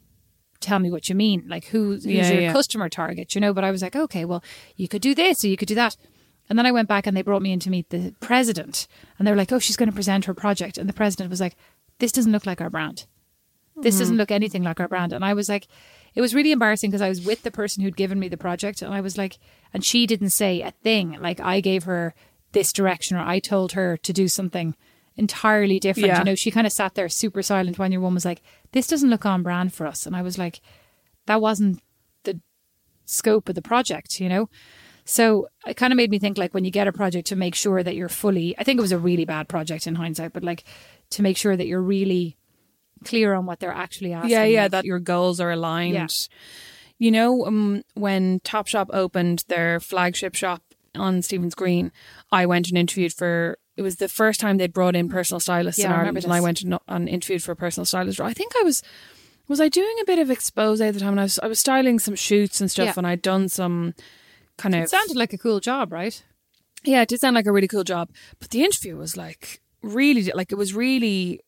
tell 0.61 0.79
me 0.79 0.91
what 0.91 1.09
you 1.09 1.15
mean. 1.15 1.45
Like, 1.47 1.67
who, 1.67 1.91
who's 1.93 2.07
Yeah, 2.07 2.31
your 2.31 2.41
yeah. 2.43 2.53
customer 2.53 2.89
target, 2.89 3.35
you 3.35 3.41
know? 3.41 3.53
But 3.53 3.65
I 3.65 3.71
was 3.71 3.83
like, 3.83 3.97
okay, 3.97 4.25
well, 4.25 4.43
you 4.77 4.89
could 4.89 5.03
do 5.03 5.15
this 5.15 5.45
or 5.45 5.49
you 5.49 5.57
could 5.57 5.69
do 5.69 5.75
that. 5.75 5.97
And 6.49 6.59
then 6.59 6.67
I 6.67 6.73
went 6.73 6.89
back 6.89 7.07
and 7.07 7.17
they 7.17 7.23
brought 7.23 7.43
me 7.43 7.53
in 7.53 7.61
to 7.61 7.71
meet 7.71 7.91
the 7.91 8.15
president. 8.21 8.87
And 9.19 9.27
they 9.27 9.33
were 9.33 9.37
like, 9.37 9.53
oh, 9.53 9.59
she's 9.59 9.77
going 9.77 9.89
to 9.89 9.95
present 9.95 10.27
her 10.27 10.35
project. 10.35 10.77
And 10.79 10.89
the 10.89 10.93
president 10.93 11.31
was 11.31 11.41
like, 11.41 11.57
this 11.99 12.13
doesn't 12.13 12.33
look 12.33 12.47
like 12.47 12.61
our 12.61 12.71
brand. 12.71 13.07
This 13.77 13.95
Mm-hmm. 13.95 14.01
doesn't 14.03 14.17
look 14.19 14.31
anything 14.31 14.63
like 14.63 14.79
our 14.79 14.89
brand. 14.89 15.13
And 15.13 15.25
I 15.25 15.35
was 15.35 15.49
like, 15.49 15.67
it 16.15 16.21
was 16.21 16.35
really 16.35 16.53
embarrassing 16.53 16.91
because 16.91 17.03
I 17.03 17.09
was 17.09 17.25
with 17.25 17.43
the 17.43 17.51
person 17.51 17.83
who'd 17.83 17.97
given 17.97 18.21
me 18.21 18.29
the 18.29 18.37
project. 18.37 18.83
And 18.83 18.95
I 18.95 19.01
was 19.01 19.19
like, 19.19 19.39
and 19.73 19.85
she 19.85 20.07
didn't 20.07 20.31
say 20.31 20.61
a 20.61 20.71
thing. 20.71 21.19
Like 21.21 21.41
I 21.41 21.61
gave 21.61 21.85
her 21.85 22.15
this 22.53 22.73
direction 22.73 23.17
or 23.17 23.21
I 23.21 23.41
told 23.41 23.73
her 23.73 23.97
to 23.97 24.13
do 24.13 24.29
something 24.29 24.77
entirely 25.17 25.81
different. 25.81 26.09
Yeah. 26.09 26.19
You 26.19 26.25
know, 26.25 26.35
she 26.35 26.51
kind 26.51 26.67
of 26.67 26.73
sat 26.73 26.95
there 26.95 27.09
super 27.09 27.43
silent 27.43 27.79
when 27.79 27.91
your 27.91 28.01
one 28.01 28.15
was 28.15 28.25
like, 28.25 28.43
this 28.73 28.87
doesn't 28.87 29.11
look 29.11 29.27
on 29.27 29.43
brand 29.43 29.73
for 29.73 29.87
us. 29.87 30.07
And 30.07 30.15
I 30.15 30.23
was 30.23 30.39
like, 30.39 30.61
that 31.27 31.41
wasn't 31.41 31.81
the 32.25 32.41
scope 33.07 33.49
of 33.49 33.55
the 33.55 33.63
project, 33.63 34.21
you 34.21 34.29
know? 34.29 34.49
So 35.05 35.49
it 35.67 35.75
kind 35.77 35.93
of 35.93 35.97
made 35.97 36.11
me 36.11 36.19
think 36.19 36.39
like 36.39 36.55
when 36.55 36.65
you 36.65 36.71
get 36.71 36.89
a 36.89 36.93
project 36.93 37.27
to 37.29 37.37
make 37.37 37.55
sure 37.55 37.83
that 37.83 37.95
you're 37.95 38.09
fully, 38.09 38.55
I 38.59 38.65
think 38.65 38.79
it 38.79 38.83
was 38.83 38.93
a 38.93 38.99
really 38.99 39.25
bad 39.25 39.49
project 39.49 39.87
in 39.87 39.95
hindsight, 39.97 40.33
but 40.33 40.43
like 40.43 40.65
to 41.11 41.23
make 41.23 41.37
sure 41.37 41.57
that 41.57 41.67
you're 41.67 41.83
really 41.83 42.37
clear 43.05 43.35
on 43.35 43.45
what 43.45 43.61
they're 43.61 43.73
actually 43.73 44.13
asking. 44.15 44.31
Yeah, 44.31 44.45
yeah, 44.45 44.63
like- 44.63 44.71
that 44.73 44.85
your 44.85 44.99
goals 44.99 45.41
are 45.41 45.51
aligned. 45.51 45.95
Yeah. 45.95 46.07
You 46.99 47.11
know, 47.11 47.45
um, 47.45 47.83
when 47.95 48.41
Topshop 48.41 48.87
opened 48.95 49.45
their 49.49 49.81
flagship 49.81 50.35
shop 50.35 50.63
on 50.95 51.23
Stephen's 51.23 51.55
Green, 51.55 51.91
I 52.33 52.47
went 52.47 52.69
and 52.69 52.79
interviewed 52.79 53.13
for. 53.13 53.59
It 53.77 53.83
was 53.83 53.97
the 53.97 54.09
first 54.09 54.39
time 54.39 54.57
they'd 54.57 54.73
brought 54.73 54.95
in 54.95 55.09
personal 55.09 55.41
stylists 55.41 55.81
Yeah, 55.81 55.87
in 55.87 55.93
I 55.93 55.97
Ireland, 55.97 56.25
and 56.25 56.33
I 56.33 56.41
went 56.41 56.63
and, 56.63 56.79
and 56.87 57.09
interviewed 57.09 57.43
for 57.43 57.51
a 57.51 57.57
personal 57.57 57.85
stylist. 57.85 58.21
I 58.21 58.33
think 58.33 58.53
I 58.59 58.63
was. 58.63 58.83
Was 59.49 59.61
I 59.61 59.69
doing 59.69 59.97
a 60.01 60.05
bit 60.07 60.19
of 60.21 60.29
Xposé 60.29 60.89
at 60.89 60.95
the 60.95 61.01
time? 61.01 61.11
And 61.15 61.21
I 61.21 61.25
was 61.25 61.39
I 61.41 61.49
was 61.49 61.59
styling 61.59 61.99
some 61.99 62.15
shoots 62.15 62.61
and 62.61 62.71
stuff, 62.71 62.87
Yeah. 62.87 62.95
and 62.97 63.07
I'd 63.07 63.21
done 63.21 63.49
some 63.49 63.95
kind 64.59 64.75
of 64.75 64.83
It 64.83 64.91
sounded 64.91 65.17
like 65.17 65.33
a 65.33 65.39
cool 65.39 65.61
job, 65.61 65.93
right? 65.93 66.23
yeah, 66.85 67.01
it 67.03 67.09
did 67.09 67.21
sound 67.21 67.35
like 67.35 67.47
a 67.47 67.53
really 67.53 67.69
cool 67.69 67.85
job. 67.85 68.11
But 68.39 68.51
the 68.51 68.63
interview 68.63 68.97
was 68.97 69.17
like 69.17 69.61
really, 69.83 70.31
like 70.35 70.53
it 70.53 70.57
was 70.57 70.75
really 70.75 71.41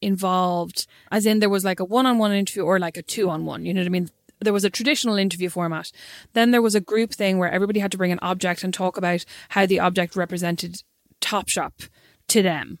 involved, 0.00 0.86
as 1.10 1.26
in 1.26 1.40
there 1.40 1.48
was 1.50 1.64
like 1.64 1.80
a 1.80 1.84
one 1.84 2.06
on 2.06 2.18
one 2.18 2.32
interview 2.32 2.62
or 2.62 2.78
like 2.78 2.96
a 2.96 3.02
two 3.02 3.28
on 3.28 3.44
one. 3.44 3.64
You 3.66 3.74
know 3.74 3.80
what 3.80 3.86
I 3.86 3.90
mean? 3.90 4.10
There 4.40 4.52
was 4.52 4.64
a 4.64 4.70
traditional 4.70 5.16
interview 5.16 5.48
format. 5.48 5.90
Then 6.32 6.52
there 6.52 6.62
was 6.62 6.74
a 6.74 6.80
group 6.80 7.12
thing 7.12 7.38
where 7.38 7.50
everybody 7.50 7.80
had 7.80 7.90
to 7.92 7.98
bring 7.98 8.12
an 8.12 8.20
object 8.22 8.62
and 8.62 8.72
talk 8.72 8.96
about 8.96 9.24
how 9.50 9.66
the 9.66 9.80
object 9.80 10.14
represented 10.16 10.82
Topshop 11.20 11.88
to 12.28 12.42
them. 12.42 12.78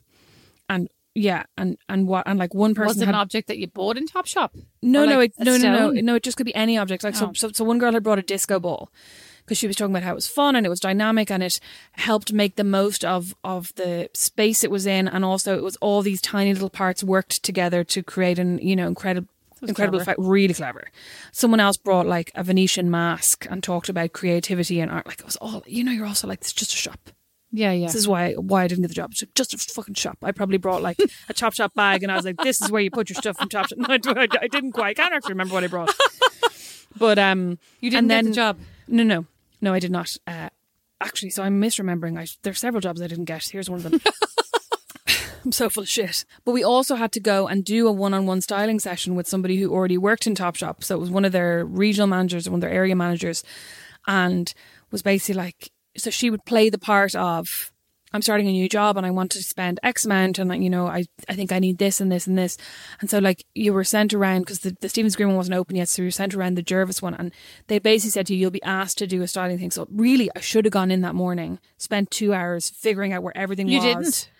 And 0.68 0.88
yeah, 1.14 1.42
and 1.56 1.76
and 1.88 2.06
what 2.06 2.22
and 2.26 2.38
like 2.38 2.54
one 2.54 2.74
person 2.74 2.86
Was 2.88 2.96
it 3.02 3.06
had 3.06 3.14
an 3.14 3.20
object 3.20 3.48
that 3.48 3.58
you 3.58 3.66
bought 3.66 3.96
in 3.96 4.06
Topshop? 4.06 4.50
no, 4.82 5.02
Or, 5.02 5.06
no, 5.06 5.20
it, 5.20 5.32
no, 5.38 5.56
no, 5.56 5.90
no, 5.90 5.90
no. 5.90 6.14
It 6.14 6.22
just 6.22 6.36
could 6.36 6.46
be 6.46 6.54
any 6.54 6.78
object. 6.78 7.02
Like 7.02 7.16
Oh. 7.16 7.32
so, 7.32 7.48
so, 7.48 7.50
so 7.52 7.64
one 7.64 7.78
girl 7.78 7.92
had 7.92 8.04
brought 8.04 8.20
a 8.20 8.22
disco 8.22 8.60
ball 8.60 8.90
because 9.48 9.58
she 9.58 9.66
was 9.66 9.76
talking 9.76 9.92
about 9.92 10.02
how 10.02 10.12
it 10.12 10.14
was 10.14 10.28
fun 10.28 10.54
and 10.54 10.66
it 10.66 10.68
was 10.68 10.78
dynamic 10.78 11.30
and 11.30 11.42
it 11.42 11.58
helped 11.92 12.32
make 12.32 12.56
the 12.56 12.64
most 12.64 13.02
of 13.04 13.34
of 13.42 13.74
the 13.76 14.10
space 14.12 14.62
it 14.62 14.70
was 14.70 14.86
in, 14.86 15.08
and 15.08 15.24
also 15.24 15.56
it 15.56 15.62
was 15.62 15.76
all 15.76 16.02
these 16.02 16.20
tiny 16.20 16.52
little 16.52 16.68
parts 16.68 17.02
worked 17.02 17.42
together 17.42 17.82
to 17.84 18.02
create 18.02 18.38
an 18.38 18.58
you 18.58 18.76
know 18.76 18.86
incredible. 18.86 19.28
Incredible 19.60 19.98
clever. 19.98 20.12
effect, 20.12 20.20
really 20.20 20.54
clever. 20.54 20.86
Someone 21.32 21.58
else 21.58 21.76
brought 21.76 22.06
like 22.06 22.30
a 22.36 22.44
Venetian 22.44 22.92
mask 22.92 23.44
and 23.50 23.60
talked 23.60 23.88
about 23.88 24.12
creativity 24.12 24.78
and 24.78 24.88
art. 24.88 25.08
Like 25.08 25.18
it 25.18 25.26
was 25.26 25.34
all, 25.34 25.64
you 25.66 25.82
know, 25.82 25.90
you're 25.90 26.06
also 26.06 26.28
like, 26.28 26.42
it's 26.42 26.52
just 26.52 26.72
a 26.72 26.76
shop. 26.76 27.10
Yeah, 27.50 27.72
yeah. 27.72 27.86
This 27.86 27.96
is 27.96 28.06
why 28.06 28.34
why 28.34 28.62
I 28.62 28.68
didn't 28.68 28.82
get 28.82 28.88
the 28.88 28.94
job. 28.94 29.10
It's 29.10 29.24
just 29.34 29.54
a 29.54 29.58
fucking 29.58 29.94
shop. 29.94 30.18
I 30.22 30.30
probably 30.30 30.58
brought 30.58 30.82
like 30.82 30.98
a 31.28 31.34
Topshop 31.34 31.74
bag, 31.74 32.04
and 32.04 32.12
I 32.12 32.14
was 32.14 32.24
like, 32.24 32.36
"This 32.36 32.62
is 32.62 32.70
where 32.70 32.82
you 32.82 32.90
put 32.92 33.08
your 33.10 33.16
stuff 33.16 33.36
from 33.36 33.48
Topshop." 33.48 33.78
No, 33.78 33.86
I, 33.88 34.20
I, 34.20 34.28
I 34.42 34.46
didn't 34.46 34.72
quite. 34.72 34.90
I 34.90 34.94
can't 34.94 35.12
actually 35.12 35.32
remember 35.32 35.54
what 35.54 35.64
I 35.64 35.66
brought. 35.66 35.92
But 36.96 37.18
um, 37.18 37.58
You 37.80 37.90
didn't 37.90 38.08
get 38.08 38.14
then, 38.14 38.24
the 38.26 38.32
job? 38.32 38.58
No, 38.86 39.02
no, 39.02 39.26
no, 39.60 39.72
I 39.72 39.78
did 39.78 39.90
not. 39.90 40.16
Uh, 40.26 40.48
actually, 41.00 41.30
so 41.30 41.42
I'm 41.42 41.60
misremembering. 41.60 42.18
I 42.18 42.26
there's 42.42 42.58
several 42.58 42.80
jobs 42.80 43.00
I 43.00 43.06
didn't 43.06 43.26
get. 43.26 43.48
Here's 43.48 43.70
one 43.70 43.84
of 43.84 43.90
them. 43.90 44.00
I'm 45.44 45.52
so 45.52 45.70
full 45.70 45.84
of 45.84 45.88
shit. 45.88 46.24
But 46.44 46.52
we 46.52 46.64
also 46.64 46.96
had 46.96 47.12
to 47.12 47.20
go 47.20 47.46
and 47.46 47.64
do 47.64 47.86
a 47.86 47.92
one-on-one 47.92 48.40
styling 48.40 48.80
session 48.80 49.14
with 49.14 49.26
somebody 49.28 49.56
who 49.56 49.72
already 49.72 49.96
worked 49.96 50.26
in 50.26 50.34
Topshop. 50.34 50.84
So 50.84 50.96
it 50.96 51.00
was 51.00 51.10
one 51.10 51.24
of 51.24 51.32
their 51.32 51.64
regional 51.64 52.06
managers 52.06 52.46
or 52.46 52.50
one 52.50 52.58
of 52.58 52.62
their 52.62 52.70
area 52.70 52.96
managers, 52.96 53.44
and 54.06 54.52
was 54.90 55.02
basically 55.02 55.36
like, 55.36 55.70
so 55.96 56.10
she 56.10 56.30
would 56.30 56.44
play 56.44 56.70
the 56.70 56.78
part 56.78 57.14
of 57.14 57.72
I'm 58.12 58.22
starting 58.22 58.48
a 58.48 58.52
new 58.52 58.68
job 58.68 58.96
and 58.96 59.04
I 59.04 59.10
want 59.10 59.30
to 59.32 59.42
spend 59.42 59.80
X 59.82 60.04
amount 60.06 60.38
and 60.38 60.48
like, 60.48 60.60
you 60.62 60.70
know 60.70 60.86
I 60.86 61.04
I 61.28 61.34
think 61.34 61.52
I 61.52 61.58
need 61.58 61.78
this 61.78 62.00
and 62.00 62.10
this 62.10 62.26
and 62.26 62.38
this. 62.38 62.56
And 63.00 63.10
so 63.10 63.18
like 63.18 63.44
you 63.54 63.72
were 63.72 63.84
sent 63.84 64.14
around 64.14 64.40
because 64.42 64.60
the, 64.60 64.76
the 64.80 64.88
Stephen's 64.88 65.14
Green 65.16 65.28
one 65.28 65.36
wasn't 65.36 65.56
open 65.56 65.76
yet 65.76 65.88
so 65.88 66.02
you 66.02 66.06
were 66.06 66.10
sent 66.12 66.34
around 66.34 66.54
the 66.56 66.62
Jervis 66.62 67.02
one 67.02 67.14
and 67.14 67.32
they 67.66 67.78
basically 67.78 68.10
said 68.10 68.26
to 68.28 68.34
you 68.34 68.40
you'll 68.40 68.50
be 68.50 68.62
asked 68.62 68.98
to 68.98 69.06
do 69.06 69.22
a 69.22 69.28
styling 69.28 69.58
thing. 69.58 69.70
So 69.70 69.86
really 69.90 70.30
I 70.34 70.40
should 70.40 70.64
have 70.64 70.72
gone 70.72 70.90
in 70.90 71.02
that 71.02 71.14
morning 71.14 71.58
spent 71.76 72.10
two 72.10 72.32
hours 72.32 72.70
figuring 72.70 73.12
out 73.12 73.22
where 73.22 73.36
everything 73.36 73.68
You 73.68 73.78
was. 73.78 73.84
didn't? 73.84 74.30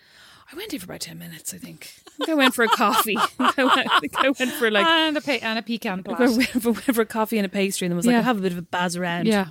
I 0.50 0.56
went 0.56 0.72
in 0.72 0.78
for 0.80 0.86
about 0.86 1.00
10 1.00 1.18
minutes 1.18 1.52
I 1.52 1.58
think. 1.58 1.92
I 2.06 2.10
think 2.24 2.28
I 2.30 2.34
went 2.34 2.54
for 2.54 2.64
a 2.64 2.68
coffee. 2.68 3.16
I, 3.38 3.52
went, 3.64 3.90
I 3.92 4.00
think 4.00 4.16
I 4.16 4.30
went 4.30 4.52
for 4.52 4.70
like 4.70 4.86
and 4.86 5.16
a 5.16 5.20
pe- 5.20 5.40
and 5.40 5.58
a 5.58 5.62
pecan 5.62 6.02
I 6.06 6.12
went 6.26 6.46
for, 6.48 6.70
went 6.72 6.94
for 6.94 7.02
a 7.02 7.06
coffee 7.06 7.36
and 7.38 7.44
a 7.44 7.50
pastry 7.50 7.84
and 7.84 7.92
then 7.92 7.96
was 7.98 8.06
like 8.06 8.12
Yeah. 8.14 8.18
I'll 8.20 8.24
have 8.24 8.38
a 8.38 8.42
bit 8.42 8.52
of 8.52 8.58
a 8.58 8.62
buzz 8.62 8.96
around. 8.96 9.26
Yeah. 9.26 9.48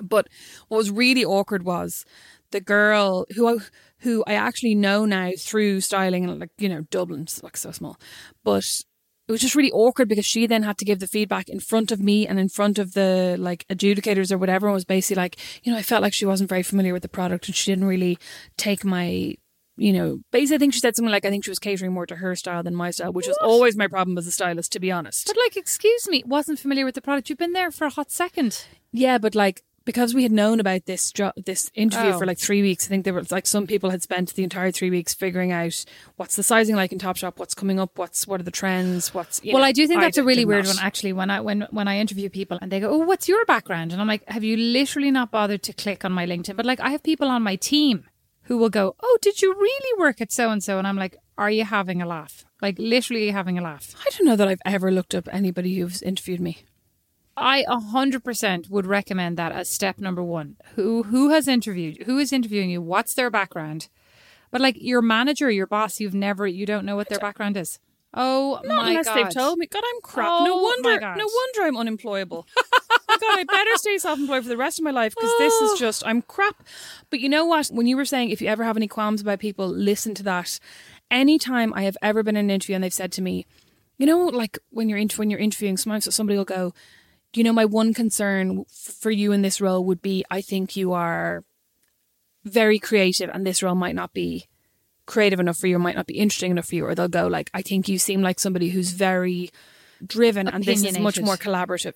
but 0.00 0.28
what 0.68 0.78
was 0.78 0.90
really 0.90 1.24
awkward 1.24 1.64
was 1.64 2.04
the 2.50 2.60
girl 2.60 3.26
who 3.34 3.48
I, 3.48 3.62
who 4.00 4.24
I 4.26 4.34
actually 4.34 4.74
know 4.74 5.04
now 5.04 5.32
through 5.38 5.80
styling 5.80 6.24
and 6.24 6.40
like 6.40 6.50
you 6.58 6.68
know 6.68 6.82
Dublin's 6.90 7.42
like 7.42 7.56
so 7.56 7.70
small, 7.70 7.98
but 8.44 8.64
it 9.28 9.32
was 9.32 9.40
just 9.40 9.56
really 9.56 9.72
awkward 9.72 10.08
because 10.08 10.26
she 10.26 10.46
then 10.46 10.62
had 10.62 10.78
to 10.78 10.84
give 10.84 11.00
the 11.00 11.08
feedback 11.08 11.48
in 11.48 11.58
front 11.58 11.90
of 11.90 12.00
me 12.00 12.26
and 12.26 12.38
in 12.38 12.48
front 12.48 12.78
of 12.78 12.92
the 12.92 13.36
like 13.38 13.66
adjudicators 13.68 14.30
or 14.30 14.38
whatever. 14.38 14.68
And 14.68 14.74
was 14.74 14.84
basically 14.84 15.20
like 15.20 15.38
you 15.64 15.72
know 15.72 15.78
I 15.78 15.82
felt 15.82 16.02
like 16.02 16.12
she 16.12 16.26
wasn't 16.26 16.48
very 16.48 16.62
familiar 16.62 16.92
with 16.92 17.02
the 17.02 17.08
product 17.08 17.46
and 17.46 17.56
she 17.56 17.70
didn't 17.70 17.86
really 17.86 18.18
take 18.56 18.84
my. 18.84 19.34
You 19.78 19.92
know, 19.92 20.20
basically, 20.32 20.54
I 20.54 20.58
think 20.58 20.72
she 20.72 20.80
said 20.80 20.96
something 20.96 21.12
like, 21.12 21.26
"I 21.26 21.28
think 21.28 21.44
she 21.44 21.50
was 21.50 21.58
catering 21.58 21.92
more 21.92 22.06
to 22.06 22.16
her 22.16 22.34
style 22.34 22.62
than 22.62 22.74
my 22.74 22.90
style," 22.90 23.12
which 23.12 23.26
was 23.26 23.36
always 23.42 23.76
my 23.76 23.86
problem 23.86 24.16
as 24.16 24.26
a 24.26 24.30
stylist, 24.30 24.72
to 24.72 24.80
be 24.80 24.90
honest. 24.90 25.26
But 25.26 25.36
like, 25.36 25.54
excuse 25.54 26.08
me, 26.08 26.22
wasn't 26.24 26.58
familiar 26.58 26.86
with 26.86 26.94
the 26.94 27.02
product. 27.02 27.28
You've 27.28 27.38
been 27.38 27.52
there 27.52 27.70
for 27.70 27.86
a 27.86 27.90
hot 27.90 28.10
second. 28.10 28.64
Yeah, 28.90 29.18
but 29.18 29.34
like 29.34 29.64
because 29.86 30.12
we 30.12 30.22
had 30.22 30.32
known 30.32 30.60
about 30.60 30.84
this 30.84 31.10
jo- 31.12 31.32
this 31.36 31.70
interview 31.74 32.10
Oh. 32.10 32.18
for 32.18 32.26
like 32.26 32.38
three 32.38 32.60
weeks, 32.60 32.84
I 32.86 32.88
think 32.88 33.04
there 33.04 33.14
were 33.14 33.24
like 33.30 33.46
some 33.46 33.66
people 33.66 33.88
had 33.88 34.02
spent 34.02 34.34
the 34.34 34.42
entire 34.42 34.70
three 34.70 34.90
weeks 34.90 35.14
figuring 35.14 35.50
out 35.52 35.82
what's 36.16 36.36
the 36.36 36.42
sizing 36.42 36.76
like 36.76 36.92
in 36.92 36.98
Topshop, 36.98 37.38
what's 37.38 37.54
coming 37.54 37.80
up, 37.80 37.96
what's 37.96 38.26
what 38.26 38.38
are 38.40 38.44
the 38.44 38.50
trends, 38.50 39.14
what's. 39.14 39.40
well, 39.42 39.54
know, 39.58 39.62
I 39.62 39.72
do 39.72 39.86
think 39.86 40.02
that's 40.02 40.18
a 40.18 40.24
really 40.24 40.44
weird 40.44 40.66
not. 40.66 40.76
one, 40.76 40.84
actually. 40.84 41.14
When 41.14 41.30
I 41.30 41.40
when 41.40 41.66
when 41.70 41.88
I 41.88 41.98
interview 41.98 42.28
people 42.28 42.58
and 42.60 42.70
they 42.70 42.80
go, 42.80 42.90
"Oh, 42.90 42.98
what's 42.98 43.26
your 43.28 43.44
background?" 43.46 43.92
and 43.92 44.00
I'm 44.02 44.08
like, 44.08 44.28
"Have 44.28 44.44
you 44.44 44.58
literally 44.58 45.10
not 45.10 45.30
bothered 45.30 45.62
to 45.62 45.72
click 45.72 46.04
on 46.04 46.12
my 46.12 46.26
LinkedIn?" 46.26 46.56
But 46.56 46.66
like, 46.66 46.80
I 46.80 46.90
have 46.90 47.02
people 47.02 47.28
on 47.28 47.42
my 47.42 47.56
team 47.56 48.04
who 48.42 48.58
will 48.58 48.70
go, 48.70 48.94
"Oh, 49.02 49.18
did 49.22 49.40
you 49.40 49.54
really 49.54 49.98
work 50.00 50.20
at 50.20 50.30
so 50.32 50.50
and 50.50 50.62
so?" 50.62 50.78
And 50.78 50.86
I'm 50.86 50.96
like, 50.96 51.16
"Are 51.38 51.50
you 51.50 51.64
having 51.64 52.02
a 52.02 52.06
laugh? 52.06 52.44
Like, 52.60 52.76
literally 52.78 53.30
having 53.30 53.56
a 53.58 53.62
laugh?" 53.62 53.94
I 54.04 54.10
don't 54.10 54.26
know 54.26 54.36
that 54.36 54.48
I've 54.48 54.62
ever 54.64 54.90
looked 54.90 55.14
up 55.14 55.28
anybody 55.32 55.78
who's 55.78 56.02
interviewed 56.02 56.40
me. 56.40 56.64
I 57.36 57.64
a 57.68 57.78
hundred 57.78 58.24
percent 58.24 58.70
would 58.70 58.86
recommend 58.86 59.36
that 59.36 59.52
as 59.52 59.68
step 59.68 59.98
number 59.98 60.22
one. 60.22 60.56
Who 60.74 61.02
who 61.04 61.30
has 61.30 61.46
interviewed? 61.48 62.02
Who 62.06 62.18
is 62.18 62.32
interviewing 62.32 62.70
you? 62.70 62.80
What's 62.80 63.14
their 63.14 63.30
background? 63.30 63.88
But 64.50 64.60
like 64.60 64.76
your 64.80 65.02
manager, 65.02 65.50
your 65.50 65.66
boss, 65.66 66.00
you've 66.00 66.14
never, 66.14 66.46
you 66.46 66.64
don't 66.66 66.86
know 66.86 66.96
what 66.96 67.08
their 67.08 67.18
background 67.18 67.56
is. 67.56 67.78
Oh 68.14 68.60
Not 68.64 68.76
my 68.84 68.90
unless 68.90 69.06
god! 69.06 69.16
they've 69.16 69.34
told 69.34 69.58
me. 69.58 69.66
God, 69.66 69.82
I'm 69.94 70.00
crap. 70.00 70.28
Oh, 70.30 70.44
no 70.44 70.56
wonder. 70.56 71.00
No 71.00 71.26
wonder 71.26 71.62
I'm 71.62 71.76
unemployable. 71.76 72.46
God, 73.08 73.38
I 73.38 73.44
better 73.44 73.70
stay 73.76 73.98
self-employed 73.98 74.42
for 74.42 74.48
the 74.48 74.56
rest 74.56 74.78
of 74.78 74.84
my 74.84 74.90
life 74.90 75.14
because 75.14 75.32
this 75.38 75.52
Oh. 75.56 75.72
is 75.72 75.78
just 75.86 76.06
I'm 76.06 76.22
crap. 76.22 76.62
But 77.10 77.20
you 77.20 77.28
know 77.28 77.44
what? 77.44 77.66
When 77.68 77.86
you 77.86 77.96
were 77.96 78.04
saying 78.04 78.30
if 78.30 78.40
you 78.40 78.48
ever 78.48 78.64
have 78.64 78.76
any 78.76 78.88
qualms 78.88 79.20
about 79.20 79.38
people, 79.40 79.66
listen 79.68 80.14
to 80.14 80.22
that. 80.22 80.58
Anytime 81.10 81.72
I 81.74 81.82
have 81.82 81.96
ever 82.02 82.22
been 82.22 82.36
in 82.36 82.46
an 82.46 82.50
interview 82.50 82.74
and 82.74 82.84
they've 82.84 82.92
said 82.92 83.12
to 83.12 83.22
me, 83.22 83.46
you 83.98 84.06
know, 84.06 84.24
like 84.26 84.58
when 84.70 84.88
you're 84.88 85.00
when 85.16 85.28
you're 85.30 85.40
interviewing, 85.40 85.76
sometimes 85.76 86.12
somebody 86.14 86.36
will 86.36 86.44
go, 86.44 86.70
"Do 86.70 86.74
you 87.34 87.44
know 87.44 87.52
my 87.52 87.64
one 87.64 87.92
concern 87.94 88.64
for 88.70 89.10
you 89.10 89.32
in 89.32 89.42
this 89.42 89.60
role 89.60 89.84
would 89.84 90.02
be 90.02 90.24
I 90.30 90.40
think 90.40 90.76
you 90.76 90.92
are 90.92 91.44
very 92.44 92.78
creative 92.78 93.30
and 93.32 93.46
this 93.46 93.62
role 93.62 93.74
might 93.74 93.94
not 93.94 94.12
be 94.12 94.46
creative 95.06 95.40
enough 95.40 95.58
for 95.58 95.66
you 95.66 95.76
or 95.76 95.78
might 95.78 95.96
not 95.96 96.06
be 96.06 96.18
interesting 96.18 96.50
enough 96.50 96.68
for 96.68 96.74
you 96.74 96.84
or 96.84 96.94
they'll 96.94 97.08
go 97.08 97.26
like 97.26 97.50
I 97.54 97.62
think 97.62 97.88
you 97.88 97.98
seem 97.98 98.22
like 98.22 98.40
somebody 98.40 98.70
who's 98.70 98.90
very 98.90 99.50
driven 100.04 100.48
and 100.48 100.64
this 100.64 100.84
is 100.84 100.98
much 100.98 101.20
more 101.20 101.36
collaborative 101.36 101.94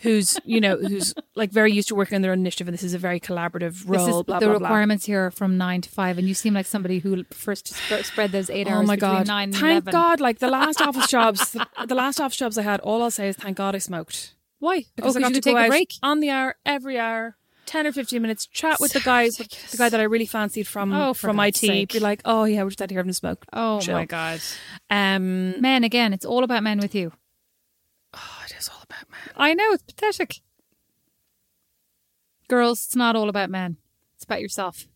who's 0.00 0.38
you 0.44 0.60
know 0.60 0.76
who's 0.76 1.14
like 1.34 1.50
very 1.50 1.72
used 1.72 1.88
to 1.88 1.94
working 1.94 2.16
on 2.16 2.22
their 2.22 2.32
own 2.32 2.38
initiative 2.40 2.68
and 2.68 2.74
this 2.74 2.82
is 2.82 2.94
a 2.94 2.98
very 2.98 3.18
collaborative 3.20 3.88
role 3.88 4.06
This 4.06 4.16
is 4.16 4.22
blah 4.22 4.38
the 4.38 4.46
blah 4.46 4.58
blah 4.58 4.68
requirements 4.68 5.06
here 5.06 5.26
are 5.26 5.30
from 5.30 5.56
nine 5.56 5.80
to 5.80 5.88
five, 5.88 6.18
and 6.18 6.28
you 6.28 6.34
seem 6.34 6.54
like 6.54 6.66
somebody 6.66 6.98
who 6.98 7.24
prefers 7.24 7.62
to 7.62 7.74
sp- 7.74 8.04
spread 8.04 8.32
those 8.32 8.50
eight 8.50 8.66
Oh 8.68 8.72
hours 8.72 8.84
Oh 8.84 8.86
my 8.86 8.96
god! 8.96 9.26
nine 9.26 9.52
Thank 9.52 9.62
11. 9.86 9.92
God! 9.92 10.20
Like 10.20 10.38
the 10.38 10.48
last 10.50 10.80
office 10.86 11.08
jobs, 11.08 11.52
the, 11.52 11.66
the 11.86 11.94
last 11.94 12.20
office 12.20 12.36
jobs 12.36 12.58
I 12.58 12.62
had, 12.62 12.80
all 12.80 13.02
I'll 13.02 13.10
say 13.10 13.28
is 13.28 13.36
thank 13.36 13.56
God 13.56 13.74
I 13.74 13.78
smoked. 13.78 14.34
Why? 14.58 14.84
Because 14.96 15.16
oh, 15.16 15.18
I 15.18 15.22
got 15.22 15.28
you 15.30 15.34
to 15.36 15.40
take 15.40 15.54
go 15.56 15.64
a 15.64 15.68
break. 15.68 15.92
on 16.02 16.20
the 16.20 16.30
hour, 16.30 16.56
every 16.64 16.98
hour, 16.98 17.36
ten 17.66 17.86
or 17.86 17.92
fifteen 17.92 18.22
minutes, 18.22 18.46
chat 18.46 18.80
with 18.80 18.92
the 18.92 19.00
guys, 19.00 19.36
the 19.36 19.76
guy 19.76 19.88
that 19.88 20.00
I 20.00 20.04
really 20.04 20.26
fancied 20.26 20.66
from 20.66 20.92
Oh, 20.92 21.12
from 21.14 21.36
God's 21.36 21.62
IT. 21.62 21.66
sake. 21.66 21.92
Be 21.92 21.98
like, 22.00 22.20
oh 22.24 22.44
yeah, 22.44 22.62
we're 22.62 22.70
just 22.70 22.80
out 22.82 22.90
here 22.90 22.98
having 22.98 23.10
a 23.10 23.14
smoke. 23.14 23.44
Oh 23.52 23.80
Chill. 23.80 23.94
my 23.94 24.04
god! 24.06 24.40
Um, 24.90 25.60
Men 25.60 25.84
again. 25.84 26.12
It's 26.12 26.24
all 26.24 26.44
about 26.44 26.62
men 26.62 26.78
with 26.78 26.94
you. 26.94 27.12
Oh, 28.94 29.06
it 29.14 29.28
is 29.28 29.34
all 29.34 29.34
about 29.34 29.34
man. 29.34 29.34
I 29.36 29.54
know 29.54 29.72
it's 29.72 29.82
pathetic. 29.82 30.34
Girls, 32.48 32.84
it's 32.84 32.96
not 32.96 33.16
all 33.16 33.28
about 33.28 33.50
men. 33.50 33.78
It's 34.16 34.24
about 34.24 34.40
yourself. 34.40 34.86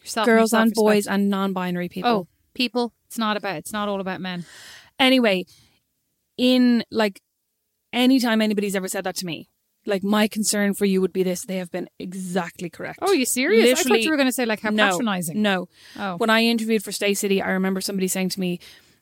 Yourself. 0.00 0.26
Girls 0.26 0.52
and 0.52 0.72
your 0.74 0.84
boys 0.84 1.06
and 1.06 1.30
non-binary 1.30 1.88
people. 1.88 2.10
Oh, 2.10 2.28
people. 2.54 2.92
It's 3.06 3.18
not 3.18 3.36
about. 3.36 3.56
It's 3.56 3.72
not 3.72 3.88
all 3.88 4.00
about 4.00 4.20
men. 4.20 4.44
anyway, 4.98 5.46
in 6.36 6.84
like 6.90 7.20
anytime 7.92 8.40
anybody's 8.40 8.76
ever 8.76 8.88
said 8.88 9.04
that 9.04 9.16
to 9.16 9.26
me, 9.26 9.48
like 9.86 10.02
my 10.02 10.28
concern 10.28 10.74
for 10.74 10.84
you 10.84 11.00
would 11.00 11.12
be 11.12 11.22
this: 11.22 11.44
they 11.44 11.56
have 11.56 11.70
been 11.70 11.88
exactly 11.98 12.70
correct. 12.70 12.98
Oh, 13.02 13.12
you 13.12 13.24
serious? 13.24 13.80
I 13.80 13.82
thought 13.82 14.00
you 14.00 14.10
were 14.10 14.16
going 14.16 14.28
to 14.28 14.32
say 14.32 14.46
like 14.46 14.60
how 14.60 14.70
no, 14.70 14.90
patronizing. 14.90 15.42
No. 15.42 15.68
Oh. 15.98 16.16
When 16.16 16.30
I 16.30 16.44
interviewed 16.44 16.84
for 16.84 16.90
Staycity, 16.90 17.44
I 17.44 17.50
remember 17.50 17.80
somebody 17.80 18.08
saying 18.08 18.30
to 18.30 18.40
me, 18.40 18.60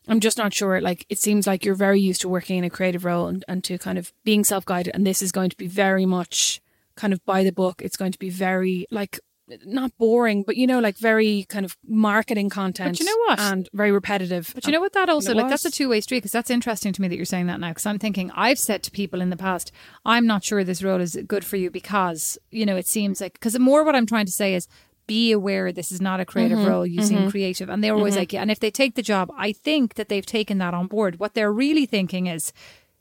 I'm 0.09 0.21
just 0.21 0.39
not 0.39 0.55
sure. 0.55 0.81
Like, 0.81 1.07
it 1.09 1.19
seems 1.19 1.47
like 1.47 1.65
you're 1.65 1.75
very 1.75 2.01
used 2.01 2.21
to 2.23 2.29
working 2.29 2.59
in 2.59 2.65
a 2.65 2.71
creative 2.71 3.05
role 3.05 3.27
and, 3.27 3.45
and 3.49 3.65
to 3.65 3.79
kind 3.79 3.99
of 3.99 4.13
being 4.25 4.45
self 4.45 4.65
guided. 4.65 4.95
And 4.95 5.07
this 5.07 5.23
is 5.23 5.33
going 5.33 5.51
to 5.51 5.57
be 5.57 5.67
very 5.67 6.07
much 6.07 6.61
kind 6.95 7.13
of 7.13 7.25
by 7.25 7.45
the 7.45 7.53
book. 7.53 7.83
It's 7.83 7.97
going 7.97 8.13
to 8.13 8.19
be 8.19 8.31
very, 8.31 8.87
like, 8.91 9.21
not 9.65 9.97
boring, 9.97 10.43
but 10.43 10.57
you 10.57 10.67
know, 10.67 10.81
like 10.81 10.97
very 10.97 11.47
kind 11.49 11.65
of 11.65 11.77
marketing 11.87 12.51
content. 12.51 12.93
But 12.93 13.01
you 13.01 13.07
know 13.07 13.25
what? 13.29 13.39
And 13.39 13.69
very 13.73 13.93
repetitive. 13.93 14.51
But 14.55 14.67
you 14.67 14.73
know 14.73 14.81
what? 14.81 14.93
That 14.95 15.09
also, 15.09 15.35
like, 15.35 15.49
that's 15.49 15.65
a 15.65 15.71
two 15.71 15.89
way 15.89 16.01
street 16.01 16.19
because 16.19 16.33
that's 16.33 16.51
interesting 16.51 16.93
to 16.93 17.03
me 17.03 17.09
that 17.09 17.17
you're 17.17 17.25
saying 17.25 17.47
that 17.47 17.61
now. 17.61 17.69
Because 17.69 17.87
I'm 17.87 17.99
thinking, 17.99 18.31
I've 18.35 18.59
said 18.59 18.83
to 18.85 18.91
people 18.91 19.21
in 19.21 19.31
the 19.31 19.37
past, 19.37 19.71
I'm 20.05 20.27
not 20.27 20.43
sure 20.43 20.65
this 20.65 20.83
role 20.83 21.01
is 21.01 21.17
good 21.27 21.45
for 21.45 21.57
you 21.57 21.71
because, 21.71 22.39
you 22.51 22.67
know, 22.67 22.77
it 22.77 22.87
seems 22.87 23.21
like, 23.21 23.35
because 23.35 23.59
more 23.59 23.85
what 23.85 23.95
I'm 23.95 24.07
trying 24.07 24.27
to 24.27 24.33
say 24.33 24.55
is 24.55 24.67
be 25.07 25.31
aware 25.33 25.71
this 25.73 25.93
is 25.93 26.01
not 26.01 26.21
a 26.21 26.25
creative 26.25 26.59
Mm-hmm. 26.59 26.69
role. 26.69 26.87
You 26.87 27.03
seem 27.03 27.31
creative. 27.31 27.69
And 27.69 27.83
they're 27.83 27.95
always 27.95 28.17
like, 28.17 28.33
yeah. 28.33 28.43
And 28.43 28.51
if 28.51 28.61
they 28.61 28.71
take 28.71 28.95
the 28.95 29.03
job, 29.03 29.31
I 29.37 29.53
think 29.53 29.95
that 29.95 30.09
they've 30.09 30.27
taken 30.27 30.59
that 30.59 30.75
on 30.75 30.87
board. 30.89 31.19
What 31.21 31.35
they're 31.35 31.53
really 31.53 31.87
thinking 31.87 32.27
is, 32.27 32.53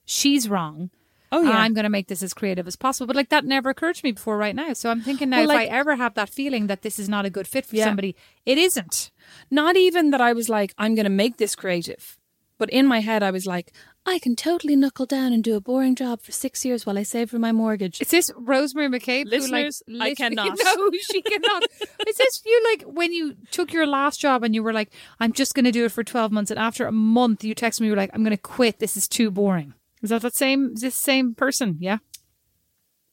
she's 0.06 0.47
wrong. 0.47 0.91
Oh, 1.32 1.41
yeah. 1.41 1.51
I'm 1.58 1.74
going 1.74 1.84
to 1.84 1.89
make 1.89 2.08
this 2.08 2.22
as 2.24 2.34
creative 2.34 2.68
as 2.68 2.76
possible. 2.76 3.08
But 3.08 3.16
like 3.16 3.30
that 3.30 3.43
never 3.45 3.70
occurred 3.70 3.95
to 3.95 4.06
me 4.06 4.12
before 4.12 4.38
right 4.38 4.56
now. 4.56 4.74
So 4.74 4.89
I'm 4.89 5.01
thinking 5.01 5.30
now, 5.30 5.39
Well, 5.41 5.49
if 5.51 5.58
I 5.58 5.66
ever 5.66 5.95
have 5.95 6.14
that 6.14 6.30
feeling 6.30 6.68
that 6.68 6.82
this 6.84 6.99
is 6.99 7.10
not 7.10 7.26
a 7.26 7.30
good 7.30 7.47
fit 7.47 7.66
for 7.66 7.76
Yeah. 7.76 7.86
somebody, 7.86 8.16
it 8.45 8.58
isn't. 8.58 9.12
Not 9.49 9.76
even 9.76 10.12
that 10.12 10.22
I 10.22 10.32
was 10.34 10.47
like, 10.47 10.74
I'm 10.78 10.95
going 10.95 11.06
to 11.06 11.10
make 11.10 11.38
this 11.38 11.56
creative. 11.56 12.18
But 12.58 12.70
in 12.70 12.86
my 12.88 12.99
head, 13.01 13.22
I 13.24 13.32
was 13.32 13.45
like, 13.45 13.74
I 14.08 14.20
can 14.20 14.36
totally 14.36 14.76
knuckle 14.76 15.08
down 15.08 15.34
and 15.34 15.43
do 15.43 15.56
a 15.56 15.60
boring 15.60 15.95
job 15.95 16.22
for 16.22 16.32
six 16.32 16.64
years 16.64 16.86
while 16.86 16.97
I 16.97 17.01
save 17.01 17.32
for 17.32 17.39
my 17.39 17.51
mortgage. 17.51 17.99
Is 18.01 18.10
this 18.10 18.32
Rosemary 18.36 18.88
McCabe? 18.88 19.26
Listeners, 19.26 19.82
who, 19.88 19.99
I 19.99 20.14
cannot. 20.16 20.60
No, 20.64 20.91
she 21.10 21.24
cannot. 21.24 21.64
Is 22.08 22.18
this 22.18 22.43
you 22.45 22.64
like 22.72 22.84
when 22.84 23.12
you 23.12 23.36
took 23.49 23.74
your 23.74 23.88
last 23.88 24.20
job 24.20 24.43
and 24.43 24.53
you 24.53 24.62
were 24.62 24.74
like, 24.74 24.91
I'm 25.20 25.34
just 25.34 25.56
going 25.56 25.66
to 25.66 25.72
do 25.72 25.86
it 25.86 25.91
for 25.91 26.03
12 26.03 26.32
months, 26.32 26.51
and 26.51 26.60
after 26.60 26.86
a 26.86 26.91
month 26.91 27.43
you 27.43 27.56
text 27.56 27.82
me, 27.82 27.88
you 27.88 27.93
were 27.93 27.97
like, 27.97 28.12
I'm 28.14 28.24
going 28.24 28.30
to 28.36 28.41
quit. 28.41 28.78
This 28.78 28.95
is 28.95 29.08
too 29.08 29.32
boring. 29.32 29.74
Is 30.03 30.12
that 30.12 30.22
that 30.22 30.36
same? 30.36 30.74
Is 30.76 30.82
this 30.82 30.95
same 30.95 31.34
person? 31.34 31.78
Yeah. 31.80 31.97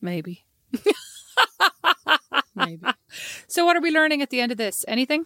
Maybe. 0.02 0.44
Maybe. 2.54 2.84
So 3.46 3.64
what 3.64 3.78
are 3.78 3.80
we 3.80 3.90
learning 3.90 4.20
at 4.20 4.28
the 4.28 4.42
end 4.42 4.52
of 4.52 4.58
this? 4.58 4.84
Anything? 4.86 5.24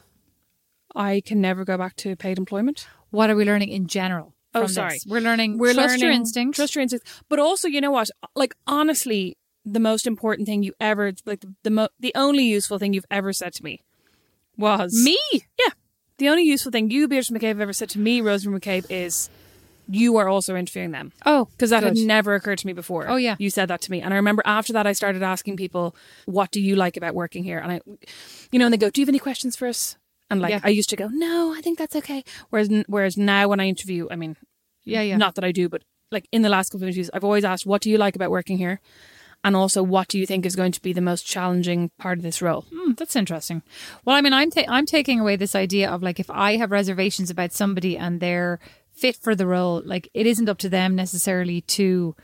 I 0.94 1.22
can 1.26 1.40
never 1.40 1.64
go 1.64 1.76
back 1.76 1.96
to 1.96 2.14
paid 2.14 2.38
employment. 2.38 2.86
What 3.10 3.30
are 3.30 3.36
we 3.36 3.44
learning 3.44 3.70
in 3.70 3.88
general? 3.88 4.35
Oh, 4.64 4.66
sorry. 4.66 4.94
this? 4.94 5.06
We're 5.06 5.20
learning. 5.20 5.58
We're 5.58 5.74
trust 5.74 5.98
your 5.98 6.08
learning- 6.08 6.20
instinct. 6.22 6.56
Trust 6.56 6.74
your 6.74 6.82
instinct. 6.82 7.06
But 7.28 7.38
also, 7.38 7.68
you 7.68 7.80
know 7.80 7.90
what? 7.90 8.10
Like 8.34 8.54
honestly, 8.66 9.36
the 9.64 9.80
most 9.80 10.06
important 10.06 10.46
thing 10.46 10.62
you 10.62 10.72
ever 10.80 11.12
like 11.24 11.40
the 11.40 11.54
the, 11.64 11.70
mo- 11.70 11.88
the 12.00 12.12
only 12.14 12.44
useful 12.44 12.78
thing 12.78 12.92
you've 12.94 13.06
ever 13.10 13.32
said 13.32 13.52
to 13.54 13.64
me 13.64 13.82
was 14.56 14.92
me. 15.04 15.18
Yeah. 15.32 15.72
The 16.18 16.28
only 16.28 16.44
useful 16.44 16.72
thing 16.72 16.90
you, 16.90 17.08
Beatrice 17.08 17.30
McCabe, 17.30 17.48
have 17.48 17.60
ever 17.60 17.72
said 17.74 17.90
to 17.90 17.98
me, 17.98 18.20
Rosemary 18.22 18.60
McCabe, 18.60 18.86
is 18.88 19.28
you 19.88 20.16
are 20.16 20.28
also 20.28 20.56
interviewing 20.56 20.90
them. 20.90 21.12
Oh, 21.26 21.44
Because 21.52 21.70
that 21.70 21.82
had 21.82 21.96
never 21.96 22.34
occurred 22.34 22.58
to 22.58 22.66
me 22.66 22.72
before. 22.72 23.06
Oh, 23.08 23.16
yeah. 23.16 23.36
You 23.38 23.50
said 23.50 23.68
that 23.68 23.82
to 23.82 23.90
me. 23.90 24.00
And 24.00 24.12
I 24.14 24.16
remember 24.16 24.42
after 24.46 24.72
that, 24.72 24.86
I 24.86 24.92
started 24.92 25.22
asking 25.22 25.56
people, 25.58 25.94
what 26.24 26.50
do 26.50 26.60
you 26.60 26.74
like 26.74 26.96
about 26.96 27.14
working 27.14 27.44
here? 27.44 27.58
And 27.58 27.70
I, 27.70 27.80
you 28.50 28.58
know, 28.58 28.64
and 28.66 28.72
they 28.72 28.78
go, 28.78 28.88
do 28.90 29.00
you 29.00 29.04
have 29.04 29.10
any 29.10 29.18
questions 29.20 29.54
for 29.56 29.68
us? 29.68 29.96
And 30.28 30.40
like, 30.40 30.50
Yeah. 30.50 30.60
I 30.64 30.70
used 30.70 30.88
to 30.90 30.96
go, 30.96 31.06
no, 31.08 31.54
I 31.54 31.60
think 31.60 31.78
that's 31.78 31.94
okay. 31.94 32.24
Whereas, 32.50 32.68
whereas 32.88 33.16
now 33.16 33.46
when 33.48 33.60
I 33.60 33.66
interview, 33.68 34.08
I 34.10 34.16
mean, 34.16 34.36
Yeah, 34.86 35.02
yeah. 35.02 35.16
not 35.16 35.34
that 35.34 35.44
I 35.44 35.52
do, 35.52 35.68
but 35.68 35.82
like 36.10 36.28
in 36.32 36.42
the 36.42 36.48
last 36.48 36.70
couple 36.70 36.84
of 36.84 36.88
interviews, 36.88 37.10
I've 37.12 37.24
always 37.24 37.44
asked, 37.44 37.66
what 37.66 37.82
do 37.82 37.90
you 37.90 37.98
like 37.98 38.16
about 38.16 38.30
working 38.30 38.58
here? 38.58 38.80
And 39.44 39.54
also, 39.54 39.82
what 39.82 40.08
do 40.08 40.18
you 40.18 40.26
think 40.26 40.46
is 40.46 40.56
going 40.56 40.72
to 40.72 40.82
be 40.82 40.92
the 40.92 41.00
most 41.00 41.26
challenging 41.26 41.90
part 41.98 42.18
of 42.18 42.22
this 42.24 42.42
role? 42.42 42.64
Hmm, 42.72 42.92
that's 42.92 43.14
interesting. 43.14 43.62
Well, 44.04 44.16
I 44.16 44.20
mean, 44.20 44.32
I'm 44.32 44.50
ta- 44.50 44.64
I'm 44.68 44.86
taking 44.86 45.20
away 45.20 45.36
this 45.36 45.54
idea 45.54 45.90
of 45.90 46.02
like 46.02 46.18
if 46.18 46.30
I 46.30 46.56
have 46.56 46.72
reservations 46.72 47.30
about 47.30 47.52
somebody 47.52 47.96
and 47.96 48.18
they're 48.18 48.58
fit 48.92 49.16
for 49.16 49.34
the 49.34 49.46
role, 49.46 49.82
like 49.84 50.08
it 50.14 50.26
isn't 50.26 50.48
up 50.48 50.58
to 50.58 50.68
them 50.68 50.96
necessarily 50.96 51.60
to 51.62 52.16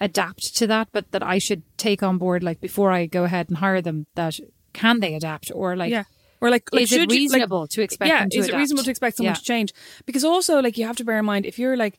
adapt 0.00 0.56
to 0.56 0.66
that, 0.68 0.88
but 0.92 1.10
that 1.10 1.22
I 1.22 1.38
should 1.38 1.62
take 1.78 2.02
on 2.02 2.18
board 2.18 2.42
like 2.44 2.60
before 2.60 2.92
I 2.92 3.06
go 3.06 3.24
ahead 3.24 3.48
and 3.48 3.58
hire 3.58 3.80
them 3.80 4.06
that 4.14 4.38
can 4.72 5.00
they 5.00 5.14
adapt 5.14 5.50
or 5.52 5.74
like 5.74 5.90
yeah. 5.90 6.04
Or 6.40 6.50
like, 6.50 6.68
like 6.72 6.82
is 6.82 6.92
it 6.92 6.96
should 7.00 7.10
you- 7.12 7.18
like- 7.28 7.32
reasonable 7.34 7.66
to 7.68 7.82
expect 7.82 8.08
yeah, 8.08 8.24
to 8.30 8.38
is 8.38 8.48
it 8.48 8.54
reasonable 8.54 8.84
to 8.84 8.90
expect 8.90 9.16
someone 9.16 9.32
Yeah. 9.32 9.38
to 9.38 9.42
change? 9.44 9.72
Because 10.06 10.24
also, 10.24 10.60
like, 10.60 10.78
you 10.78 10.86
have 10.86 10.96
to 10.96 11.04
bear 11.04 11.18
in 11.18 11.24
mind 11.24 11.46
if 11.46 11.58
you're 11.58 11.76
like, 11.76 11.98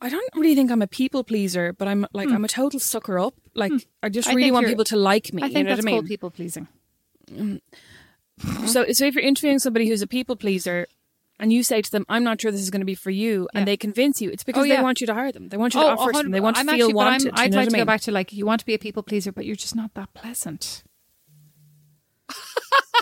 I 0.00 0.08
don't 0.10 0.28
really 0.34 0.54
think 0.54 0.70
I'm 0.70 0.82
a 0.82 0.86
people 0.88 1.22
pleaser, 1.24 1.72
but 1.72 1.86
I'm 1.88 2.06
like, 2.12 2.28
I'm 2.30 2.44
a 2.44 2.48
total 2.48 2.80
sucker 2.80 3.18
up. 3.18 3.34
Like, 3.54 3.72
I 4.02 4.08
just 4.08 4.28
Hmm. 4.28 4.32
I 4.32 4.34
really 4.34 4.50
want 4.50 4.66
people 4.66 4.84
to 4.86 4.96
like 4.96 5.32
me. 5.32 5.42
I 5.42 5.46
think 5.46 5.58
you 5.58 5.64
know 5.64 5.70
that's 5.70 5.78
what 5.84 5.88
I 5.88 5.92
mean? 5.92 6.00
called 6.00 6.08
people 6.08 6.30
pleasing. 6.30 6.68
So, 8.66 8.86
so 8.92 9.04
if 9.06 9.14
you're 9.14 9.24
interviewing 9.24 9.60
somebody 9.60 9.88
who's 9.88 10.02
a 10.02 10.06
people 10.08 10.34
pleaser, 10.36 10.86
and 11.40 11.52
you 11.52 11.62
say 11.62 11.80
to 11.80 11.90
them, 11.90 12.04
"I'm 12.08 12.22
not 12.24 12.40
sure 12.40 12.50
this 12.50 12.60
is 12.60 12.70
going 12.70 12.80
to 12.80 12.86
be 12.86 12.94
for 12.96 13.10
you," 13.10 13.48
Yeah. 13.52 13.58
and 13.60 13.68
they 13.68 13.76
convince 13.76 14.20
you, 14.20 14.30
it's 14.30 14.44
because 14.44 14.62
Oh, 14.62 14.64
yeah. 14.64 14.76
they 14.76 14.82
want 14.82 15.00
you 15.00 15.06
to 15.06 15.14
hire 15.14 15.32
them. 15.32 15.48
They 15.48 15.56
want 15.56 15.74
you 15.74 15.80
to 15.80 15.86
offer 15.86 16.10
it 16.10 16.14
to 16.14 16.22
them. 16.24 16.32
They 16.32 16.40
want 16.40 16.56
to 16.56 16.60
I'm 16.60 16.66
feel 16.66 16.74
actually, 16.86 16.94
wanted. 16.94 17.32
I'd 17.34 17.54
like 17.54 17.68
to 17.70 17.76
I 17.76 17.78
go 17.80 17.84
back 17.84 18.00
to 18.02 18.12
like 18.12 18.32
you 18.32 18.44
want 18.44 18.58
to 18.60 18.66
be 18.66 18.74
a 18.74 18.78
people 18.78 19.02
pleaser, 19.04 19.32
but 19.32 19.44
you're 19.46 19.56
just 19.56 19.74
not 19.76 19.94
that 19.94 20.12
pleasant. 20.14 20.82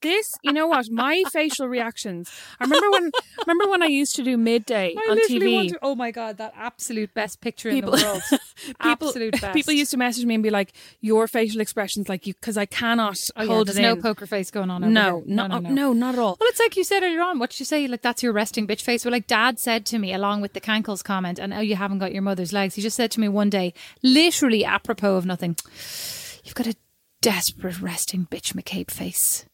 This, 0.00 0.32
you 0.44 0.52
know 0.52 0.68
what? 0.68 0.88
My 0.92 1.24
facial 1.32 1.66
reactions. 1.66 2.30
I 2.60 2.64
remember 2.64 2.88
when. 2.92 3.10
Remember 3.46 3.68
when 3.68 3.82
I 3.82 3.86
used 3.86 4.14
to 4.16 4.22
do 4.22 4.36
midday 4.36 4.94
I 4.96 5.10
on 5.10 5.16
literally 5.16 5.40
TV. 5.46 5.54
want 5.54 5.68
to- 5.70 5.78
oh 5.82 5.94
my 5.96 6.12
god, 6.12 6.36
that 6.36 6.52
absolute 6.56 7.12
best 7.14 7.40
picture 7.40 7.70
People- 7.70 7.94
in 7.94 8.00
the 8.00 8.06
world. 8.06 8.22
people, 8.30 9.08
absolute 9.08 9.40
best. 9.40 9.54
people 9.54 9.72
used 9.74 9.90
to 9.90 9.96
message 9.96 10.24
me 10.24 10.34
and 10.34 10.42
be 10.44 10.50
like, 10.50 10.72
"Your 11.00 11.26
facial 11.26 11.60
expressions, 11.60 12.08
like 12.08 12.28
you, 12.28 12.34
because 12.34 12.56
I 12.56 12.64
cannot 12.66 13.18
Oh, 13.36 13.42
yeah, 13.42 13.48
hold 13.48 13.66
there's 13.68 13.78
it 13.78 13.82
no 13.82 13.94
in." 13.94 14.02
poker 14.02 14.26
face 14.26 14.52
going 14.52 14.70
on. 14.70 14.84
Over 14.84 14.92
no, 14.92 15.02
here. 15.26 15.34
no, 15.34 15.46
no, 15.48 15.56
uh, 15.56 15.60
no, 15.60 15.70
no, 15.70 15.92
not 15.94 16.14
at 16.14 16.20
all. 16.20 16.36
Well, 16.38 16.48
it's 16.48 16.60
like 16.60 16.76
you 16.76 16.84
said 16.84 17.02
earlier 17.02 17.22
on. 17.22 17.40
What 17.40 17.50
did 17.50 17.58
you 17.58 17.66
say? 17.66 17.88
Like 17.88 18.02
that's 18.02 18.22
your 18.22 18.32
resting 18.32 18.68
bitch 18.68 18.82
face. 18.82 19.04
Well, 19.04 19.10
like 19.12 19.26
Dad 19.26 19.58
said 19.58 19.84
to 19.86 19.98
me, 19.98 20.14
along 20.14 20.42
with 20.42 20.52
the 20.52 20.60
cankles 20.60 21.02
comment, 21.02 21.40
and 21.40 21.52
oh, 21.52 21.58
you 21.60 21.74
haven't 21.74 21.98
got 21.98 22.12
your 22.12 22.22
mother's 22.22 22.52
legs. 22.52 22.76
He 22.76 22.82
just 22.82 22.96
said 22.96 23.10
to 23.12 23.20
me 23.20 23.26
one 23.26 23.50
day, 23.50 23.74
literally 24.04 24.64
apropos 24.64 25.16
of 25.16 25.26
nothing. 25.26 25.56
You've 26.44 26.54
got 26.54 26.68
a 26.68 26.76
desperate 27.20 27.80
resting 27.80 28.26
bitch 28.26 28.54
McCabe 28.54 28.90
face. 28.90 29.46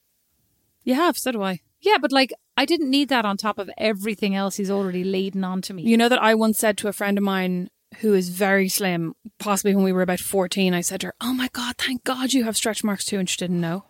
You 0.82 0.94
have, 0.94 1.16
so 1.16 1.32
do 1.32 1.42
I. 1.42 1.60
Yeah, 1.80 1.98
but 2.00 2.12
like 2.12 2.32
I 2.56 2.64
didn't 2.64 2.90
need 2.90 3.08
that 3.08 3.24
on 3.24 3.36
top 3.36 3.58
of 3.58 3.70
everything 3.76 4.34
else 4.34 4.56
he's 4.56 4.70
already 4.70 5.04
laden 5.04 5.44
onto 5.44 5.74
me. 5.74 5.82
You 5.82 5.96
know 5.96 6.08
that 6.08 6.22
I 6.22 6.34
once 6.34 6.58
said 6.58 6.78
to 6.78 6.88
a 6.88 6.92
friend 6.92 7.18
of 7.18 7.24
mine 7.24 7.68
who 8.00 8.14
is 8.14 8.28
very 8.28 8.68
slim, 8.68 9.14
possibly 9.38 9.74
when 9.74 9.84
we 9.84 9.92
were 9.92 10.02
about 10.02 10.20
14, 10.20 10.74
I 10.74 10.80
said 10.80 11.00
to 11.00 11.08
her, 11.08 11.14
Oh 11.20 11.32
my 11.32 11.48
God, 11.52 11.76
thank 11.78 12.04
God 12.04 12.32
you 12.32 12.44
have 12.44 12.56
stretch 12.56 12.82
marks 12.84 13.04
too. 13.04 13.18
And 13.18 13.28
she 13.28 13.36
didn't 13.36 13.60
know. 13.60 13.84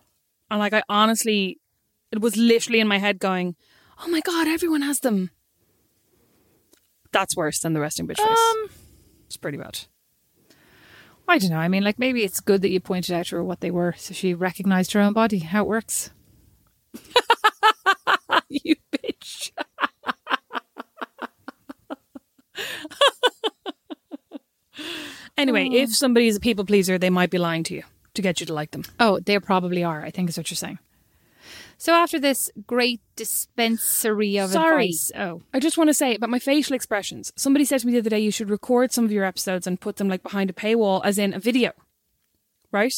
And 0.49 0.59
like, 0.59 0.73
I 0.73 0.83
honestly, 0.89 1.59
it 2.11 2.21
was 2.21 2.37
literally 2.37 2.79
in 2.79 2.87
my 2.87 2.97
head 2.97 3.19
going, 3.19 3.55
Oh 4.03 4.09
my 4.09 4.21
God, 4.21 4.47
everyone 4.47 4.81
has 4.81 4.99
them. 4.99 5.31
That's 7.11 7.35
worse 7.35 7.59
than 7.59 7.73
the 7.73 7.79
resting 7.79 8.07
bitch 8.07 8.17
face. 8.17 8.27
Um, 8.27 8.69
it's 9.25 9.37
pretty 9.37 9.57
bad. 9.57 9.79
I 11.27 11.37
don't 11.39 11.49
know. 11.49 11.57
I 11.57 11.67
mean, 11.67 11.83
like 11.83 11.99
maybe 11.99 12.23
it's 12.23 12.39
good 12.39 12.61
that 12.61 12.69
you 12.69 12.79
pointed 12.79 13.15
out 13.15 13.25
to 13.27 13.37
her 13.37 13.43
what 13.43 13.61
they 13.61 13.71
were, 13.71 13.93
so 13.97 14.13
she 14.13 14.33
recognized 14.33 14.93
her 14.93 15.01
own 15.01 15.13
body, 15.13 15.39
how 15.39 15.63
it 15.63 15.67
works. 15.67 16.11
you 18.49 18.75
bitch. 18.91 19.51
anyway, 25.37 25.67
oh. 25.71 25.75
if 25.75 25.95
somebody 25.95 26.27
is 26.27 26.35
a 26.35 26.39
people 26.39 26.65
pleaser, 26.65 26.97
they 26.97 27.09
might 27.09 27.31
be 27.31 27.37
lying 27.37 27.63
to 27.63 27.73
you 27.73 27.83
to 28.13 28.21
get 28.21 28.39
you 28.39 28.45
to 28.45 28.53
like 28.53 28.71
them. 28.71 28.83
Oh, 28.99 29.19
they 29.19 29.39
probably 29.39 29.83
are. 29.83 30.03
I 30.03 30.11
think 30.11 30.29
is 30.29 30.37
what 30.37 30.49
you're 30.49 30.55
saying. 30.55 30.79
So 31.77 31.93
after 31.93 32.19
this 32.19 32.49
great 32.67 33.01
dispensary 33.15 34.37
of 34.37 34.49
Sorry. 34.51 34.85
advice, 34.85 35.11
oh, 35.17 35.41
I 35.53 35.59
just 35.59 35.77
want 35.77 35.89
to 35.89 35.93
say 35.93 36.15
about 36.15 36.29
my 36.29 36.39
facial 36.39 36.75
expressions. 36.75 37.31
Somebody 37.35 37.65
said 37.65 37.81
to 37.81 37.87
me 37.87 37.93
the 37.93 37.99
other 37.99 38.09
day, 38.09 38.19
you 38.19 38.31
should 38.31 38.49
record 38.49 38.91
some 38.91 39.05
of 39.05 39.11
your 39.11 39.25
episodes 39.25 39.67
and 39.67 39.79
put 39.79 39.97
them 39.97 40.07
like 40.09 40.23
behind 40.23 40.49
a 40.49 40.53
paywall, 40.53 41.01
as 41.03 41.17
in 41.17 41.33
a 41.33 41.39
video, 41.39 41.71
right? 42.71 42.93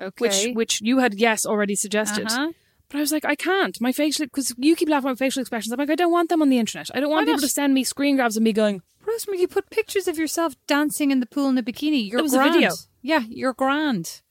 okay, 0.00 0.22
Which 0.52 0.54
which 0.54 0.80
you 0.80 0.98
had 0.98 1.14
yes 1.14 1.44
already 1.46 1.74
suggested. 1.74 2.26
Uh-huh. 2.26 2.52
But 2.88 2.98
I 2.98 3.00
was 3.00 3.12
like, 3.12 3.26
I 3.26 3.34
can't. 3.34 3.78
My 3.80 3.92
facial 3.92 4.24
because 4.26 4.54
you 4.56 4.74
keep 4.74 4.88
laughing 4.88 5.08
at 5.10 5.12
my 5.12 5.16
facial 5.16 5.40
expressions. 5.40 5.72
I'm 5.72 5.78
like, 5.78 5.90
I 5.90 5.94
don't 5.94 6.12
want 6.12 6.30
them 6.30 6.40
on 6.40 6.48
the 6.48 6.58
internet. 6.58 6.88
I 6.94 7.00
don't 7.00 7.10
want 7.10 7.22
Why 7.22 7.32
people 7.32 7.40
not? 7.42 7.46
to 7.48 7.52
send 7.52 7.74
me 7.74 7.84
screen 7.84 8.16
grabs 8.16 8.36
of 8.36 8.42
me 8.42 8.52
going. 8.52 8.80
Rosemary, 9.06 9.40
you 9.40 9.48
put 9.48 9.68
pictures 9.70 10.08
of 10.08 10.16
yourself 10.18 10.54
dancing 10.66 11.10
in 11.10 11.20
the 11.20 11.26
pool 11.26 11.48
in 11.48 11.58
a 11.58 11.62
bikini. 11.62 12.10
You're 12.10 12.20
It 12.20 12.22
was 12.22 12.34
a 12.34 12.38
grand. 12.38 12.54
video. 12.54 12.70
Yeah, 13.02 13.24
you're 13.28 13.52
grand. 13.54 14.22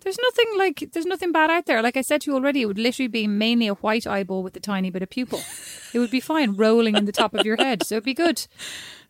There's 0.00 0.18
nothing 0.22 0.58
like 0.58 0.90
there's 0.92 1.06
nothing 1.06 1.32
bad 1.32 1.50
out 1.50 1.66
there. 1.66 1.82
Like 1.82 1.96
I 1.96 2.02
said 2.02 2.20
to 2.22 2.30
you 2.30 2.36
already, 2.36 2.62
it 2.62 2.66
would 2.66 2.78
literally 2.78 3.08
be 3.08 3.26
mainly 3.26 3.66
a 3.66 3.74
white 3.74 4.06
eyeball 4.06 4.42
with 4.42 4.56
a 4.56 4.60
tiny 4.60 4.90
bit 4.90 5.02
of 5.02 5.10
pupil. 5.10 5.40
it 5.92 5.98
would 5.98 6.10
be 6.10 6.20
fine 6.20 6.54
rolling 6.56 6.96
in 6.96 7.04
the 7.04 7.12
top 7.12 7.34
of 7.34 7.44
your 7.44 7.56
head, 7.56 7.82
so 7.84 7.96
it'd 7.96 8.04
be 8.04 8.14
good. 8.14 8.46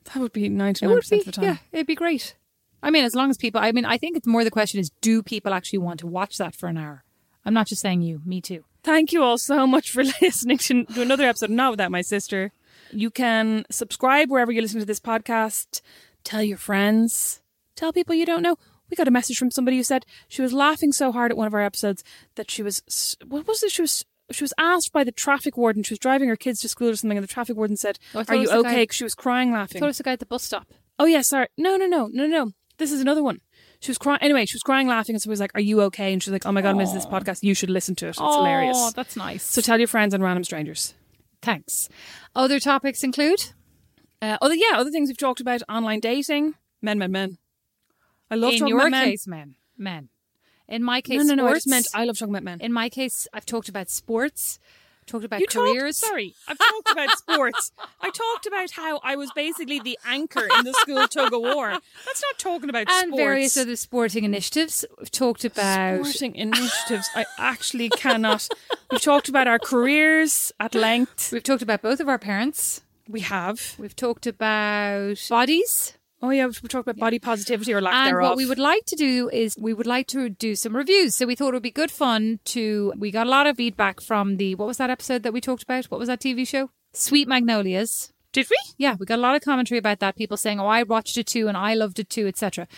That 0.05 0.17
would 0.17 0.33
be 0.33 0.49
ninety 0.49 0.87
nine 0.87 0.97
percent 0.97 1.21
of 1.21 1.27
the 1.27 1.33
time. 1.33 1.45
yeah, 1.45 1.57
it'd 1.73 1.87
be 1.87 1.95
great. 1.95 2.37
I 2.83 2.91
mean, 2.91 3.05
as 3.05 3.15
long 3.15 3.29
as 3.31 3.37
people, 3.37 3.61
I 3.61 3.73
mean, 3.73 3.85
I 3.85 3.99
think 3.99 4.17
it's 4.17 4.27
more 4.27 4.45
the 4.45 4.51
question 4.51 4.79
is, 4.81 4.91
do 5.01 5.23
people 5.23 5.53
actually 5.53 5.81
want 5.81 6.01
to 6.01 6.07
watch 6.07 6.39
that 6.39 6.55
for 6.55 6.69
an 6.69 6.79
hour? 6.79 7.05
I'm 7.45 7.55
not 7.55 7.67
just 7.67 7.83
saying 7.83 8.03
you, 8.03 8.21
me 8.25 8.41
too. 8.41 8.65
Thank 8.83 9.13
you 9.13 9.23
all 9.23 9.39
so 9.39 9.67
much 9.67 9.91
for 9.91 10.05
listening 10.23 10.59
to, 10.59 10.85
to 10.85 11.03
another 11.03 11.25
episode 11.25 11.51
Not 11.51 11.73
Without 11.73 11.91
My 11.91 12.03
Sister. 12.03 12.53
You 12.93 13.11
can 13.11 13.65
subscribe 13.71 14.31
wherever 14.31 14.53
you 14.53 14.63
listen 14.63 14.81
to 14.81 14.87
this 14.87 15.01
podcast. 15.01 15.81
Tell 16.25 16.43
your 16.43 16.57
friends. 16.57 17.41
Tell 17.75 17.93
people 17.93 18.15
you 18.15 18.27
don't 18.27 18.43
know. 18.43 18.57
We 18.91 18.97
got 18.97 19.09
a 19.09 19.11
message 19.13 19.37
from 19.39 19.51
somebody 19.51 19.77
who 19.77 19.83
said 19.83 20.05
she 20.29 20.43
was 20.43 20.53
laughing 20.53 20.93
so 20.93 21.13
hard 21.13 21.31
at 21.31 21.37
one 21.37 21.47
of 21.47 21.55
our 21.55 21.61
episodes 21.63 22.03
that 22.37 22.51
she 22.51 22.63
was 22.63 23.17
what 23.27 23.47
was 23.47 23.63
it? 23.63 23.71
She 23.71 23.83
was 23.83 24.05
she 24.31 24.45
was 24.45 24.53
asked 24.59 24.93
by 24.93 25.05
the 25.05 25.13
traffic 25.13 25.57
warden. 25.57 25.83
She 25.83 25.93
was 25.95 25.99
driving 25.99 26.29
her 26.29 26.37
kids 26.37 26.61
to 26.61 26.69
school 26.69 26.89
or 26.91 26.97
something, 26.97 27.17
and 27.17 27.25
the 27.25 27.33
traffic 27.33 27.57
warden 27.57 27.77
said, 27.77 27.99
Oh, 28.15 28.25
"Are 28.29 28.35
you 28.37 28.51
okay?" 28.51 28.87
guy- 28.87 28.93
she 28.93 29.05
was 29.05 29.15
crying, 29.15 29.55
I 29.55 29.59
laughing. 29.61 29.81
thought 29.81 29.87
it 29.87 29.89
was 29.89 29.99
the 29.99 30.03
guy 30.05 30.13
at 30.13 30.21
the 30.21 30.27
bus 30.27 30.43
stop. 30.43 30.69
Oh 30.99 31.07
yeah, 31.07 31.23
sorry. 31.23 31.49
No, 31.57 31.77
no, 31.77 31.87
no, 31.87 32.09
no, 32.13 32.27
no. 32.27 32.53
This 32.79 32.93
is 32.93 33.01
another 33.01 33.23
one. 33.23 33.41
She 33.81 33.91
was 33.91 33.99
crying. 33.99 34.19
Anyway, 34.23 34.45
she 34.47 34.55
was 34.57 34.63
crying, 34.63 34.87
laughing, 34.89 35.15
and 35.15 35.23
so 35.23 35.31
was 35.31 35.41
like, 35.41 35.53
"Are 35.55 35.61
you 35.61 35.81
okay?" 35.83 36.13
And 36.13 36.23
she 36.23 36.31
was 36.31 36.33
like, 36.35 36.47
"Oh 36.47 36.53
my 36.53 36.61
god, 36.63 36.71
I 36.71 36.79
missed 36.79 36.95
this 36.95 37.07
podcast. 37.07 37.43
You 37.43 37.55
should 37.55 37.71
listen 37.71 37.95
to 37.97 38.07
it. 38.07 38.11
It's 38.11 38.19
hilarious." 38.19 38.77
Oh, 38.79 38.91
that's 38.95 39.17
nice. 39.17 39.45
So 39.45 39.61
tell 39.61 39.79
your 39.79 39.89
friends 39.89 40.13
and 40.15 40.23
random 40.23 40.45
strangers. 40.45 40.95
Thanks. 41.43 41.89
Other 42.35 42.59
topics 42.61 43.03
include 43.05 43.53
Uh, 44.21 44.37
other 44.43 44.55
yeah, 44.57 44.73
other 44.75 44.91
things 44.91 45.09
we've 45.09 45.17
talked 45.17 45.41
about: 45.41 45.63
online 45.69 46.01
dating, 46.01 46.55
men, 46.83 46.99
men, 46.99 47.13
men. 47.13 47.39
I 48.31 48.35
love 48.37 48.53
in 48.53 48.59
talking 48.61 48.69
your 48.69 48.81
about 48.81 48.91
men. 48.91 49.05
case, 49.07 49.27
men, 49.27 49.55
men. 49.77 50.09
In 50.69 50.83
my 50.83 51.01
case, 51.01 51.25
no, 51.25 51.35
no, 51.35 51.45
no. 51.45 51.49
I 51.49 51.55
just 51.55 51.67
meant 51.67 51.87
I 51.95 52.05
love 52.05 52.19
talking 52.19 52.35
about 52.35 52.43
men. 52.45 52.61
in 52.61 52.73
my 52.73 52.89
case, 52.89 53.27
I've 53.33 53.47
talked 53.47 53.71
about 53.71 53.89
sports, 53.89 54.59
talked 55.07 55.25
about 55.25 55.41
you 55.41 55.47
careers. 55.47 55.99
Talked, 55.99 56.11
sorry, 56.11 56.35
I've 56.47 56.59
talked 56.59 56.91
about 56.91 57.17
sports. 57.17 57.73
I 58.03 58.11
talked 58.11 58.47
about 58.47 58.71
how 58.73 59.01
I 59.03 59.17
was 59.17 59.31
basically 59.35 59.81
the 59.81 59.99
anchor 60.05 60.47
in 60.59 60.65
the 60.67 60.75
school 60.75 61.09
tug 61.09 61.33
of 61.33 61.41
war. 61.41 61.71
That's 61.71 62.23
not 62.23 62.39
talking 62.39 62.69
about 62.69 62.87
and 62.91 63.09
sports. 63.09 63.17
various 63.17 63.57
other 63.57 63.77
sporting 63.77 64.25
initiatives. 64.25 64.85
We've 64.99 65.11
talked 65.11 65.47
about 65.47 66.05
sporting 66.05 66.37
initiatives. 66.37 67.09
I 67.15 67.25
actually 67.39 67.89
cannot. 67.89 68.47
We've 68.91 69.01
talked 69.01 69.31
about 69.31 69.49
our 69.49 69.59
careers 69.59 70.53
at 70.61 70.75
length. 70.75 71.33
we've 71.33 71.43
talked 71.43 71.63
about 71.63 71.81
both 71.81 72.01
of 72.01 72.09
our 72.09 72.19
parents. 72.19 72.83
We 73.09 73.21
have. 73.21 73.75
We've 73.79 73.97
talked 73.97 74.27
about 74.27 75.17
bodies. 75.31 75.95
Oh 76.21 76.31
yeah, 76.31 76.47
we 76.47 76.69
talked 76.69 76.89
about 76.89 76.97
body 76.99 77.19
positivity 77.19 77.73
or 77.73 77.81
lack 77.81 77.95
And 77.95 78.09
thereof. 78.09 78.25
And 78.25 78.31
what 78.31 78.37
we 78.37 78.47
would 78.47 78.59
like 78.59 78.85
to 78.87 78.97
do 78.97 79.29
is 79.33 79.57
we 79.59 79.73
would 79.73 79.87
like 79.87 80.09
to 80.09 80.29
do 80.29 80.57
some 80.57 80.75
reviews. 80.75 81.15
So 81.15 81.27
we 81.27 81.37
thought 81.37 81.51
it 81.51 81.55
would 81.55 81.63
be 81.63 81.71
good 81.71 81.93
fun 81.93 82.41
to. 82.47 82.93
We 82.99 83.11
got 83.11 83.27
a 83.27 83.31
lot 83.31 83.47
of 83.47 83.57
feedback 83.57 84.01
from 84.01 84.37
the 84.37 84.55
what 84.57 84.67
was 84.67 84.79
that 84.79 84.91
episode 84.91 85.23
that 85.23 85.33
we 85.33 85.41
talked 85.41 85.63
about? 85.63 85.85
What 85.87 86.01
was 86.01 86.09
that 86.09 86.21
TV 86.21 86.47
show? 86.47 86.71
Sweet 86.93 87.29
Magnolias. 87.29 88.13
Did 88.31 88.47
we? 88.51 88.57
Yeah, 88.77 88.95
we 88.99 89.07
got 89.07 89.19
a 89.19 89.23
lot 89.23 89.37
of 89.37 89.43
commentary 89.43 89.79
about 89.79 90.01
that. 90.01 90.15
People 90.17 90.37
saying, 90.37 90.61
"Oh, 90.61 90.67
I 90.67 90.83
watched 90.83 91.17
it 91.17 91.27
too, 91.27 91.49
and 91.49 91.57
I 91.57 91.73
loved 91.73 91.99
it 91.99 92.11
too," 92.11 92.27
etc. 92.27 92.69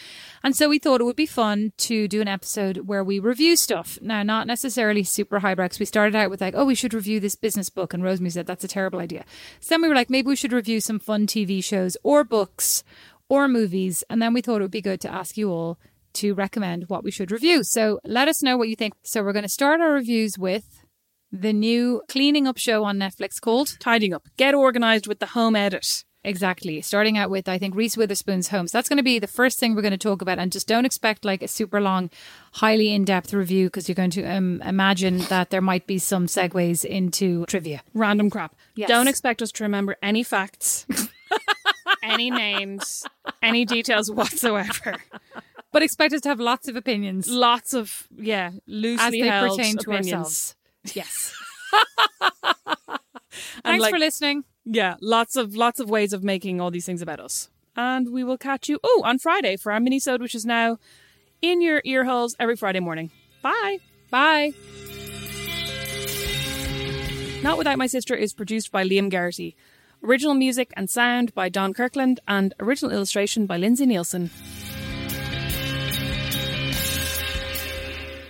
And 0.44 0.54
so 0.54 0.68
we 0.68 0.78
thought 0.78 1.00
it 1.00 1.04
would 1.04 1.16
be 1.16 1.26
fun 1.26 1.72
to 1.78 2.06
do 2.06 2.20
an 2.20 2.28
episode 2.28 2.86
where 2.86 3.02
we 3.02 3.18
review 3.18 3.56
stuff. 3.56 3.98
Now, 4.00 4.22
not 4.22 4.46
necessarily 4.46 5.02
super 5.02 5.40
highbrow. 5.40 5.66
'cause 5.66 5.80
we 5.80 5.86
started 5.86 6.14
out 6.14 6.30
with 6.30 6.40
like, 6.40 6.54
"Oh, 6.56 6.66
we 6.66 6.76
should 6.76 6.94
review 6.94 7.18
this 7.18 7.34
business 7.34 7.68
book," 7.68 7.92
and 7.92 8.04
Rosemary 8.04 8.30
said 8.30 8.46
that's 8.46 8.62
a 8.64 8.68
terrible 8.68 9.00
idea. 9.00 9.24
So 9.58 9.70
then 9.70 9.82
we 9.82 9.88
were 9.88 9.94
like, 9.94 10.08
maybe 10.08 10.28
we 10.28 10.36
should 10.36 10.52
review 10.52 10.80
some 10.80 11.00
fun 11.00 11.26
TV 11.26 11.60
shows 11.60 11.96
or 12.04 12.22
books 12.22 12.84
or 13.30 13.48
movies, 13.48 14.04
and 14.10 14.20
then 14.20 14.34
we 14.34 14.42
thought 14.42 14.60
it 14.60 14.62
would 14.62 14.70
be 14.70 14.82
good 14.82 15.00
to 15.00 15.10
ask 15.12 15.38
you 15.38 15.50
all 15.50 15.78
to 16.12 16.34
recommend 16.34 16.88
what 16.88 17.04
we 17.04 17.10
should 17.10 17.30
review. 17.30 17.62
So 17.62 18.00
let 18.04 18.28
us 18.28 18.42
know 18.42 18.58
what 18.58 18.68
you 18.68 18.76
think. 18.76 18.94
So 19.02 19.22
we're 19.22 19.32
going 19.32 19.44
to 19.44 19.48
start 19.48 19.80
our 19.80 19.92
reviews 19.92 20.36
with 20.36 20.84
the 21.32 21.52
new 21.52 22.02
cleaning 22.08 22.46
up 22.46 22.58
show 22.58 22.84
on 22.84 22.98
Netflix 22.98 23.40
called 23.40 23.76
Tidying 23.78 24.12
up. 24.12 24.26
Get 24.36 24.54
organized 24.54 25.06
with 25.06 25.20
the 25.20 25.26
home 25.26 25.56
edit. 25.56 26.04
Exactly. 26.22 26.82
Starting 26.82 27.16
out 27.16 27.30
with, 27.30 27.48
I 27.48 27.56
think, 27.56 27.74
Reese 27.74 27.96
Witherspoon's 27.96 28.48
home. 28.48 28.68
So 28.68 28.76
that's 28.76 28.90
going 28.90 28.98
to 28.98 29.02
be 29.02 29.18
the 29.18 29.26
first 29.26 29.58
thing 29.58 29.74
we're 29.74 29.80
going 29.80 29.92
to 29.92 29.98
talk 29.98 30.20
about. 30.20 30.38
And 30.38 30.52
just 30.52 30.68
don't 30.68 30.84
expect 30.84 31.24
like 31.24 31.42
a 31.42 31.48
super 31.48 31.80
long, 31.80 32.10
highly 32.52 32.92
in 32.92 33.04
depth 33.04 33.32
review 33.32 33.68
because 33.68 33.88
you're 33.88 33.94
going 33.94 34.10
to 34.10 34.24
um, 34.24 34.60
imagine 34.62 35.18
that 35.28 35.48
there 35.48 35.62
might 35.62 35.86
be 35.86 35.98
some 35.98 36.26
segues 36.26 36.84
into 36.84 37.46
trivia. 37.46 37.82
Random 37.94 38.28
crap. 38.28 38.54
Yes. 38.74 38.88
Don't 38.88 39.08
expect 39.08 39.40
us 39.40 39.50
to 39.52 39.64
remember 39.64 39.96
any 40.02 40.22
facts, 40.22 40.86
any 42.02 42.30
names, 42.30 43.06
any 43.42 43.64
details 43.64 44.10
whatsoever. 44.10 44.96
But 45.72 45.82
expect 45.82 46.12
us 46.14 46.20
to 46.22 46.28
have 46.28 46.40
lots 46.40 46.66
of 46.68 46.74
opinions 46.76 47.28
Lots 47.28 47.74
of 47.74 48.08
yeah, 48.16 48.50
loosely 48.66 49.04
as 49.06 49.10
they 49.12 49.18
held 49.20 49.56
pertain 49.56 49.76
to 49.78 49.90
opinions. 49.90 50.12
ourselves. 50.12 50.56
Yes. 50.94 51.34
Thanks 53.64 53.82
like- 53.82 53.92
for 53.92 53.98
listening. 53.98 54.44
Yeah, 54.64 54.96
lots 55.00 55.36
of 55.36 55.54
lots 55.56 55.80
of 55.80 55.88
ways 55.88 56.12
of 56.12 56.22
making 56.22 56.60
all 56.60 56.70
these 56.70 56.84
things 56.86 57.02
about 57.02 57.20
us. 57.20 57.48
And 57.76 58.12
we 58.12 58.22
will 58.24 58.36
catch 58.38 58.68
you 58.68 58.78
oh 58.84 59.02
on 59.04 59.18
Friday 59.18 59.56
for 59.56 59.72
our 59.72 59.80
mini 59.80 60.00
which 60.18 60.34
is 60.34 60.44
now 60.44 60.78
in 61.40 61.62
your 61.62 61.80
ear 61.84 62.04
holes 62.04 62.36
every 62.38 62.56
Friday 62.56 62.80
morning. 62.80 63.10
Bye. 63.42 63.78
Bye. 64.10 64.52
Not 67.42 67.56
Without 67.56 67.78
My 67.78 67.86
Sister 67.86 68.14
is 68.14 68.34
produced 68.34 68.70
by 68.70 68.84
Liam 68.84 69.08
Garrity. 69.08 69.56
Original 70.02 70.34
music 70.34 70.72
and 70.76 70.88
sound 70.88 71.34
by 71.34 71.50
Don 71.50 71.74
Kirkland 71.74 72.20
and 72.26 72.54
original 72.58 72.90
illustration 72.90 73.44
by 73.44 73.58
Lindsay 73.58 73.84
Nielsen. 73.84 74.30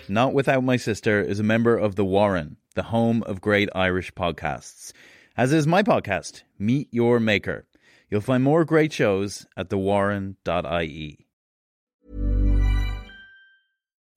Not 0.09 0.33
Without 0.33 0.65
My 0.65 0.77
Sister 0.77 1.21
is 1.21 1.39
a 1.39 1.45
member 1.45 1.77
of 1.77 1.95
The 1.95 2.05
Warren, 2.05 2.57
the 2.75 2.83
home 2.83 3.23
of 3.23 3.41
great 3.41 3.69
Irish 3.73 4.13
podcasts. 4.15 4.93
As 5.37 5.53
is 5.53 5.69
my 5.69 5.85
podcast, 5.85 6.43
Meet 6.59 6.89
Your 6.91 7.21
Maker. 7.21 7.67
You'll 8.11 8.21
find 8.21 8.43
more 8.43 8.65
great 8.65 8.93
shows 8.93 9.47
at 9.57 9.69
thewarren.ie. 9.69 11.30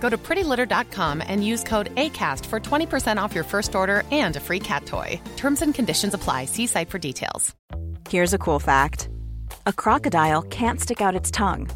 Go 0.00 0.08
to 0.08 0.16
prettylitter.com 0.16 1.22
and 1.26 1.44
use 1.44 1.62
code 1.62 1.94
ACAST 1.96 2.46
for 2.46 2.60
20% 2.60 3.20
off 3.20 3.34
your 3.34 3.44
first 3.44 3.74
order 3.74 4.04
and 4.10 4.36
a 4.36 4.40
free 4.40 4.60
cat 4.60 4.86
toy. 4.86 5.20
Terms 5.36 5.60
and 5.60 5.74
conditions 5.74 6.14
apply. 6.14 6.46
See 6.46 6.66
site 6.66 6.88
for 6.88 6.98
details. 6.98 7.54
Here's 8.08 8.32
a 8.32 8.38
cool 8.38 8.58
fact 8.58 9.10
a 9.66 9.72
crocodile 9.72 10.42
can't 10.42 10.80
stick 10.80 11.02
out 11.02 11.14
its 11.14 11.30
tongue. 11.30 11.68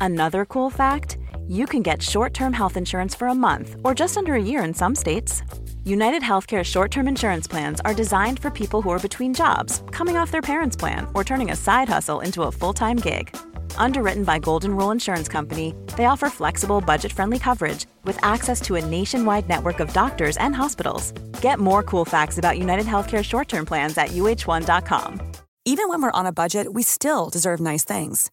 Another 0.00 0.46
cool 0.46 0.70
fact 0.70 1.18
you 1.46 1.66
can 1.66 1.82
get 1.82 2.02
short 2.02 2.32
term 2.32 2.52
health 2.54 2.76
insurance 2.76 3.14
for 3.14 3.28
a 3.28 3.34
month 3.34 3.76
or 3.84 3.94
just 3.94 4.16
under 4.16 4.34
a 4.34 4.42
year 4.42 4.64
in 4.64 4.72
some 4.72 4.94
states. 4.94 5.42
United 5.84 6.22
Healthcare 6.22 6.64
short 6.64 6.90
term 6.90 7.06
insurance 7.06 7.46
plans 7.46 7.80
are 7.84 7.92
designed 7.92 8.38
for 8.38 8.50
people 8.50 8.80
who 8.80 8.90
are 8.90 8.98
between 8.98 9.34
jobs, 9.34 9.82
coming 9.90 10.16
off 10.16 10.30
their 10.30 10.40
parents' 10.40 10.76
plan, 10.76 11.06
or 11.14 11.22
turning 11.24 11.50
a 11.50 11.56
side 11.56 11.88
hustle 11.88 12.20
into 12.20 12.42
a 12.44 12.52
full 12.52 12.72
time 12.72 12.96
gig. 12.96 13.36
Underwritten 13.76 14.24
by 14.24 14.38
Golden 14.38 14.74
Rule 14.74 14.90
Insurance 14.90 15.28
Company, 15.28 15.74
they 15.96 16.06
offer 16.06 16.30
flexible, 16.30 16.80
budget 16.80 17.12
friendly 17.12 17.38
coverage 17.38 17.86
with 18.04 18.18
access 18.24 18.60
to 18.62 18.76
a 18.76 18.84
nationwide 18.84 19.48
network 19.48 19.80
of 19.80 19.92
doctors 19.92 20.36
and 20.38 20.54
hospitals. 20.54 21.12
Get 21.40 21.58
more 21.58 21.82
cool 21.82 22.04
facts 22.04 22.38
about 22.38 22.58
United 22.58 22.86
Healthcare 22.86 23.22
short 23.22 23.48
term 23.48 23.66
plans 23.66 23.96
at 23.98 24.10
uh1.com. 24.10 25.20
Even 25.64 25.88
when 25.88 26.02
we're 26.02 26.18
on 26.18 26.26
a 26.26 26.32
budget, 26.32 26.74
we 26.74 26.82
still 26.82 27.30
deserve 27.30 27.60
nice 27.60 27.84
things. 27.84 28.30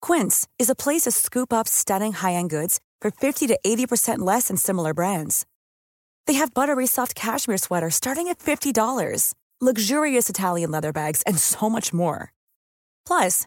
Quince 0.00 0.48
is 0.58 0.70
a 0.70 0.74
place 0.74 1.02
to 1.02 1.10
scoop 1.10 1.52
up 1.52 1.68
stunning 1.68 2.12
high 2.12 2.32
end 2.32 2.50
goods 2.50 2.80
for 3.00 3.10
50 3.10 3.46
to 3.48 3.58
80% 3.64 4.20
less 4.20 4.48
than 4.48 4.56
similar 4.56 4.94
brands. 4.94 5.44
They 6.26 6.34
have 6.34 6.54
buttery 6.54 6.86
soft 6.86 7.14
cashmere 7.14 7.58
sweaters 7.58 7.96
starting 7.96 8.28
at 8.28 8.38
$50, 8.38 9.34
luxurious 9.60 10.30
Italian 10.30 10.70
leather 10.70 10.92
bags, 10.92 11.22
and 11.22 11.38
so 11.38 11.68
much 11.68 11.92
more. 11.92 12.32
Plus, 13.06 13.46